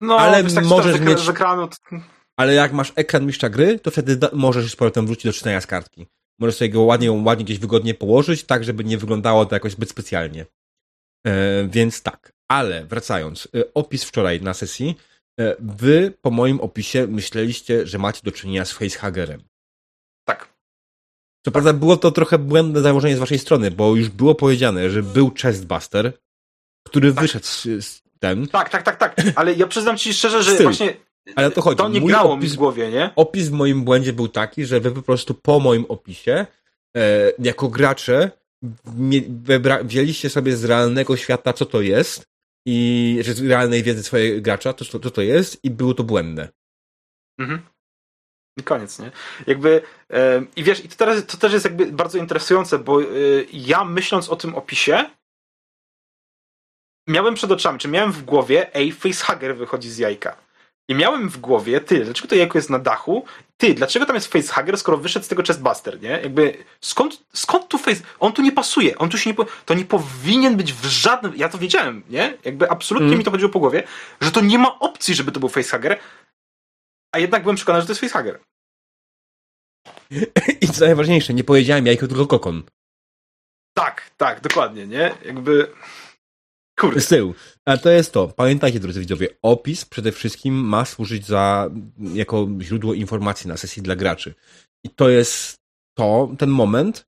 No, 0.00 0.16
ale 0.16 0.42
możesz 0.62 1.00
mieć... 1.00 1.28
Ekranu... 1.28 1.68
Ale 2.36 2.54
jak 2.54 2.72
masz 2.72 2.92
ekran 2.96 3.26
mistrza 3.26 3.48
gry, 3.48 3.78
to 3.78 3.90
wtedy 3.90 4.18
możesz 4.32 4.72
z 4.72 4.76
powrotem 4.76 5.06
wrócić 5.06 5.24
do 5.24 5.32
czytania 5.32 5.60
z 5.60 5.66
kartki. 5.66 6.06
Możesz 6.38 6.56
sobie 6.56 6.70
go 6.70 6.82
ładnie, 6.82 7.12
ładnie 7.12 7.44
gdzieś 7.44 7.58
wygodnie 7.58 7.94
położyć, 7.94 8.44
tak 8.44 8.64
żeby 8.64 8.84
nie 8.84 8.98
wyglądało 8.98 9.46
to 9.46 9.56
jakoś 9.56 9.72
zbyt 9.72 9.90
specjalnie. 9.90 10.46
E, 11.26 11.68
więc 11.68 12.02
tak, 12.02 12.32
ale 12.48 12.84
wracając, 12.84 13.48
e, 13.54 13.74
opis 13.74 14.04
wczoraj 14.04 14.42
na 14.42 14.54
sesji. 14.54 14.96
E, 15.40 15.56
wy 15.58 16.12
po 16.22 16.30
moim 16.30 16.60
opisie 16.60 17.06
myśleliście, 17.06 17.86
że 17.86 17.98
macie 17.98 18.20
do 18.24 18.32
czynienia 18.32 18.64
z 18.64 18.72
facehagerem. 18.72 19.42
Tak. 20.24 20.48
Co 21.44 21.50
prawda 21.50 21.72
było 21.72 21.96
to 21.96 22.10
trochę 22.10 22.38
błędne 22.38 22.80
założenie 22.80 23.16
z 23.16 23.18
waszej 23.18 23.38
strony, 23.38 23.70
bo 23.70 23.96
już 23.96 24.08
było 24.08 24.34
powiedziane, 24.34 24.90
że 24.90 25.02
był 25.02 25.32
chestbuster, 25.42 26.12
który 26.86 27.12
tak. 27.12 27.22
wyszedł 27.22 27.46
z, 27.46 27.62
z 27.62 28.02
ten. 28.18 28.48
Tak, 28.48 28.68
tak, 28.68 28.82
tak, 28.82 28.96
tak. 28.96 29.16
Ale 29.34 29.54
ja 29.54 29.66
przyznam 29.66 29.96
ci 29.96 30.14
szczerze, 30.14 30.42
że 30.42 30.54
Styl. 30.54 30.64
właśnie 30.64 30.94
ale 31.34 31.50
to 31.50 31.62
chodzi. 31.62 31.76
To 31.76 31.88
nie 31.88 32.00
Mój 32.00 32.10
grało 32.12 32.34
opis, 32.34 32.50
mi 32.50 32.56
w 32.56 32.56
głowie, 32.56 32.90
nie? 32.90 33.10
Opis 33.16 33.48
w 33.48 33.52
moim 33.52 33.84
błędzie 33.84 34.12
był 34.12 34.28
taki, 34.28 34.64
że 34.64 34.80
wy 34.80 34.90
po 34.90 35.02
prostu 35.02 35.34
po 35.34 35.60
moim 35.60 35.84
opisie, 35.88 36.46
e, 36.96 37.32
jako 37.38 37.68
gracze, 37.68 38.30
wzięliście 39.84 40.30
sobie 40.30 40.56
z 40.56 40.64
realnego 40.64 41.16
świata, 41.16 41.52
co 41.52 41.66
to 41.66 41.80
jest, 41.80 42.24
i 42.66 43.18
z 43.22 43.42
realnej 43.42 43.82
wiedzy 43.82 44.02
swojego 44.02 44.42
gracza, 44.42 44.72
to, 44.72 44.84
co 44.84 45.10
to 45.10 45.22
jest, 45.22 45.64
i 45.64 45.70
było 45.70 45.94
to 45.94 46.04
błędne. 46.04 46.48
Mhm. 47.38 47.60
I 48.56 48.62
koniec, 48.62 48.98
nie? 48.98 49.10
Jakby, 49.46 49.82
i 50.56 50.64
wiesz, 50.64 50.84
i 50.84 50.88
to, 50.88 50.96
teraz, 50.96 51.26
to 51.26 51.36
też 51.36 51.52
jest 51.52 51.64
jakby 51.64 51.86
bardzo 51.86 52.18
interesujące, 52.18 52.78
bo 52.78 53.02
e, 53.02 53.06
ja 53.52 53.84
myśląc 53.84 54.28
o 54.28 54.36
tym 54.36 54.54
opisie, 54.54 55.10
miałem 57.08 57.34
przed 57.34 57.50
oczami, 57.50 57.78
czy 57.78 57.88
miałem 57.88 58.12
w 58.12 58.24
głowie, 58.24 58.74
ej, 58.74 58.92
facehugger 58.92 59.56
wychodzi 59.56 59.90
z 59.90 59.98
jajka. 59.98 60.36
I 60.90 60.94
miałem 60.94 61.28
w 61.28 61.38
głowie, 61.38 61.80
ty, 61.80 62.04
dlaczego 62.04 62.28
to 62.28 62.34
jajko 62.34 62.58
jest 62.58 62.70
na 62.70 62.78
dachu? 62.78 63.24
Ty, 63.56 63.74
dlaczego 63.74 64.06
tam 64.06 64.16
jest 64.16 64.32
facehugger, 64.32 64.78
skoro 64.78 64.98
wyszedł 64.98 65.26
z 65.26 65.28
tego 65.28 65.42
chestbuster, 65.42 66.02
nie? 66.02 66.08
Jakby, 66.10 66.64
skąd, 66.80 67.22
skąd 67.32 67.68
tu 67.68 67.78
face... 67.78 68.02
On 68.20 68.32
tu 68.32 68.42
nie 68.42 68.52
pasuje, 68.52 68.98
on 68.98 69.10
tu 69.10 69.18
się 69.18 69.30
nie... 69.30 69.34
Po... 69.34 69.46
To 69.66 69.74
nie 69.74 69.84
powinien 69.84 70.56
być 70.56 70.72
w 70.72 70.84
żadnym... 70.84 71.36
Ja 71.36 71.48
to 71.48 71.58
wiedziałem, 71.58 72.02
nie? 72.10 72.38
Jakby 72.44 72.70
absolutnie 72.70 73.06
mm. 73.06 73.18
mi 73.18 73.24
to 73.24 73.30
chodziło 73.30 73.50
po 73.50 73.58
głowie, 73.58 73.82
że 74.20 74.32
to 74.32 74.40
nie 74.40 74.58
ma 74.58 74.78
opcji, 74.78 75.14
żeby 75.14 75.32
to 75.32 75.40
był 75.40 75.48
facehugger, 75.48 75.98
a 77.12 77.18
jednak 77.18 77.42
byłem 77.42 77.56
przekonany, 77.56 77.82
że 77.82 77.86
to 77.86 77.92
jest 77.92 78.00
facehugger. 78.00 78.40
I 80.60 80.68
co 80.68 80.84
najważniejsze, 80.84 81.34
nie 81.34 81.44
powiedziałem 81.44 81.86
jajko, 81.86 82.06
tylko 82.06 82.26
kokon. 82.26 82.62
Tak, 83.74 84.10
tak, 84.16 84.40
dokładnie, 84.40 84.86
nie? 84.86 85.14
Jakby... 85.24 85.72
Kurde. 86.80 87.00
Z 87.00 87.08
tyłu. 87.08 87.34
A 87.66 87.76
to 87.76 87.90
jest 87.90 88.12
to. 88.12 88.28
Pamiętajcie, 88.28 88.80
drodzy 88.80 89.00
widzowie, 89.00 89.28
opis 89.42 89.84
przede 89.84 90.12
wszystkim 90.12 90.54
ma 90.54 90.84
służyć 90.84 91.26
za, 91.26 91.70
jako 92.14 92.48
źródło 92.60 92.94
informacji 92.94 93.48
na 93.48 93.56
sesji 93.56 93.82
dla 93.82 93.96
graczy. 93.96 94.34
I 94.84 94.90
to 94.90 95.08
jest 95.08 95.56
to, 95.98 96.34
ten 96.38 96.50
moment, 96.50 97.06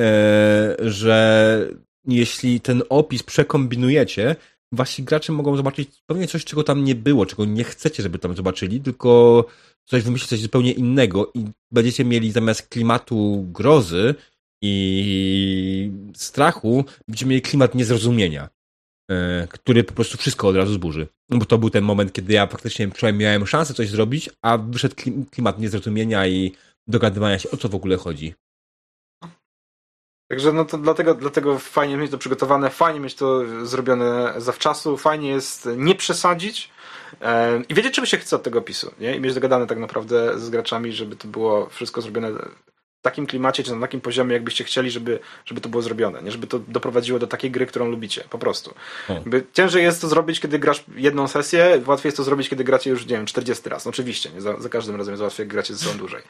e, 0.00 0.76
że 0.78 1.68
jeśli 2.04 2.60
ten 2.60 2.82
opis 2.88 3.22
przekombinujecie, 3.22 4.36
wasi 4.72 5.02
gracze 5.02 5.32
mogą 5.32 5.56
zobaczyć 5.56 5.88
pewnie 6.06 6.26
coś, 6.26 6.44
czego 6.44 6.64
tam 6.64 6.84
nie 6.84 6.94
było, 6.94 7.26
czego 7.26 7.44
nie 7.44 7.64
chcecie, 7.64 8.02
żeby 8.02 8.18
tam 8.18 8.36
zobaczyli, 8.36 8.80
tylko 8.80 9.44
coś 9.86 10.02
wymyślić 10.02 10.30
coś 10.30 10.40
zupełnie 10.40 10.72
innego 10.72 11.30
i 11.34 11.44
będziecie 11.72 12.04
mieli 12.04 12.32
zamiast 12.32 12.68
klimatu 12.68 13.46
grozy 13.52 14.14
i 14.62 15.90
strachu, 16.14 16.84
będziecie 17.08 17.26
mieli 17.26 17.42
klimat 17.42 17.74
niezrozumienia. 17.74 18.57
E, 19.10 19.46
który 19.50 19.84
po 19.84 19.94
prostu 19.94 20.18
wszystko 20.18 20.48
od 20.48 20.56
razu 20.56 20.72
zburzy. 20.72 21.08
No 21.30 21.38
bo 21.38 21.44
to 21.44 21.58
był 21.58 21.70
ten 21.70 21.84
moment, 21.84 22.12
kiedy 22.12 22.32
ja 22.32 22.46
faktycznie 22.46 22.88
przynajmniej 22.88 23.26
miałem 23.26 23.46
szansę 23.46 23.74
coś 23.74 23.88
zrobić, 23.88 24.30
a 24.42 24.58
wyszedł 24.58 24.94
klimat 25.30 25.58
niezrozumienia 25.58 26.26
i 26.26 26.52
dogadywania 26.86 27.38
się, 27.38 27.50
o 27.50 27.56
co 27.56 27.68
w 27.68 27.74
ogóle 27.74 27.96
chodzi. 27.96 28.34
Także 30.30 30.52
no 30.52 30.64
to 30.64 30.78
dlatego, 30.78 31.14
dlatego 31.14 31.58
fajnie 31.58 31.96
mieć 31.96 32.10
to 32.10 32.18
przygotowane, 32.18 32.70
fajnie 32.70 33.00
mieć 33.00 33.14
to 33.14 33.42
zrobione 33.66 34.34
zawczasu, 34.36 34.96
fajnie 34.96 35.28
jest 35.28 35.68
nie 35.76 35.94
przesadzić 35.94 36.70
e, 37.20 37.62
i 37.68 37.74
wiedzieć, 37.74 37.94
czego 37.94 38.06
się 38.06 38.16
chce 38.16 38.36
od 38.36 38.42
tego 38.42 38.58
opisu, 38.58 38.94
nie? 39.00 39.16
I 39.16 39.20
mieć 39.20 39.34
dogadane 39.34 39.66
tak 39.66 39.78
naprawdę 39.78 40.38
z 40.38 40.50
graczami, 40.50 40.92
żeby 40.92 41.16
to 41.16 41.28
było 41.28 41.68
wszystko 41.68 42.02
zrobione 42.02 42.30
takim 43.02 43.26
klimacie, 43.26 43.62
czy 43.62 43.74
na 43.74 43.80
takim 43.80 44.00
poziomie, 44.00 44.32
jakbyście 44.32 44.64
chcieli, 44.64 44.90
żeby, 44.90 45.18
żeby 45.44 45.60
to 45.60 45.68
było 45.68 45.82
zrobione, 45.82 46.22
nie? 46.22 46.30
Żeby 46.30 46.46
to 46.46 46.58
doprowadziło 46.58 47.18
do 47.18 47.26
takiej 47.26 47.50
gry, 47.50 47.66
którą 47.66 47.90
lubicie, 47.90 48.24
po 48.30 48.38
prostu. 48.38 48.74
ciężej 49.52 49.82
jest 49.82 50.00
to 50.00 50.08
zrobić, 50.08 50.40
kiedy 50.40 50.58
grasz 50.58 50.84
jedną 50.96 51.28
sesję, 51.28 51.82
łatwiej 51.86 52.08
jest 52.08 52.16
to 52.16 52.24
zrobić, 52.24 52.48
kiedy 52.48 52.64
gracie 52.64 52.90
już, 52.90 53.06
nie 53.06 53.16
wiem, 53.16 53.26
40 53.26 53.68
raz. 53.68 53.86
oczywiście, 53.86 54.30
nie? 54.30 54.40
Za, 54.40 54.60
za 54.60 54.68
każdym 54.68 54.96
razem 54.96 55.12
jest 55.12 55.22
łatwiej, 55.22 55.44
jak 55.44 55.48
gracie 55.48 55.74
ze 55.74 55.84
sobą 55.84 55.98
dłużej. 55.98 56.22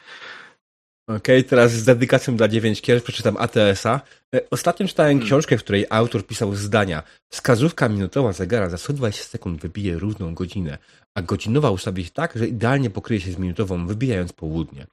Okej, 1.09 1.39
okay, 1.39 1.43
teraz 1.43 1.71
z 1.71 1.85
dedykacją 1.85 2.35
dla 2.35 2.47
9 2.47 2.81
kier 2.81 3.03
przeczytam 3.03 3.37
ATS-a. 3.37 4.01
E, 4.35 4.41
ostatnio 4.51 4.87
czytałem 4.87 5.11
hmm. 5.11 5.27
książkę, 5.27 5.57
w 5.57 5.63
której 5.63 5.85
autor 5.89 6.25
pisał 6.25 6.55
zdania. 6.55 7.03
Wskazówka 7.31 7.89
minutowa 7.89 8.33
zegara 8.33 8.69
za 8.69 8.77
120 8.77 9.23
sekund 9.23 9.61
wybije 9.61 9.99
równą 9.99 10.33
godzinę, 10.33 10.77
a 11.15 11.21
godzinowa 11.21 11.71
ustawić 11.71 12.11
tak, 12.11 12.33
że 12.35 12.47
idealnie 12.47 12.89
pokryje 12.89 13.21
się 13.21 13.31
z 13.31 13.37
minutową, 13.37 13.87
wybijając 13.87 14.33
południe. 14.33 14.87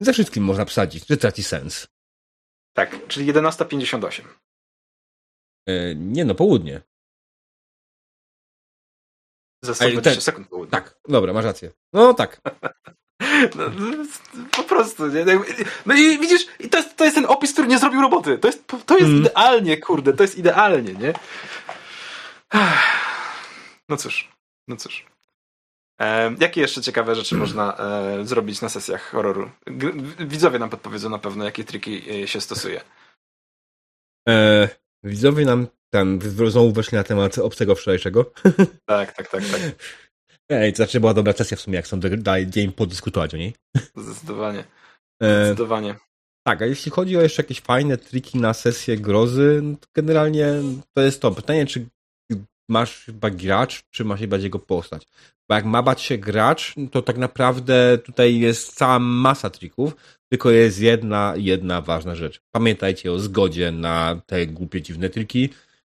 Ze 0.00 0.12
wszystkim 0.12 0.44
można 0.44 0.64
wsadzić, 0.64 1.06
że 1.06 1.16
traci 1.16 1.42
sens. 1.42 1.88
Tak, 2.76 3.06
czyli 3.08 3.32
11.58. 3.32 4.22
E, 5.68 5.94
nie 5.94 6.24
no, 6.24 6.34
południe. 6.34 6.82
Za 9.64 9.74
120 9.74 10.20
sekund 10.20 10.48
południe. 10.48 10.70
Tak, 10.70 10.98
dobra, 11.08 11.32
masz 11.32 11.44
rację. 11.44 11.72
No 11.92 12.14
tak. 12.14 12.40
No, 13.56 13.64
po 14.56 14.62
prostu, 14.62 15.06
nie? 15.06 15.24
No 15.86 15.94
i 15.94 16.18
widzisz, 16.18 16.46
i 16.58 16.68
to 16.68 16.78
jest, 16.78 16.96
to 16.96 17.04
jest 17.04 17.16
ten 17.16 17.26
opis, 17.26 17.52
który 17.52 17.68
nie 17.68 17.78
zrobił 17.78 18.00
roboty. 18.00 18.38
To 18.38 18.48
jest, 18.48 18.66
to 18.86 18.98
jest 18.98 19.10
mm. 19.10 19.20
idealnie, 19.20 19.76
kurde, 19.78 20.12
to 20.12 20.22
jest 20.22 20.38
idealnie, 20.38 20.94
nie? 20.94 21.12
No 23.88 23.96
cóż, 23.96 24.28
no 24.68 24.76
cóż. 24.76 25.09
E, 26.00 26.34
jakie 26.40 26.60
jeszcze 26.60 26.82
ciekawe 26.82 27.14
rzeczy 27.14 27.34
można 27.34 27.76
e, 27.76 28.24
zrobić 28.24 28.60
na 28.60 28.68
sesjach 28.68 29.10
horroru? 29.10 29.50
G 29.66 29.92
widzowie 30.18 30.58
nam 30.58 30.70
podpowiedzą 30.70 31.10
na 31.10 31.18
pewno, 31.18 31.44
jakie 31.44 31.64
triki 31.64 32.10
e, 32.10 32.28
się 32.28 32.40
stosuje. 32.40 32.80
E, 34.28 34.68
widzowie 35.04 35.44
nam 35.44 35.66
tam 35.90 36.18
znowu 36.22 36.72
weszli 36.72 36.96
na 36.96 37.04
temat 37.04 37.38
obcego 37.38 37.74
wczorajszego. 37.74 38.32
Tak, 38.88 39.12
tak, 39.12 39.28
tak, 39.28 39.44
tak. 39.44 39.60
Ej, 40.50 40.72
to 40.72 40.76
znaczy 40.76 41.00
była 41.00 41.14
dobra 41.14 41.32
sesja 41.32 41.56
w 41.56 41.60
sumie, 41.60 41.76
jak 41.76 41.86
są 41.86 42.00
dalej 42.00 42.46
dzień 42.46 42.72
podyskutować 42.72 43.34
o 43.34 43.36
niej. 43.36 43.54
Zdecydowanie. 43.96 44.64
Zdecydowanie. 45.20 45.94
tak, 46.46 46.62
a 46.62 46.66
jeśli 46.66 46.90
chodzi 46.90 47.16
o 47.16 47.20
jeszcze 47.20 47.42
jakieś 47.42 47.60
fajne 47.60 47.98
triki 47.98 48.38
na 48.38 48.54
sesję 48.54 48.96
grozy, 48.96 49.62
to 49.80 49.88
generalnie 49.94 50.54
to 50.96 51.02
jest 51.02 51.22
to. 51.22 51.30
Pytanie, 51.30 51.66
czy 51.66 51.86
masz 52.70 53.04
chyba 53.04 53.30
gracz, 53.30 53.82
czy 53.90 54.04
masz 54.04 54.20
chyba 54.20 54.36
jego 54.36 54.58
postać. 54.58 55.06
Bo 55.48 55.54
jak 55.54 55.64
ma 55.64 55.82
bać 55.82 56.00
się 56.02 56.18
gracz, 56.18 56.74
to 56.92 57.02
tak 57.02 57.18
naprawdę 57.18 57.98
tutaj 57.98 58.38
jest 58.38 58.74
cała 58.74 58.98
masa 58.98 59.50
trików, 59.50 59.96
tylko 60.28 60.50
jest 60.50 60.80
jedna, 60.80 61.34
jedna 61.36 61.80
ważna 61.80 62.14
rzecz. 62.14 62.40
Pamiętajcie 62.50 63.12
o 63.12 63.18
zgodzie 63.18 63.70
na 63.70 64.22
te 64.26 64.46
głupie, 64.46 64.82
dziwne 64.82 65.10
triki. 65.10 65.48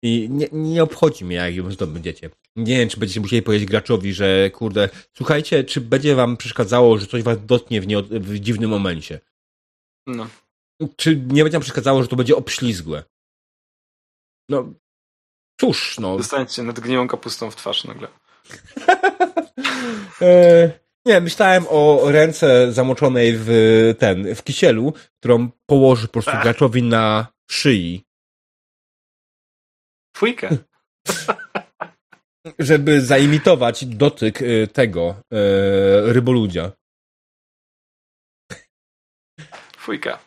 I 0.03 0.29
nie, 0.29 0.47
nie 0.51 0.83
obchodzi 0.83 1.25
mnie, 1.25 1.35
jak 1.35 1.55
ją 1.55 1.71
zdobędziecie. 1.71 2.29
Nie 2.55 2.77
wiem, 2.77 2.89
czy 2.89 2.99
będziecie 2.99 3.21
musieli 3.21 3.41
powiedzieć 3.41 3.69
graczowi, 3.69 4.13
że 4.13 4.49
kurde, 4.49 4.89
słuchajcie, 5.13 5.63
czy 5.63 5.81
będzie 5.81 6.15
wam 6.15 6.37
przeszkadzało, 6.37 6.97
że 6.97 7.07
coś 7.07 7.23
was 7.23 7.45
dotknie 7.45 7.81
w, 7.81 7.87
nie, 7.87 8.01
w 8.01 8.39
dziwnym 8.39 8.69
momencie. 8.69 9.19
No. 10.07 10.27
Czy 10.95 11.15
nie 11.15 11.43
będzie 11.43 11.57
wam 11.57 11.61
przeszkadzało, 11.61 12.01
że 12.01 12.07
to 12.07 12.15
będzie 12.15 12.35
obślizgłe. 12.35 13.03
No, 14.49 14.73
cóż, 15.61 15.99
no. 15.99 16.17
Dostaniecie 16.17 16.63
nadgniłą 16.63 17.07
kapustą 17.07 17.51
w 17.51 17.55
twarz 17.55 17.83
nagle. 17.83 18.07
e, 20.21 20.71
nie, 21.05 21.21
myślałem 21.21 21.65
o 21.69 22.11
ręce 22.11 22.73
zamoczonej 22.73 23.33
w 23.35 23.49
ten, 23.99 24.35
w 24.35 24.43
kisielu, 24.43 24.93
którą 25.19 25.49
położy 25.65 26.07
po 26.07 26.13
prostu 26.13 26.31
Ach. 26.33 26.43
graczowi 26.43 26.83
na 26.83 27.27
szyi. 27.51 28.05
Fujkę. 30.17 30.49
Żeby 32.59 33.01
zaimitować 33.01 33.85
dotyk 33.85 34.41
y, 34.41 34.67
tego 34.73 35.09
e, 35.09 35.13
ryboludzia. 36.13 36.71
Fujka. 39.77 40.19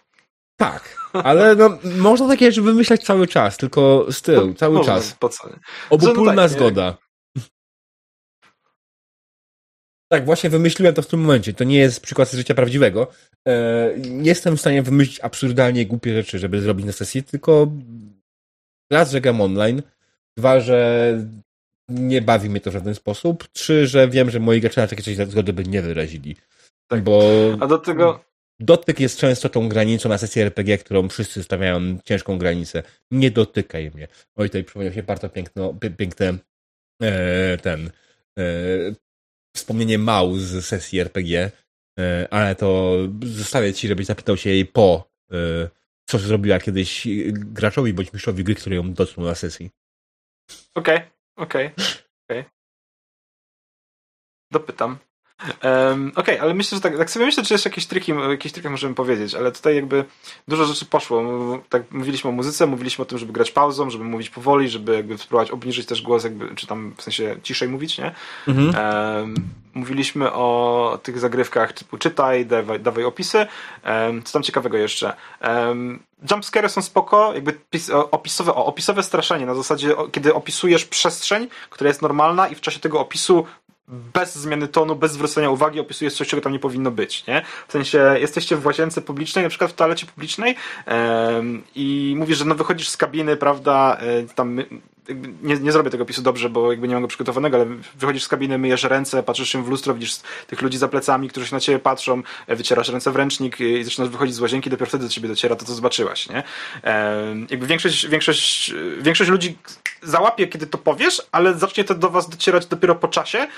Tak, 0.57 1.04
ale 1.15 1.57
no, 1.57 1.79
można 1.85 2.29
takie 2.29 2.47
rzeczy 2.47 2.63
wymyślać 2.63 3.05
cały 3.05 3.27
czas, 3.27 3.57
tylko 3.57 4.07
z 4.11 4.23
tyłu, 4.23 4.47
no, 4.47 4.55
cały 4.55 4.85
czas. 4.85 5.13
Po 5.13 5.29
co? 5.29 5.49
Obopólna 5.91 6.33
no 6.33 6.43
tak, 6.43 6.51
zgoda. 6.51 6.97
Tak, 10.13 10.25
właśnie 10.25 10.51
wymyśliłem 10.51 10.95
to 10.95 11.03
w 11.03 11.07
tym 11.07 11.21
momencie. 11.21 11.55
To 11.55 11.65
nie 11.65 11.79
jest 11.79 12.01
przykład 12.01 12.29
z 12.29 12.35
życia 12.35 12.55
prawdziwego. 12.55 13.07
E, 13.49 13.91
jestem 14.23 14.57
w 14.57 14.61
stanie 14.61 14.83
wymyślić 14.83 15.21
absurdalnie 15.21 15.87
głupie 15.87 16.15
rzeczy, 16.15 16.39
żeby 16.39 16.61
zrobić 16.61 16.87
na 16.87 16.93
sesji, 16.93 17.23
tylko 17.23 17.67
raz, 18.93 19.11
że 19.11 19.21
gram 19.21 19.41
online, 19.41 19.83
dwa, 20.39 20.61
że 20.61 21.19
nie 21.89 22.23
bawi 22.23 22.51
mnie 22.51 22.61
to 22.61 22.71
w 22.71 22.75
żaden 22.75 22.95
sposób, 22.95 23.49
trzy, 23.49 23.87
że 23.87 24.09
wiem, 24.09 24.31
że 24.31 24.41
moi 24.41 24.61
gracze 24.61 24.81
na 24.81 24.87
takie 24.87 25.03
coś 25.03 25.17
zgody 25.17 25.53
by 25.53 25.65
nie 25.65 25.83
wyrazili. 25.83 26.37
Tak. 26.89 27.03
Bo 27.03 27.23
A 27.61 27.67
do 27.67 27.79
tego 27.79 28.25
dotyk 28.61 29.01
jest 29.01 29.19
często 29.19 29.49
tą 29.49 29.69
granicą 29.69 30.09
na 30.09 30.19
sesji 30.19 30.43
RPG, 30.43 30.79
którą 30.79 31.09
wszyscy 31.09 31.43
stawiają 31.43 31.99
ciężką 32.05 32.39
granicę. 32.39 32.83
Nie 33.11 33.31
dotykaj 33.31 33.91
mnie. 33.91 34.09
Oj, 34.37 34.49
tutaj 34.49 34.65
przypomniał 34.65 34.93
się 34.93 35.03
bardzo 35.03 35.29
piękno, 35.29 35.75
piękne 35.97 36.39
e, 37.03 37.59
ten 37.59 37.91
e, 38.39 38.43
wspomnienie 39.57 39.99
Mał 39.99 40.37
z 40.37 40.65
sesji 40.65 41.01
RPG, 41.01 41.51
e, 41.99 42.29
ale 42.31 42.55
to 42.55 42.97
zostawię 43.23 43.75
ci, 43.75 43.89
żebyś 43.89 44.07
zapytał 44.07 44.37
się 44.37 44.51
jej 44.51 44.67
po, 44.67 45.11
e, 45.33 45.37
co 46.07 46.19
zrobiła 46.19 46.59
kiedyś 46.59 47.07
graczowi 47.33 47.93
bądź 47.93 48.13
mistrzowi 48.13 48.45
gry, 48.45 48.55
który 48.55 48.77
ją 48.77 48.93
dotknął 48.93 49.27
na 49.27 49.35
sesji. 49.35 49.71
Okej, 50.75 50.97
okay, 50.97 51.11
okej, 51.37 51.67
okay, 51.67 51.85
okej. 52.25 52.41
Okay. 52.41 52.51
Dopytam. 54.51 54.99
Um, 55.45 56.13
Okej, 56.17 56.35
okay, 56.35 56.41
ale 56.41 56.55
myślę, 56.55 56.77
że 56.77 56.83
tak, 56.83 56.99
tak 56.99 57.11
sobie 57.11 57.27
myślę, 57.27 57.43
czy 57.43 57.55
jeszcze 57.55 57.69
jakieś 57.69 57.87
triki, 57.87 58.13
jakieś 58.31 58.53
triki 58.53 58.69
możemy 58.69 58.95
powiedzieć, 58.95 59.35
ale 59.35 59.53
tutaj 59.53 59.75
jakby 59.75 60.05
dużo 60.49 60.65
rzeczy 60.65 60.87
poszło. 60.87 61.23
Tak 61.69 61.83
mówiliśmy 61.91 62.31
o 62.31 62.33
muzyce, 62.33 62.67
mówiliśmy 62.67 63.03
o 63.03 63.07
tym, 63.07 63.19
żeby 63.19 63.33
grać 63.33 63.51
pauzą, 63.51 63.91
żeby 63.91 64.05
mówić 64.05 64.31
powoli, 64.31 64.69
żeby 64.69 64.95
jakby 64.97 65.19
spróbować 65.19 65.51
obniżyć 65.51 65.87
też 65.87 66.03
głos, 66.03 66.25
jakby, 66.25 66.55
czy 66.55 66.67
tam 66.67 66.95
w 66.97 67.03
sensie 67.03 67.37
ciszej 67.43 67.69
mówić, 67.69 67.99
nie? 67.99 68.15
Mhm. 68.49 68.95
Um, 69.17 69.35
mówiliśmy 69.75 70.33
o 70.33 70.99
tych 71.03 71.19
zagrywkach 71.19 71.73
typu 71.73 71.99
czytaj, 71.99 72.47
dawaj, 72.47 72.81
dawaj 72.81 73.05
opisy. 73.05 73.47
Um, 73.85 74.23
co 74.23 74.33
tam 74.33 74.43
ciekawego 74.43 74.77
jeszcze? 74.77 75.17
Um, 75.41 76.03
jumpscare 76.31 76.69
są 76.69 76.83
spoko, 76.83 77.35
jakby 77.35 77.59
opisowe, 78.11 78.55
o, 78.55 78.67
opisowe 78.67 79.03
straszenie, 79.03 79.47
na 79.47 79.55
zasadzie 79.55 79.95
kiedy 80.13 80.35
opisujesz 80.35 80.85
przestrzeń, 80.85 81.49
która 81.71 81.89
jest 81.89 82.03
normalna 82.03 82.49
i 82.49 82.55
w 82.55 82.61
czasie 82.61 82.81
tego 82.81 83.01
opisu 83.01 83.47
bez 83.89 84.37
zmiany 84.37 84.69
tonu, 84.69 84.97
bez 84.97 85.13
zwrócenia 85.13 85.51
uwagi 85.51 85.81
opisujesz 85.81 86.15
coś, 86.15 86.29
czego 86.29 86.43
tam 86.43 86.53
nie 86.53 86.59
powinno 86.59 86.91
być, 86.91 87.27
nie? 87.27 87.43
W 87.69 87.73
sensie 87.73 88.17
jesteście 88.21 88.57
w 88.57 88.67
łazience 88.67 89.03
publicznej, 89.03 89.45
na 89.45 89.49
przykład 89.49 89.71
w 89.71 89.75
toalecie 89.75 90.07
publicznej 90.07 90.57
i 91.75 92.15
mówisz, 92.19 92.39
że 92.39 92.45
no 92.45 92.55
wychodzisz 92.55 92.89
z 92.89 92.97
kabiny, 92.97 93.37
prawda, 93.37 93.97
e, 94.01 94.35
tam 94.35 94.63
nie, 95.43 95.57
nie 95.57 95.73
zrobię 95.73 95.91
tego 95.91 96.05
pisu 96.05 96.23
dobrze, 96.23 96.51
bo 96.51 96.71
jakby 96.71 96.89
nie 96.89 96.95
mam 96.95 97.03
go 97.03 97.09
przygotowanego, 97.09 97.57
ale 97.57 97.67
wychodzisz 97.95 98.23
z 98.23 98.29
kabiny, 98.29 98.59
myjesz 98.59 98.85
ręce, 98.85 99.23
patrzysz 99.23 99.49
się 99.49 99.65
w 99.65 99.69
lustro, 99.69 99.95
widzisz 99.95 100.17
tych 100.47 100.63
ludzi 100.63 100.79
za 100.79 100.89
plecami, 100.89 101.29
którzy 101.29 101.47
się 101.47 101.55
na 101.55 101.61
ciebie 101.61 101.79
patrzą, 101.79 102.23
e, 102.47 102.57
wycierasz 102.57 102.89
ręce 102.89 103.11
w 103.11 103.17
ręcznik 103.17 103.61
i 103.61 103.85
zaczynasz 103.85 104.11
wychodzić 104.11 104.35
z 104.35 104.41
łazienki, 104.41 104.71
dopiero 104.71 104.89
wtedy 104.89 105.05
do 105.05 105.11
ciebie 105.11 105.29
dociera 105.29 105.57
to, 105.57 105.65
co 105.65 105.75
zobaczyłaś, 105.75 106.29
nie? 106.29 106.43
jakby 107.51 107.67
większość, 107.67 108.09
większość, 108.09 108.75
większość 109.01 109.31
ludzi 109.31 109.57
załapie, 110.05 110.47
kiedy 110.47 110.67
to 110.67 110.79
powiesz, 110.79 111.23
ale 111.33 111.55
zacznie 111.55 111.85
to 111.85 111.95
do 111.95 112.11
was 112.11 112.29
docierać 112.29 112.67
dopiero 112.67 112.95
po 112.95 113.09
czasie 113.09 113.49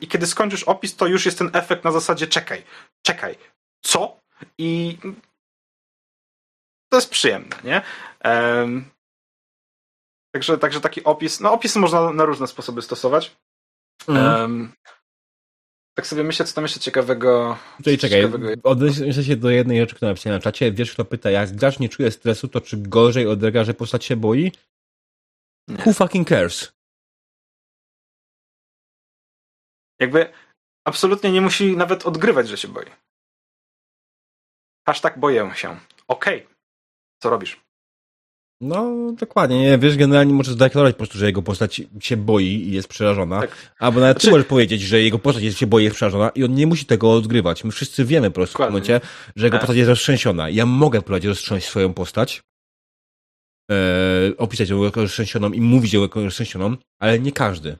i 0.00 0.08
kiedy 0.08 0.26
skończysz 0.26 0.62
opis, 0.62 0.96
to 0.96 1.06
już 1.06 1.26
jest 1.26 1.38
ten 1.38 1.50
efekt 1.52 1.84
na 1.84 1.92
zasadzie 1.92 2.26
czekaj, 2.26 2.62
czekaj, 3.06 3.38
co? 3.84 4.20
I 4.58 4.98
to 6.88 6.96
jest 6.96 7.10
przyjemne, 7.10 7.56
nie? 7.64 7.82
Także, 10.34 10.58
także 10.58 10.80
taki 10.80 11.04
opis, 11.04 11.40
no 11.40 11.52
opisy 11.52 11.78
można 11.78 12.12
na 12.12 12.24
różne 12.24 12.46
sposoby 12.46 12.82
stosować. 12.82 13.36
Mhm. 14.08 14.72
Tak 15.94 16.06
sobie 16.06 16.24
myślę, 16.24 16.46
co 16.46 16.54
tam 16.54 16.64
jeszcze 16.64 16.80
ciekawego. 16.80 17.58
Czyli 17.84 17.98
czekaj, 17.98 18.28
odniosę 18.62 19.24
się 19.24 19.36
do 19.36 19.50
jednej 19.50 19.80
rzeczy, 19.80 19.94
która 19.94 20.10
napisała 20.10 20.36
na 20.36 20.42
czacie. 20.42 20.72
Wiesz, 20.72 20.92
kto 20.92 21.04
pyta, 21.04 21.30
jak 21.30 21.56
gracz 21.56 21.78
nie 21.78 21.88
czuje 21.88 22.10
stresu, 22.10 22.48
to 22.48 22.60
czy 22.60 22.76
gorzej 22.76 23.26
odrega, 23.26 23.64
że 23.64 23.74
postać 23.74 24.04
się 24.04 24.16
boi? 24.16 24.52
Who 25.86 25.92
fucking 25.92 26.28
cares? 26.28 26.72
Jakby 30.00 30.32
absolutnie 30.84 31.32
nie 31.32 31.40
musi 31.40 31.76
nawet 31.76 32.06
odgrywać, 32.06 32.48
że 32.48 32.56
się 32.56 32.68
boi. 32.68 32.86
Aż 34.86 35.00
tak 35.00 35.18
boję 35.18 35.50
się. 35.54 35.68
Okej. 36.08 36.44
Okay. 36.44 36.54
Co 37.22 37.30
robisz? 37.30 37.60
No, 38.60 39.12
dokładnie. 39.12 39.60
Nie? 39.60 39.78
Wiesz, 39.78 39.96
generalnie 39.96 40.34
możesz 40.34 40.52
zadeklarować 40.52 40.94
po 40.94 40.98
prostu, 40.98 41.18
że 41.18 41.26
jego 41.26 41.42
postać 41.42 41.82
się 42.00 42.16
boi 42.16 42.46
i 42.46 42.72
jest 42.72 42.88
przerażona. 42.88 43.40
Tak. 43.40 43.74
Albo 43.78 44.00
nawet 44.00 44.14
znaczy... 44.16 44.26
ty 44.26 44.30
możesz 44.30 44.46
powiedzieć, 44.46 44.82
że 44.82 45.00
jego 45.00 45.18
postać 45.18 45.44
jest, 45.44 45.58
się 45.58 45.66
boi 45.66 45.82
i 45.82 45.84
jest 45.84 45.96
przerażona 45.96 46.30
i 46.30 46.44
on 46.44 46.54
nie 46.54 46.66
musi 46.66 46.86
tego 46.86 47.12
odgrywać. 47.12 47.64
My 47.64 47.72
wszyscy 47.72 48.04
wiemy 48.04 48.30
po 48.30 48.34
prostu 48.34 48.58
w 48.58 48.60
momencie, 48.60 49.00
że 49.36 49.46
jego 49.46 49.54
tak. 49.54 49.60
postać 49.60 49.76
jest 49.76 49.88
roztrzęsiona. 49.88 50.48
Ja 50.48 50.66
mogę 50.66 51.02
próbować 51.02 51.24
roztrząść 51.24 51.66
swoją 51.66 51.94
postać, 51.94 52.42
e, 53.70 54.36
opisać 54.36 54.68
ją 54.68 54.84
jako 54.84 55.00
roztrzęsioną 55.00 55.52
i 55.52 55.60
mówić 55.60 55.92
ją 55.92 56.00
jako 56.00 56.24
roztrzęsioną, 56.24 56.76
ale 56.98 57.18
nie 57.18 57.32
każdy. 57.32 57.76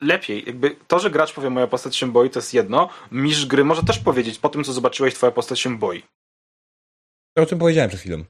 Lepiej, 0.00 0.44
jakby 0.46 0.76
to, 0.88 0.98
że 0.98 1.10
gracz 1.10 1.32
powie 1.32 1.50
moja 1.50 1.66
postać 1.66 1.96
się 1.96 2.12
boi, 2.12 2.30
to 2.30 2.38
jest 2.38 2.54
jedno. 2.54 2.88
Mistrz 3.12 3.46
gry 3.46 3.64
może 3.64 3.82
też 3.82 3.98
powiedzieć, 3.98 4.38
po 4.38 4.48
tym 4.48 4.64
co 4.64 4.72
zobaczyłeś, 4.72 5.14
twoja 5.14 5.32
postać 5.32 5.60
się 5.60 5.78
boi. 5.78 6.02
Ja 7.36 7.42
o 7.42 7.46
tym 7.46 7.58
powiedziałem 7.58 7.88
przed 7.88 8.00
chwilą. 8.00 8.24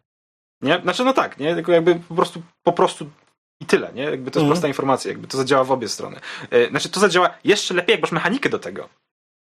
Nie? 0.63 0.81
Znaczy, 0.83 1.05
no 1.05 1.13
tak, 1.13 1.39
nie? 1.39 1.55
Tylko 1.55 1.73
jakby 1.73 1.95
po 1.95 2.15
prostu, 2.15 2.43
po 2.63 2.73
prostu 2.73 3.11
i 3.61 3.67
tyle, 3.67 3.93
nie? 3.93 4.03
Jakby 4.03 4.31
to 4.31 4.39
jest 4.39 4.45
mm. 4.45 4.49
prosta 4.49 4.69
informacja, 4.69 5.11
jakby 5.11 5.29
to 5.29 5.37
zadziała 5.37 5.65
w 5.65 5.73
obie 5.73 5.89
strony. 5.89 6.21
E, 6.51 6.69
znaczy, 6.69 6.89
to 6.89 7.01
zadziała 7.01 7.39
jeszcze 7.45 7.75
lepiej, 7.75 7.93
jak 7.93 8.03
masz 8.03 8.13
mechanikę 8.13 8.49
do 8.49 8.59
tego, 8.59 8.89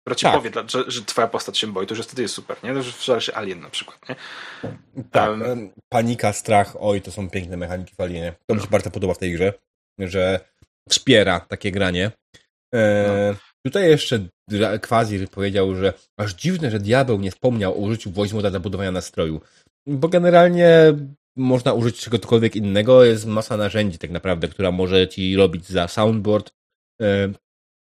która 0.03 0.17
ci 0.17 0.27
tak. 0.27 0.35
powie, 0.35 0.51
że, 0.67 0.91
że 0.91 1.03
twoja 1.03 1.29
postać 1.29 1.59
się 1.59 1.67
boi, 1.67 1.87
to 1.87 1.95
już 1.95 2.07
wtedy 2.07 2.23
jest 2.23 2.35
super, 2.35 2.57
nie? 2.63 2.71
To 2.71 2.77
już 2.77 2.95
wczoraj 2.95 3.21
się 3.21 3.35
Alien 3.35 3.61
na 3.61 3.71
przykład, 3.71 4.09
nie? 4.09 4.17
Tak, 5.11 5.31
um, 5.31 5.71
panika, 5.89 6.33
strach, 6.33 6.77
oj, 6.81 7.03
to 7.03 7.11
są 7.11 7.31
piękne 7.31 7.57
mechaniki 7.57 7.95
w 7.95 8.01
Alienie. 8.01 8.35
To 8.47 8.55
mi 8.55 8.61
się 8.61 8.67
no. 8.67 8.71
bardzo 8.71 8.91
podoba 8.91 9.15
w 9.15 9.19
tej 9.19 9.33
grze, 9.33 9.53
że 9.99 10.41
wspiera 10.89 11.41
takie 11.41 11.73
granie. 11.73 12.11
E, 12.75 13.05
no. 13.33 13.39
Tutaj 13.67 13.89
jeszcze 13.89 14.29
Quasi 14.89 15.27
powiedział, 15.29 15.75
że 15.75 15.93
aż 16.17 16.35
dziwne, 16.35 16.71
że 16.71 16.79
diabeł 16.79 17.21
nie 17.21 17.31
wspomniał 17.31 17.73
o 17.73 17.77
użyciu 17.77 18.11
voice 18.11 18.35
moda 18.35 18.51
dla 18.51 18.61
budowania 18.61 18.93
nastroju. 18.93 19.41
Bo 19.87 20.09
generalnie 20.09 20.69
można 21.37 21.73
użyć 21.73 22.01
czegokolwiek 22.01 22.57
innego. 22.57 23.05
Jest 23.05 23.27
masa 23.27 23.57
narzędzi 23.57 23.99
tak 23.99 24.11
naprawdę, 24.11 24.49
która 24.49 24.71
może 24.71 25.09
ci 25.09 25.37
robić 25.37 25.69
za 25.69 25.89
soundboard. 25.89 26.53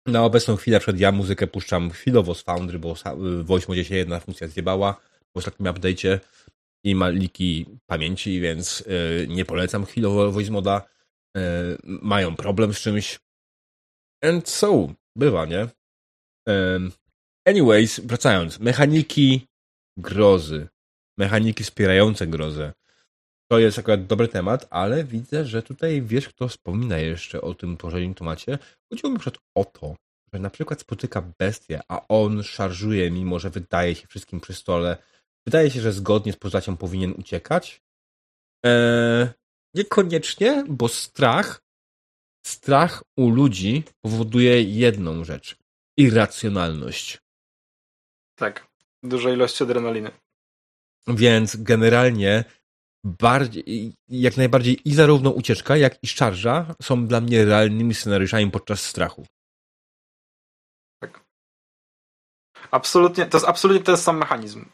Na 0.07 0.23
obecną 0.23 0.55
chwilę 0.55 0.79
przed 0.79 0.99
ja 0.99 1.11
muzykę 1.11 1.47
puszczam 1.47 1.91
chwilowo 1.91 2.35
z 2.35 2.41
Foundry, 2.41 2.79
bo 2.79 2.95
w 3.15 3.45
Voice 3.45 3.83
się 3.85 3.95
jedna 3.95 4.19
funkcja 4.19 4.47
zjebała 4.47 4.93
po 5.33 5.39
ostatnim 5.39 5.73
update'cie 5.73 6.19
i 6.85 6.95
ma 6.95 7.09
liki 7.09 7.65
pamięci, 7.85 8.41
więc 8.41 8.83
e, 8.87 9.27
nie 9.27 9.45
polecam 9.45 9.85
chwilowo 9.85 10.31
Voice 10.31 10.51
Moda. 10.51 10.81
E, 11.37 11.41
mają 11.83 12.35
problem 12.35 12.73
z 12.73 12.79
czymś. 12.79 13.19
And 14.23 14.49
so, 14.49 14.93
bywa, 15.15 15.45
nie? 15.45 15.67
Anyways, 17.45 17.99
wracając. 17.99 18.59
Mechaniki 18.59 19.47
grozy 19.97 20.67
mechaniki 21.21 21.63
wspierające 21.63 22.27
grozę. 22.27 22.73
To 23.51 23.59
jest 23.59 23.79
akurat 23.79 24.05
dobry 24.05 24.27
temat, 24.27 24.67
ale 24.69 25.03
widzę, 25.03 25.45
że 25.45 25.63
tutaj 25.63 26.01
wiesz, 26.01 26.29
kto 26.29 26.47
wspomina 26.47 26.97
jeszcze 26.97 27.41
o 27.41 27.53
tym 27.53 27.77
tworzeniu 27.77 28.13
tomacie. 28.13 28.57
Chodziło 28.89 29.13
mi 29.13 29.19
przykład 29.19 29.43
o 29.55 29.65
to, 29.65 29.95
że 30.33 30.39
na 30.39 30.49
przykład 30.49 30.81
spotyka 30.81 31.21
bestię, 31.39 31.81
a 31.87 32.07
on 32.07 32.43
szarżuje, 32.43 33.11
mimo 33.11 33.39
że 33.39 33.49
wydaje 33.49 33.95
się 33.95 34.07
wszystkim 34.07 34.39
przy 34.39 34.53
stole. 34.53 34.97
Wydaje 35.45 35.71
się, 35.71 35.81
że 35.81 35.93
zgodnie 35.93 36.33
z 36.33 36.35
postacią 36.35 36.77
powinien 36.77 37.13
uciekać. 37.13 37.81
Eee, 38.65 39.27
Niekoniecznie, 39.75 40.65
bo 40.69 40.87
strach, 40.87 41.61
strach 42.45 43.03
u 43.17 43.29
ludzi 43.29 43.83
powoduje 44.01 44.63
jedną 44.63 45.23
rzecz. 45.23 45.57
Irracjonalność. 45.97 47.21
Tak. 48.35 48.67
Duża 49.03 49.29
ilość 49.29 49.61
adrenaliny. 49.61 50.11
Więc 51.07 51.55
generalnie 51.55 52.43
bardziej, 53.03 53.93
jak 54.09 54.37
najbardziej 54.37 54.89
i 54.89 54.93
zarówno 54.93 55.29
ucieczka, 55.29 55.77
jak 55.77 56.03
i 56.03 56.07
szarża 56.07 56.75
są 56.81 57.07
dla 57.07 57.21
mnie 57.21 57.45
realnymi 57.45 57.93
scenariuszami 57.93 58.51
podczas 58.51 58.85
strachu. 58.85 59.25
Tak. 61.01 61.23
Absolutnie, 62.71 63.25
to 63.25 63.37
jest 63.37 63.47
absolutnie 63.47 63.83
ten 63.83 63.97
sam 63.97 64.17
mechanizm. 64.17 64.65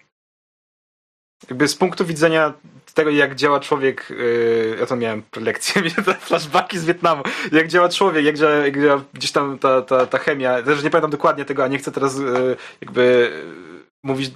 Jakby 1.50 1.68
z 1.68 1.76
punktu 1.76 2.06
widzenia 2.06 2.54
tego, 2.94 3.10
jak 3.10 3.36
działa 3.36 3.60
człowiek, 3.60 4.10
yy, 4.10 4.78
ja 4.80 4.86
to 4.86 4.96
miałem 4.96 5.24
prelekcję, 5.32 5.82
flashbacki 6.20 6.80
z 6.80 6.86
Wietnamu, 6.86 7.24
jak 7.52 7.68
działa 7.68 7.90
człowiek, 7.90 8.26
jak 8.26 8.38
działa, 8.38 8.54
jak 8.54 8.82
działa 8.82 9.04
gdzieś 9.14 9.32
tam 9.32 9.60
ta, 9.60 9.82
ta, 9.82 10.06
ta 10.06 10.18
chemia, 10.18 10.64
też 10.64 10.84
nie 10.84 10.90
pamiętam 10.90 11.12
dokładnie 11.12 11.46
tego, 11.46 11.64
a 11.64 11.68
nie 11.68 11.78
chcę 11.78 11.92
teraz 11.92 12.18
yy, 12.18 12.56
jakby 12.82 13.32
mówić 14.04 14.32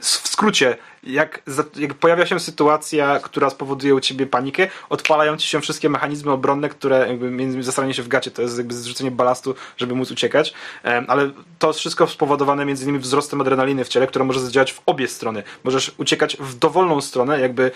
w 0.00 0.28
skrócie, 0.28 0.76
jak, 1.02 1.42
jak, 1.76 1.94
pojawia 1.94 2.26
się 2.26 2.40
sytuacja, 2.40 3.20
która 3.20 3.50
spowoduje 3.50 3.94
u 3.94 4.00
ciebie 4.00 4.26
panikę, 4.26 4.68
odpalają 4.88 5.36
ci 5.36 5.48
się 5.48 5.60
wszystkie 5.60 5.88
mechanizmy 5.88 6.32
obronne, 6.32 6.68
które 6.68 7.08
jakby 7.08 7.30
między 7.30 7.44
innymi 7.44 7.62
zasranie 7.62 7.94
się 7.94 8.02
w 8.02 8.08
gacie, 8.08 8.30
to 8.30 8.42
jest 8.42 8.58
jakby 8.58 8.74
zrzucenie 8.74 9.10
balastu, 9.10 9.54
żeby 9.76 9.94
móc 9.94 10.10
uciekać, 10.10 10.54
ale 11.08 11.30
to 11.58 11.72
wszystko 11.72 12.06
spowodowane 12.06 12.64
między 12.64 12.84
innymi 12.84 12.98
wzrostem 12.98 13.40
adrenaliny 13.40 13.84
w 13.84 13.88
ciele, 13.88 14.06
która 14.06 14.24
może 14.24 14.40
zadziałać 14.40 14.72
w 14.72 14.82
obie 14.86 15.08
strony. 15.08 15.42
Możesz 15.64 15.94
uciekać 15.96 16.36
w 16.36 16.58
dowolną 16.58 17.00
stronę, 17.00 17.40
jakby 17.40 17.70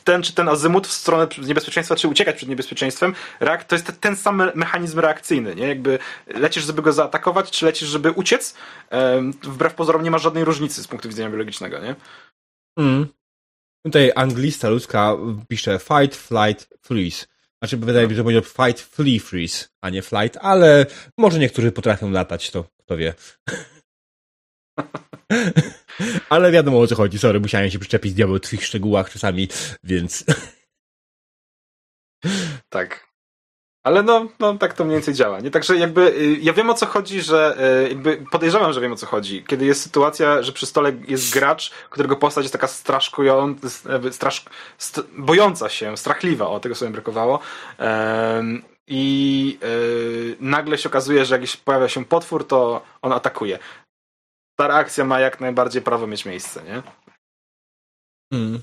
ten 0.00 0.22
czy 0.22 0.32
ten 0.32 0.48
azymut 0.48 0.86
w 0.86 0.92
stronę 0.92 1.26
niebezpieczeństwa, 1.38 1.96
czy 1.96 2.08
uciekać 2.08 2.36
przed 2.36 2.48
niebezpieczeństwem, 2.48 3.14
to 3.68 3.74
jest 3.74 3.92
ten 4.00 4.16
sam 4.16 4.50
mechanizm 4.54 4.98
reakcyjny, 4.98 5.54
nie? 5.54 5.68
Jakby 5.68 5.98
lecisz, 6.26 6.64
żeby 6.64 6.82
go 6.82 6.92
zaatakować, 6.92 7.50
czy 7.50 7.66
lecisz, 7.66 7.88
żeby 7.88 8.10
uciec, 8.10 8.54
wbrew 9.42 9.74
pozorom 9.74 10.02
nie 10.02 10.10
ma 10.10 10.18
żadnej 10.18 10.44
różnicy 10.44 10.82
z 10.82 10.88
punktu 10.88 11.08
widzenia 11.08 11.30
biologicznego, 11.30 11.78
nie? 11.78 11.94
Mm. 12.78 13.06
Tutaj 13.84 14.12
anglista 14.14 14.68
ludzka 14.68 15.16
pisze 15.48 15.78
fight, 15.78 16.16
flight, 16.16 16.68
freeze. 16.80 17.26
Znaczy 17.62 17.76
wydaje 17.76 18.06
mi 18.06 18.12
się, 18.12 18.16
że 18.16 18.24
będzie 18.24 18.42
fight, 18.42 18.80
flee, 18.80 19.20
freeze, 19.20 19.68
a 19.80 19.90
nie 19.90 20.02
flight, 20.02 20.38
ale 20.40 20.86
może 21.18 21.38
niektórzy 21.38 21.72
potrafią 21.72 22.10
latać, 22.10 22.50
to 22.50 22.64
kto 22.78 22.96
wie. 22.96 23.14
Ale 26.28 26.52
wiadomo 26.52 26.80
o 26.80 26.86
co 26.86 26.94
chodzi. 26.94 27.18
Sorry, 27.18 27.40
musiałem 27.40 27.70
się 27.70 27.78
przyczepić 27.78 28.14
diabeł 28.14 28.36
w 28.36 28.40
tych 28.40 28.64
szczegółach 28.64 29.10
czasami, 29.10 29.48
więc... 29.84 30.24
Tak. 32.68 33.12
Ale 33.84 34.02
no, 34.02 34.26
no, 34.38 34.54
tak 34.58 34.74
to 34.74 34.84
mniej 34.84 34.96
więcej 34.96 35.14
działa. 35.14 35.40
Nie? 35.40 35.50
Także 35.50 35.76
jakby 35.76 36.00
y, 36.00 36.38
ja 36.40 36.52
wiem 36.52 36.70
o 36.70 36.74
co 36.74 36.86
chodzi, 36.86 37.22
że 37.22 37.56
y, 37.84 37.88
jakby 37.88 38.24
podejrzewam, 38.30 38.72
że 38.72 38.80
wiem 38.80 38.92
o 38.92 38.96
co 38.96 39.06
chodzi. 39.06 39.44
Kiedy 39.46 39.64
jest 39.64 39.82
sytuacja, 39.82 40.42
że 40.42 40.52
przy 40.52 40.66
stole 40.66 40.92
jest 41.08 41.32
gracz, 41.32 41.70
którego 41.90 42.16
postać 42.16 42.44
jest 42.44 42.52
taka 42.52 42.66
straszkująca, 42.66 43.68
strasz, 44.10 44.44
st 44.78 45.00
bojąca 45.18 45.68
się, 45.68 45.96
strachliwa, 45.96 46.48
o 46.48 46.60
tego 46.60 46.74
sobie 46.74 46.90
brakowało. 46.90 47.38
I 48.86 49.58
yy, 49.62 50.36
nagle 50.40 50.78
się 50.78 50.88
okazuje, 50.88 51.24
że 51.24 51.38
jak 51.38 51.50
pojawia 51.64 51.88
się 51.88 52.04
potwór, 52.04 52.46
to 52.46 52.82
on 53.02 53.12
atakuje 53.12 53.58
ta 54.56 54.68
reakcja 54.68 55.04
ma 55.04 55.20
jak 55.20 55.40
najbardziej 55.40 55.82
prawo 55.82 56.06
mieć 56.06 56.24
miejsce, 56.24 56.62
nie? 56.62 56.82
Hmm. 58.32 58.62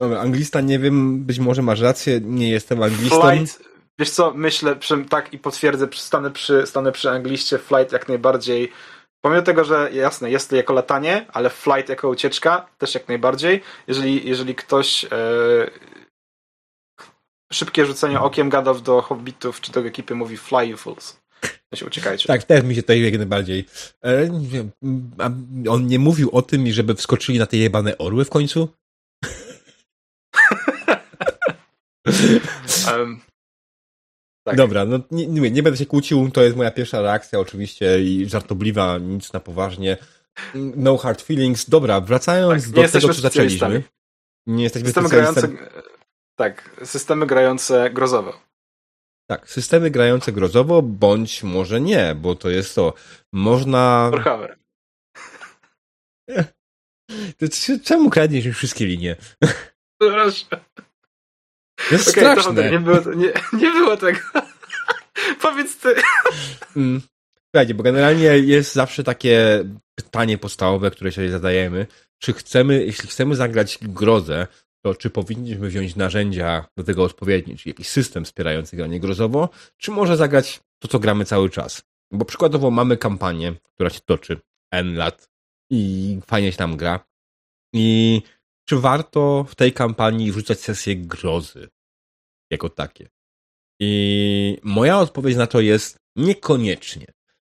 Dobra, 0.00 0.20
anglista 0.20 0.60
nie 0.60 0.78
wiem, 0.78 1.24
być 1.24 1.38
może 1.38 1.62
masz 1.62 1.80
rację, 1.80 2.20
nie 2.20 2.50
jestem 2.50 2.82
anglistą. 2.82 3.20
Flight, 3.20 3.62
wiesz 3.98 4.10
co, 4.10 4.32
myślę, 4.34 4.76
przy, 4.76 5.04
tak 5.04 5.32
i 5.32 5.38
potwierdzę, 5.38 5.88
stanę 5.92 6.30
przy, 6.30 6.66
stanę 6.66 6.92
przy 6.92 7.10
angliście, 7.10 7.58
flight 7.58 7.92
jak 7.92 8.08
najbardziej, 8.08 8.72
pomimo 9.20 9.42
tego, 9.42 9.64
że 9.64 9.90
jasne, 9.92 10.30
jest 10.30 10.50
to 10.50 10.56
jako 10.56 10.72
latanie, 10.72 11.26
ale 11.32 11.50
flight 11.50 11.88
jako 11.88 12.08
ucieczka 12.08 12.68
też 12.78 12.94
jak 12.94 13.08
najbardziej. 13.08 13.62
Jeżeli, 13.86 14.28
jeżeli 14.28 14.54
ktoś 14.54 15.04
e, 15.04 15.08
szybkie 17.52 17.86
rzucenie 17.86 18.20
okiem 18.20 18.48
gadał 18.48 18.80
do 18.80 19.02
hobbitów 19.02 19.60
czy 19.60 19.72
do 19.72 19.80
ekipy 19.80 20.14
mówi 20.14 20.36
fly 20.36 20.66
you 20.66 20.76
fools 20.76 21.20
się 21.76 21.86
uciekajcie. 21.86 22.26
Tak, 22.26 22.44
też 22.44 22.64
mi 22.64 22.74
się 22.74 22.82
tutaj 22.82 23.02
jak 23.02 23.16
najbardziej. 23.16 23.64
E, 24.04 24.40
on 25.68 25.86
nie 25.86 25.98
mówił 25.98 26.30
o 26.32 26.42
tym, 26.42 26.72
żeby 26.72 26.94
wskoczyli 26.94 27.38
na 27.38 27.46
te 27.46 27.56
jebane 27.56 27.98
orły 27.98 28.24
w 28.24 28.30
końcu? 28.30 28.68
um, 32.92 33.20
tak. 34.44 34.56
Dobra, 34.56 34.84
no 34.84 35.00
nie, 35.10 35.26
nie, 35.26 35.50
nie, 35.50 35.62
będę 35.62 35.78
się 35.78 35.86
kłócił, 35.86 36.30
to 36.30 36.42
jest 36.42 36.56
moja 36.56 36.70
pierwsza 36.70 37.02
reakcja 37.02 37.38
oczywiście 37.38 38.02
i 38.02 38.28
żartobliwa, 38.28 38.98
nic 38.98 39.32
na 39.32 39.40
poważnie. 39.40 39.96
No 40.54 40.96
hard 40.96 41.22
feelings. 41.22 41.70
Dobra, 41.70 42.00
wracając 42.00 42.64
tak, 42.64 42.72
do 42.72 42.88
tego, 42.88 43.14
co 43.14 43.20
zaczęliśmy. 43.20 43.82
Nie 44.46 44.64
jesteśmy 44.64 44.88
systemy 44.88 45.08
grające, 45.08 45.48
Tak, 46.36 46.80
systemy 46.84 47.26
grające 47.26 47.90
grozowo. 47.90 48.49
Tak, 49.30 49.50
systemy 49.50 49.90
grające 49.90 50.32
grozowo, 50.32 50.82
bądź 50.82 51.42
może 51.42 51.80
nie, 51.80 52.14
bo 52.14 52.34
to 52.34 52.50
jest 52.50 52.74
to. 52.74 52.94
Można. 53.32 54.10
Warhammer. 54.12 54.58
Czemu 57.84 58.10
kradniesz 58.10 58.44
już 58.44 58.56
wszystkie 58.56 58.86
linie? 58.86 59.16
Proszę. 60.00 60.46
To 61.76 61.94
jest 61.94 62.08
okay, 62.08 62.22
straszne. 62.22 62.62
To, 62.62 62.70
nie, 62.70 62.80
było, 62.80 63.14
nie, 63.14 63.32
nie 63.52 63.70
było 63.70 63.96
tego. 63.96 64.18
Powiedz 65.42 65.76
ty. 65.76 65.94
Mm. 66.76 67.02
Słuchajcie, 67.50 67.74
bo 67.74 67.82
generalnie 67.82 68.38
jest 68.38 68.74
zawsze 68.74 69.04
takie 69.04 69.64
pytanie 69.94 70.38
podstawowe, 70.38 70.90
które 70.90 71.12
sobie 71.12 71.30
zadajemy. 71.30 71.86
Czy 72.18 72.32
chcemy, 72.32 72.84
jeśli 72.84 73.08
chcemy 73.08 73.36
zagrać 73.36 73.78
grozę, 73.82 74.46
to 74.82 74.94
czy 74.94 75.10
powinniśmy 75.10 75.68
wziąć 75.68 75.96
narzędzia 75.96 76.66
do 76.76 76.84
tego 76.84 77.04
odpowiednie, 77.04 77.56
czyli 77.56 77.70
jakiś 77.70 77.88
system 77.88 78.24
wspierający 78.24 78.76
granie 78.76 79.00
grozowo, 79.00 79.48
czy 79.76 79.90
może 79.90 80.16
zagrać 80.16 80.60
to, 80.78 80.88
co 80.88 80.98
gramy 80.98 81.24
cały 81.24 81.50
czas. 81.50 81.82
Bo 82.12 82.24
przykładowo 82.24 82.70
mamy 82.70 82.96
kampanię, 82.96 83.54
która 83.74 83.90
się 83.90 84.00
toczy 84.00 84.40
N 84.72 84.94
lat 84.94 85.30
i 85.70 86.18
fajnie 86.26 86.52
się 86.52 86.58
tam 86.58 86.76
gra. 86.76 87.06
I 87.74 88.22
czy 88.68 88.76
warto 88.76 89.44
w 89.48 89.54
tej 89.54 89.72
kampanii 89.72 90.32
wrzucać 90.32 90.60
sesje 90.60 90.96
grozy 90.96 91.68
jako 92.50 92.68
takie? 92.68 93.08
I 93.80 94.58
moja 94.62 94.98
odpowiedź 94.98 95.36
na 95.36 95.46
to 95.46 95.60
jest 95.60 95.98
niekoniecznie, 96.16 97.06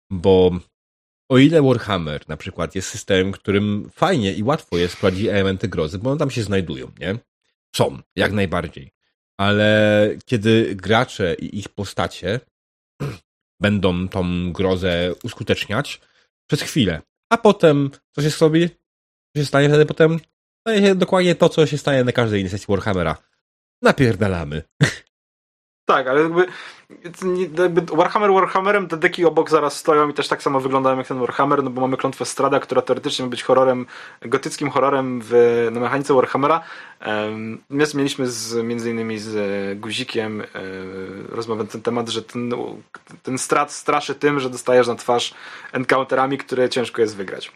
bo 0.10 0.52
o 1.30 1.38
ile 1.38 1.62
Warhammer 1.62 2.30
na 2.30 2.38
przykład 2.38 2.76
jest 2.76 2.90
systemem, 2.90 3.32
którym 3.32 3.90
fajnie 3.94 4.34
i 4.34 4.44
łatwo 4.44 4.78
jest 4.78 4.96
wprowadzić 4.96 5.28
elementy 5.28 5.68
grozy, 5.68 6.00
bo 6.00 6.10
one 6.10 6.20
tam 6.20 6.32
się 6.32 6.44
znajdują, 6.44 6.92
nie? 7.00 7.18
Są, 7.76 8.00
jak 8.16 8.32
najbardziej. 8.32 8.92
Ale 9.38 10.10
kiedy 10.26 10.76
gracze 10.76 11.34
i 11.34 11.60
ich 11.60 11.70
postacie 11.70 12.40
będą 13.62 14.08
tą 14.08 14.52
grozę 14.52 15.14
uskuteczniać 15.24 16.02
przez 16.50 16.62
chwilę, 16.62 17.02
a 17.30 17.38
potem 17.38 17.90
co 18.12 18.22
się 18.22 18.30
zrobi? 18.30 18.70
Co 19.36 19.42
się 19.42 19.46
stanie 19.46 19.70
wtedy 19.70 19.86
potem? 19.86 20.20
Stanie 20.68 20.88
się 20.88 20.96
dokładnie 20.96 21.36
to, 21.36 21.50
co 21.50 21.68
się 21.68 21.78
stanie 21.78 22.04
na 22.04 22.12
każdej 22.12 22.40
innej 22.40 22.52
sesji 22.52 22.66
Warhammera. 22.70 23.18
Napierdalamy. 23.82 24.62
Tak, 25.86 26.08
ale 26.08 26.22
jakby, 26.22 26.46
jakby 27.58 27.82
Warhammer 27.96 28.32
Warhammerem, 28.34 28.88
te 28.88 28.98
deki 28.98 29.26
obok 29.26 29.50
zaraz 29.50 29.78
stoją 29.78 30.10
i 30.10 30.14
też 30.14 30.28
tak 30.28 30.44
samo 30.44 30.60
wyglądają 30.60 30.98
jak 30.98 31.08
ten 31.08 31.20
Warhammer, 31.20 31.64
no 31.64 31.70
bo 31.70 31.82
mamy 31.82 31.98
klątwę 31.98 32.26
Strada, 32.26 32.60
która 32.60 32.82
teoretycznie 32.82 33.26
ma 33.26 33.30
być 33.30 33.44
horrorem, 33.44 33.86
gotyckim 34.22 34.70
horrorem 34.70 35.22
w, 35.24 35.68
na 35.72 35.80
mechanice 35.80 36.14
Warhammera. 36.14 36.62
My 37.70 37.86
mieliśmy 37.96 38.28
z, 38.28 38.64
między 38.64 38.92
innymi 38.92 39.20
z 39.20 39.80
Guzikiem 39.80 40.42
e, 40.42 40.46
rozmowę 41.30 41.64
na 41.64 41.70
ten 41.70 41.82
temat, 41.82 42.10
że 42.10 42.22
ten, 42.22 42.52
ten 43.24 43.38
Strad 43.38 43.72
straszy 43.72 44.16
tym, 44.16 44.40
że 44.40 44.50
dostajesz 44.50 44.88
na 44.88 44.96
twarz 44.96 45.34
encounterami, 45.72 46.38
które 46.38 46.70
ciężko 46.70 47.02
jest 47.02 47.16
wygrać. 47.16 47.52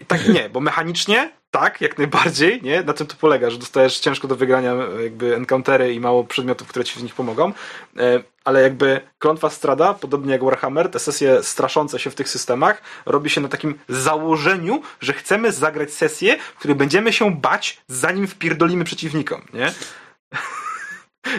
I 0.00 0.06
tak 0.06 0.28
nie, 0.28 0.50
bo 0.50 0.60
mechanicznie 0.60 1.39
tak, 1.50 1.80
jak 1.80 1.98
najbardziej, 1.98 2.62
nie? 2.62 2.82
Na 2.82 2.94
czym 2.94 3.06
to 3.06 3.16
polega, 3.20 3.50
że 3.50 3.58
dostajesz 3.58 3.98
ciężko 3.98 4.28
do 4.28 4.36
wygrania 4.36 4.74
jakby 5.02 5.36
encountery 5.36 5.94
i 5.94 6.00
mało 6.00 6.24
przedmiotów, 6.24 6.68
które 6.68 6.84
ci 6.84 6.98
w 6.98 7.02
nich 7.02 7.14
pomogą, 7.14 7.52
e, 7.96 8.22
ale 8.44 8.62
jakby 8.62 9.00
klątwa 9.18 9.50
strada, 9.50 9.94
podobnie 9.94 10.32
jak 10.32 10.44
Warhammer, 10.44 10.90
te 10.90 10.98
sesje 10.98 11.42
straszące 11.42 11.98
się 11.98 12.10
w 12.10 12.14
tych 12.14 12.28
systemach 12.28 12.82
robi 13.06 13.30
się 13.30 13.40
na 13.40 13.48
takim 13.48 13.78
założeniu, 13.88 14.82
że 15.00 15.12
chcemy 15.12 15.52
zagrać 15.52 15.92
sesję, 15.92 16.38
w 16.38 16.58
której 16.58 16.76
będziemy 16.76 17.12
się 17.12 17.36
bać, 17.36 17.82
zanim 17.88 18.26
wpierdolimy 18.26 18.84
przeciwnikom, 18.84 19.42
nie? 19.54 19.72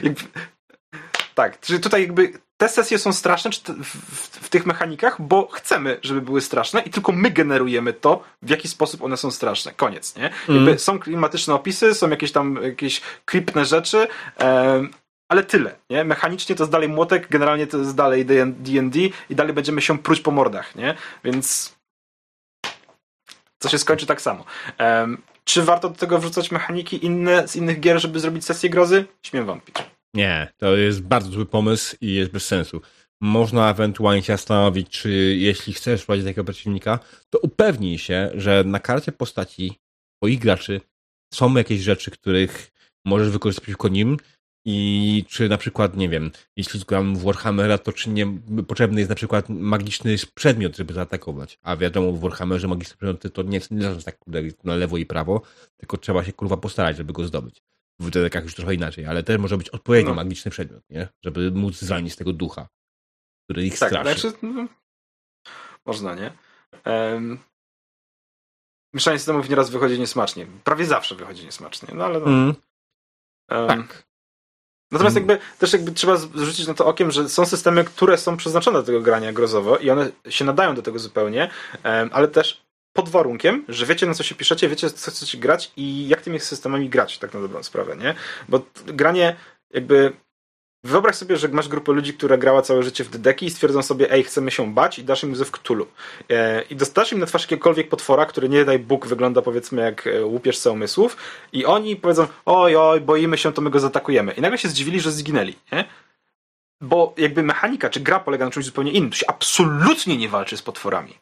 tak, 1.35 1.59
czyli 1.59 1.79
tutaj 1.79 2.01
jakby 2.01 2.33
te 2.61 2.69
sesje 2.69 2.99
są 2.99 3.13
straszne 3.13 3.51
w, 4.41 4.49
tych 4.49 4.65
mechanikach, 4.65 5.21
bo 5.21 5.47
chcemy, 5.47 5.99
żeby 6.01 6.21
były 6.21 6.41
straszne 6.41 6.81
i 6.81 6.89
tylko 6.89 7.11
my 7.11 7.31
generujemy 7.31 7.93
to, 7.93 8.23
w 8.41 8.49
jaki 8.49 8.67
sposób 8.67 9.03
one 9.03 9.17
są 9.17 9.31
straszne. 9.31 9.73
Koniec, 9.73 10.15
nie? 10.15 10.29
Mm. 10.49 10.79
są 10.79 10.99
klimatyczne 10.99 11.53
opisy, 11.53 11.93
są 11.93 12.09
jakieś 12.09 12.31
tam 12.31 12.59
jakieś 12.63 13.01
klipne 13.25 13.65
rzeczy, 13.65 14.07
ale 15.29 15.43
tyle, 15.43 15.75
nie? 15.89 16.03
Mechanicznie 16.03 16.55
to 16.55 16.63
jest 16.63 16.71
dalej 16.71 16.89
młotek, 16.89 17.27
generalnie 17.29 17.67
to 17.67 17.77
jest 17.77 17.95
dalej 17.95 18.25
D&D 18.25 18.99
i 19.29 19.35
dalej 19.35 19.53
będziemy 19.53 19.81
się 19.81 19.99
pruć 19.99 20.19
po 20.19 20.31
mordach, 20.31 20.75
nie? 20.75 20.95
Więc 21.23 21.75
co 23.59 23.69
się 23.69 23.77
skończy 23.77 24.05
tak 24.05 24.21
samo. 24.21 24.45
Czy 25.43 25.63
warto 25.63 25.89
do 25.89 25.95
tego 25.95 26.19
wrzucać 26.19 26.51
mechaniki 26.51 27.05
inne 27.05 27.47
z 27.47 27.55
innych 27.55 27.79
gier, 27.79 28.01
żeby 28.01 28.19
zrobić 28.19 28.45
sesję 28.45 28.69
grozy? 28.69 29.05
Śmiem 29.23 29.45
wątpić. 29.45 29.75
Nie, 30.13 30.47
to 30.57 30.75
jest 30.75 31.01
bardzo 31.01 31.31
zły 31.31 31.45
pomysł 31.45 31.95
i 32.01 32.13
jest 32.13 32.31
bez 32.31 32.45
sensu. 32.45 32.81
Można 33.21 33.71
ewentualnie 33.71 34.23
się 34.23 34.33
zastanowić, 34.33 34.89
czy 34.89 35.09
jeśli 35.39 35.73
chcesz 35.73 36.01
wprowadzić 36.01 36.25
takiego 36.25 36.43
przeciwnika, 36.43 36.99
to 37.29 37.39
upewnij 37.39 37.97
się, 37.97 38.31
że 38.35 38.63
na 38.63 38.79
karcie 38.79 39.11
postaci 39.11 39.79
twoich 40.17 40.39
graczy 40.39 40.81
są 41.33 41.57
jakieś 41.57 41.81
rzeczy, 41.81 42.11
których 42.11 42.71
możesz 43.05 43.29
wykorzystać 43.29 43.63
przeciwko 43.63 43.87
nim 43.87 44.17
i 44.65 45.25
czy 45.27 45.49
na 45.49 45.57
przykład, 45.57 45.97
nie 45.97 46.09
wiem, 46.09 46.31
jeśli 46.57 46.79
gram 46.79 47.15
w 47.15 47.23
Warhammera, 47.23 47.77
to 47.77 47.93
czy 47.93 48.09
nie 48.09 48.27
potrzebny 48.67 49.01
jest 49.01 49.09
na 49.09 49.15
przykład 49.15 49.49
magiczny 49.49 50.15
przedmiot, 50.33 50.77
żeby 50.77 50.93
zaatakować. 50.93 51.59
A 51.61 51.77
wiadomo, 51.77 52.11
w 52.11 52.19
Warhammerze 52.19 52.67
magiczne 52.67 52.97
przedmioty 52.97 53.29
to 53.29 53.41
nie, 53.41 53.61
nie 53.71 53.89
leżą 53.89 54.01
tak 54.01 54.17
na 54.63 54.75
lewo 54.75 54.97
i 54.97 55.05
prawo, 55.05 55.41
tylko 55.77 55.97
trzeba 55.97 56.23
się 56.23 56.33
kurwa 56.33 56.57
postarać, 56.57 56.97
żeby 56.97 57.13
go 57.13 57.27
zdobyć. 57.27 57.61
W 58.01 58.09
dedekach 58.09 58.43
już 58.43 58.55
trochę 58.55 58.73
inaczej, 58.73 59.05
ale 59.05 59.23
też 59.23 59.37
może 59.37 59.57
być 59.57 59.69
odpowiednio 59.69 60.09
no. 60.09 60.15
magiczny 60.15 60.51
przedmiot, 60.51 60.89
nie? 60.89 61.07
Żeby 61.25 61.51
móc 61.51 61.79
zranić 61.79 62.15
tego 62.15 62.33
ducha, 62.33 62.67
który 63.43 63.65
ich 63.65 63.79
tak, 63.79 63.89
straszy. 63.89 64.19
Znaczy, 64.19 64.37
no, 64.41 64.67
można, 65.85 66.15
nie? 66.15 66.31
Um, 66.85 67.39
mieszanie 68.93 69.19
systemów 69.19 69.49
nieraz 69.49 69.69
wychodzi 69.69 69.99
niesmacznie. 69.99 70.47
Prawie 70.63 70.85
zawsze 70.85 71.15
wychodzi 71.15 71.45
niesmacznie, 71.45 71.93
no 71.93 72.05
ale 72.05 72.19
no. 72.19 72.25
Mm. 72.25 72.55
Um, 73.51 73.67
tak. 73.67 74.03
Natomiast 74.91 75.15
jakby 75.15 75.39
też 75.59 75.73
jakby 75.73 75.91
trzeba 75.91 76.17
zwrócić 76.17 76.67
na 76.67 76.73
to 76.73 76.85
okiem, 76.85 77.11
że 77.11 77.29
są 77.29 77.45
systemy, 77.45 77.83
które 77.83 78.17
są 78.17 78.37
przeznaczone 78.37 78.79
do 78.79 78.85
tego 78.85 79.01
grania 79.01 79.33
grozowo 79.33 79.77
i 79.77 79.89
one 79.89 80.11
się 80.29 80.45
nadają 80.45 80.75
do 80.75 80.81
tego 80.81 80.99
zupełnie, 80.99 81.49
ale 82.11 82.27
też 82.27 82.70
pod 82.93 83.09
warunkiem, 83.09 83.65
że 83.67 83.85
wiecie 83.85 84.05
na 84.05 84.13
co 84.13 84.23
się 84.23 84.35
piszecie, 84.35 84.69
wiecie 84.69 84.89
co 84.89 85.11
chcecie 85.11 85.37
grać 85.37 85.71
i 85.77 86.07
jak 86.07 86.21
tymi 86.21 86.39
systemami 86.39 86.89
grać, 86.89 87.17
tak 87.17 87.33
na 87.33 87.41
dobrą 87.41 87.63
sprawę, 87.63 87.97
nie? 87.97 88.15
Bo 88.49 88.61
granie 88.85 89.35
jakby 89.73 90.13
Wyobraź 90.83 91.15
sobie, 91.15 91.37
że 91.37 91.47
masz 91.47 91.67
grupę 91.67 91.91
ludzi, 91.91 92.13
która 92.13 92.37
grała 92.37 92.61
całe 92.61 92.83
życie 92.83 93.03
w 93.03 93.09
dedeki 93.09 93.45
i 93.45 93.49
stwierdzą 93.49 93.81
sobie, 93.81 94.11
ej, 94.11 94.23
chcemy 94.23 94.51
się 94.51 94.73
bać 94.73 94.99
i 94.99 95.03
dasz 95.03 95.23
im 95.23 95.35
w 95.35 95.51
Cthulhu. 95.51 95.87
E, 96.29 96.61
I 96.61 96.75
dostasz 96.75 97.11
im 97.11 97.19
na 97.19 97.25
twarz 97.25 97.41
jakiegokolwiek 97.41 97.89
potwora, 97.89 98.25
który 98.25 98.49
nie 98.49 98.65
daj 98.65 98.79
Bóg 98.79 99.07
wygląda 99.07 99.41
powiedzmy 99.41 99.81
jak 99.81 100.07
e, 100.07 100.25
łupież 100.25 100.65
umysłów 100.65 101.17
i 101.53 101.65
oni 101.65 101.95
powiedzą, 101.95 102.27
oj, 102.45 102.75
oj, 102.75 103.01
boimy 103.01 103.37
się, 103.37 103.53
to 103.53 103.61
my 103.61 103.69
go 103.69 103.79
zaatakujemy. 103.79 104.31
I 104.31 104.41
nagle 104.41 104.57
się 104.57 104.69
zdziwili, 104.69 104.99
że 104.99 105.11
zginęli, 105.11 105.55
nie? 105.71 105.85
Bo 106.81 107.13
jakby 107.17 107.43
mechanika 107.43 107.89
czy 107.89 107.99
gra 107.99 108.19
polega 108.19 108.45
na 108.45 108.51
czymś 108.51 108.65
zupełnie 108.65 108.91
innym. 108.91 109.11
Tu 109.11 109.17
się 109.17 109.27
absolutnie 109.27 110.17
nie 110.17 110.29
walczy 110.29 110.57
z 110.57 110.61
potworami. 110.61 111.13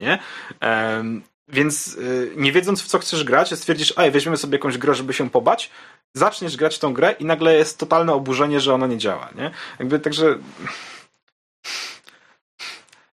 Nie? 0.00 0.18
Więc 1.48 1.94
y, 1.94 2.32
nie 2.36 2.52
wiedząc 2.52 2.82
w 2.82 2.86
co 2.86 2.98
chcesz 2.98 3.24
grać, 3.24 3.58
stwierdzisz, 3.58 3.94
ej, 3.96 4.10
weźmiemy 4.10 4.36
sobie 4.36 4.56
jakąś 4.56 4.78
grę, 4.78 4.94
żeby 4.94 5.12
się 5.12 5.30
pobać, 5.30 5.70
zaczniesz 6.14 6.56
grać 6.56 6.76
w 6.76 6.78
tą 6.78 6.92
grę 6.92 7.14
i 7.18 7.24
nagle 7.24 7.54
jest 7.54 7.78
totalne 7.78 8.12
oburzenie, 8.12 8.60
że 8.60 8.74
ona 8.74 8.86
nie 8.86 8.98
działa, 8.98 9.30
nie? 9.34 9.50
Jakby 9.78 9.98
także... 9.98 10.38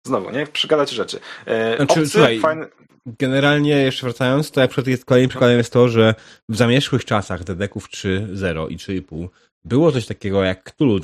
Znowu, 0.06 0.30
nie? 0.30 0.46
Przygadać 0.46 0.90
rzeczy. 0.90 1.20
E, 1.46 1.76
znaczy, 1.76 2.00
obcy, 2.00 2.08
słuchaj, 2.08 2.40
fajne... 2.40 2.66
generalnie 3.06 3.70
jeszcze 3.70 4.06
wracając, 4.06 4.50
to 4.50 4.60
jak 4.60 4.86
jest 4.86 5.04
kolejnym 5.04 5.28
przykładem 5.28 5.58
jest 5.58 5.72
to, 5.72 5.88
że 5.88 6.14
w 6.48 6.56
zamierzchłych 6.56 7.04
czasach 7.04 7.44
Dedeków 7.44 7.88
3.0 7.90 8.70
i 8.70 8.76
3.5 8.76 9.28
było 9.64 9.92
coś 9.92 10.06
takiego 10.06 10.44
jak 10.44 10.64
Cthulhu 10.64 10.98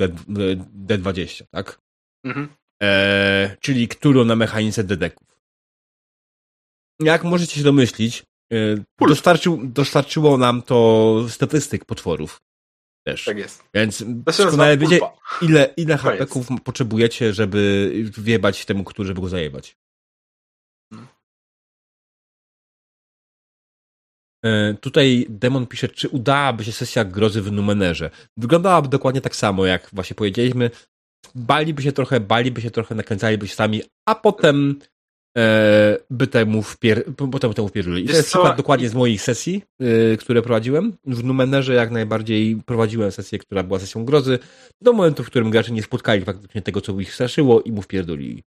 D20, 0.86 1.44
tak? 1.50 1.78
Mhm. 2.24 2.48
E, 2.82 3.56
czyli 3.60 3.88
Cthulhu 3.88 4.24
na 4.24 4.36
mechanice 4.36 4.84
Dedeków 4.84 5.31
jak 7.00 7.24
możecie 7.24 7.56
się 7.56 7.62
domyślić, 7.62 8.22
e, 8.52 8.56
dostarczył, 9.08 9.60
dostarczyło 9.64 10.38
nam 10.38 10.62
to 10.62 11.16
statystyk 11.28 11.84
potworów. 11.84 12.40
Też. 13.06 13.24
Tak 13.24 13.38
jest. 13.38 13.64
Więc 13.74 14.04
doskonale 14.06 14.78
wiecie, 14.78 15.00
ile, 15.42 15.74
ile 15.76 15.96
hapeków 15.96 16.48
potrzebujecie, 16.64 17.32
żeby 17.32 17.92
wjebać 18.18 18.64
temu, 18.64 18.84
który, 18.84 19.06
żeby 19.06 19.20
go 19.20 19.28
zajebać. 19.28 19.76
Hmm. 20.92 21.08
E, 24.44 24.74
tutaj 24.74 25.26
Demon 25.28 25.66
pisze, 25.66 25.88
czy 25.88 26.08
udałaby 26.08 26.64
się 26.64 26.72
sesja 26.72 27.04
grozy 27.04 27.42
w 27.42 27.52
Numenerze. 27.52 28.10
Wyglądałaby 28.36 28.88
dokładnie 28.88 29.20
tak 29.20 29.36
samo, 29.36 29.66
jak 29.66 29.90
właśnie 29.92 30.14
powiedzieliśmy. 30.14 30.70
Baliby 31.34 31.82
się 31.82 31.92
trochę, 31.92 32.20
baliby 32.20 32.60
się 32.60 32.70
trochę, 32.70 32.94
nakręcaliby 32.94 33.48
się 33.48 33.54
sami, 33.54 33.82
a 34.08 34.14
potem 34.14 34.78
by 36.10 36.26
temu, 36.26 36.62
wpier 36.62 37.04
potem 37.32 37.54
temu 37.54 37.68
wpierzyli. 37.68 38.04
I 38.04 38.08
to 38.08 38.16
jest 38.16 38.28
przykład 38.28 38.56
dokładnie 38.56 38.88
z 38.88 38.94
moich 38.94 39.22
sesji, 39.22 39.62
y, 39.82 40.16
które 40.20 40.42
prowadziłem. 40.42 40.96
W 41.06 41.24
Numenerze 41.24 41.74
jak 41.74 41.90
najbardziej 41.90 42.62
prowadziłem 42.66 43.12
sesję, 43.12 43.38
która 43.38 43.62
była 43.62 43.78
sesją 43.78 44.04
grozy, 44.04 44.38
do 44.80 44.92
momentu, 44.92 45.24
w 45.24 45.26
którym 45.26 45.50
gracze 45.50 45.72
nie 45.72 45.82
spotkali 45.82 46.24
faktycznie 46.24 46.62
tego, 46.62 46.80
co 46.80 47.00
ich 47.00 47.14
straszyło 47.14 47.60
i 47.60 47.72
mu 47.72 47.82
wpierdolili. 47.82 48.42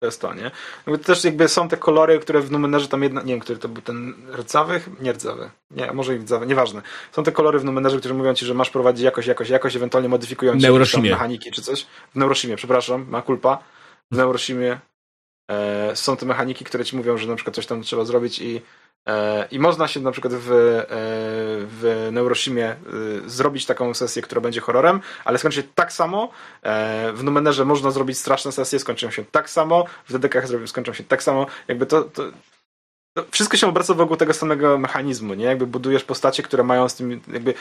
To 0.00 0.06
jest 0.06 0.20
to, 0.20 0.34
nie? 0.34 0.50
Jakby 0.86 1.04
też 1.04 1.24
jakby 1.24 1.48
są 1.48 1.68
te 1.68 1.76
kolory, 1.76 2.18
które 2.18 2.40
w 2.40 2.50
Numenerze 2.50 2.88
tam 2.88 3.02
jedna, 3.02 3.22
nie 3.22 3.32
wiem, 3.32 3.40
który 3.40 3.58
to 3.58 3.68
był 3.68 3.82
ten 3.82 4.14
rdzawy? 4.36 4.80
Nie 5.00 5.12
rdzawy. 5.12 5.50
Nie, 5.70 5.92
może 5.92 6.16
i 6.16 6.18
rdzawy, 6.18 6.46
nieważne. 6.46 6.82
Są 7.12 7.22
te 7.22 7.32
kolory 7.32 7.58
w 7.58 7.64
Numenerze, 7.64 7.98
które 7.98 8.14
mówią 8.14 8.34
ci, 8.34 8.46
że 8.46 8.54
masz 8.54 8.70
prowadzić 8.70 9.04
jakoś, 9.04 9.26
jakoś, 9.26 9.48
jakoś, 9.48 9.76
ewentualnie 9.76 10.08
modyfikują 10.08 10.60
ci 10.60 11.00
mechaniki 11.02 11.50
czy 11.50 11.62
coś. 11.62 11.86
W 12.14 12.16
Neurosimie, 12.16 12.56
przepraszam, 12.56 13.06
ma 13.08 13.22
kulpa. 13.22 13.58
W 14.10 14.16
Neurosimie 14.16 14.72
E, 14.72 14.89
są 15.94 16.16
te 16.16 16.26
mechaniki, 16.26 16.64
które 16.64 16.84
ci 16.84 16.96
mówią, 16.96 17.16
że 17.16 17.28
na 17.28 17.34
przykład 17.36 17.56
coś 17.56 17.66
tam 17.66 17.82
trzeba 17.82 18.04
zrobić 18.04 18.38
i, 18.38 18.60
e, 19.06 19.48
i 19.50 19.58
można 19.58 19.88
się 19.88 20.00
na 20.00 20.12
przykład 20.12 20.34
w, 20.34 20.50
e, 20.50 20.86
w 21.66 22.08
Neurosimie 22.12 22.76
zrobić 23.26 23.66
taką 23.66 23.94
sesję, 23.94 24.22
która 24.22 24.40
będzie 24.40 24.60
horrorem, 24.60 25.00
ale 25.24 25.38
skończy 25.38 25.62
się 25.62 25.68
tak 25.74 25.92
samo. 25.92 26.30
W 27.12 27.20
Numenerze 27.22 27.64
można 27.64 27.90
zrobić 27.90 28.18
straszne 28.18 28.52
sesje, 28.52 28.78
skończą 28.78 29.10
się 29.10 29.24
tak 29.24 29.50
samo. 29.50 29.84
W 30.08 30.12
DDK 30.12 30.46
skończą 30.66 30.92
się 30.92 31.04
tak 31.04 31.22
samo. 31.22 31.46
Jakby 31.68 31.86
to, 31.86 32.02
to 32.02 32.22
to 33.16 33.24
wszystko 33.30 33.56
się 33.56 33.66
obraca 33.66 33.94
wokół 33.94 34.16
tego 34.16 34.34
samego 34.34 34.78
mechanizmu, 34.78 35.34
nie? 35.34 35.44
Jakby 35.44 35.66
budujesz 35.66 36.04
postacie, 36.04 36.42
które 36.42 36.64
mają 36.64 36.88
z 36.88 36.94
tym, 36.94 37.20
jakby 37.32 37.54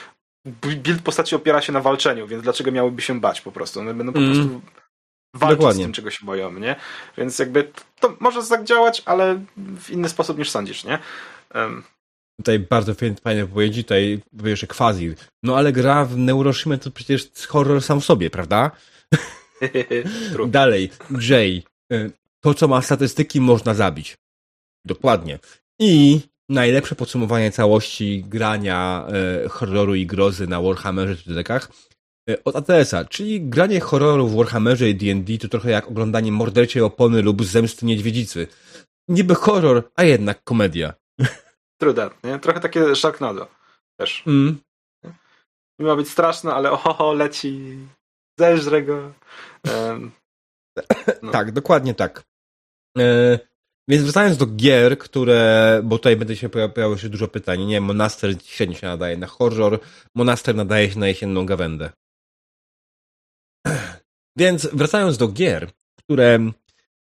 build 0.46 1.02
postaci 1.02 1.36
opiera 1.36 1.62
się 1.62 1.74
na 1.74 1.82
walczeniu, 1.82 2.28
więc 2.28 2.44
dlaczego 2.44 2.72
miałyby 2.72 3.02
się 3.02 3.20
bać 3.20 3.42
po 3.42 3.52
prostu? 3.52 3.80
One 3.80 3.94
będą 3.94 4.14
po 4.14 4.20
mm. 4.20 4.32
prostu 4.34 4.62
walczyć 5.34 5.58
Dokładnie. 5.58 5.84
z 5.84 5.86
tym, 5.86 5.94
czego 5.94 6.12
się 6.12 6.26
boją, 6.26 6.52
nie? 6.52 6.76
Więc 7.18 7.40
jakby 7.40 7.72
to 8.00 8.18
może 8.20 8.44
tak 8.44 8.64
działać, 8.64 9.02
ale 9.06 9.42
w 9.58 9.90
inny 9.90 10.10
sposób 10.10 10.38
niż 10.38 10.50
sądzisz, 10.50 10.84
nie? 10.84 11.00
Um. 11.56 11.84
Tutaj 12.38 12.60
bardzo 12.60 12.94
fajne 13.24 13.46
wypowiedzi, 13.46 13.84
tutaj 13.84 14.20
powiesz, 14.38 14.60
że 14.60 14.68
quasi. 14.68 15.14
No 15.44 15.58
ale 15.58 15.72
gra 15.72 16.06
w 16.06 16.18
Neuroshima 16.18 16.78
to 16.78 16.92
przecież 16.92 17.30
horror 17.48 17.82
sam 17.82 18.02
w 18.02 18.06
sobie, 18.06 18.30
prawda? 18.30 18.72
Dalej, 20.48 20.92
Jay. 21.22 21.64
Y, 21.94 22.12
to, 22.44 22.54
co 22.54 22.68
ma 22.68 22.82
statystyki, 22.82 23.42
można 23.42 23.74
zabić. 23.74 24.18
Dokładnie. 24.86 25.40
I 25.80 26.22
najlepsze 26.50 26.96
podsumowanie 26.96 27.52
całości 27.52 28.24
grania 28.28 29.08
e, 29.46 29.50
horroru 29.50 29.96
i 29.96 30.06
grozy 30.06 30.48
na 30.48 30.62
Warhammerze 30.62 31.18
czy 31.18 31.34
dekach 31.34 31.70
E, 31.70 31.89
od 32.46 32.56
ATS-a, 32.56 33.06
czyli 33.06 33.42
granie 33.42 33.80
horroru 33.80 34.28
w 34.28 34.36
Warhammerze 34.36 34.90
i 34.90 34.96
D&D 34.96 35.38
to 35.38 35.48
trochę 35.48 35.72
jak 35.72 35.88
oglądanie 35.88 36.32
morderczej 36.32 36.82
opony 36.82 37.22
lub 37.22 37.46
zemsty 37.46 37.86
niedźwiedzicy. 37.86 38.48
Niby 39.08 39.36
horror, 39.36 39.90
a 39.96 40.04
jednak 40.04 40.44
komedia. 40.44 40.94
That, 41.96 42.24
nie? 42.24 42.40
Trochę 42.40 42.60
takie 42.60 42.96
Sharknado 42.96 43.48
też. 44.00 44.24
Mm. 44.28 44.58
Ma 45.80 45.96
być 45.96 46.10
straszne, 46.10 46.54
ale 46.54 46.72
oho, 46.72 47.14
leci, 47.14 47.78
zeżrę 48.40 48.84
go. 48.84 49.14
Um, 49.74 50.12
no. 51.22 51.32
tak, 51.32 51.52
dokładnie 51.52 51.94
tak. 51.94 52.24
E, 52.98 53.40
więc 53.88 54.04
wracając 54.04 54.38
do 54.38 54.46
gier, 54.46 54.98
które, 54.98 55.82
bo 55.84 55.98
tutaj 55.98 56.16
będzie 56.16 56.36
się 56.36 56.50
pojawiało 56.50 56.98
się 56.98 57.10
dużo 57.10 57.28
pytań. 57.28 57.66
Nie, 57.66 57.82
Monaster 57.82 58.36
średnio 58.44 58.76
się 58.76 58.88
nadaje 58.88 59.18
na 59.18 59.28
horror, 59.28 59.80
Monaster 60.16 60.56
nadaje 60.56 60.92
się 60.92 61.00
na 61.00 61.08
jesienną 61.08 61.46
gawędę. 61.46 61.90
Więc 64.38 64.68
wracając 64.74 65.18
do 65.18 65.28
gier, 65.28 65.72
które 66.00 66.40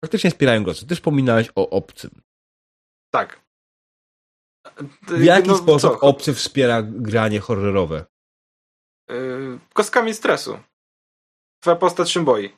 faktycznie 0.06 0.30
wspierają 0.32 0.64
głosy. 0.64 0.88
Ty 0.88 0.96
wspominałeś 0.96 1.50
o 1.56 1.70
obcym. 1.70 2.22
Tak. 3.14 3.42
W 5.08 5.24
jaki 5.24 5.48
no, 5.48 5.58
sposób 5.58 5.92
co? 5.92 6.00
obcy 6.00 6.34
wspiera 6.34 6.82
granie 6.84 7.40
horrorowe? 7.40 8.06
Yy, 9.10 9.60
kostkami 9.74 10.14
stresu. 10.14 10.60
twoja 11.62 11.76
postać 11.76 12.12
się 12.12 12.26
boi. 12.26 12.58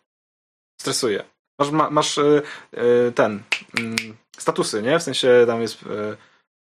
Stresuje. 0.82 1.24
Masz, 1.60 1.72
ma, 1.72 1.90
masz 1.90 2.18
y, 2.18 2.42
y, 2.74 3.12
ten 3.12 3.44
y, 3.80 3.96
statusy, 4.38 4.82
nie? 4.82 5.00
W 5.00 5.04
sensie 5.04 5.44
tam 5.48 5.62
jest 5.62 5.84
e, 5.84 6.18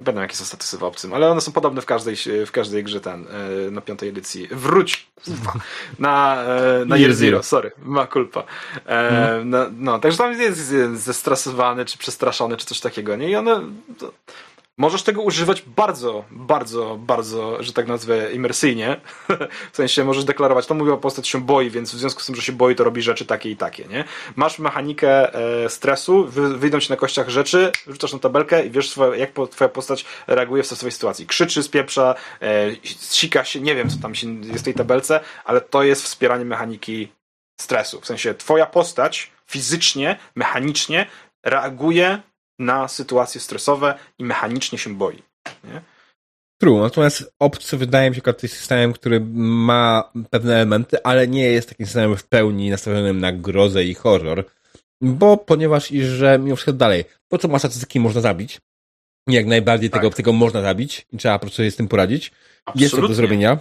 nie 0.01 0.05
pamiętam 0.05 0.23
jakie 0.23 0.37
są 0.37 0.45
statusy 0.45 0.79
w 0.79 0.85
obcym, 0.85 1.15
ale 1.15 1.31
one 1.31 1.41
są 1.41 1.53
podobne 1.53 1.83
w 1.83 1.87
każdej, 1.87 2.17
w 2.47 2.53
każdej 2.53 2.85
grze 2.85 3.01
ten, 3.01 3.27
na 3.71 3.81
piątej 3.81 4.09
edycji. 4.09 4.49
Wróć! 4.51 5.07
Na, 5.99 6.45
na 6.87 6.97
Year 6.97 7.15
Zero, 7.15 7.43
sorry, 7.43 7.73
ma 7.79 8.07
culpa. 8.07 8.45
Mhm. 8.87 9.51
No, 9.51 9.67
no, 9.79 9.99
także 9.99 10.19
tam 10.19 10.41
jest 10.41 10.73
zestresowany, 10.95 11.85
czy 11.85 11.99
przestraszony, 11.99 12.57
czy 12.57 12.67
coś 12.67 12.81
takiego, 12.81 13.17
nie? 13.17 13.31
I 13.31 13.37
one... 13.37 13.63
To, 13.99 14.13
Możesz 14.79 15.03
tego 15.03 15.23
używać 15.23 15.63
bardzo, 15.63 16.25
bardzo, 16.31 16.97
bardzo, 16.97 17.63
że 17.63 17.73
tak 17.73 17.87
nazwę, 17.87 18.33
imersyjnie. 18.33 19.01
w 19.73 19.77
sensie 19.77 20.05
możesz 20.05 20.25
deklarować, 20.25 20.67
to 20.67 20.75
mówiła 20.75 20.97
postać 20.97 21.29
się 21.29 21.41
boi, 21.41 21.71
więc 21.71 21.95
w 21.95 21.99
związku 21.99 22.21
z 22.21 22.27
tym, 22.27 22.35
że 22.35 22.43
się 22.43 22.53
boi, 22.53 22.75
to 22.75 22.85
robi 22.85 23.03
rzeczy 23.03 23.27
takie 23.27 23.51
i 23.51 23.57
takie, 23.57 23.85
nie? 23.85 24.05
Masz 24.37 24.59
mechanikę 24.59 25.35
e, 25.65 25.69
stresu, 25.69 26.27
wy, 26.27 26.59
wyjdą 26.59 26.81
ci 26.81 26.91
na 26.91 26.97
kościach 26.97 27.29
rzeczy, 27.29 27.73
rzucasz 27.87 28.13
na 28.13 28.19
tabelkę 28.19 28.67
i 28.67 28.71
wiesz, 28.71 28.91
swoje, 28.91 29.21
jak 29.21 29.33
po, 29.33 29.47
twoja 29.47 29.69
postać 29.69 30.05
reaguje 30.27 30.63
w 30.63 30.67
stresowej 30.67 30.93
sytuacji. 30.93 31.27
Krzyczy, 31.27 31.63
spieprza, 31.63 32.15
e, 32.43 32.71
sika 33.11 33.45
się, 33.45 33.61
nie 33.61 33.75
wiem, 33.75 33.91
co 33.91 33.97
tam 34.03 34.15
się 34.15 34.35
jest 34.35 34.61
w 34.61 34.65
tej 34.65 34.75
tabelce, 34.75 35.21
ale 35.45 35.61
to 35.61 35.83
jest 35.83 36.03
wspieranie 36.03 36.45
mechaniki 36.45 37.09
stresu. 37.61 38.01
W 38.01 38.07
sensie 38.07 38.35
twoja 38.35 38.67
postać 38.67 39.31
fizycznie, 39.47 40.17
mechanicznie 40.35 41.07
reaguje 41.45 42.23
na 42.59 42.89
sytuacje 42.89 43.41
stresowe 43.41 43.99
i 44.19 44.25
mechanicznie 44.25 44.79
się 44.79 44.95
boi. 44.95 45.23
Nie? 45.65 45.81
True, 46.61 46.81
natomiast 46.81 47.35
obcy 47.39 47.77
wydaje 47.77 48.11
mi 48.11 48.17
się 48.17 48.23
tym 48.23 48.49
systemem, 48.49 48.93
który 48.93 49.21
ma 49.35 50.13
pewne 50.31 50.55
elementy, 50.55 51.03
ale 51.03 51.29
nie 51.29 51.43
jest 51.43 51.69
takim 51.69 51.87
systemem 51.87 52.17
w 52.17 52.25
pełni 52.25 52.71
nastawionym 52.71 53.21
na 53.21 53.33
grozę 53.33 53.85
i 53.85 53.95
horror, 53.95 54.45
bo 55.01 55.37
ponieważ 55.37 55.93
i 55.93 56.03
że 56.03 56.39
mimo 56.39 56.57
wszystko 56.57 56.73
dalej, 56.73 57.05
po 57.29 57.39
co 57.39 57.49
ma 57.49 57.59
statystyki 57.59 58.01
można 58.01 58.21
zabić, 58.21 58.61
jak 59.27 59.47
najbardziej 59.47 59.91
tak. 59.91 60.01
tego 60.01 60.09
obcego 60.09 60.33
można 60.33 60.63
zabić 60.63 61.07
i 61.13 61.17
trzeba 61.17 61.39
po 61.39 61.41
prostu 61.41 61.57
sobie 61.57 61.71
z 61.71 61.77
tym 61.77 61.89
poradzić. 61.89 62.33
Absolutnie. 62.67 62.83
Jest 62.83 62.97
to 62.97 63.09
do 63.09 63.15
zrobienia. 63.15 63.59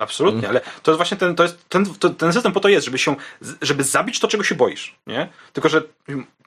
Absolutnie, 0.00 0.48
mm. 0.48 0.50
ale 0.50 0.60
to 0.82 0.90
jest 0.90 0.96
właśnie 0.96 1.16
ten, 1.16 1.34
to 1.34 1.42
jest, 1.42 1.68
ten, 1.68 1.86
to, 1.86 2.10
ten 2.10 2.32
system 2.32 2.52
po 2.52 2.60
to 2.60 2.68
jest, 2.68 2.84
żeby 2.84 2.98
się, 2.98 3.16
żeby 3.62 3.84
zabić 3.84 4.20
to, 4.20 4.28
czego 4.28 4.44
się 4.44 4.54
boisz, 4.54 4.96
nie? 5.06 5.28
Tylko, 5.52 5.68
że 5.68 5.82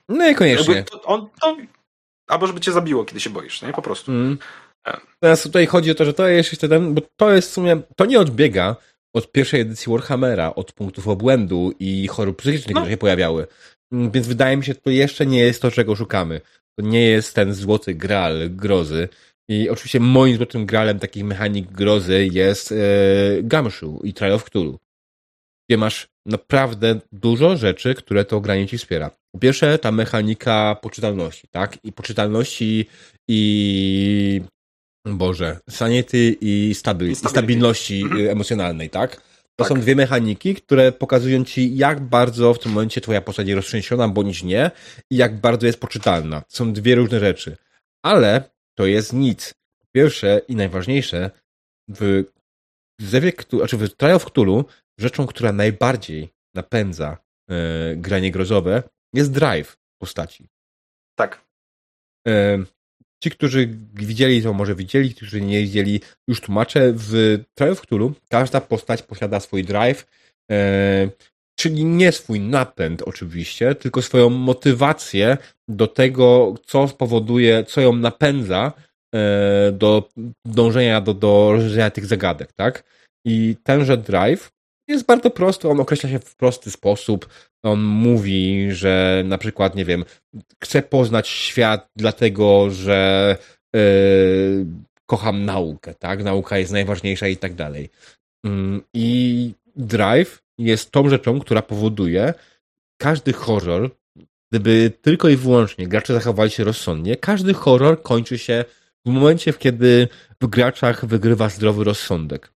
no 0.09 0.25
niekoniecznie. 0.25 0.83
To, 0.83 1.01
on, 1.01 1.29
to, 1.41 1.57
albo 2.27 2.47
żeby 2.47 2.59
cię 2.59 2.71
zabiło, 2.71 3.05
kiedy 3.05 3.19
się 3.19 3.29
boisz, 3.29 3.61
nie? 3.61 3.73
Po 3.73 3.81
prostu. 3.81 4.11
Mm. 4.11 4.37
E. 4.87 4.97
Teraz 5.19 5.43
tutaj 5.43 5.65
chodzi 5.65 5.91
o 5.91 5.95
to, 5.95 6.05
że 6.05 6.13
to 6.13 6.27
jest 6.27 6.61
ten, 6.61 6.93
bo 6.93 7.01
to 7.15 7.31
jest 7.31 7.49
w 7.49 7.53
sumie, 7.53 7.81
to 7.95 8.05
nie 8.05 8.19
odbiega 8.19 8.75
od 9.13 9.31
pierwszej 9.31 9.61
edycji 9.61 9.91
Warhammera, 9.91 10.55
od 10.55 10.71
punktów 10.71 11.07
obłędu 11.07 11.73
i 11.79 12.07
chorób 12.07 12.37
psychicznych, 12.37 12.75
no. 12.75 12.81
które 12.81 12.93
się 12.93 12.97
pojawiały. 12.97 13.47
Mm, 13.91 14.11
więc 14.11 14.27
wydaje 14.27 14.57
mi 14.57 14.65
się, 14.65 14.73
że 14.73 14.79
to 14.79 14.89
jeszcze 14.89 15.25
nie 15.25 15.39
jest 15.39 15.61
to, 15.61 15.71
czego 15.71 15.95
szukamy. 15.95 16.41
To 16.79 16.85
nie 16.85 17.05
jest 17.05 17.35
ten 17.35 17.53
złoty 17.53 17.95
gral 17.95 18.49
grozy. 18.49 19.09
I 19.49 19.69
oczywiście 19.69 19.99
moim 19.99 20.37
złotym 20.37 20.65
gralem 20.65 20.99
takich 20.99 21.23
mechanik 21.23 21.71
grozy 21.71 22.29
jest 22.31 22.71
e, 22.71 22.75
Gumshoe 23.43 23.99
i 24.03 24.13
Trial 24.13 24.33
of 24.33 24.43
Cthulhu 24.43 24.79
gdzie 25.69 25.77
masz 25.77 26.07
naprawdę 26.25 26.99
dużo 27.11 27.57
rzeczy, 27.57 27.95
które 27.95 28.25
to 28.25 28.41
granie 28.41 28.67
ci 28.67 28.77
wspiera. 28.77 29.11
Po 29.31 29.39
pierwsze, 29.39 29.79
ta 29.79 29.91
mechanika 29.91 30.75
poczytalności, 30.81 31.47
tak? 31.51 31.77
I 31.83 31.91
poczytalności 31.91 32.85
i 33.27 34.41
Boże, 35.05 35.59
sanity 35.69 36.35
i, 36.41 36.75
stabil, 36.75 37.11
i 37.11 37.15
stabilności 37.15 38.01
mhm. 38.01 38.29
emocjonalnej, 38.29 38.89
tak? 38.89 39.15
To 39.55 39.63
tak. 39.63 39.67
są 39.67 39.79
dwie 39.79 39.95
mechaniki, 39.95 40.55
które 40.55 40.91
pokazują 40.91 41.45
ci, 41.45 41.77
jak 41.77 42.01
bardzo 42.01 42.53
w 42.53 42.59
tym 42.59 42.71
momencie 42.71 43.01
twoja 43.01 43.21
postać 43.21 43.47
jest 43.47 43.55
roztrzęsiona, 43.55 44.07
bądź 44.07 44.43
nie, 44.43 44.71
i 45.11 45.17
jak 45.17 45.39
bardzo 45.39 45.67
jest 45.67 45.79
poczytalna. 45.79 46.41
To 46.41 46.57
są 46.57 46.73
dwie 46.73 46.95
różne 46.95 47.19
rzeczy. 47.19 47.57
Ale 48.05 48.49
to 48.75 48.85
jest 48.85 49.13
nic. 49.13 49.53
Pierwsze 49.91 50.41
i 50.47 50.55
najważniejsze, 50.55 51.31
w 51.89 52.23
Zewie, 53.01 53.33
znaczy 53.49 53.77
w 53.77 53.95
Trial 53.95 54.15
of 54.15 54.25
Cthulhu 54.25 54.65
rzeczą, 54.99 55.27
która 55.27 55.51
najbardziej 55.51 56.29
napędza 56.55 57.17
e, 57.49 57.95
granie 57.95 58.31
grozowe, 58.31 58.83
jest 59.13 59.31
drive 59.31 59.77
postaci. 60.01 60.47
Tak. 61.15 61.45
E, 62.27 62.57
ci, 63.23 63.31
którzy 63.31 63.67
widzieli 63.93 64.43
to, 64.43 64.53
może 64.53 64.75
widzieli, 64.75 65.09
ci, 65.09 65.15
którzy 65.15 65.41
nie 65.41 65.61
widzieli, 65.61 66.01
już 66.27 66.41
tłumaczę. 66.41 66.93
W 66.95 67.39
Trial 67.55 67.71
of 67.71 67.81
Cthulhu 67.81 68.13
każda 68.29 68.61
postać 68.61 69.01
posiada 69.01 69.39
swój 69.39 69.63
drive, 69.63 70.05
e, 70.51 71.09
czyli 71.55 71.85
nie 71.85 72.11
swój 72.11 72.39
napęd 72.39 73.01
oczywiście, 73.01 73.75
tylko 73.75 74.01
swoją 74.01 74.29
motywację 74.29 75.37
do 75.67 75.87
tego, 75.87 76.55
co 76.65 76.87
spowoduje, 76.87 77.63
co 77.63 77.81
ją 77.81 77.95
napędza 77.95 78.73
e, 79.15 79.71
do 79.71 80.09
dążenia 80.45 81.01
do, 81.01 81.13
do 81.13 81.51
rozwiązania 81.51 81.89
tych 81.89 82.05
zagadek, 82.05 82.53
tak? 82.53 82.83
I 83.25 83.55
tenże 83.63 83.97
drive 83.97 84.51
jest 84.87 85.05
bardzo 85.05 85.29
prosty, 85.29 85.69
on 85.69 85.79
określa 85.79 86.09
się 86.09 86.19
w 86.19 86.35
prosty 86.35 86.71
sposób. 86.71 87.29
On 87.63 87.83
mówi, 87.83 88.71
że 88.71 89.23
na 89.25 89.37
przykład, 89.37 89.75
nie 89.75 89.85
wiem, 89.85 90.05
chce 90.63 90.81
poznać 90.81 91.27
świat 91.27 91.89
dlatego, 91.95 92.69
że 92.69 93.37
yy, 93.75 94.65
kocham 95.05 95.45
naukę, 95.45 95.93
tak? 95.95 96.23
Nauka 96.23 96.57
jest 96.57 96.71
najważniejsza 96.71 97.27
i 97.27 97.37
tak 97.37 97.53
dalej. 97.53 97.89
Mm, 98.45 98.81
I 98.93 99.53
drive 99.75 100.43
jest 100.57 100.91
tą 100.91 101.09
rzeczą, 101.09 101.39
która 101.39 101.61
powoduje 101.61 102.33
każdy 103.01 103.33
horror, 103.33 103.91
gdyby 104.51 104.91
tylko 105.01 105.29
i 105.29 105.35
wyłącznie 105.35 105.87
gracze 105.87 106.13
zachowali 106.13 106.51
się 106.51 106.63
rozsądnie, 106.63 107.15
każdy 107.15 107.53
horror 107.53 108.01
kończy 108.01 108.37
się 108.37 108.65
w 109.05 109.09
momencie, 109.09 109.53
kiedy 109.53 110.07
w 110.41 110.47
graczach 110.47 111.05
wygrywa 111.05 111.49
zdrowy 111.49 111.83
rozsądek 111.83 112.53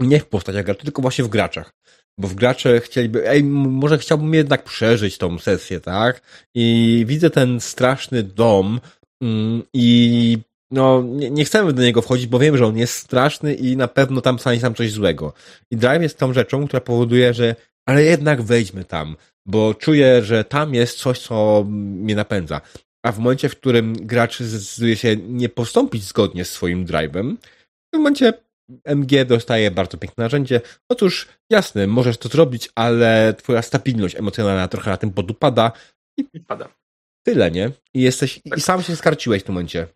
nie 0.00 0.20
w 0.20 0.26
postaciach 0.26 0.64
graczy, 0.64 0.84
tylko 0.84 1.02
właśnie 1.02 1.24
w 1.24 1.28
graczach. 1.28 1.74
Bo 2.18 2.28
w 2.28 2.34
gracze 2.34 2.80
chcieliby, 2.80 3.28
ej, 3.28 3.44
może 3.44 3.98
chciałbym 3.98 4.34
jednak 4.34 4.64
przeżyć 4.64 5.18
tą 5.18 5.38
sesję, 5.38 5.80
tak? 5.80 6.22
I 6.54 7.04
widzę 7.08 7.30
ten 7.30 7.60
straszny 7.60 8.22
dom 8.22 8.80
mm, 9.22 9.62
i 9.72 10.38
no, 10.70 11.02
nie, 11.02 11.30
nie, 11.30 11.44
chcemy 11.44 11.72
do 11.72 11.82
niego 11.82 12.02
wchodzić, 12.02 12.26
bo 12.26 12.38
wiem, 12.38 12.56
że 12.56 12.66
on 12.66 12.76
jest 12.76 12.94
straszny 12.94 13.54
i 13.54 13.76
na 13.76 13.88
pewno 13.88 14.20
tam 14.20 14.38
stanie 14.38 14.60
tam 14.60 14.74
coś 14.74 14.92
złego. 14.92 15.32
I 15.70 15.76
Drive 15.76 16.02
jest 16.02 16.18
tą 16.18 16.32
rzeczą, 16.32 16.66
która 16.66 16.80
powoduje, 16.80 17.34
że 17.34 17.56
ale 17.88 18.02
jednak 18.02 18.42
wejdźmy 18.42 18.84
tam, 18.84 19.16
bo 19.46 19.74
czuję, 19.74 20.22
że 20.22 20.44
tam 20.44 20.74
jest 20.74 20.98
coś, 20.98 21.18
co 21.18 21.64
mnie 21.68 22.14
napędza. 22.14 22.60
A 23.06 23.12
w 23.12 23.18
momencie, 23.18 23.48
w 23.48 23.56
którym 23.56 23.92
gracz 23.92 24.40
zdecyduje 24.40 24.96
się 24.96 25.16
nie 25.16 25.48
postąpić 25.48 26.04
zgodnie 26.04 26.44
z 26.44 26.50
swoim 26.50 26.86
drive'em, 26.86 27.36
w 27.36 27.90
tym 27.92 28.00
momencie 28.02 28.32
MG 28.84 29.24
dostaje 29.24 29.70
bardzo 29.70 29.98
piękne 29.98 30.24
narzędzie. 30.24 30.60
Otóż 30.88 31.28
jasne, 31.50 31.86
możesz 31.86 32.18
to 32.18 32.28
zrobić, 32.28 32.70
ale 32.74 33.34
twoja 33.34 33.62
stabilność 33.62 34.16
emocjonalna 34.16 34.68
trochę 34.68 34.90
na 34.90 34.96
tym 34.96 35.10
podupada 35.10 35.72
i 36.34 36.40
pada. 36.40 36.68
Tyle, 37.26 37.50
nie? 37.50 37.70
I 37.94 38.02
jesteś, 38.02 38.40
tak. 38.48 38.58
i 38.58 38.60
sam 38.60 38.82
się 38.82 38.96
skarciłeś 38.96 39.42
w 39.42 39.44
tym 39.44 39.54
momencie. 39.54 39.86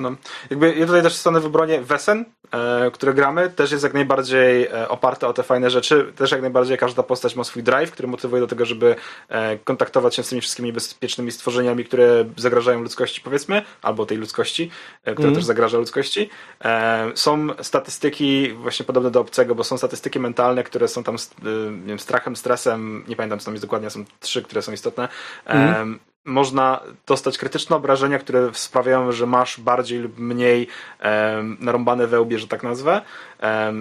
No, 0.00 0.12
jakby 0.50 0.74
ja 0.74 0.86
tutaj 0.86 1.02
też 1.02 1.14
stanę 1.14 1.40
w 1.40 1.46
obronie 1.46 1.80
Wesen, 1.80 2.24
e, 2.52 2.90
które 2.90 3.14
gramy, 3.14 3.50
też 3.50 3.72
jest 3.72 3.84
jak 3.84 3.94
najbardziej 3.94 4.66
e, 4.66 4.88
oparte 4.88 5.28
o 5.28 5.32
te 5.32 5.42
fajne 5.42 5.70
rzeczy. 5.70 6.12
Też 6.16 6.30
jak 6.30 6.40
najbardziej 6.40 6.78
każda 6.78 7.02
postać 7.02 7.36
ma 7.36 7.44
swój 7.44 7.62
drive, 7.62 7.90
który 7.90 8.08
motywuje 8.08 8.40
do 8.40 8.46
tego, 8.46 8.64
żeby 8.64 8.96
e, 9.28 9.58
kontaktować 9.58 10.14
się 10.14 10.22
z 10.22 10.28
tymi 10.28 10.40
wszystkimi 10.40 10.66
niebezpiecznymi 10.66 11.32
stworzeniami, 11.32 11.84
które 11.84 12.24
zagrażają 12.36 12.82
ludzkości, 12.82 13.20
powiedzmy, 13.20 13.62
albo 13.82 14.06
tej 14.06 14.18
ludzkości, 14.18 14.70
e, 15.04 15.12
która 15.12 15.28
mm. 15.28 15.34
też 15.34 15.44
zagraża 15.44 15.78
ludzkości. 15.78 16.30
E, 16.64 17.12
są 17.14 17.48
statystyki 17.62 18.52
właśnie 18.52 18.86
podobne 18.86 19.10
do 19.10 19.20
obcego, 19.20 19.54
bo 19.54 19.64
są 19.64 19.78
statystyki 19.78 20.20
mentalne, 20.20 20.64
które 20.64 20.88
są 20.88 21.02
tam 21.02 21.14
e, 21.14 21.48
nie 21.70 21.86
wiem, 21.86 21.98
strachem, 21.98 22.36
stresem, 22.36 23.04
nie 23.08 23.16
pamiętam 23.16 23.38
co 23.38 23.44
tam 23.44 23.54
jest 23.54 23.64
dokładnie, 23.64 23.90
są 23.90 24.04
trzy, 24.20 24.42
które 24.42 24.62
są 24.62 24.72
istotne. 24.72 25.08
Mm 25.44 26.09
można 26.24 26.80
dostać 27.06 27.38
krytyczne 27.38 27.76
obrażenia, 27.76 28.18
które 28.18 28.50
sprawiają, 28.52 29.12
że 29.12 29.26
masz 29.26 29.60
bardziej 29.60 29.98
lub 29.98 30.18
mniej 30.18 30.66
um, 31.02 31.56
narąbane 31.60 32.06
wełbie, 32.06 32.38
że 32.38 32.48
tak 32.48 32.62
nazwę. 32.62 33.02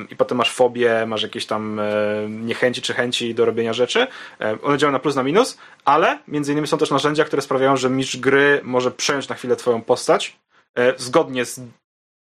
I 0.10 0.16
potem 0.16 0.38
masz 0.38 0.52
fobię, 0.52 1.06
masz 1.07 1.24
jakieś 1.24 1.45
tam 1.45 1.80
um, 1.80 2.45
niechęci 2.45 2.82
czy 2.82 2.94
chęci 2.94 3.36
do 3.36 3.45
robienia 3.45 3.74
rzeczy. 3.74 4.07
one 4.64 4.78
działają 4.78 4.91
na 4.91 4.99
plus, 4.99 5.16
na 5.16 5.24
minus, 5.24 5.57
ale 5.86 6.20
między 6.28 6.52
innymi 6.52 6.68
są 6.68 6.78
też 6.78 6.91
narzędzia, 6.91 7.26
które 7.26 7.41
sprawiają, 7.41 7.78
że 7.78 7.90
mistrz 7.90 8.18
gry 8.18 8.61
może 8.64 8.91
przejąć 8.91 9.30
na 9.30 9.36
chwilę 9.36 9.56
twoją 9.56 9.82
postać 9.82 10.40
e, 10.76 10.94
zgodnie 10.98 11.45
z 11.45 11.61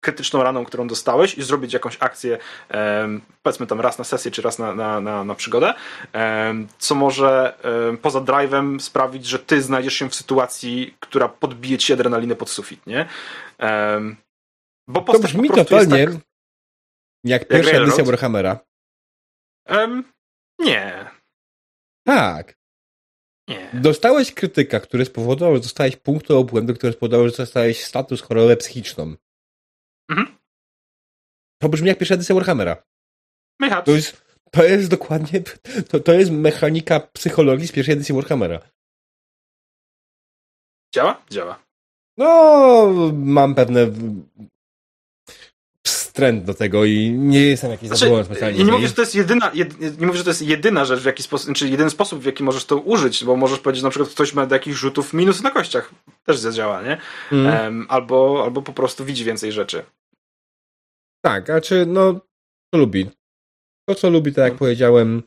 krytyczną 0.01 0.43
raną, 0.43 0.65
którą 0.65 0.87
dostałeś 0.87 1.37
i 1.37 1.43
zrobić 1.43 1.73
jakąś 1.73 1.97
akcję, 1.99 2.37
um, 2.73 3.21
powiedzmy 3.43 3.67
tam 3.67 3.81
raz 3.81 3.97
na 3.97 4.03
sesję, 4.03 4.31
czy 4.31 4.41
raz 4.41 4.59
na, 4.59 4.75
na, 4.75 5.01
na, 5.01 5.23
na 5.23 5.35
przygodę, 5.35 5.73
um, 6.13 6.67
co 6.77 6.95
może 6.95 7.57
um, 7.63 7.97
poza 7.97 8.19
drive'em 8.19 8.79
sprawić, 8.79 9.25
że 9.25 9.39
ty 9.39 9.61
znajdziesz 9.61 9.93
się 9.93 10.09
w 10.09 10.15
sytuacji, 10.15 10.95
która 10.99 11.29
podbije 11.29 11.77
ci 11.77 11.93
adrenalinę 11.93 12.35
pod 12.35 12.49
sufit, 12.49 12.87
nie? 12.87 13.05
bo 14.87 15.01
postać 15.01 15.31
to 15.31 15.37
brzmi 15.37 15.49
po 15.49 15.55
totalnie 15.55 16.07
tak, 16.07 16.15
jak 17.23 17.47
pierwsza 17.47 17.71
jak 17.71 17.83
edycja 17.83 18.03
Warhammera. 18.03 18.59
nie. 20.59 21.09
Tak. 22.03 22.59
Nie. 23.47 23.69
Dostałeś 23.73 24.33
krytyka, 24.33 24.79
który 24.79 25.05
spowodował, 25.05 25.55
że 25.55 25.61
dostałeś 25.61 25.95
punkty 25.95 26.35
obłędu, 26.35 26.73
który 26.73 26.93
spowodował, 26.93 27.29
że 27.29 27.37
dostałeś 27.37 27.83
status 27.83 28.21
chorobę 28.21 28.57
psychiczną. 28.57 29.15
Mhm. 30.09 30.37
To 31.61 31.69
brzmi 31.69 31.87
jak 31.87 31.97
pierwsza 31.97 32.15
edycja 32.15 32.35
Warhammera. 32.35 32.83
To 33.85 33.91
jest, 33.91 34.25
to 34.51 34.63
jest 34.63 34.89
dokładnie, 34.89 35.41
to, 35.89 35.99
to 35.99 36.13
jest 36.13 36.31
mechanika 36.31 36.99
psychologii 36.99 37.67
z 37.67 37.71
pierwszej 37.71 37.93
edycji 37.93 38.15
Warhammera. 38.15 38.59
Działa? 40.95 41.21
Działa. 41.29 41.59
No, 42.17 43.11
mam 43.13 43.55
pewne 43.55 43.87
wstręt 45.85 46.43
do 46.43 46.53
tego 46.53 46.85
i 46.85 47.11
nie 47.11 47.41
jestem 47.41 47.71
jakiś 47.71 47.87
Znaczy, 47.87 47.99
zadowolony 47.99 48.25
specjalnie. 48.25 48.63
nie, 48.63 48.71
mówię, 48.71 48.87
że 48.87 48.93
to 48.93 49.01
jest 49.01 49.15
jedyna, 49.15 49.51
jed, 49.53 49.99
nie 49.99 50.07
mówię, 50.07 50.17
że 50.17 50.23
to 50.23 50.29
jest 50.29 50.41
jedyna 50.41 50.85
rzecz, 50.85 50.99
w 50.99 51.05
jaki 51.05 51.23
sposób, 51.23 51.55
czy 51.55 51.69
jedyny 51.69 51.89
sposób, 51.89 52.21
w 52.21 52.25
jaki 52.25 52.43
możesz 52.43 52.65
to 52.65 52.77
użyć, 52.77 53.25
bo 53.25 53.35
możesz 53.35 53.59
powiedzieć, 53.59 53.83
na 53.83 53.89
przykład 53.89 54.11
ktoś 54.11 54.33
ma 54.33 54.45
do 54.45 54.55
jakichś 54.55 54.77
rzutów 54.77 55.13
minus 55.13 55.41
na 55.41 55.51
kościach. 55.51 55.91
Też 56.25 56.37
zadziała, 56.37 56.81
nie? 56.81 56.97
Mm. 57.31 57.47
Em, 57.47 57.85
albo, 57.89 58.41
albo 58.43 58.61
po 58.61 58.73
prostu 58.73 59.05
widzi 59.05 59.25
więcej 59.25 59.51
rzeczy. 59.51 59.83
Tak, 61.25 61.49
a 61.49 61.61
czy 61.61 61.85
no, 61.85 62.13
to 62.73 62.79
lubi. 62.79 63.09
To, 63.89 63.95
co 63.95 64.09
lubi, 64.09 64.33
tak 64.33 64.43
jak 64.43 64.53
No. 64.53 64.59
powiedziałem, 64.59 65.23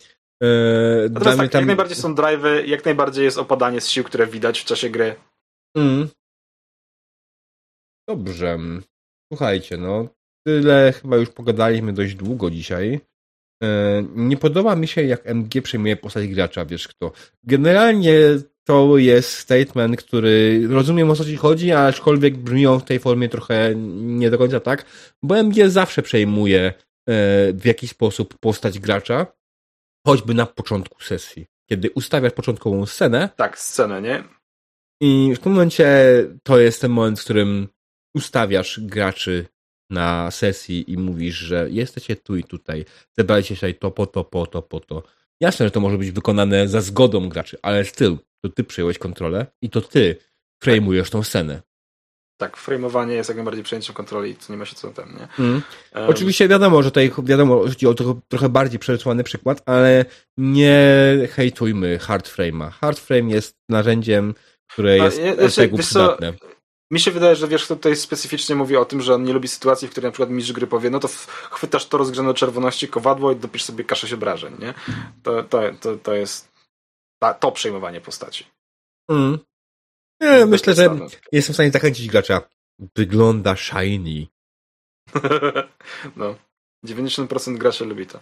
Natomiast 1.10 1.38
mnie 1.38 1.46
tak, 1.48 1.52
tam... 1.52 1.60
jak 1.60 1.66
najbardziej 1.66 1.96
są 1.96 2.14
drive'y, 2.14 2.64
jak 2.66 2.84
najbardziej 2.84 3.24
jest 3.24 3.38
opadanie 3.38 3.80
z 3.80 3.88
sił, 3.88 4.04
które 4.04 4.26
widać 4.26 4.60
w 4.60 4.64
czasie 4.64 4.90
gry. 4.90 5.14
Mm. 5.76 6.08
Dobrze. 8.08 8.58
Słuchajcie, 9.32 9.76
no, 9.76 10.08
tyle 10.46 10.92
chyba 10.92 11.16
już 11.16 11.28
pogadaliśmy 11.30 11.92
dość 11.92 12.14
długo 12.14 12.50
dzisiaj. 12.50 13.00
E, 13.62 14.02
Nie 14.14 14.36
podoba 14.36 14.76
mi 14.76 14.88
się, 14.88 15.02
jak 15.02 15.26
MG 15.26 15.62
przejmuje 15.62 15.96
postać 15.96 16.28
gracza, 16.28 16.64
wiesz 16.64 16.88
kto. 16.88 17.12
Generalnie 17.44 18.14
to 18.64 18.98
jest 18.98 19.32
statement, 19.32 19.96
który 19.96 20.66
rozumiem 20.68 21.10
o 21.10 21.16
co 21.16 21.24
ci 21.24 21.36
chodzi, 21.36 21.72
aczkolwiek 21.72 22.36
brzmi 22.36 22.66
on 22.66 22.80
w 22.80 22.84
tej 22.84 22.98
formie 22.98 23.28
trochę 23.28 23.72
nie 23.94 24.30
do 24.30 24.38
końca 24.38 24.60
tak, 24.60 24.84
bo 25.22 25.38
MG 25.38 25.70
zawsze 25.70 26.02
przejmuje 26.02 26.60
e, 26.66 26.72
w 27.52 27.64
jakiś 27.64 27.90
sposób 27.90 28.38
postać 28.38 28.78
gracza, 28.78 29.26
choćby 30.06 30.34
na 30.34 30.46
początku 30.46 31.02
sesji. 31.02 31.46
Kiedy 31.70 31.90
ustawiasz 31.90 32.32
początkową 32.32 32.86
scenę, 32.86 33.28
Tak, 33.36 33.58
scenę, 33.58 34.02
nie? 34.02 34.24
i 35.02 35.34
w 35.36 35.38
tym 35.38 35.52
momencie 35.52 35.86
to 36.42 36.58
jest 36.58 36.80
ten 36.80 36.90
moment, 36.90 37.20
w 37.20 37.24
którym 37.24 37.68
ustawiasz 38.14 38.80
graczy 38.80 39.46
na 39.90 40.30
sesji 40.30 40.92
i 40.92 40.98
mówisz, 40.98 41.36
że 41.36 41.70
jesteście 41.70 42.16
tu 42.16 42.36
i 42.36 42.44
tutaj, 42.44 42.84
zebraliście 43.18 43.54
się 43.56 43.58
tutaj 43.58 43.74
to, 43.74 43.90
po 43.90 44.06
to, 44.06 44.24
po 44.24 44.46
to, 44.46 44.62
po 44.62 44.80
to. 44.80 45.02
Jasne, 45.42 45.66
że 45.66 45.70
to 45.70 45.80
może 45.80 45.98
być 45.98 46.10
wykonane 46.10 46.68
za 46.68 46.80
zgodą 46.80 47.28
graczy, 47.28 47.58
ale 47.62 47.84
styl, 47.84 48.16
to 48.44 48.48
ty 48.48 48.64
przyjąłeś 48.64 48.98
kontrolę 48.98 49.46
i 49.62 49.70
to 49.70 49.80
ty 49.80 50.16
frame'ujesz 50.64 51.10
tą 51.10 51.22
scenę. 51.22 51.62
Tak, 52.40 52.56
frameowanie 52.56 53.14
jest 53.14 53.28
jak 53.28 53.36
najbardziej 53.36 53.64
przejęciem 53.64 53.94
kontroli, 53.94 54.36
co 54.36 54.52
nie 54.52 54.58
ma 54.58 54.64
się 54.64 54.76
co 54.76 54.90
tam, 54.90 55.08
nie? 55.18 55.44
Mm. 55.44 55.62
Em, 55.92 56.08
Oczywiście 56.10 56.48
wiadomo, 56.48 56.82
że 56.82 56.90
tutaj 56.90 57.12
wiadomo, 57.24 57.68
że 57.68 57.88
o 57.88 57.94
trochę, 57.94 58.20
trochę 58.28 58.48
bardziej 58.48 58.78
przerysowany 58.78 59.24
przykład, 59.24 59.62
ale 59.66 60.04
nie 60.36 60.78
hejtujmy 61.30 61.98
hardframe'a. 61.98 62.70
Hardframe 62.70 63.30
jest 63.30 63.56
narzędziem, 63.68 64.34
które 64.72 64.96
No, 64.98 65.04
jest 65.04 65.20
ja- 65.22 65.34
znaczy, 65.34 65.68
wiesz 65.68 65.88
co, 65.88 66.08
przydatne. 66.18 66.32
Mi 66.92 67.00
się 67.00 67.10
wydaje, 67.10 67.36
że 67.36 67.48
wiesz, 67.48 67.64
kto 67.64 67.76
tutaj 67.76 67.96
specyficznie 67.96 68.54
mówi 68.54 68.76
o 68.76 68.84
tym, 68.84 69.00
że 69.00 69.14
on 69.14 69.24
nie 69.24 69.32
lubi 69.32 69.48
sytuacji, 69.48 69.88
w 69.88 69.90
której 69.90 70.08
na 70.08 70.12
przykład 70.12 70.30
mistrz 70.30 70.52
gry 70.52 70.66
powie, 70.66 70.90
no 70.90 71.00
to 71.00 71.08
chwytasz 71.50 71.86
to 71.86 71.98
rozgrzane 71.98 72.34
czerwoności 72.34 72.88
kowadło 72.88 73.32
i 73.32 73.36
dopisz 73.36 73.64
sobie 73.64 73.84
kaszę 73.84 74.08
się 74.08 74.14
obrażeń, 74.14 74.54
nie? 74.58 74.74
To, 75.22 75.42
to, 75.42 75.60
to, 75.80 75.96
to 75.96 76.14
jest 76.14 76.52
ta, 77.18 77.34
to 77.34 77.52
przejmowanie 77.52 78.00
postaci. 78.00 78.46
Mm. 79.10 79.38
Nie, 80.20 80.46
myślę, 80.46 80.74
że 80.74 80.98
jestem 81.32 81.52
w 81.52 81.56
stanie 81.56 81.70
zachęcić 81.70 82.08
gracza. 82.08 82.42
Wygląda 82.96 83.56
shiny. 83.56 84.26
no. 86.16 86.34
90% 86.86 87.58
graczy 87.58 87.84
lubi 87.84 88.06
to. 88.06 88.20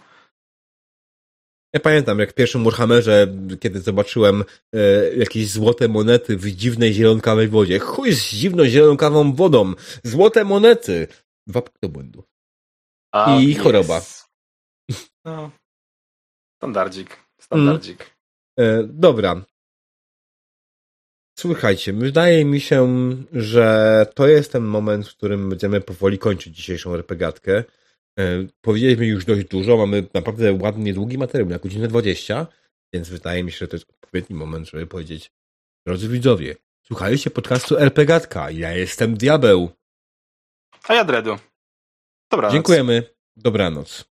Ja 1.73 1.79
pamiętam, 1.79 2.19
jak 2.19 2.31
w 2.31 2.33
pierwszym 2.33 2.63
Warhammerze, 2.63 3.27
kiedy 3.59 3.81
zobaczyłem 3.81 4.43
e, 4.73 4.77
jakieś 5.15 5.49
złote 5.49 5.87
monety 5.87 6.37
w 6.37 6.47
dziwnej 6.51 6.93
zielonkawej 6.93 7.47
wodzie. 7.47 7.79
Chuj 7.79 8.11
z 8.13 8.29
dziwną 8.29 8.65
zielonkawą 8.65 9.33
wodą. 9.33 9.73
Złote 10.03 10.43
monety. 10.43 11.07
Dwa 11.47 11.61
punkty 11.61 11.89
błędu. 11.89 12.23
A, 13.11 13.37
I 13.39 13.47
jest. 13.47 13.61
choroba. 13.61 14.01
No. 15.25 15.51
Standardzik. 16.57 17.17
Standardzik. 17.39 18.15
E, 18.59 18.83
dobra. 18.83 19.41
Słuchajcie, 21.39 21.93
wydaje 21.93 22.45
mi 22.45 22.59
się, 22.59 23.09
że 23.33 24.05
to 24.15 24.27
jest 24.27 24.51
ten 24.51 24.63
moment, 24.63 25.07
w 25.07 25.15
którym 25.15 25.49
będziemy 25.49 25.81
powoli 25.81 26.19
kończyć 26.19 26.55
dzisiejszą 26.55 26.95
repegatkę. 26.97 27.63
E, 28.19 28.47
Powiedzieliśmy 28.61 29.05
już 29.05 29.25
dość 29.25 29.47
dużo, 29.47 29.77
mamy 29.77 30.07
naprawdę 30.13 30.53
ładnie 30.53 30.93
długi 30.93 31.17
materiał, 31.17 31.49
na 31.49 31.59
godzinę 31.59 31.87
20, 31.87 32.47
więc 32.93 33.09
wydaje 33.09 33.43
mi 33.43 33.51
się, 33.51 33.57
że 33.57 33.67
to 33.67 33.75
jest 33.75 33.89
odpowiedni 33.89 34.35
moment, 34.35 34.69
żeby 34.69 34.87
powiedzieć 34.87 35.31
drodzy 35.87 36.07
widzowie, 36.07 36.55
słuchajcie 36.87 37.29
podcastu 37.29 37.77
RPGatka, 37.77 38.51
ja 38.51 38.71
jestem 38.71 39.17
Diabeł. 39.17 39.69
A 40.87 40.93
ja 40.93 41.03
Dredu. 41.03 41.37
Dobra. 42.31 42.51
Dziękujemy, 42.51 43.03
dobranoc. 43.35 44.10